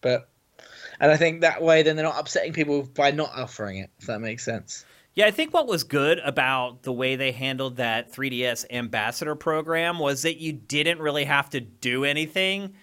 but 0.00 0.30
and 0.98 1.10
i 1.10 1.16
think 1.16 1.40
that 1.40 1.62
way 1.62 1.82
then 1.82 1.94
they're 1.94 2.04
not 2.04 2.18
upsetting 2.18 2.52
people 2.52 2.82
by 2.94 3.10
not 3.10 3.30
offering 3.34 3.78
it 3.78 3.90
if 3.98 4.06
that 4.06 4.20
makes 4.20 4.44
sense. 4.44 4.84
Yeah, 5.14 5.26
I 5.26 5.30
think 5.30 5.54
what 5.54 5.66
was 5.66 5.82
good 5.82 6.18
about 6.18 6.82
the 6.82 6.92
way 6.92 7.16
they 7.16 7.32
handled 7.32 7.76
that 7.76 8.12
3DS 8.12 8.66
ambassador 8.70 9.34
program 9.34 9.98
was 9.98 10.20
that 10.22 10.36
you 10.36 10.52
didn't 10.52 10.98
really 10.98 11.24
have 11.24 11.48
to 11.50 11.60
do 11.60 12.04
anything. 12.04 12.74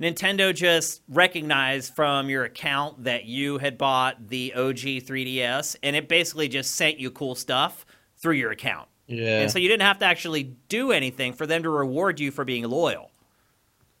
Nintendo 0.00 0.54
just 0.54 1.02
recognized 1.08 1.94
from 1.94 2.30
your 2.30 2.44
account 2.44 3.04
that 3.04 3.26
you 3.26 3.58
had 3.58 3.76
bought 3.76 4.28
the 4.28 4.54
OG 4.54 5.04
3DS, 5.04 5.76
and 5.82 5.94
it 5.94 6.08
basically 6.08 6.48
just 6.48 6.74
sent 6.74 6.98
you 6.98 7.10
cool 7.10 7.34
stuff 7.34 7.84
through 8.16 8.34
your 8.34 8.50
account. 8.50 8.88
yeah 9.06 9.40
And 9.40 9.50
so 9.50 9.58
you 9.58 9.68
didn't 9.68 9.82
have 9.82 9.98
to 9.98 10.06
actually 10.06 10.56
do 10.68 10.90
anything 10.90 11.34
for 11.34 11.46
them 11.46 11.62
to 11.64 11.70
reward 11.70 12.18
you 12.18 12.30
for 12.30 12.44
being 12.44 12.64
loyal. 12.64 13.10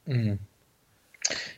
Mm-hmm. 0.08 0.42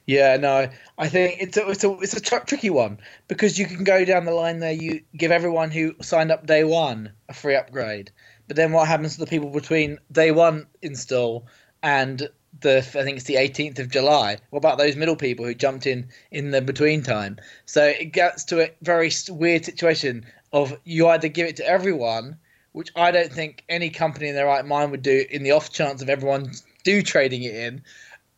Yeah, 0.06 0.36
no, 0.36 0.68
I 0.98 1.08
think 1.08 1.36
it's 1.40 1.56
a 1.56 1.68
it's 1.70 1.84
a 1.84 1.92
it's 2.00 2.16
a 2.16 2.20
tr- 2.20 2.44
tricky 2.44 2.68
one 2.68 2.98
because 3.28 3.58
you 3.58 3.66
can 3.66 3.84
go 3.84 4.04
down 4.04 4.24
the 4.24 4.32
line 4.32 4.58
there. 4.58 4.72
You 4.72 5.00
give 5.16 5.30
everyone 5.30 5.70
who 5.70 5.94
signed 6.02 6.30
up 6.30 6.46
day 6.46 6.64
one 6.64 7.12
a 7.28 7.32
free 7.32 7.54
upgrade, 7.54 8.10
but 8.48 8.56
then 8.56 8.72
what 8.72 8.88
happens 8.88 9.14
to 9.14 9.20
the 9.20 9.26
people 9.26 9.50
between 9.50 9.98
day 10.10 10.32
one 10.32 10.66
install 10.82 11.46
and 11.82 12.28
the 12.60 12.78
I 12.78 13.02
think 13.02 13.16
it's 13.16 13.26
the 13.26 13.36
18th 13.36 13.78
of 13.78 13.90
July? 13.90 14.38
What 14.50 14.58
about 14.58 14.78
those 14.78 14.96
middle 14.96 15.16
people 15.16 15.44
who 15.44 15.54
jumped 15.54 15.86
in 15.86 16.08
in 16.30 16.50
the 16.50 16.60
between 16.60 17.02
time? 17.02 17.38
So 17.66 17.84
it 17.84 18.12
gets 18.12 18.44
to 18.44 18.62
a 18.62 18.70
very 18.82 19.10
weird 19.28 19.64
situation 19.64 20.26
of 20.52 20.76
you 20.84 21.08
either 21.08 21.28
give 21.28 21.48
it 21.48 21.56
to 21.56 21.66
everyone, 21.66 22.36
which 22.72 22.90
I 22.94 23.10
don't 23.10 23.32
think 23.32 23.64
any 23.68 23.90
company 23.90 24.28
in 24.28 24.34
their 24.34 24.46
right 24.46 24.64
mind 24.64 24.90
would 24.90 25.02
do 25.02 25.24
in 25.30 25.42
the 25.42 25.52
off 25.52 25.72
chance 25.72 26.02
of 26.02 26.10
everyone 26.10 26.52
do 26.84 27.02
trading 27.02 27.42
it 27.42 27.54
in, 27.54 27.82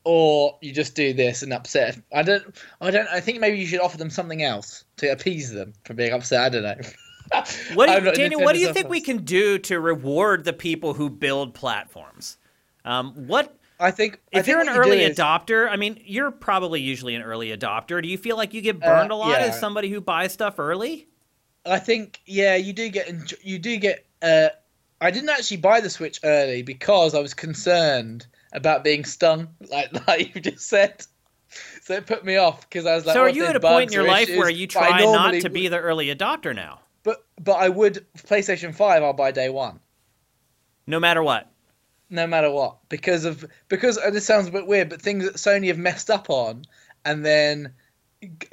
or 0.05 0.59
you 0.61 0.73
just 0.73 0.95
do 0.95 1.12
this 1.12 1.43
and 1.43 1.53
upset. 1.53 1.99
I 2.12 2.23
don't. 2.23 2.45
I 2.81 2.91
don't. 2.91 3.09
I 3.09 3.20
think 3.20 3.41
maybe 3.41 3.59
you 3.59 3.66
should 3.66 3.81
offer 3.81 3.97
them 3.97 4.11
something 4.11 4.43
else 4.43 4.85
to 4.99 5.11
appease 5.11 5.53
them 5.53 5.73
for 5.85 5.95
being 5.95 6.12
upset. 6.12 6.41
I 6.43 6.49
don't 6.49 6.62
know. 6.62 6.74
What 7.73 7.86
do 7.86 7.93
you, 7.95 8.15
Daniel, 8.15 8.43
what 8.43 8.53
do 8.53 8.61
you 8.61 8.73
think 8.73 8.89
we 8.89 9.01
can 9.01 9.24
do 9.24 9.59
to 9.61 9.81
reward 9.81 10.45
the 10.45 10.53
people 10.53 10.93
who 10.93 11.09
build 11.09 11.55
platforms? 11.55 12.36
Um, 12.85 13.12
what 13.27 13.57
I 13.80 13.90
think 13.90 14.20
I 14.32 14.38
if 14.38 14.44
think 14.44 14.52
you're 14.55 14.60
an 14.60 14.66
what 14.68 14.76
you 14.76 14.82
do 14.84 14.88
early 14.90 15.02
is- 15.02 15.18
adopter, 15.18 15.68
I 15.68 15.76
mean, 15.76 16.01
you're 16.05 16.30
probably 16.30 16.80
usually 16.80 17.14
an 17.14 17.22
early 17.22 17.48
adopter. 17.56 18.01
Do 18.02 18.09
you 18.09 18.16
feel 18.18 18.36
like 18.36 18.55
you 18.55 18.60
get 18.60 18.80
burned 18.80 19.10
a 19.10 19.16
lot 19.16 19.34
Uh, 19.34 19.38
yeah. 19.40 19.46
as 19.46 19.59
somebody 19.59 19.88
who 19.90 20.01
buys 20.01 20.32
stuff 20.32 20.59
early? 20.59 21.09
I 21.66 21.78
think 21.78 22.20
yeah, 22.26 22.55
you 22.56 22.72
do 22.72 22.88
get 22.88 23.10
you 23.44 23.59
do 23.59 23.76
get. 23.78 24.06
Uh, 24.22 24.48
I 25.01 25.10
didn't 25.10 25.28
actually 25.30 25.56
buy 25.59 25.80
the 25.80 25.90
Switch 25.90 26.20
early 26.22 26.62
because 26.62 27.14
I 27.14 27.20
was 27.20 27.34
concerned 27.34 28.26
about 28.52 28.84
being 28.84 29.05
stung, 29.05 29.48
like 29.70 30.06
like 30.06 30.34
you 30.34 30.40
just 30.40 30.68
said. 30.68 31.05
So 31.82 31.94
it 31.94 32.06
put 32.06 32.24
me 32.24 32.36
off 32.36 32.60
because 32.68 32.86
I 32.86 32.94
was 32.94 33.06
like, 33.06 33.14
so 33.14 33.20
"Oh, 33.20 33.24
are 33.24 33.28
you 33.28 33.44
at 33.44 33.56
a 33.56 33.60
point 33.60 33.90
in 33.90 33.94
your 33.94 34.06
life 34.06 34.24
issues," 34.28 34.38
where 34.38 34.51
you 34.51 34.66
try 34.66 35.01
not 35.05 35.34
to 35.40 35.51
be 35.51 35.68
the 35.68 35.78
early 35.78 36.14
adopter 36.14 36.55
now, 36.55 36.80
But 37.02 37.24
but 37.40 37.55
I 37.55 37.68
would 37.68 38.06
PlayStation 38.18 38.74
Five. 38.74 39.02
I'll 39.02 39.12
buy 39.12 39.30
day 39.32 39.48
one. 39.51 39.80
no 40.86 40.98
matter 41.01 41.22
what? 41.22 41.51
No 42.15 42.27
matter 42.27 42.51
what. 42.51 42.77
Because 42.89 43.24
of 43.24 43.45
because 43.69 43.97
and 43.97 44.15
this 44.15 44.24
sounds 44.24 44.47
a 44.47 44.53
bit 44.53 44.66
weird 44.66 44.89
but 44.89 45.03
things 45.03 45.24
that 45.24 45.35
sony 45.35 45.69
have 45.69 45.78
messed 45.78 46.11
up 46.11 46.31
on 46.31 46.65
and 47.05 47.24
then 47.24 47.74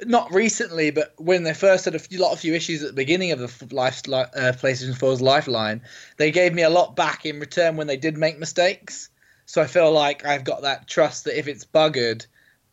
not 0.04 0.32
recently 0.34 0.90
but 0.90 1.14
when 1.16 1.44
they 1.44 1.54
first 1.54 1.86
had 1.86 1.94
a 1.94 1.98
few, 1.98 2.18
lot 2.18 2.32
of 2.32 2.40
few 2.40 2.54
issues 2.54 2.82
at 2.82 2.88
the 2.88 2.94
beginning 2.94 3.32
of 3.32 3.38
the 3.38 3.74
life 3.74 4.06
li- 4.06 4.16
uh, 4.16 4.52
playstation 4.52 4.98
4's 4.98 5.22
lifeline 5.22 5.80
they 6.18 6.30
gave 6.30 6.52
me 6.52 6.62
a 6.62 6.68
lot 6.68 6.94
back 6.94 7.24
in 7.24 7.40
return 7.40 7.76
when 7.76 7.86
they 7.86 7.96
did 7.96 8.18
make 8.18 8.38
mistakes. 8.38 9.08
So 9.46 9.62
i 9.62 9.66
feel 9.66 9.92
like 9.92 10.26
i've 10.26 10.44
got 10.44 10.62
that 10.62 10.88
trust 10.88 11.24
that 11.24 11.38
if 11.38 11.48
it's 11.48 11.64
buggered 11.64 12.26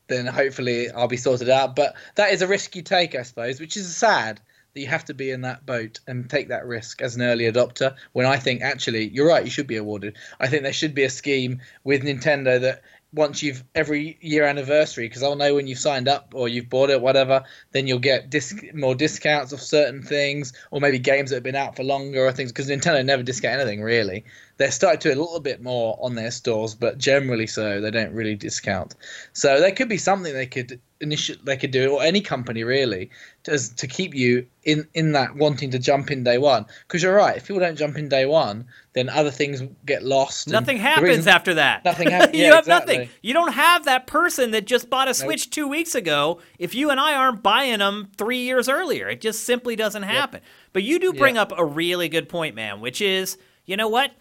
then 0.08 0.26
hopefully 0.26 0.90
i'll 0.92 1.08
be 1.08 1.18
sorted 1.18 1.50
out. 1.50 1.76
But 1.76 1.96
that 2.16 2.34
is 2.34 2.42
a 2.42 2.48
risk 2.48 2.76
you 2.76 2.82
take 2.82 3.16
i 3.16 3.22
suppose 3.22 3.60
which 3.60 3.78
is 3.78 3.96
sad 3.96 4.42
that 4.74 4.82
you 4.82 4.88
have 4.88 5.06
to 5.06 5.14
be 5.14 5.32
in 5.32 5.42
that 5.42 5.66
boat 5.66 6.00
and 6.08 6.30
take 6.30 6.50
that 6.50 6.66
risk 6.66 7.02
as 7.02 7.16
an 7.16 7.22
early 7.22 7.46
adopter 7.46 7.96
when 8.14 8.26
i 8.26 8.38
think 8.38 8.62
actually 8.62 9.08
you're 9.10 9.28
right 9.28 9.46
you 9.46 9.52
should 9.52 9.68
be 9.68 9.78
awarded 9.78 10.18
I 10.40 10.48
think 10.48 10.64
there 10.64 10.74
should 10.74 10.96
be 10.96 11.04
a 11.04 11.10
scheme 11.10 11.62
with 11.84 12.04
Nintendo 12.04 12.60
that 12.62 12.82
once 13.12 13.42
you've 13.42 13.64
every 13.74 14.20
year 14.22 14.44
anniversary, 14.44 15.08
because 15.08 15.24
I'll 15.24 15.36
know 15.36 15.56
when 15.56 15.66
you've 15.66 15.80
signed 15.80 16.08
up 16.08 16.34
or 16.36 16.48
you've 16.48 16.70
bought 16.70 16.92
it, 16.92 17.02
whatever, 17.02 17.44
then 17.72 17.88
you'll 17.88 17.98
get 17.98 18.30
disc- 18.30 18.64
more 18.74 18.94
discounts 18.94 19.52
of 19.52 19.62
certain 19.62 20.04
things, 20.04 20.54
or 20.70 20.80
maybe 20.80 21.00
games 21.00 21.32
that 21.32 21.38
have 21.38 21.44
been 21.44 21.56
out 21.56 21.76
for 21.76 21.84
longer 21.84 22.24
or 22.24 22.32
things. 22.32 22.52
Because 22.52 22.70
Nintendo 22.70 23.04
never 23.04 23.24
discount 23.24 23.60
anything 23.60 23.82
really. 23.82 24.26
They're 24.58 24.70
starting 24.70 25.00
to 25.02 25.10
a 25.10 25.16
little 25.16 25.40
bit 25.40 25.64
more 25.64 25.98
on 26.00 26.14
their 26.14 26.30
stores, 26.30 26.76
but 26.76 27.00
generally 27.00 27.48
so 27.48 27.82
they 27.82 27.90
don't 27.90 28.14
really 28.14 28.36
discount. 28.36 28.96
So 29.34 29.60
there 29.60 29.72
could 29.72 29.90
be 29.90 29.98
something 29.98 30.32
they 30.32 30.46
could 30.46 30.80
initiate, 31.02 31.44
they 31.46 31.56
could 31.58 31.72
do, 31.72 31.94
or 31.94 32.04
any 32.04 32.22
company 32.22 32.64
really, 32.64 33.10
to, 33.44 33.58
to 33.78 33.88
keep 33.88 34.14
you 34.14 34.46
in 34.64 34.88
in 34.94 35.14
that 35.14 35.36
wanting 35.36 35.72
to 35.72 35.80
jump 35.80 36.12
in 36.12 36.24
day 36.24 36.38
one. 36.38 36.66
Because 36.88 37.02
you're 37.02 37.16
right, 37.16 37.38
if 37.38 37.48
people 37.48 37.60
don't 37.62 37.78
jump 37.78 37.98
in 37.98 38.10
day 38.10 38.26
one, 38.26 38.66
then 38.94 39.08
other 39.10 39.32
things 39.32 39.64
get 39.86 40.04
lost. 40.04 40.48
Nothing 40.48 40.78
happens 40.78 41.08
reason- 41.08 41.28
after 41.34 41.54
that. 41.54 41.86
Nothing 41.86 42.10
hap- 42.12 42.34
you 42.34 42.44
yeah, 42.44 42.56
have 42.56 42.68
nothing. 42.68 43.10
You 43.22 43.34
don't 43.34 43.54
have 43.54 43.86
that 43.86 44.08
person 44.08 44.52
that 44.52 44.66
just 44.66 44.90
bought 44.90 45.08
a 45.08 45.14
Switch 45.14 45.50
two 45.50 45.68
weeks 45.68 45.96
ago. 45.96 46.42
If 46.58 46.76
you 46.76 46.90
and 46.90 47.00
I 47.00 47.14
aren't 47.16 47.42
buying 47.42 47.80
them 47.80 48.10
three 48.18 48.40
years 48.40 48.68
earlier, 48.68 49.08
it 49.08 49.22
just 49.22 49.44
simply 49.44 49.76
doesn't 49.76 50.04
happen. 50.04 50.42
But 50.74 50.84
you 50.84 51.00
do 51.00 51.14
bring 51.14 51.36
Yeah. 51.36 51.44
up 51.44 51.54
a 51.58 51.64
really 51.66 52.10
good 52.10 52.28
point, 52.30 52.56
man, 52.56 52.82
which 52.82 53.02
is, 53.02 53.38
you 53.66 53.78
know 53.78 53.88
what? 53.88 54.12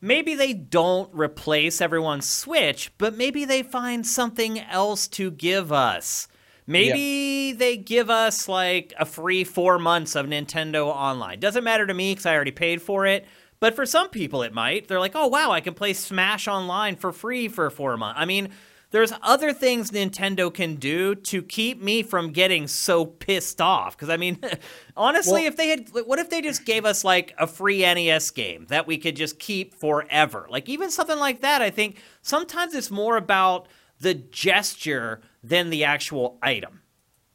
Maybe 0.00 0.34
they 0.34 0.52
don't 0.54 1.10
replace 1.12 1.80
everyone's 1.80 2.28
Switch, 2.28 2.90
but 2.96 3.16
maybe 3.16 3.44
they 3.44 3.62
find 3.62 4.06
something 4.06 4.58
else 4.58 5.06
to 5.08 5.30
give 5.30 5.72
us. 5.72 6.26
Maybe 6.66 7.52
they 7.52 7.76
give 7.76 8.10
us 8.10 8.48
like 8.48 8.94
a 8.98 9.04
free 9.04 9.44
four 9.44 9.78
months 9.78 10.14
of 10.14 10.26
Nintendo 10.26 10.86
Online. 10.86 11.40
Doesn't 11.40 11.64
matter 11.64 11.86
to 11.86 11.92
me 11.92 12.12
because 12.12 12.26
I 12.26 12.34
already 12.34 12.52
paid 12.52 12.80
for 12.80 13.06
it. 13.06 13.26
But 13.58 13.76
for 13.76 13.84
some 13.84 14.08
people, 14.08 14.42
it 14.42 14.54
might. 14.54 14.88
They're 14.88 15.00
like, 15.00 15.14
oh, 15.14 15.26
wow, 15.26 15.50
I 15.50 15.60
can 15.60 15.74
play 15.74 15.92
Smash 15.92 16.48
Online 16.48 16.96
for 16.96 17.12
free 17.12 17.46
for 17.48 17.68
four 17.68 17.96
months. 17.98 18.18
I 18.18 18.24
mean, 18.24 18.48
there's 18.90 19.12
other 19.22 19.52
things 19.52 19.90
Nintendo 19.90 20.52
can 20.52 20.76
do 20.76 21.14
to 21.14 21.42
keep 21.42 21.80
me 21.80 22.02
from 22.02 22.32
getting 22.32 22.66
so 22.66 23.04
pissed 23.04 23.60
off. 23.60 23.96
Because, 23.96 24.10
I 24.10 24.16
mean, 24.16 24.38
honestly, 24.96 25.42
Well- 25.42 25.46
if 25.46 25.56
they 25.56 25.68
had, 25.68 25.88
what 25.90 26.18
if 26.18 26.30
they 26.30 26.42
just 26.42 26.64
gave 26.64 26.84
us 26.84 27.04
like 27.04 27.34
a 27.38 27.46
free 27.46 27.80
NES 27.80 28.30
game 28.30 28.66
that 28.68 28.86
we 28.86 28.98
could 28.98 29.16
just 29.16 29.38
keep 29.38 29.74
forever? 29.74 30.46
Like, 30.50 30.68
even 30.68 30.90
something 30.90 31.18
like 31.18 31.40
that, 31.40 31.62
I 31.62 31.70
think 31.70 32.02
sometimes 32.22 32.74
it's 32.74 32.90
more 32.90 33.16
about 33.16 33.68
the 34.00 34.14
gesture 34.14 35.20
than 35.42 35.70
the 35.70 35.84
actual 35.84 36.38
item. 36.42 36.80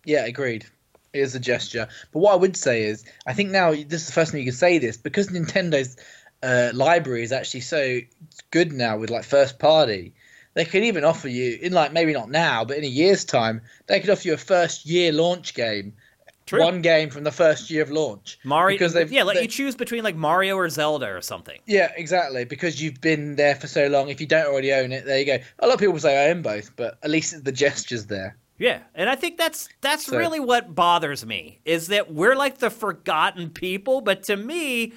Yeah, 0.03 0.25
agreed. 0.25 0.65
It 1.13 1.19
is 1.19 1.35
a 1.35 1.39
gesture. 1.39 1.87
But 2.11 2.19
what 2.19 2.33
I 2.33 2.35
would 2.35 2.57
say 2.57 2.83
is, 2.83 3.05
I 3.25 3.33
think 3.33 3.51
now 3.51 3.71
this 3.71 4.01
is 4.01 4.07
the 4.07 4.13
first 4.13 4.31
time 4.31 4.39
you 4.39 4.45
can 4.45 4.53
say 4.53 4.77
this 4.77 4.97
because 4.97 5.29
Nintendo's 5.29 5.95
uh, 6.43 6.71
library 6.73 7.23
is 7.23 7.31
actually 7.31 7.61
so 7.61 7.99
good 8.51 8.73
now 8.73 8.97
with 8.97 9.09
like 9.09 9.23
first 9.23 9.57
party. 9.57 10.13
They 10.55 10.65
could 10.65 10.83
even 10.83 11.03
offer 11.03 11.27
you 11.27 11.59
in 11.61 11.73
like 11.73 11.93
maybe 11.93 12.13
not 12.13 12.29
now, 12.31 12.65
but 12.65 12.77
in 12.77 12.83
a 12.83 12.87
year's 12.87 13.23
time, 13.23 13.61
they 13.87 13.99
could 13.99 14.09
offer 14.09 14.27
you 14.27 14.33
a 14.33 14.37
first 14.37 14.85
year 14.85 15.11
launch 15.11 15.53
game. 15.53 15.93
True. 16.45 16.61
One 16.61 16.81
game 16.83 17.09
from 17.09 17.23
the 17.23 17.31
first 17.31 17.71
year 17.71 17.81
of 17.81 17.89
launch. 17.89 18.37
Mario, 18.43 18.75
because 18.75 18.93
they've 18.93 19.11
yeah, 19.11 19.23
let 19.23 19.35
they- 19.35 19.41
you 19.41 19.47
choose 19.47 19.75
between 19.75 20.03
like 20.03 20.15
Mario 20.15 20.55
or 20.55 20.69
Zelda 20.69 21.07
or 21.07 21.21
something. 21.21 21.59
Yeah, 21.65 21.91
exactly. 21.97 22.45
Because 22.45 22.81
you've 22.81 23.01
been 23.01 23.35
there 23.35 23.55
for 23.55 23.65
so 23.67 23.87
long. 23.87 24.09
If 24.09 24.21
you 24.21 24.27
don't 24.27 24.45
already 24.45 24.71
own 24.71 24.91
it, 24.91 25.05
there 25.05 25.19
you 25.19 25.25
go. 25.25 25.37
A 25.59 25.65
lot 25.67 25.73
of 25.73 25.79
people 25.79 25.97
say 25.99 26.25
I 26.27 26.29
own 26.29 26.41
both, 26.43 26.75
but 26.75 26.99
at 27.03 27.09
least 27.09 27.43
the 27.43 27.51
gesture's 27.51 28.05
there. 28.05 28.37
Yeah, 28.59 28.79
and 28.93 29.09
I 29.09 29.15
think 29.15 29.37
that's 29.37 29.67
that's 29.81 30.05
So- 30.05 30.17
really 30.17 30.39
what 30.39 30.73
bothers 30.75 31.25
me 31.25 31.59
is 31.65 31.87
that 31.87 32.13
we're 32.13 32.35
like 32.35 32.59
the 32.59 32.69
forgotten 32.69 33.49
people, 33.49 33.99
but 34.01 34.21
to 34.23 34.37
me, 34.37 34.93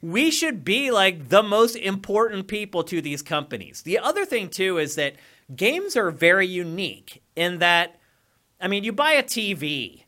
we 0.00 0.30
should 0.30 0.64
be 0.64 0.90
like 0.90 1.28
the 1.28 1.42
most 1.42 1.76
important 1.76 2.46
people 2.46 2.84
to 2.84 3.00
these 3.00 3.22
companies. 3.22 3.82
The 3.82 3.98
other 3.98 4.24
thing 4.24 4.48
too 4.48 4.78
is 4.78 4.94
that 4.94 5.16
games 5.54 5.96
are 5.96 6.10
very 6.10 6.46
unique 6.46 7.22
in 7.34 7.58
that 7.58 7.98
I 8.60 8.68
mean, 8.68 8.84
you 8.84 8.92
buy 8.92 9.12
a 9.12 9.22
TV. 9.22 10.04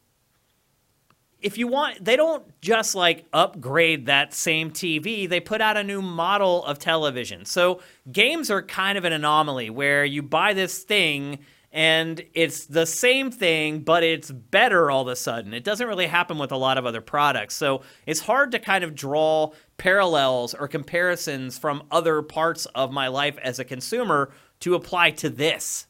If 1.41 1.57
you 1.57 1.69
want, 1.69 2.05
they 2.05 2.17
don't 2.17 2.45
just 2.61 2.95
like 2.95 3.25
upgrade 3.33 4.07
that 4.07 4.35
same 4.35 4.71
TV, 4.71 5.29
they 5.29 5.41
put 5.41 5.61
out 5.61 5.77
a 5.77 5.85
new 5.85 6.03
model 6.03 6.65
of 6.65 6.79
television. 6.79 7.45
So 7.45 7.81
games 8.11 8.51
are 8.51 8.61
kind 8.63 8.99
of 8.99 9.05
an 9.05 9.13
anomaly 9.13 9.71
where 9.71 10.05
you 10.05 10.23
buy 10.23 10.53
this 10.53 10.81
thing 10.81 11.39
and 11.73 12.25
it's 12.35 12.67
the 12.67 12.85
same 12.85 13.31
thing, 13.31 13.81
but 13.81 14.03
it's 14.03 14.31
better 14.31 14.91
all 14.91 15.03
of 15.03 15.09
a 15.09 15.17
sudden. 15.17 15.55
It 15.55 15.63
doesn't 15.63 15.87
really 15.87 16.07
happen 16.09 16.37
with 16.39 16.51
a 16.51 16.57
lot 16.57 16.79
of 16.79 16.87
other 16.87 17.01
products. 17.01 17.55
So 17.55 17.83
it's 18.07 18.21
hard 18.21 18.51
to 18.53 18.59
kind 18.59 18.83
of 18.83 18.95
draw 18.95 19.53
parallels 19.77 20.53
or 20.53 20.67
comparisons 20.67 21.57
from 21.59 21.85
other 21.91 22.23
parts 22.23 22.67
of 22.75 22.91
my 22.91 23.07
life 23.09 23.39
as 23.39 23.59
a 23.61 23.65
consumer 23.65 24.33
to 24.61 24.75
apply 24.75 25.13
to 25.13 25.31
this. 25.31 25.87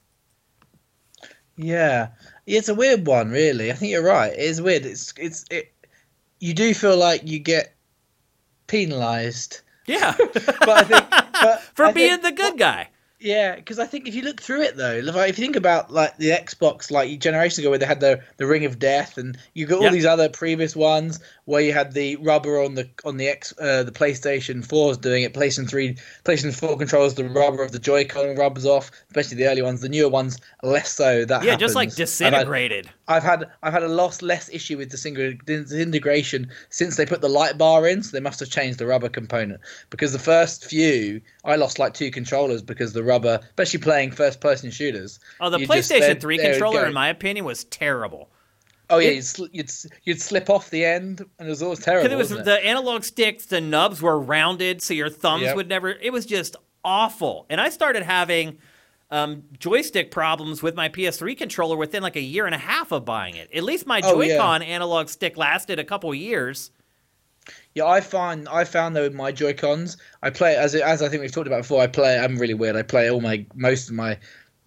Yeah, 1.57 2.09
it's 2.47 2.69
a 2.69 2.75
weird 2.75 3.07
one, 3.07 3.31
really. 3.31 3.71
I 3.71 3.75
think 3.75 3.91
you're 3.93 4.03
right. 4.05 4.33
It 4.33 4.39
is 4.39 4.63
weird. 4.63 4.87
It's 4.87 5.13
it's 5.19 5.45
it. 5.51 5.73
You 6.41 6.55
do 6.55 6.73
feel 6.73 6.97
like 6.97 7.23
you 7.27 7.39
get 7.39 7.75
penalised, 8.67 9.61
Yeah. 9.87 10.15
but 10.35 10.69
I 10.69 10.85
think 10.85 11.11
but 11.11 11.61
For 11.75 11.87
I 11.87 11.93
being 11.93 12.21
think 12.21 12.23
the 12.23 12.33
good 12.33 12.59
guy. 12.59 12.89
Yeah, 13.23 13.57
because 13.57 13.79
I 13.79 13.85
think 13.85 14.09
if 14.09 14.15
you 14.15 14.23
look 14.23 14.41
through 14.41 14.63
it 14.63 14.77
though, 14.79 14.95
if 14.95 15.39
you 15.39 15.45
think 15.45 15.55
about 15.57 15.93
like 15.93 16.17
the 16.17 16.31
Xbox, 16.31 16.91
like 16.91 17.19
generations 17.21 17.59
ago, 17.59 17.69
where 17.69 17.79
they 17.79 17.85
had 17.85 18.01
the 18.01 18.23
the 18.39 18.47
Ring 18.47 18.65
of 18.65 18.79
Death, 18.79 19.19
and 19.19 19.37
you 19.53 19.67
got 19.67 19.77
all 19.79 19.83
Yep. 19.85 19.93
these 19.93 20.07
other 20.07 20.31
previous 20.31 20.75
ones 20.75 21.21
where 21.45 21.61
you 21.61 21.75
had 21.75 21.93
the 21.93 22.17
rubber 22.17 22.63
on 22.63 22.77
the 22.77 22.89
on 23.05 23.19
the 23.19 23.29
X 23.29 23.53
uh, 23.61 23.83
the 23.83 23.93
PlayStation 23.93 24.67
4s 24.67 24.99
doing 24.99 25.23
it, 25.23 25.35
PlayStation 25.35 25.69
3, 25.69 25.97
PlayStation 26.25 26.55
4 26.59 26.79
controls 26.79 27.15
the 27.15 27.29
rubber 27.29 27.63
of 27.63 27.73
the 27.73 27.79
Joy-Con 27.79 28.37
rubbers 28.37 28.65
off, 28.65 28.91
especially 29.09 29.37
the 29.37 29.47
early 29.49 29.61
ones. 29.61 29.83
The 29.83 29.89
newer 29.91 30.09
ones 30.09 30.39
less 30.63 30.91
so. 30.91 31.27
That 31.27 31.45
Yeah, 31.45 31.57
just 31.57 31.75
like 31.75 31.91
happens. 31.91 32.01
I've 32.23 32.25
had- 32.25 32.31
disintegrated. 32.39 32.91
I've 33.07 33.23
had 33.25 33.51
I've 33.63 33.73
had 33.75 33.83
a 33.83 33.89
lot 33.89 34.23
less 34.23 34.49
issue 34.51 34.79
with 34.79 34.89
disintegration 34.91 36.51
since 36.71 36.97
they 36.97 37.05
put 37.05 37.21
the 37.21 37.29
light 37.29 37.59
bar 37.59 37.87
in, 37.87 38.03
so 38.03 38.13
they 38.17 38.21
must 38.21 38.41
have 38.41 38.49
changed 38.49 38.79
the 38.79 38.87
rubber 38.87 39.09
component. 39.09 39.61
Because 39.91 40.13
the 40.13 40.19
first 40.19 40.65
few, 40.65 41.21
I 41.45 41.57
lost 41.57 41.79
like 41.79 41.93
two 41.93 42.11
controllers 42.11 42.63
because 42.63 42.93
the 42.93 43.03
rubber, 43.11 43.41
especially 43.43 43.81
playing 43.81 44.11
first 44.13 44.41
person 44.41 44.71
shooters. 44.71 45.21
Oh, 45.41 45.51
the 45.51 45.61
you 45.61 45.67
just- 45.67 45.91
PlayStation 45.91 46.01
there- 46.01 46.15
3 46.15 46.39
controller, 46.39 46.87
in 46.87 46.93
my 46.95 47.09
opinion, 47.09 47.45
was 47.45 47.65
terrible. 47.65 48.31
Oh 48.93 48.99
yeah, 48.99 49.11
it- 49.11 49.15
you'd, 49.17 49.25
sl- 49.25 49.47
you'd 49.53 49.71
you'd 50.05 50.21
slip 50.21 50.49
off 50.51 50.71
the 50.71 50.85
end, 50.85 51.21
and 51.39 51.47
it 51.47 51.51
was 51.51 51.63
always 51.63 51.79
terrible. 51.81 52.05
Because 52.09 52.13
it 52.15 52.19
was 52.19 52.31
wasn't 52.31 52.45
the 52.47 52.65
analog 52.67 53.05
sticks, 53.05 53.47
the 53.47 53.61
nubs 53.61 54.01
were 54.03 54.19
rounded, 54.19 54.83
so 54.83 54.95
your 54.95 55.09
thumbs 55.11 55.43
Yep. 55.45 55.57
would 55.57 55.69
never. 55.69 55.91
It 55.91 56.13
was 56.13 56.27
just 56.27 56.57
awful. 56.85 57.47
And 57.51 57.61
I 57.61 57.69
started 57.69 58.03
having 58.03 58.59
um, 59.13 59.43
joystick 59.59 60.11
problems 60.13 60.63
with 60.63 60.75
my 60.77 60.89
PS3 60.89 61.37
controller 61.37 61.77
within 61.77 62.01
like 62.03 62.15
a 62.17 62.21
year 62.21 62.47
and 62.47 62.55
a 62.55 62.59
half 62.59 62.93
of 62.93 63.05
buying 63.05 63.35
it. 63.37 63.49
At 63.53 63.65
least 63.65 63.85
my 63.87 64.01
Oh, 64.05 64.21
yeah. 64.21 64.37
Joy-Con 64.37 64.63
analog 64.63 65.09
stick 65.09 65.37
lasted 65.37 65.79
a 65.81 65.85
couple 65.85 66.15
years. 66.15 66.71
Yeah, 67.75 67.87
I 67.87 68.01
find 68.01 68.49
I 68.49 68.65
found 68.65 68.97
though 68.97 69.03
with 69.03 69.15
my 69.15 69.33
Joy 69.33 69.55
Cons, 69.55 69.97
I 70.23 70.31
play 70.31 70.57
as 70.57 70.75
as 70.75 71.03
I 71.03 71.09
think 71.09 71.23
we've 71.23 71.33
talked 71.33 71.47
about 71.47 71.63
before. 71.63 71.83
I 71.83 71.87
play. 71.87 72.19
I'm 72.19 72.39
really 72.39 72.55
weird. 72.55 72.77
I 72.77 72.83
play 72.83 73.11
all 73.11 73.21
my 73.21 73.47
most 73.55 73.89
of 73.89 73.95
my 73.95 74.19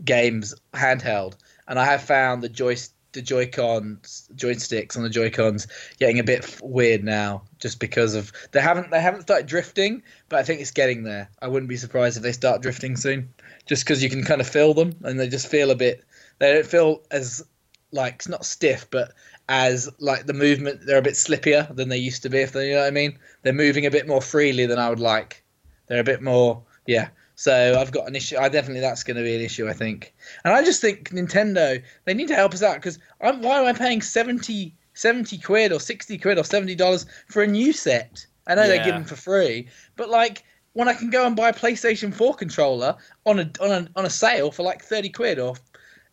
games 0.03 0.53
handheld, 0.73 1.35
and 1.67 1.79
I 1.79 1.85
have 1.85 2.03
found 2.03 2.43
the 2.43 2.49
joy 2.49 2.75
the 3.13 3.21
Joy 3.21 3.47
Cons 3.47 4.27
joysticks 4.35 4.97
on 4.97 5.03
the 5.03 5.09
Joy 5.09 5.29
Cons 5.29 5.67
getting 5.99 6.19
a 6.19 6.23
bit 6.23 6.59
weird 6.61 7.03
now, 7.03 7.43
just 7.59 7.79
because 7.79 8.15
of 8.15 8.31
they 8.51 8.61
haven't 8.61 8.91
they 8.91 9.01
haven't 9.01 9.21
started 9.21 9.47
drifting, 9.47 10.03
but 10.29 10.39
I 10.39 10.43
think 10.43 10.61
it's 10.61 10.71
getting 10.71 11.03
there. 11.03 11.29
I 11.41 11.47
wouldn't 11.47 11.69
be 11.69 11.77
surprised 11.77 12.17
if 12.17 12.23
they 12.23 12.31
start 12.31 12.61
drifting 12.61 12.97
soon, 12.97 13.29
just 13.67 13.85
because 13.85 14.03
you 14.03 14.09
can 14.09 14.23
kind 14.23 14.41
of 14.41 14.47
feel 14.47 14.73
them 14.73 14.95
and 15.03 15.19
they 15.19 15.27
just 15.27 15.47
feel 15.47 15.71
a 15.71 15.75
bit. 15.75 16.03
They 16.39 16.53
don't 16.53 16.65
feel 16.65 17.01
as 17.11 17.43
like 17.91 18.15
it's 18.15 18.27
not 18.27 18.45
stiff, 18.45 18.87
but 18.89 19.13
as 19.49 19.89
like 19.99 20.25
the 20.25 20.33
movement 20.33 20.85
they're 20.85 20.97
a 20.97 21.01
bit 21.01 21.13
slippier 21.13 21.73
than 21.75 21.89
they 21.89 21.97
used 21.97 22.23
to 22.23 22.29
be. 22.29 22.39
If 22.39 22.53
they, 22.53 22.69
you 22.69 22.75
know 22.75 22.81
what 22.81 22.87
I 22.87 22.91
mean, 22.91 23.17
they're 23.41 23.53
moving 23.53 23.85
a 23.85 23.91
bit 23.91 24.07
more 24.07 24.21
freely 24.21 24.65
than 24.65 24.79
I 24.79 24.89
would 24.89 24.99
like. 24.99 25.43
They're 25.87 25.99
a 25.99 26.03
bit 26.03 26.21
more, 26.21 26.63
yeah. 26.87 27.09
So 27.35 27.77
I've 27.79 27.91
got 27.91 28.07
an 28.07 28.15
issue. 28.15 28.37
I 28.37 28.47
definitely 28.47 28.81
that's 28.81 29.03
going 29.03 29.17
to 29.17 29.23
be 29.23 29.35
an 29.35 29.41
issue. 29.41 29.67
I 29.67 29.73
think, 29.73 30.13
and 30.45 30.53
I 30.53 30.63
just 30.63 30.81
think 30.81 31.09
Nintendo 31.09 31.81
they 32.05 32.13
need 32.13 32.27
to 32.29 32.35
help 32.35 32.53
us 32.53 32.63
out 32.63 32.75
because 32.75 32.99
I'm 33.21 33.41
why 33.41 33.59
am 33.59 33.65
I 33.65 33.73
paying 33.73 34.01
70, 34.01 34.73
70 34.93 35.37
quid 35.39 35.71
or 35.71 35.79
sixty 35.79 36.17
quid 36.17 36.37
or 36.37 36.43
seventy 36.43 36.75
dollars 36.75 37.05
for 37.27 37.41
a 37.43 37.47
new 37.47 37.73
set? 37.73 38.25
I 38.47 38.55
know 38.55 38.67
they 38.67 38.75
Yeah. 38.77 38.85
give 38.85 38.93
them 38.95 39.05
for 39.05 39.15
free, 39.15 39.67
but 39.95 40.09
like 40.09 40.43
when 40.73 40.87
I 40.87 40.93
can 40.93 41.09
go 41.09 41.25
and 41.25 41.35
buy 41.35 41.49
a 41.49 41.53
PlayStation 41.53 42.13
Four 42.13 42.35
controller 42.35 42.95
on 43.25 43.39
a 43.39 43.49
on 43.59 43.71
a 43.71 43.87
on 43.95 44.05
a 44.05 44.09
sale 44.09 44.51
for 44.51 44.63
like 44.63 44.83
thirty 44.83 45.09
quid 45.09 45.39
or 45.39 45.55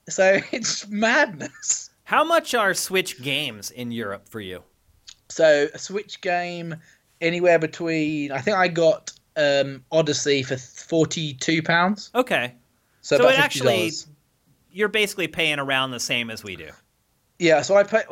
so 0.08 0.40
it's 0.52 0.88
madness. 0.88 1.89
How 2.10 2.24
much 2.24 2.54
are 2.56 2.74
Switch 2.74 3.22
games 3.22 3.70
in 3.70 3.92
Europe 3.92 4.28
for 4.28 4.40
you? 4.40 4.64
So 5.28 5.68
a 5.72 5.78
Switch 5.78 6.20
game 6.20 6.74
anywhere 7.20 7.60
between 7.60 8.32
I 8.32 8.40
think 8.40 8.56
I 8.56 8.66
got 8.66 9.12
um, 9.36 9.84
Odyssey 9.92 10.42
for 10.42 10.56
forty 10.56 11.34
two 11.34 11.62
pounds. 11.62 12.10
Okay. 12.16 12.52
So, 13.00 13.16
So 13.16 13.28
it 13.28 13.38
actually- 13.38 13.92
You're 14.72 14.88
basically 14.88 15.28
paying 15.28 15.60
around 15.60 15.92
the 15.92 16.00
same 16.00 16.30
as 16.30 16.42
we 16.42 16.56
do. 16.56 16.70
Yeah, 17.38 17.62
so 17.62 17.76
I 17.76 17.84
play 17.84 18.02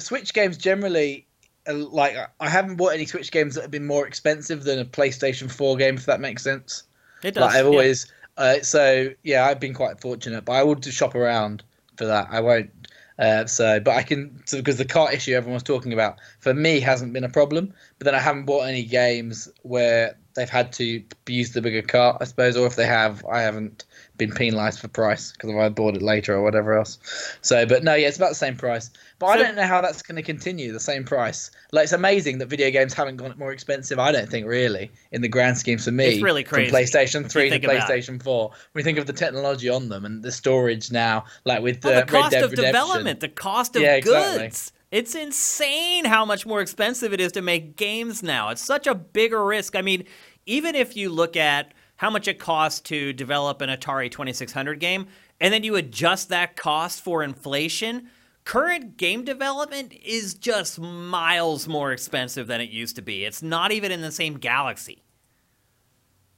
Switch 0.00 0.34
games 0.34 0.56
generally. 0.58 1.24
uh, 1.68 1.74
Like 1.74 2.16
I 2.40 2.48
haven't 2.48 2.74
bought 2.74 2.94
any 2.94 3.06
Switch 3.06 3.30
games 3.30 3.54
that 3.54 3.62
have 3.62 3.70
been 3.70 3.86
more 3.86 4.08
expensive 4.08 4.64
than 4.64 4.80
a 4.80 4.84
PlayStation 4.84 5.48
Four 5.48 5.76
game, 5.76 5.94
if 5.94 6.06
that 6.06 6.18
makes 6.18 6.42
sense. 6.42 6.82
It 7.22 7.34
does. 7.34 7.42
Like 7.42 7.54
I've 7.54 7.64
yeah. 7.66 7.70
always, 7.70 8.12
uh, 8.38 8.60
so 8.62 9.10
yeah, 9.22 9.46
I've 9.46 9.60
been 9.60 9.72
quite 9.72 10.00
fortunate, 10.00 10.44
but 10.44 10.54
I 10.54 10.64
will 10.64 10.74
just 10.74 10.98
shop 10.98 11.14
around 11.14 11.62
for 11.96 12.06
that. 12.06 12.26
I 12.32 12.40
won't. 12.40 12.70
Uh, 13.18 13.46
so, 13.46 13.80
but 13.80 13.96
I 13.96 14.02
can 14.02 14.42
so 14.44 14.58
because 14.58 14.76
the 14.76 14.84
cart 14.84 15.14
issue 15.14 15.34
everyone's 15.34 15.62
talking 15.62 15.92
about 15.92 16.18
for 16.40 16.52
me 16.52 16.80
hasn't 16.80 17.12
been 17.12 17.24
a 17.24 17.28
problem. 17.28 17.72
But 17.98 18.04
then 18.04 18.14
I 18.14 18.20
haven't 18.20 18.44
bought 18.44 18.66
any 18.66 18.82
games 18.82 19.48
where 19.62 20.18
they've 20.34 20.48
had 20.48 20.72
to 20.74 21.02
use 21.26 21.52
the 21.52 21.62
bigger 21.62 21.82
cart, 21.82 22.18
I 22.20 22.24
suppose, 22.24 22.56
or 22.56 22.66
if 22.66 22.76
they 22.76 22.86
have, 22.86 23.24
I 23.24 23.40
haven't 23.40 23.84
been 24.16 24.32
penalised 24.32 24.80
for 24.80 24.88
price 24.88 25.32
because 25.32 25.50
I 25.54 25.68
bought 25.68 25.94
it 25.96 26.02
later 26.02 26.34
or 26.34 26.42
whatever 26.42 26.76
else. 26.76 26.98
So, 27.42 27.66
but 27.66 27.84
no, 27.84 27.94
yeah, 27.94 28.08
it's 28.08 28.16
about 28.16 28.30
the 28.30 28.34
same 28.34 28.56
price. 28.56 28.90
But 29.18 29.26
I 29.26 29.36
don't 29.38 29.56
know 29.56 29.66
how 29.66 29.80
that's 29.80 30.02
going 30.02 30.16
to 30.16 30.22
continue 30.22 30.72
the 30.72 30.80
same 30.80 31.04
price. 31.04 31.50
Like 31.72 31.84
it's 31.84 31.92
amazing 31.92 32.38
that 32.38 32.46
video 32.46 32.70
games 32.70 32.92
haven't 32.94 33.16
gone 33.16 33.34
more 33.38 33.52
expensive. 33.52 33.98
I 33.98 34.12
don't 34.12 34.28
think 34.28 34.46
really 34.46 34.90
in 35.12 35.22
the 35.22 35.28
grand 35.28 35.58
schemes 35.58 35.84
for 35.86 35.92
me. 35.92 36.06
It's 36.06 36.22
really 36.22 36.44
crazy 36.44 36.70
From 36.70 36.78
PlayStation 36.80 37.30
Three 37.30 37.50
to 37.50 37.56
about. 37.56 37.88
PlayStation 37.88 38.22
Four. 38.22 38.50
When 38.72 38.80
you 38.80 38.84
think 38.84 38.98
of 38.98 39.06
the 39.06 39.12
technology 39.12 39.68
on 39.68 39.88
them 39.88 40.04
and 40.04 40.22
the 40.22 40.32
storage 40.32 40.90
now, 40.92 41.24
like 41.44 41.62
with 41.62 41.76
Oh, 41.84 41.88
the, 41.88 41.94
the 41.94 42.00
Red 42.00 42.08
cost 42.08 42.30
Dead 42.32 42.44
of 42.44 42.50
Redemption. 42.50 42.72
development, 42.72 43.20
the 43.20 43.28
cost 43.28 43.76
of 43.76 43.82
Yeah, 43.82 43.94
exactly. 43.96 44.42
goods. 44.44 44.72
It's 44.92 45.14
insane 45.14 46.04
how 46.04 46.24
much 46.24 46.46
more 46.46 46.60
expensive 46.60 47.12
it 47.12 47.20
is 47.20 47.32
to 47.32 47.42
make 47.42 47.76
games 47.76 48.22
now. 48.22 48.50
It's 48.50 48.62
such 48.62 48.86
a 48.86 48.94
bigger 48.94 49.44
risk. 49.44 49.74
I 49.76 49.82
mean, 49.82 50.04
even 50.46 50.74
if 50.74 50.96
you 50.96 51.10
look 51.10 51.36
at 51.36 51.72
how 51.96 52.10
much 52.10 52.28
it 52.28 52.38
costs 52.38 52.80
to 52.80 53.12
develop 53.12 53.60
an 53.60 53.70
Atari 53.70 54.10
2600 54.10 54.78
game, 54.80 55.06
and 55.40 55.52
then 55.52 55.64
you 55.64 55.76
adjust 55.76 56.28
that 56.28 56.56
cost 56.56 57.00
for 57.00 57.22
inflation, 57.22 58.08
current 58.44 58.96
game 58.96 59.24
development 59.24 59.92
is 59.92 60.34
just 60.34 60.78
miles 60.78 61.66
more 61.66 61.92
expensive 61.92 62.46
than 62.46 62.60
it 62.60 62.70
used 62.70 62.96
to 62.96 63.02
be. 63.02 63.24
It's 63.24 63.42
not 63.42 63.72
even 63.72 63.90
in 63.92 64.00
the 64.00 64.12
same 64.12 64.38
galaxy. 64.38 65.02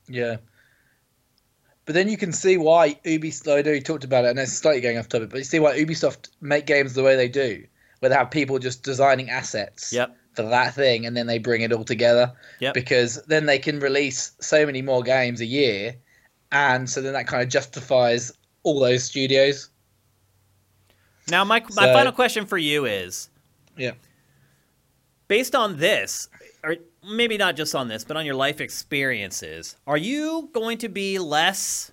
Yeah. 0.08 0.36
But 1.84 1.94
then 1.94 2.08
you 2.08 2.16
can 2.16 2.32
see 2.32 2.56
why 2.56 2.98
Ubisoft. 3.04 3.58
I 3.58 3.62
know 3.62 3.72
you 3.72 3.80
talked 3.80 4.04
about 4.04 4.24
it, 4.24 4.28
and 4.30 4.38
it's 4.38 4.52
slightly 4.52 4.80
going 4.80 4.98
off 4.98 5.08
topic, 5.08 5.30
but 5.30 5.38
you 5.38 5.44
see 5.44 5.58
why 5.58 5.78
Ubisoft 5.78 6.30
make 6.40 6.66
games 6.66 6.94
the 6.94 7.02
way 7.02 7.16
they 7.16 7.28
do, 7.28 7.64
where 8.00 8.10
they 8.10 8.14
have 8.14 8.30
people 8.30 8.58
just 8.58 8.82
designing 8.82 9.30
assets 9.30 9.92
Yep. 9.92 10.16
For 10.44 10.48
that 10.50 10.74
thing, 10.74 11.04
and 11.06 11.16
then 11.16 11.26
they 11.26 11.38
bring 11.38 11.62
it 11.62 11.72
all 11.72 11.84
together. 11.84 12.32
Yep. 12.60 12.74
Because 12.74 13.22
then 13.26 13.46
they 13.46 13.58
can 13.58 13.80
release 13.80 14.32
so 14.40 14.64
many 14.64 14.82
more 14.82 15.02
games 15.02 15.40
a 15.40 15.46
year, 15.46 15.94
and 16.52 16.88
so 16.88 17.00
then 17.02 17.12
that 17.12 17.26
kind 17.26 17.42
of 17.42 17.48
justifies 17.48 18.32
all 18.62 18.80
those 18.80 19.04
studios. 19.04 19.70
Now, 21.28 21.44
my 21.44 21.60
my 21.74 21.86
So- 21.86 21.92
final 21.92 22.12
question 22.12 22.46
for 22.46 22.58
you 22.58 22.84
is: 22.86 23.28
Yeah. 23.76 23.92
based 25.26 25.54
on 25.54 25.78
this, 25.78 26.28
or 26.64 26.76
maybe 27.04 27.36
not 27.36 27.56
just 27.56 27.74
on 27.74 27.88
this, 27.88 28.04
but 28.04 28.16
on 28.16 28.24
your 28.24 28.34
life 28.34 28.60
experiences, 28.60 29.76
are 29.86 29.96
you 29.98 30.50
going 30.52 30.78
to 30.78 30.88
be 30.88 31.18
less 31.18 31.90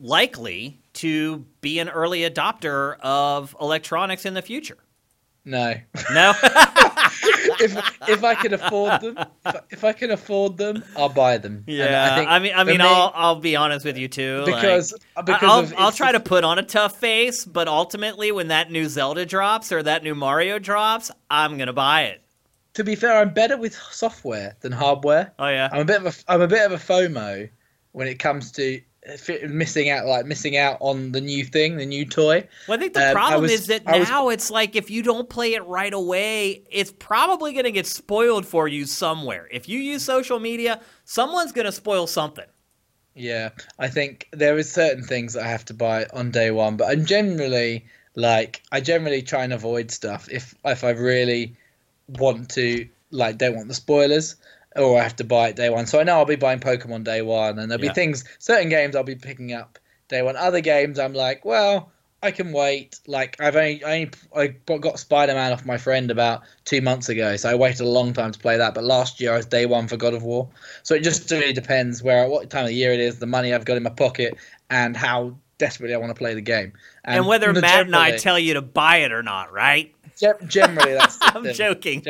likely 0.00 0.78
to 0.94 1.44
be 1.60 1.78
an 1.78 1.88
early 1.88 2.20
adopter 2.20 2.98
of 3.00 3.54
electronics 3.60 4.24
in 4.24 4.34
the 4.34 4.42
future? 4.42 4.78
No. 5.44 5.74
No. 6.12 6.32
if 7.60 8.08
if 8.08 8.24
I 8.24 8.34
can 8.34 8.54
afford 8.54 9.00
them, 9.00 9.18
if, 9.46 9.56
if 9.70 9.84
I 9.84 9.92
can 9.92 10.10
afford 10.10 10.56
them, 10.56 10.82
I'll 10.96 11.08
buy 11.08 11.38
them. 11.38 11.64
Yeah. 11.66 12.12
I, 12.12 12.16
think 12.16 12.42
mean, 12.42 12.52
I 12.54 12.64
mean, 12.64 12.78
me, 12.78 12.84
I'll 12.84 13.12
I'll 13.14 13.40
be 13.40 13.56
honest 13.56 13.84
with 13.84 13.96
you 13.96 14.08
too. 14.08 14.38
like- 14.38 14.46
because 14.46 14.94
because 15.24 15.42
I'll, 15.42 15.60
of, 15.60 15.74
I'll 15.76 15.92
try 15.92 16.12
to 16.12 16.20
put 16.20 16.44
on 16.44 16.58
a 16.58 16.62
tough 16.62 16.98
face, 16.98 17.44
but 17.44 17.68
ultimately, 17.68 18.32
when 18.32 18.48
that 18.48 18.70
new 18.70 18.88
Zelda 18.88 19.26
drops 19.26 19.72
or 19.72 19.82
that 19.82 20.02
new 20.02 20.14
Mario 20.14 20.58
drops, 20.58 21.10
I'm 21.30 21.58
gonna 21.58 21.72
buy 21.72 22.04
it. 22.04 22.22
To 22.74 22.84
be 22.84 22.94
fair, 22.94 23.18
I'm 23.18 23.32
better 23.32 23.56
with 23.56 23.74
software 23.74 24.54
than 24.60 24.72
hardware. 24.72 25.32
Oh 25.38 25.48
yeah, 25.48 25.68
I'm 25.72 25.80
a 25.80 25.84
bit 25.84 26.04
of 26.04 26.06
a 26.06 26.32
I'm 26.32 26.42
a 26.42 26.48
bit 26.48 26.70
of 26.70 26.72
a 26.72 26.76
FOMO 26.76 27.48
when 27.92 28.06
it 28.08 28.18
comes 28.18 28.52
to 28.52 28.80
missing 29.48 29.88
out, 29.90 30.06
like 30.06 30.26
missing 30.26 30.56
out 30.56 30.76
on 30.80 31.12
the 31.12 31.20
new 31.20 31.44
thing, 31.44 31.76
the 31.76 31.86
new 31.86 32.04
toy. 32.04 32.46
well, 32.66 32.76
I 32.78 32.80
think 32.80 32.94
the 32.94 33.08
Um, 33.08 33.12
problem 33.14 33.42
was- 33.42 33.52
is 33.52 33.66
that 33.68 33.82
I 33.86 33.98
was- 34.00 34.08
now 34.08 34.28
it's 34.30 34.50
like 34.50 34.74
if 34.76 34.90
you 34.90 35.02
don't 35.02 35.28
play 35.28 35.54
it 35.54 35.64
right 35.64 35.92
away, 35.92 36.62
it's 36.70 36.92
probably 36.98 37.52
gonna 37.52 37.70
get 37.70 37.86
spoiled 37.86 38.46
for 38.46 38.66
you 38.68 38.84
somewhere. 38.84 39.48
If 39.52 39.68
you 39.68 39.78
use 39.78 40.02
social 40.02 40.38
media, 40.40 40.80
someone's 41.04 41.52
gonna 41.52 41.72
spoil 41.72 42.06
something. 42.06 42.46
Yeah, 43.14 43.50
I 43.78 43.88
think 43.88 44.28
there 44.32 44.58
is 44.58 44.70
certain 44.70 45.02
things 45.02 45.32
that 45.34 45.44
I 45.44 45.48
have 45.48 45.64
to 45.66 45.74
buy 45.74 46.06
on 46.12 46.30
day 46.30 46.50
one, 46.50 46.76
but 46.76 46.88
I'm 46.90 47.06
generally 47.06 47.84
like 48.14 48.62
I 48.72 48.80
generally 48.80 49.22
try 49.22 49.44
and 49.44 49.52
avoid 49.52 49.90
stuff 49.90 50.28
if 50.30 50.54
if 50.64 50.82
I 50.84 50.90
really 50.90 51.54
want 52.08 52.50
to 52.50 52.86
like 53.10 53.38
don't 53.38 53.54
want 53.56 53.68
the 53.68 53.74
spoilers 53.74 54.36
or 54.76 54.98
I 55.00 55.02
have 55.02 55.16
to 55.16 55.24
buy 55.24 55.48
it 55.48 55.56
day 55.56 55.70
one. 55.70 55.86
So 55.86 55.98
I 56.00 56.02
know 56.04 56.16
I'll 56.18 56.24
be 56.24 56.36
buying 56.36 56.60
Pokemon 56.60 57.04
day 57.04 57.22
one, 57.22 57.58
and 57.58 57.70
there'll 57.70 57.82
Yeah. 57.84 57.90
be 57.92 57.94
things 57.94 58.24
certain 58.38 58.68
games 58.68 58.94
I'll 58.96 59.02
be 59.04 59.14
picking 59.16 59.52
up 59.52 59.78
day 60.08 60.22
one. 60.22 60.36
Other 60.36 60.60
games 60.60 60.98
I'm 60.98 61.14
like, 61.14 61.44
well, 61.44 61.90
I 62.22 62.30
can 62.30 62.52
wait. 62.52 62.98
Like 63.06 63.36
I've 63.40 63.56
only 63.56 63.84
I 63.84 64.10
only 64.34 64.56
I 64.68 64.78
got 64.78 64.98
Spider 64.98 65.34
Man 65.34 65.52
off 65.52 65.64
my 65.66 65.76
friend 65.78 66.10
about 66.10 66.42
two 66.64 66.80
months 66.80 67.08
ago, 67.08 67.36
so 67.36 67.50
I 67.50 67.54
waited 67.54 67.80
a 67.82 67.88
long 67.88 68.12
time 68.12 68.32
to 68.32 68.38
play 68.38 68.56
that. 68.56 68.74
But 68.74 68.84
last 68.84 69.20
year 69.20 69.34
I 69.34 69.36
was 69.36 69.46
day 69.46 69.66
one 69.66 69.86
for 69.86 69.96
God 69.96 70.14
of 70.14 70.22
War, 70.22 70.48
so 70.82 70.94
it 70.94 71.02
just 71.02 71.30
really 71.30 71.52
depends 71.52 72.02
where 72.02 72.28
what 72.28 72.48
time 72.50 72.62
of 72.64 72.68
the 72.68 72.74
year 72.74 72.92
it 72.92 73.00
is, 73.00 73.18
the 73.18 73.26
money 73.26 73.52
I've 73.54 73.64
got 73.64 73.76
in 73.76 73.82
my 73.82 73.90
pocket, 73.90 74.36
and 74.70 74.96
how 74.96 75.36
desperately 75.58 75.94
I 75.94 75.98
want 75.98 76.10
to 76.10 76.14
play 76.18 76.34
the 76.34 76.40
game. 76.42 76.72
And, 77.04 77.26
whether 77.26 77.50
the- 77.52 77.60
Matt 77.62 77.86
and 77.86 77.96
I 77.96 78.16
tell 78.18 78.38
you 78.38 78.54
to 78.54 78.62
buy 78.62 78.98
it 78.98 79.12
or 79.12 79.22
not, 79.22 79.52
right? 79.52 79.94
Ge- 80.16 80.46
generally 80.48 80.94
that's 80.94 81.18
I'm 81.22 81.42
thing. 81.44 81.54
joking. 81.54 82.02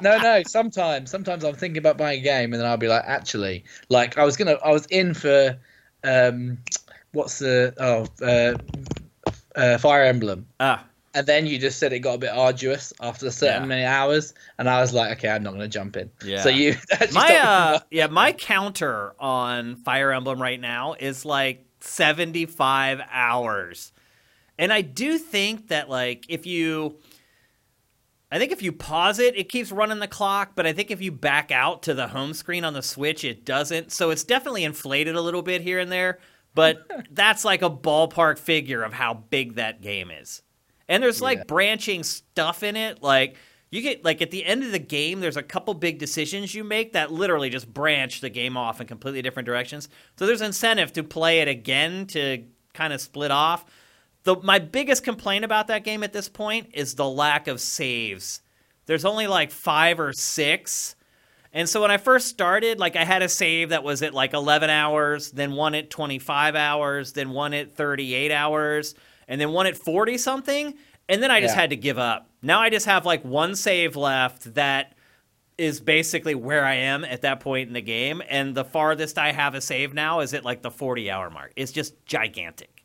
No, 0.00 0.18
no. 0.18 0.42
Sometimes, 0.46 1.10
sometimes 1.10 1.44
I'm 1.44 1.54
thinking 1.54 1.78
about 1.78 1.96
buying 1.98 2.20
a 2.20 2.22
game, 2.22 2.52
and 2.52 2.60
then 2.62 2.68
I'll 2.68 2.76
be 2.76 2.88
like, 2.88 3.04
actually, 3.06 3.64
like 3.88 4.16
I 4.18 4.24
was 4.24 4.36
gonna, 4.36 4.56
I 4.64 4.70
was 4.70 4.86
in 4.86 5.14
for, 5.14 5.58
um, 6.04 6.58
what's 7.12 7.38
the 7.38 7.74
oh, 7.78 8.06
uh, 8.24 9.30
uh, 9.56 9.78
Fire 9.78 10.04
Emblem, 10.04 10.46
Ah, 10.60 10.84
and 11.14 11.26
then 11.26 11.46
you 11.46 11.58
just 11.58 11.78
said 11.78 11.92
it 11.92 12.00
got 12.00 12.14
a 12.14 12.18
bit 12.18 12.30
arduous 12.30 12.92
after 13.00 13.26
a 13.26 13.30
certain 13.30 13.62
Yeah. 13.62 13.68
many 13.68 13.84
hours, 13.84 14.34
and 14.58 14.68
I 14.68 14.80
was 14.80 14.92
like, 14.92 15.18
okay, 15.18 15.28
I'm 15.28 15.42
not 15.42 15.52
gonna 15.52 15.68
jump 15.68 15.96
in. 15.96 16.10
Yeah. 16.24 16.42
So 16.42 16.48
you, 16.48 16.76
my 17.12 17.34
uh 17.36 17.78
yeah 17.90 18.06
my 18.06 18.32
counter 18.32 19.14
on 19.18 19.76
fire 19.76 20.12
emblem 20.12 20.40
right 20.40 20.60
now 20.60 20.94
is 20.98 21.24
like 21.24 21.64
75 21.80 23.00
hours 23.10 23.92
and 24.58 24.72
i 24.72 24.80
do 24.80 25.16
think 25.16 25.68
that 25.68 25.88
like 25.88 26.26
if 26.28 26.44
you 26.44 26.98
i 28.30 28.38
think 28.38 28.52
if 28.52 28.62
you 28.62 28.72
pause 28.72 29.18
it 29.18 29.36
it 29.36 29.48
keeps 29.48 29.72
running 29.72 29.98
the 29.98 30.08
clock 30.08 30.52
but 30.54 30.66
i 30.66 30.72
think 30.72 30.90
if 30.90 31.00
you 31.00 31.10
back 31.12 31.50
out 31.50 31.82
to 31.82 31.94
the 31.94 32.08
home 32.08 32.34
screen 32.34 32.64
on 32.64 32.74
the 32.74 32.82
switch 32.82 33.24
it 33.24 33.44
doesn't. 33.44 33.92
So 33.92 34.10
it's 34.10 34.24
definitely 34.24 34.64
inflated 34.64 35.16
a 35.16 35.20
little 35.22 35.42
bit 35.42 35.62
here 35.62 35.78
and 35.78 35.90
there 35.90 36.18
but 36.54 36.78
that's 37.10 37.44
like 37.44 37.62
a 37.62 37.70
ballpark 37.70 38.38
figure 38.38 38.82
of 38.82 38.92
how 38.92 39.14
big 39.14 39.54
that 39.56 39.80
game 39.80 40.10
is. 40.10 40.42
And 40.88 41.02
there's 41.02 41.20
like 41.20 41.38
Yeah. 41.38 41.44
branching 41.46 42.02
stuff 42.02 42.62
in 42.62 42.74
it. 42.76 43.02
Like 43.02 43.36
you 43.70 43.82
get 43.82 44.04
like 44.04 44.22
at 44.22 44.30
the 44.30 44.44
end 44.44 44.64
of 44.64 44.72
the 44.72 44.78
game 44.78 45.20
there's 45.20 45.36
a 45.36 45.42
couple 45.42 45.74
big 45.74 45.98
decisions 45.98 46.54
you 46.54 46.64
make 46.64 46.94
that 46.94 47.12
literally 47.12 47.50
just 47.50 47.72
branch 47.72 48.20
the 48.22 48.30
game 48.30 48.56
off 48.56 48.80
in 48.80 48.86
completely 48.86 49.22
different 49.22 49.46
directions. 49.46 49.88
So 50.18 50.26
there's 50.26 50.40
incentive 50.40 50.92
to 50.94 51.02
play 51.04 51.40
it 51.40 51.48
again 51.48 52.06
to 52.08 52.44
kind 52.72 52.92
of 52.92 53.00
split 53.00 53.30
off 53.30 53.64
the 54.28 54.36
my 54.42 54.58
biggest 54.58 55.02
complaint 55.04 55.44
about 55.44 55.68
that 55.68 55.84
game 55.84 56.02
at 56.02 56.12
this 56.12 56.28
point 56.28 56.68
is 56.74 56.94
the 56.94 57.08
lack 57.08 57.48
of 57.48 57.60
saves 57.60 58.42
there's 58.86 59.04
only 59.04 59.26
like 59.26 59.50
five 59.50 59.98
or 59.98 60.12
six 60.12 60.94
and 61.52 61.68
so 61.68 61.80
when 61.80 61.90
I 61.90 61.96
first 61.96 62.28
started, 62.28 62.78
like 62.78 62.94
I 62.94 63.04
had 63.04 63.22
a 63.22 63.28
save 63.28 63.70
that 63.70 63.82
was 63.82 64.02
at 64.02 64.12
like 64.12 64.34
11 64.34 64.68
hours, 64.68 65.30
then 65.30 65.52
one 65.52 65.74
at 65.74 65.88
25 65.90 66.54
hours, 66.54 67.14
then 67.14 67.30
one 67.30 67.54
at 67.54 67.74
38 67.74 68.30
hours, 68.30 68.94
and 69.26 69.40
then 69.40 69.52
one 69.52 69.66
at 69.66 69.76
40 69.76 70.18
something. 70.18 70.74
And 71.08 71.22
then 71.22 71.30
I 71.30 71.40
just 71.40 71.54
Yeah. 71.54 71.62
had 71.62 71.70
to 71.70 71.76
give 71.76 71.98
up. 71.98 72.28
Now 72.42 72.60
I 72.60 72.68
just 72.68 72.86
have 72.86 73.06
like 73.06 73.24
one 73.24 73.56
save 73.56 73.96
left 73.96 74.54
that 74.54 74.92
is 75.56 75.80
basically 75.80 76.34
where 76.34 76.64
I 76.64 76.74
am 76.74 77.04
at 77.04 77.22
that 77.22 77.40
point 77.40 77.68
in 77.68 77.74
the 77.74 77.80
game. 77.80 78.22
And 78.28 78.54
the 78.54 78.64
farthest 78.64 79.18
I 79.18 79.32
have 79.32 79.54
a 79.54 79.60
save 79.60 79.94
now 79.94 80.20
is 80.20 80.34
at 80.34 80.44
like 80.44 80.62
the 80.62 80.70
40 80.70 81.10
hour 81.10 81.30
mark. 81.30 81.52
It's 81.56 81.72
just 81.72 81.94
gigantic. 82.04 82.77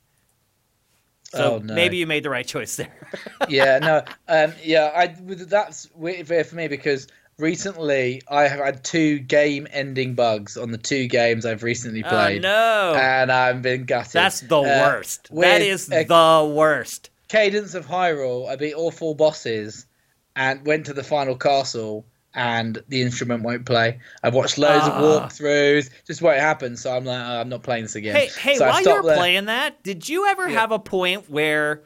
So 1.33 1.55
Oh, 1.55 1.57
no. 1.59 1.73
maybe 1.73 1.97
you 1.97 2.05
made 2.07 2.23
the 2.23 2.29
right 2.29 2.45
choice 2.45 2.75
there. 2.75 2.93
yeah, 3.49 3.79
no, 3.79 4.03
um, 4.27 4.53
yeah, 4.63 4.91
I 4.95 5.07
that's 5.07 5.89
weird 5.95 6.27
for 6.47 6.55
me 6.55 6.67
because 6.67 7.07
recently 7.39 8.21
I 8.29 8.43
have 8.43 8.59
had 8.59 8.83
two 8.83 9.19
game-ending 9.19 10.13
bugs 10.13 10.57
on 10.57 10.71
the 10.71 10.77
two 10.77 11.07
games 11.07 11.45
I've 11.45 11.63
recently 11.63 12.03
oh, 12.03 12.09
played, 12.09 12.41
no. 12.43 12.93
and 12.95 13.31
I've 13.31 13.61
been 13.63 13.85
gutted. 13.85 14.13
That's 14.13 14.41
the 14.41 14.59
Uh, 14.59 14.61
worst. 14.63 15.29
That 15.33 15.61
is 15.61 15.91
a- 15.91 16.03
the 16.03 16.53
worst. 16.55 17.09
Cadence 17.29 17.73
of 17.73 17.87
Hyrule, 17.87 18.47
I 18.47 18.55
beat 18.55 18.73
all 18.75 18.91
four 18.91 19.15
bosses 19.15 19.87
and 20.35 20.63
went 20.67 20.85
to 20.85 20.93
the 20.93 21.03
final 21.03 21.35
castle, 21.35 22.05
and 22.35 22.81
the 22.87 23.01
instrument 23.01 23.43
won't 23.43 23.65
play. 23.65 23.99
I've 24.23 24.33
watched 24.33 24.57
loads 24.57 24.85
Ah. 24.87 24.97
of 24.97 25.03
walkthroughs, 25.31 25.89
just 26.07 26.21
won't 26.21 26.39
happen. 26.39 26.75
So 26.77 26.95
I'm 26.95 27.05
like, 27.05 27.19
oh, 27.19 27.41
I'm 27.41 27.49
not 27.49 27.63
playing 27.63 27.83
this 27.83 27.95
again. 27.95 28.15
Hey, 28.15 28.27
hey, 28.39 28.55
so 28.55 28.65
while 28.67 28.77
you 28.79 28.83
stopped 28.83 29.03
were 29.03 29.09
there. 29.09 29.17
playing 29.17 29.45
that, 29.45 29.83
did 29.83 30.07
you 30.09 30.27
ever 30.27 30.49
Yeah. 30.49 30.59
have 30.59 30.71
a 30.71 30.79
point 30.79 31.29
where 31.29 31.83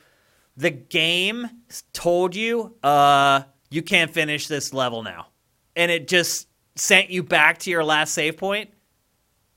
the 0.56 0.69
game 0.72 1.49
told 1.94 2.36
you, 2.36 2.76
uh, 2.84 3.41
you 3.69 3.82
can't 3.82 4.11
finish 4.11 4.48
this 4.48 4.74
level 4.74 5.03
now? 5.03 5.28
And 5.76 5.91
it 5.91 6.07
just 6.07 6.48
sent 6.76 7.10
you 7.10 7.24
back 7.24 7.57
to 7.60 7.69
your 7.69 7.84
last 7.84 8.14
save 8.14 8.38
point? 8.38 8.69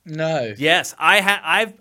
no, 0.07 0.55
Yes, 0.57 0.95
I 0.99 1.21
had 1.21 1.41
I've 1.45 1.75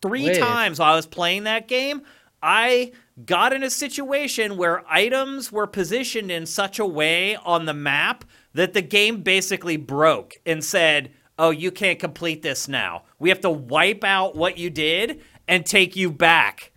three 0.00 0.22
Weird. 0.24 0.38
times 0.38 0.78
while 0.78 0.92
I 0.92 0.96
was 0.96 1.06
playing 1.06 1.44
that 1.44 1.68
game, 1.68 2.02
I 2.42 2.92
got 3.24 3.52
in 3.52 3.62
a 3.62 3.70
situation 3.70 4.56
where 4.56 4.84
items 4.88 5.50
were 5.50 5.66
positioned 5.66 6.30
in 6.30 6.46
such 6.46 6.78
a 6.78 6.86
way 6.86 7.34
on 7.36 7.64
the 7.64 7.74
map 7.74 8.24
that 8.56 8.72
the 8.74 8.82
game 8.82 9.22
basically 9.22 9.76
broke 9.76 10.36
and 10.44 10.62
said, 10.64 11.10
"Oh, 11.38 11.50
you 11.50 11.70
can't 11.70 11.98
complete 11.98 12.42
this 12.42 12.68
now. 12.68 13.04
We 13.18 13.28
have 13.30 13.40
to 13.40 13.50
wipe 13.50 14.04
out 14.04 14.34
what 14.36 14.58
you 14.58 14.70
did 14.70 15.20
and 15.48 15.64
take 15.64 15.94
you 15.96 16.10
back." 16.10 16.72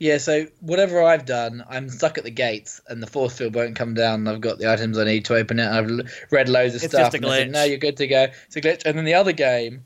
Yeah, 0.00 0.18
so 0.18 0.46
whatever 0.60 1.02
I've 1.02 1.24
done, 1.26 1.64
I'm 1.68 1.88
stuck 1.88 2.18
at 2.18 2.24
the 2.24 2.30
gates, 2.30 2.80
and 2.88 3.02
the 3.02 3.06
force 3.08 3.36
field 3.36 3.54
won't 3.56 3.74
come 3.74 3.94
down. 3.94 4.28
I've 4.28 4.40
got 4.40 4.58
the 4.58 4.70
items 4.70 4.96
I 4.96 5.04
need 5.04 5.24
to 5.24 5.34
open 5.34 5.58
it. 5.58 5.66
I've 5.66 5.90
read 6.30 6.48
loads 6.48 6.76
of 6.76 6.84
It's 6.84 6.92
stuff. 6.92 7.12
just 7.12 7.14
a 7.14 7.16
and 7.18 7.24
they 7.24 7.28
said, 7.38 7.48
glitch. 7.48 7.52
no, 7.52 7.64
you're 7.64 7.78
good 7.78 7.96
to 7.96 8.06
go. 8.06 8.26
It's 8.46 8.54
a 8.56 8.60
glitch. 8.60 8.82
And 8.86 8.96
then 8.96 9.04
the 9.04 9.14
other 9.14 9.32
game 9.32 9.84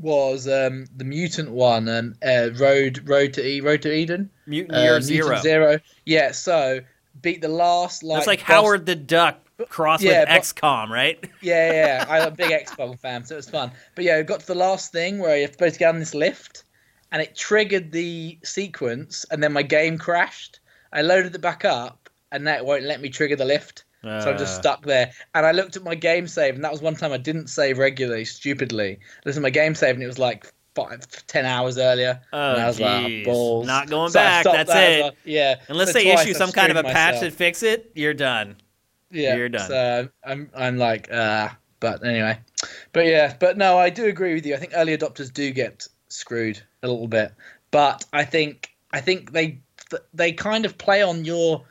was 0.00 0.48
um, 0.48 0.86
the 0.96 1.04
mutant 1.04 1.50
one, 1.52 1.88
um, 1.88 2.14
uh, 2.26 2.48
Road 2.56 3.08
Road 3.08 3.34
to 3.34 3.46
e- 3.46 3.60
Road 3.60 3.82
to 3.82 3.92
Eden. 3.94 4.30
Mutant 4.46 4.76
Uh, 4.76 4.80
Year 4.80 4.90
Mutant 5.00 5.04
Zero. 5.04 5.40
Zero. 5.42 5.78
Yeah, 6.06 6.32
so 6.32 6.80
beat 7.20 7.40
the 7.40 7.48
last 7.48 8.02
like. 8.02 8.16
That's 8.18 8.26
like 8.26 8.40
boss- 8.40 8.48
Howard 8.48 8.86
the 8.86 8.96
Duck 8.96 9.41
crossed 9.68 10.02
Yeah, 10.02 10.20
with 10.20 10.28
but- 10.28 10.42
XCOM, 10.42 10.88
right? 10.88 11.18
Yeah, 11.42 11.72
yeah, 11.72 11.72
yeah. 11.72 12.06
I'm 12.08 12.28
a 12.28 12.30
big 12.30 12.50
XCOM 12.66 12.98
fan, 12.98 13.24
so 13.24 13.34
it 13.34 13.38
was 13.38 13.50
fun. 13.50 13.70
But 13.94 14.04
yeah, 14.04 14.16
we 14.18 14.22
got 14.24 14.40
to 14.40 14.46
the 14.46 14.54
last 14.54 14.92
thing 14.92 15.18
where 15.18 15.36
you're 15.36 15.50
supposed 15.50 15.74
to 15.74 15.78
get 15.78 15.88
on 15.88 15.98
this 15.98 16.14
lift, 16.14 16.64
and 17.12 17.20
it 17.22 17.36
triggered 17.36 17.92
the 17.92 18.38
sequence, 18.44 19.24
and 19.30 19.42
then 19.42 19.52
my 19.52 19.62
game 19.62 19.98
crashed. 19.98 20.60
I 20.92 21.02
loaded 21.02 21.34
it 21.34 21.40
back 21.40 21.64
up, 21.64 22.08
and 22.32 22.44
now 22.44 22.56
it 22.56 22.64
won't 22.64 22.84
let 22.84 23.00
me 23.00 23.08
trigger 23.08 23.36
the 23.36 23.44
lift. 23.44 23.84
So 24.04 24.08
I'm 24.10 24.36
just 24.38 24.58
Uh, 24.58 24.60
stuck 24.62 24.84
there. 24.84 25.12
And 25.36 25.46
I 25.46 25.52
looked 25.52 25.76
at 25.76 25.84
my 25.84 25.94
game 25.94 26.26
save, 26.26 26.56
and 26.56 26.64
that 26.64 26.72
was 26.72 26.82
one 26.82 26.96
time 26.96 27.12
I 27.12 27.18
didn't 27.18 27.46
save 27.46 27.78
regularly, 27.78 28.24
stupidly. 28.24 28.98
Listen 29.24 29.42
to 29.42 29.46
my 29.46 29.50
game 29.50 29.76
save, 29.76 29.94
and 29.94 30.02
it 30.02 30.08
was 30.08 30.18
like 30.18 30.52
five, 30.74 31.06
10 31.28 31.44
hours 31.46 31.78
earlier. 31.78 32.20
Oh, 32.32 32.52
and 32.54 32.62
I 32.62 32.66
was 32.66 32.80
like, 32.80 33.04
oh, 33.04 33.24
balls. 33.24 33.66
Not 33.68 33.88
going 33.88 34.10
So 34.10 34.18
back. 34.18 34.42
That's 34.44 34.72
that 34.72 34.90
it. 34.90 35.02
well. 35.02 35.12
Yeah. 35.24 35.54
Unless 35.68 35.88
So 35.88 35.92
they 36.00 36.10
issue 36.10 36.30
I've 36.30 36.36
some 36.36 36.50
kind 36.50 36.72
of 36.72 36.78
a 36.78 36.80
screwed 36.80 36.92
patch 36.94 37.14
myself. 37.14 37.30
that 37.30 37.36
fix 37.36 37.62
it, 37.62 37.92
you're 37.94 38.12
done. 38.14 38.56
Yeah, 39.12 39.36
You're 39.36 39.48
done. 39.48 39.68
So 39.68 40.08
I'm 40.24 40.50
I'm 40.54 40.78
like 40.78 41.10
uh 41.12 41.50
but 41.80 42.04
anyway. 42.04 42.38
But 42.92 43.06
yeah, 43.06 43.34
but 43.38 43.56
no, 43.56 43.76
I 43.78 43.90
do 43.90 44.06
agree 44.06 44.34
with 44.34 44.46
you. 44.46 44.54
I 44.54 44.58
think 44.58 44.72
early 44.74 44.96
adopters 44.96 45.32
do 45.32 45.50
get 45.50 45.86
screwed 46.08 46.60
a 46.82 46.88
little 46.88 47.08
bit. 47.08 47.32
but 47.70 48.04
I 48.12 48.24
think 48.24 48.70
I 48.92 49.00
think 49.00 49.32
they 49.32 49.60
they 50.14 50.32
kind 50.32 50.64
of 50.64 50.78
play 50.78 51.02
on 51.02 51.24
your 51.24 51.64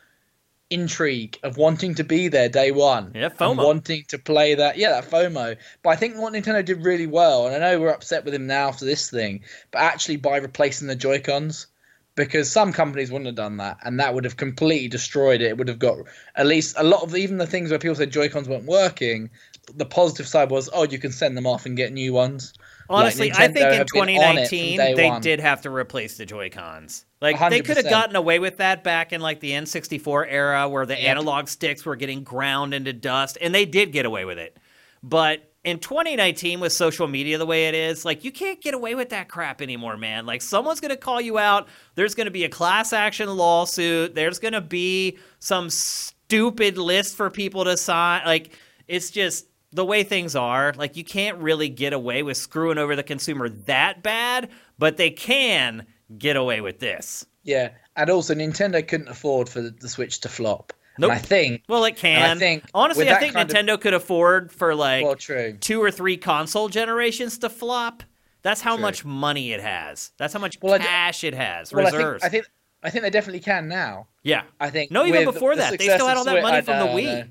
intrigue 0.69 1.37
of 1.43 1.57
wanting 1.57 1.95
to 1.95 2.03
be 2.03 2.29
there 2.29 2.49
day 2.49 2.71
one. 2.71 3.11
Yeah, 3.13 3.29
FOMO. 3.29 3.63
wanting 3.65 4.05
to 4.07 4.17
play 4.17 4.55
that. 4.55 4.77
Yeah, 4.77 4.91
that 5.01 5.11
FOMO. 5.11 5.57
But 5.83 5.89
I 5.89 5.95
think 5.97 6.17
what 6.17 6.33
Nintendo 6.33 6.63
did 6.63 6.85
really 6.85 7.07
well, 7.07 7.47
and 7.47 7.55
I 7.55 7.59
know 7.59 7.79
we're 7.79 7.89
upset 7.89 8.25
with 8.25 8.33
him 8.33 8.47
now 8.47 8.71
for 8.71 8.85
this 8.85 9.09
thing, 9.09 9.41
but 9.71 9.79
actually 9.79 10.17
by 10.17 10.37
replacing 10.37 10.87
the 10.87 10.95
Joy 10.95 11.19
Cons. 11.21 11.67
Because 12.15 12.51
some 12.51 12.73
companies 12.73 13.09
wouldn't 13.11 13.27
have 13.27 13.35
done 13.35 13.57
that, 13.57 13.77
and 13.83 13.99
that 13.99 14.13
would 14.13 14.25
have 14.25 14.35
completely 14.37 14.87
destroyed 14.89 15.41
it. 15.41 15.47
It 15.47 15.57
would 15.57 15.69
have 15.69 15.79
got 15.79 15.97
at 16.35 16.45
least 16.45 16.75
a 16.77 16.83
lot 16.83 17.03
of 17.03 17.15
even 17.15 17.37
the 17.37 17.47
things 17.47 17.69
where 17.69 17.79
people 17.79 17.95
said 17.95 18.11
Joy 18.11 18.27
Cons 18.29 18.49
weren't 18.49 18.65
working. 18.65 19.29
The 19.75 19.85
positive 19.85 20.27
side 20.27 20.49
was, 20.51 20.69
oh, 20.73 20.83
you 20.83 20.99
can 20.99 21.11
send 21.11 21.37
them 21.37 21.47
off 21.47 21.65
and 21.65 21.77
get 21.77 21.93
new 21.93 22.11
ones. 22.13 22.53
Honestly, 22.89 23.29
Like, 23.29 23.39
I 23.39 23.47
think 23.47 23.71
in 23.71 23.79
have 23.79 23.91
been 23.91 24.09
on 24.15 24.37
it 24.37 24.53
from 24.57 24.75
2019 24.75 24.77
they 24.77 24.93
one. 25.05 25.21
did 25.21 25.39
have 25.39 25.61
to 25.61 25.69
replace 25.69 26.17
the 26.17 26.25
Joy 26.25 26.49
Cons. 26.49 27.05
Like 27.21 27.47
they 27.47 27.61
could 27.61 27.77
have 27.77 27.87
gotten 27.87 28.15
away 28.15 28.39
with 28.39 28.57
that 28.57 28.83
back 28.83 29.13
in 29.13 29.21
like 29.21 29.39
the 29.39 29.53
N64 29.53 30.25
era, 30.27 30.67
where 30.67 30.85
the 30.85 30.97
Yep. 30.97 31.09
analog 31.11 31.47
sticks 31.47 31.85
were 31.85 31.95
getting 31.95 32.23
ground 32.23 32.73
into 32.73 32.91
dust, 32.91 33.37
and 33.39 33.55
they 33.55 33.65
did 33.65 33.91
get 33.93 34.05
away 34.05 34.25
with 34.25 34.39
it. 34.39 34.57
But 35.03 35.50
in 35.63 35.79
2019, 35.79 36.59
with 36.59 36.73
social 36.73 37.07
media 37.07 37.37
the 37.37 37.45
way 37.45 37.67
it 37.67 37.75
is, 37.75 38.03
like 38.03 38.23
you 38.23 38.31
can't 38.31 38.61
get 38.61 38.73
away 38.73 38.95
with 38.95 39.09
that 39.09 39.29
crap 39.29 39.61
anymore, 39.61 39.95
man. 39.95 40.25
Like 40.25 40.41
someone's 40.41 40.79
gonna 40.79 40.97
call 40.97 41.21
you 41.21 41.37
out. 41.37 41.67
There's 41.95 42.15
gonna 42.15 42.31
be 42.31 42.43
a 42.43 42.49
class 42.49 42.93
action 42.93 43.29
lawsuit. 43.29 44.15
There's 44.15 44.39
gonna 44.39 44.61
be 44.61 45.17
some 45.39 45.69
stupid 45.69 46.77
list 46.77 47.15
for 47.15 47.29
people 47.29 47.65
to 47.65 47.77
sign. 47.77 48.25
Like 48.25 48.57
it's 48.87 49.11
just 49.11 49.45
the 49.71 49.85
way 49.85 50.03
things 50.03 50.35
are. 50.35 50.73
Like 50.75 50.97
you 50.97 51.03
can't 51.03 51.37
really 51.37 51.69
get 51.69 51.93
away 51.93 52.23
with 52.23 52.37
screwing 52.37 52.77
over 52.77 52.95
the 52.95 53.03
consumer 53.03 53.47
that 53.49 54.01
bad, 54.01 54.49
but 54.79 54.97
they 54.97 55.11
can 55.11 55.85
get 56.17 56.35
away 56.35 56.61
with 56.61 56.79
this. 56.79 57.25
Yeah, 57.43 57.69
and 57.95 58.09
also 58.09 58.33
Nintendo 58.33 58.87
couldn't 58.87 59.07
afford 59.07 59.49
for 59.49 59.61
the 59.61 59.89
Switch 59.89 60.21
to 60.21 60.29
flop. 60.29 60.73
Nope. 60.97 61.11
And 61.11 61.19
I 61.19 61.21
think, 61.21 61.63
Well, 61.69 61.85
it 61.85 61.95
can. 61.95 62.21
And 62.21 62.31
I 62.33 62.35
think 62.39 62.63
Honestly, 62.73 63.09
I 63.09 63.17
think 63.19 63.33
kind 63.33 63.49
of- 63.49 63.55
Nintendo 63.55 63.79
could 63.79 63.93
afford 63.93 64.51
for 64.51 64.75
like 64.75 65.03
well, 65.05 65.15
true. 65.15 65.57
two 65.59 65.81
or 65.81 65.89
three 65.91 66.17
console 66.17 66.67
generations 66.69 67.37
to 67.39 67.49
flop. 67.49 68.03
That's 68.43 68.61
how 68.61 68.75
True. 68.75 68.81
much 68.81 69.05
money 69.05 69.53
it 69.53 69.61
has. 69.61 70.11
That's 70.17 70.33
how 70.33 70.39
much 70.39 70.57
Well, 70.61 70.73
I 70.73 70.77
d- 70.79 70.83
cash 70.83 71.23
it 71.23 71.33
has. 71.35 71.71
Well, 71.71 71.85
I 71.85 71.91
Reserves. 71.91 72.23
think, 72.23 72.25
I 72.25 72.29
think 72.29 72.45
I 72.83 72.89
think 72.89 73.03
they 73.03 73.09
definitely 73.11 73.39
can 73.41 73.67
now. 73.67 74.07
yeah. 74.23 74.43
I 74.59 74.69
think. 74.71 74.89
No, 74.91 75.05
even 75.05 75.23
before 75.25 75.55
the 75.55 75.61
that, 75.61 75.77
they 75.79 75.87
still 75.87 76.07
had 76.07 76.17
all 76.17 76.23
that 76.25 76.31
Switch- 76.31 76.41
money 76.43 76.57
I 76.57 76.61
from 76.61 76.79
the 76.79 76.85
know, 76.85 76.97
I 76.97 77.01
Wii. 77.01 77.29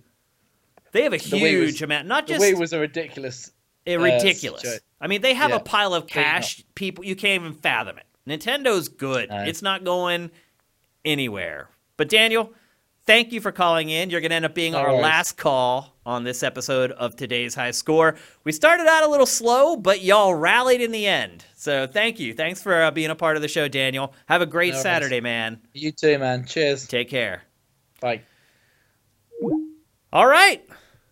They 0.92 1.02
have 1.02 1.12
a 1.12 1.16
huge 1.16 1.72
was- 1.74 1.82
amount. 1.82 2.06
Not 2.08 2.26
just. 2.26 2.40
The 2.40 2.46
just 2.50 2.56
Wii 2.56 2.60
was 2.60 2.72
a 2.72 2.78
ridiculous. 2.78 3.52
eh, 3.86 3.96
uh, 3.96 3.98
ridiculous. 3.98 4.62
situa- 4.62 4.80
I 5.00 5.06
mean, 5.08 5.20
they 5.22 5.34
have 5.34 5.50
Yeah. 5.50 5.56
a 5.56 5.60
pile 5.60 5.92
of 5.94 6.06
cash. 6.06 6.62
People, 6.74 7.04
you 7.04 7.16
can't 7.16 7.42
even 7.42 7.54
fathom 7.54 7.98
it. 7.98 8.06
Nintendo's 8.28 8.88
good. 8.88 9.28
No. 9.30 9.42
It's 9.42 9.62
not 9.62 9.82
going 9.84 10.30
anywhere. 11.04 11.68
But 11.96 12.08
Daniel, 12.08 12.52
thank 13.10 13.32
you 13.32 13.40
for 13.40 13.50
calling 13.50 13.90
in. 13.90 14.08
You're 14.08 14.20
going 14.20 14.30
to 14.30 14.36
end 14.36 14.44
up 14.44 14.54
being 14.54 14.72
No 14.72 14.78
our 14.78 14.90
worries. 14.92 15.02
last 15.02 15.36
call 15.36 15.96
on 16.06 16.22
this 16.22 16.44
episode 16.44 16.92
of 16.92 17.16
today's 17.16 17.56
high 17.56 17.72
score. 17.72 18.14
We 18.44 18.52
started 18.52 18.86
out 18.86 19.02
a 19.02 19.08
little 19.08 19.26
slow, 19.26 19.76
but 19.76 20.00
y'all 20.02 20.32
rallied 20.34 20.80
in 20.80 20.92
the 20.92 21.06
end. 21.08 21.44
So 21.56 21.88
thank 21.88 22.20
you. 22.20 22.34
Thanks 22.34 22.62
for 22.62 22.82
uh, 22.82 22.90
being 22.92 23.10
a 23.10 23.16
part 23.16 23.34
of 23.34 23.42
the 23.42 23.48
show, 23.48 23.66
Daniel. 23.66 24.14
Have 24.26 24.42
a 24.42 24.46
great 24.46 24.74
No. 24.74 24.80
Saturday, 24.80 25.20
man. 25.20 25.60
You 25.72 25.90
too, 25.90 26.18
man. 26.18 26.44
Cheers. 26.46 26.86
Take 26.86 27.10
care. 27.10 27.42
Bye. 28.00 28.22
All 30.12 30.26
right, 30.26 30.64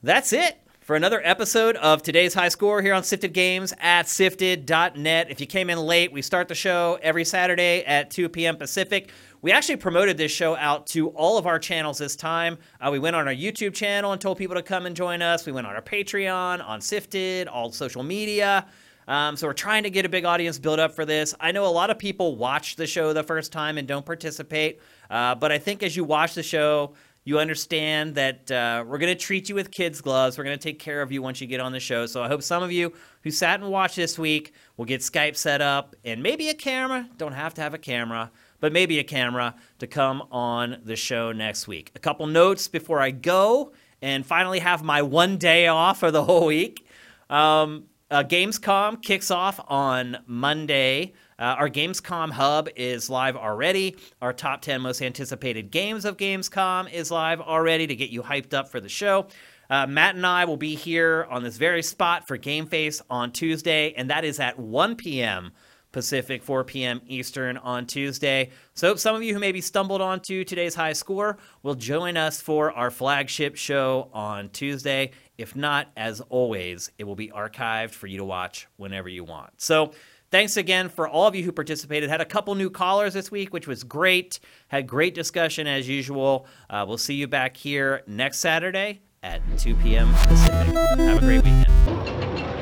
that's 0.03 0.33
it 0.33 0.59
for 0.81 0.97
another 0.97 1.21
episode 1.23 1.77
of 1.77 2.03
today's 2.03 2.33
high 2.33 2.49
score 2.49 2.81
here 2.81 2.95
on 2.95 3.05
Sifted 3.05 3.33
Games 3.33 3.75
at 3.79 4.09
sifted.net. 4.09 5.31
If 5.31 5.41
you 5.41 5.47
came 5.47 5.69
in 5.71 5.79
late, 5.79 6.11
we 6.11 6.23
start 6.23 6.49
the 6.49 6.55
show 6.55 6.99
every 7.03 7.25
Saturday 7.25 7.85
at 7.85 8.11
2 8.11 8.29
p.m. 8.31 8.57
Pacific. 8.57 9.11
We 9.41 9.53
actually 9.53 9.77
promoted 9.77 10.17
this 10.17 10.33
show 10.33 10.57
out 10.57 10.89
to 10.89 11.11
all 11.11 11.39
of 11.39 11.47
our 11.47 11.61
channels 11.61 11.99
this 11.99 12.17
time. 12.17 12.59
Uh, 12.81 12.91
we 12.91 12.99
went 12.99 13.15
on 13.15 13.29
our 13.29 13.35
YouTube 13.35 13.73
channel 13.73 14.11
and 14.11 14.21
told 14.21 14.37
people 14.37 14.57
to 14.57 14.63
come 14.63 14.85
and 14.85 14.97
join 14.97 15.23
us. 15.23 15.47
We 15.47 15.53
went 15.53 15.65
on 15.65 15.77
our 15.77 15.83
Patreon, 15.83 16.67
on 16.67 16.81
Sifted, 16.81 17.47
all 17.47 17.71
social 17.71 18.03
media. 18.03 18.67
Um, 19.07 19.37
so 19.37 19.47
we're 19.47 19.53
trying 19.53 19.85
to 19.85 19.91
get 19.91 20.05
a 20.05 20.09
big 20.09 20.25
audience 20.25 20.59
build 20.59 20.81
up 20.81 20.93
for 20.93 21.05
this. 21.05 21.37
I 21.39 21.53
know 21.53 21.67
a 21.67 21.71
lot 21.71 21.89
of 21.89 21.99
people 22.01 22.35
watch 22.35 22.75
the 22.75 22.87
show 22.87 23.13
the 23.13 23.23
first 23.23 23.53
time 23.53 23.79
and 23.79 23.87
don't 23.87 24.05
participate, 24.05 24.81
uh, 25.09 25.37
but 25.37 25.53
I 25.53 25.59
think 25.59 25.85
as 25.85 25.97
you 25.97 26.03
watch 26.03 26.35
the 26.35 26.43
show, 26.43 26.95
you 27.25 27.39
understand 27.39 28.17
that 28.17 28.51
uh, 28.51 28.85
we're 28.87 28.99
going 28.99 29.15
to 29.15 29.23
treat 29.23 29.49
you 29.49 29.55
with 29.55 29.71
kids' 29.71 30.01
gloves. 30.01 30.37
We're 30.37 30.45
going 30.45 30.59
to 30.59 30.63
take 30.63 30.79
care 30.79 31.01
of 31.01 31.13
you 31.13 31.23
once 31.23 31.41
you 31.41 31.47
get 31.47 31.61
on 31.61 31.73
the 31.73 31.81
show. 31.81 32.07
So 32.07 32.23
I 32.23 32.29
hope 32.29 32.43
some 32.43 32.63
of 32.63 32.73
you 32.73 32.93
who 33.23 33.31
sat 33.31 33.61
and 33.61 33.71
watched 33.71 33.97
this 33.97 34.19
week 34.19 34.53
will 34.77 34.87
get 34.87 35.01
Skype 35.01 35.37
set 35.37 35.61
up 35.61 35.95
and 36.05 36.23
maybe 36.23 36.49
a 36.49 36.55
camera. 36.55 37.09
Don't 37.19 37.35
have 37.35 37.55
to 37.55 37.61
have 37.61 37.75
a 37.75 37.79
camera, 37.79 38.31
but 38.61 38.73
maybe 38.73 38.99
a 38.99 39.05
camera 39.05 39.55
to 39.79 39.87
come 39.87 40.23
on 40.31 40.81
the 40.85 40.97
show 40.97 41.33
next 41.33 41.69
week. 41.69 41.93
A 41.95 41.99
couple 41.99 42.27
notes 42.27 42.69
before 42.69 43.01
I 43.01 43.11
go 43.11 43.73
and 44.03 44.25
finally 44.25 44.59
have 44.61 44.83
my 44.83 45.03
one 45.03 45.37
day 45.37 45.67
off 45.67 46.01
for 46.01 46.11
the 46.11 46.25
whole 46.25 46.47
week. 46.47 46.87
Um, 47.31 47.85
uh, 48.11 48.23
Gamescom 48.23 49.03
kicks 49.03 49.31
off 49.31 49.61
on 49.69 50.19
Monday. 50.27 51.13
Uh, 51.39 51.55
our 51.59 51.69
Gamescom 51.69 52.31
hub 52.31 52.69
is 52.75 53.11
live 53.11 53.37
already. 53.37 53.97
Our 54.23 54.33
top 54.33 54.63
10 54.63 54.81
most 54.81 55.03
anticipated 55.03 55.71
games 55.71 56.05
of 56.05 56.17
Gamescom 56.17 56.93
is 56.93 57.11
live 57.11 57.41
already 57.41 57.87
to 57.87 57.95
get 57.95 58.11
you 58.11 58.23
hyped 58.23 58.55
up 58.55 58.69
for 58.69 58.81
the 58.81 58.89
show. 58.89 59.29
Uh, 59.71 59.87
Matt 59.87 60.15
and 60.15 60.27
I 60.27 60.47
will 60.47 60.57
be 60.57 60.75
here 60.75 61.27
on 61.31 61.43
this 61.43 61.59
very 61.59 61.83
spot 61.83 62.27
for 62.27 62.39
Game 62.39 62.67
Face 62.67 63.03
on 63.11 63.31
Tuesday, 63.31 63.93
and 63.93 64.09
that 64.09 64.25
is 64.25 64.41
at 64.41 64.59
1 64.59 64.97
p.m. 64.97 65.53
Pacific, 65.99 66.45
4 66.45 66.63
p.m. 66.63 67.01
Eastern 67.09 67.57
on 67.57 67.85
Tuesday. 67.85 68.51
So, 68.75 68.95
some 68.95 69.17
of 69.17 69.23
you 69.25 69.35
who 69.35 69.41
maybe 69.41 69.61
stumbled 69.61 70.01
onto 70.01 70.45
today's 70.45 70.77
high 70.77 70.93
score 70.93 71.39
will 71.65 71.75
join 71.75 72.17
us 72.17 72.41
for 72.41 72.71
our 72.71 72.93
flagship 72.93 73.57
show 73.57 74.09
on 74.13 74.51
Tuesday. 74.51 75.11
If 75.39 75.57
not, 75.57 75.89
as 75.97 76.21
always, 76.29 76.93
it 76.99 77.05
will 77.05 77.17
be 77.17 77.31
archived 77.31 77.91
for 77.91 78.07
you 78.07 78.19
to 78.19 78.25
watch 78.25 78.69
whenever 78.77 79.09
you 79.09 79.25
want. 79.25 79.61
So, 79.61 79.91
thanks 80.31 80.57
again 80.57 80.89
for 80.89 81.09
all 81.09 81.27
of 81.27 81.35
you 81.35 81.43
who 81.43 81.51
participated. 81.51 82.09
Had 82.09 82.21
a 82.21 82.25
couple 82.25 82.55
new 82.55 82.71
callers 82.71 83.15
this 83.15 83.33
week, 83.33 83.53
which 83.53 83.67
was 83.67 83.83
great. 83.83 84.39
Had 84.69 84.87
great 84.87 85.17
discussion 85.17 85.67
as 85.67 85.89
usual. 85.89 86.47
Uh, 86.71 86.85
we'll 86.87 86.97
see 86.97 87.15
you 87.15 87.27
back 87.27 87.57
here 87.57 88.03
next 88.07 88.39
Saturday 88.39 89.01
at 89.25 89.43
2 89.59 89.75
p.m. 89.75 90.15
Pacific. 90.15 90.75
Have 90.99 91.17
a 91.17 91.21
great 91.21 91.43
weekend. 91.43 92.58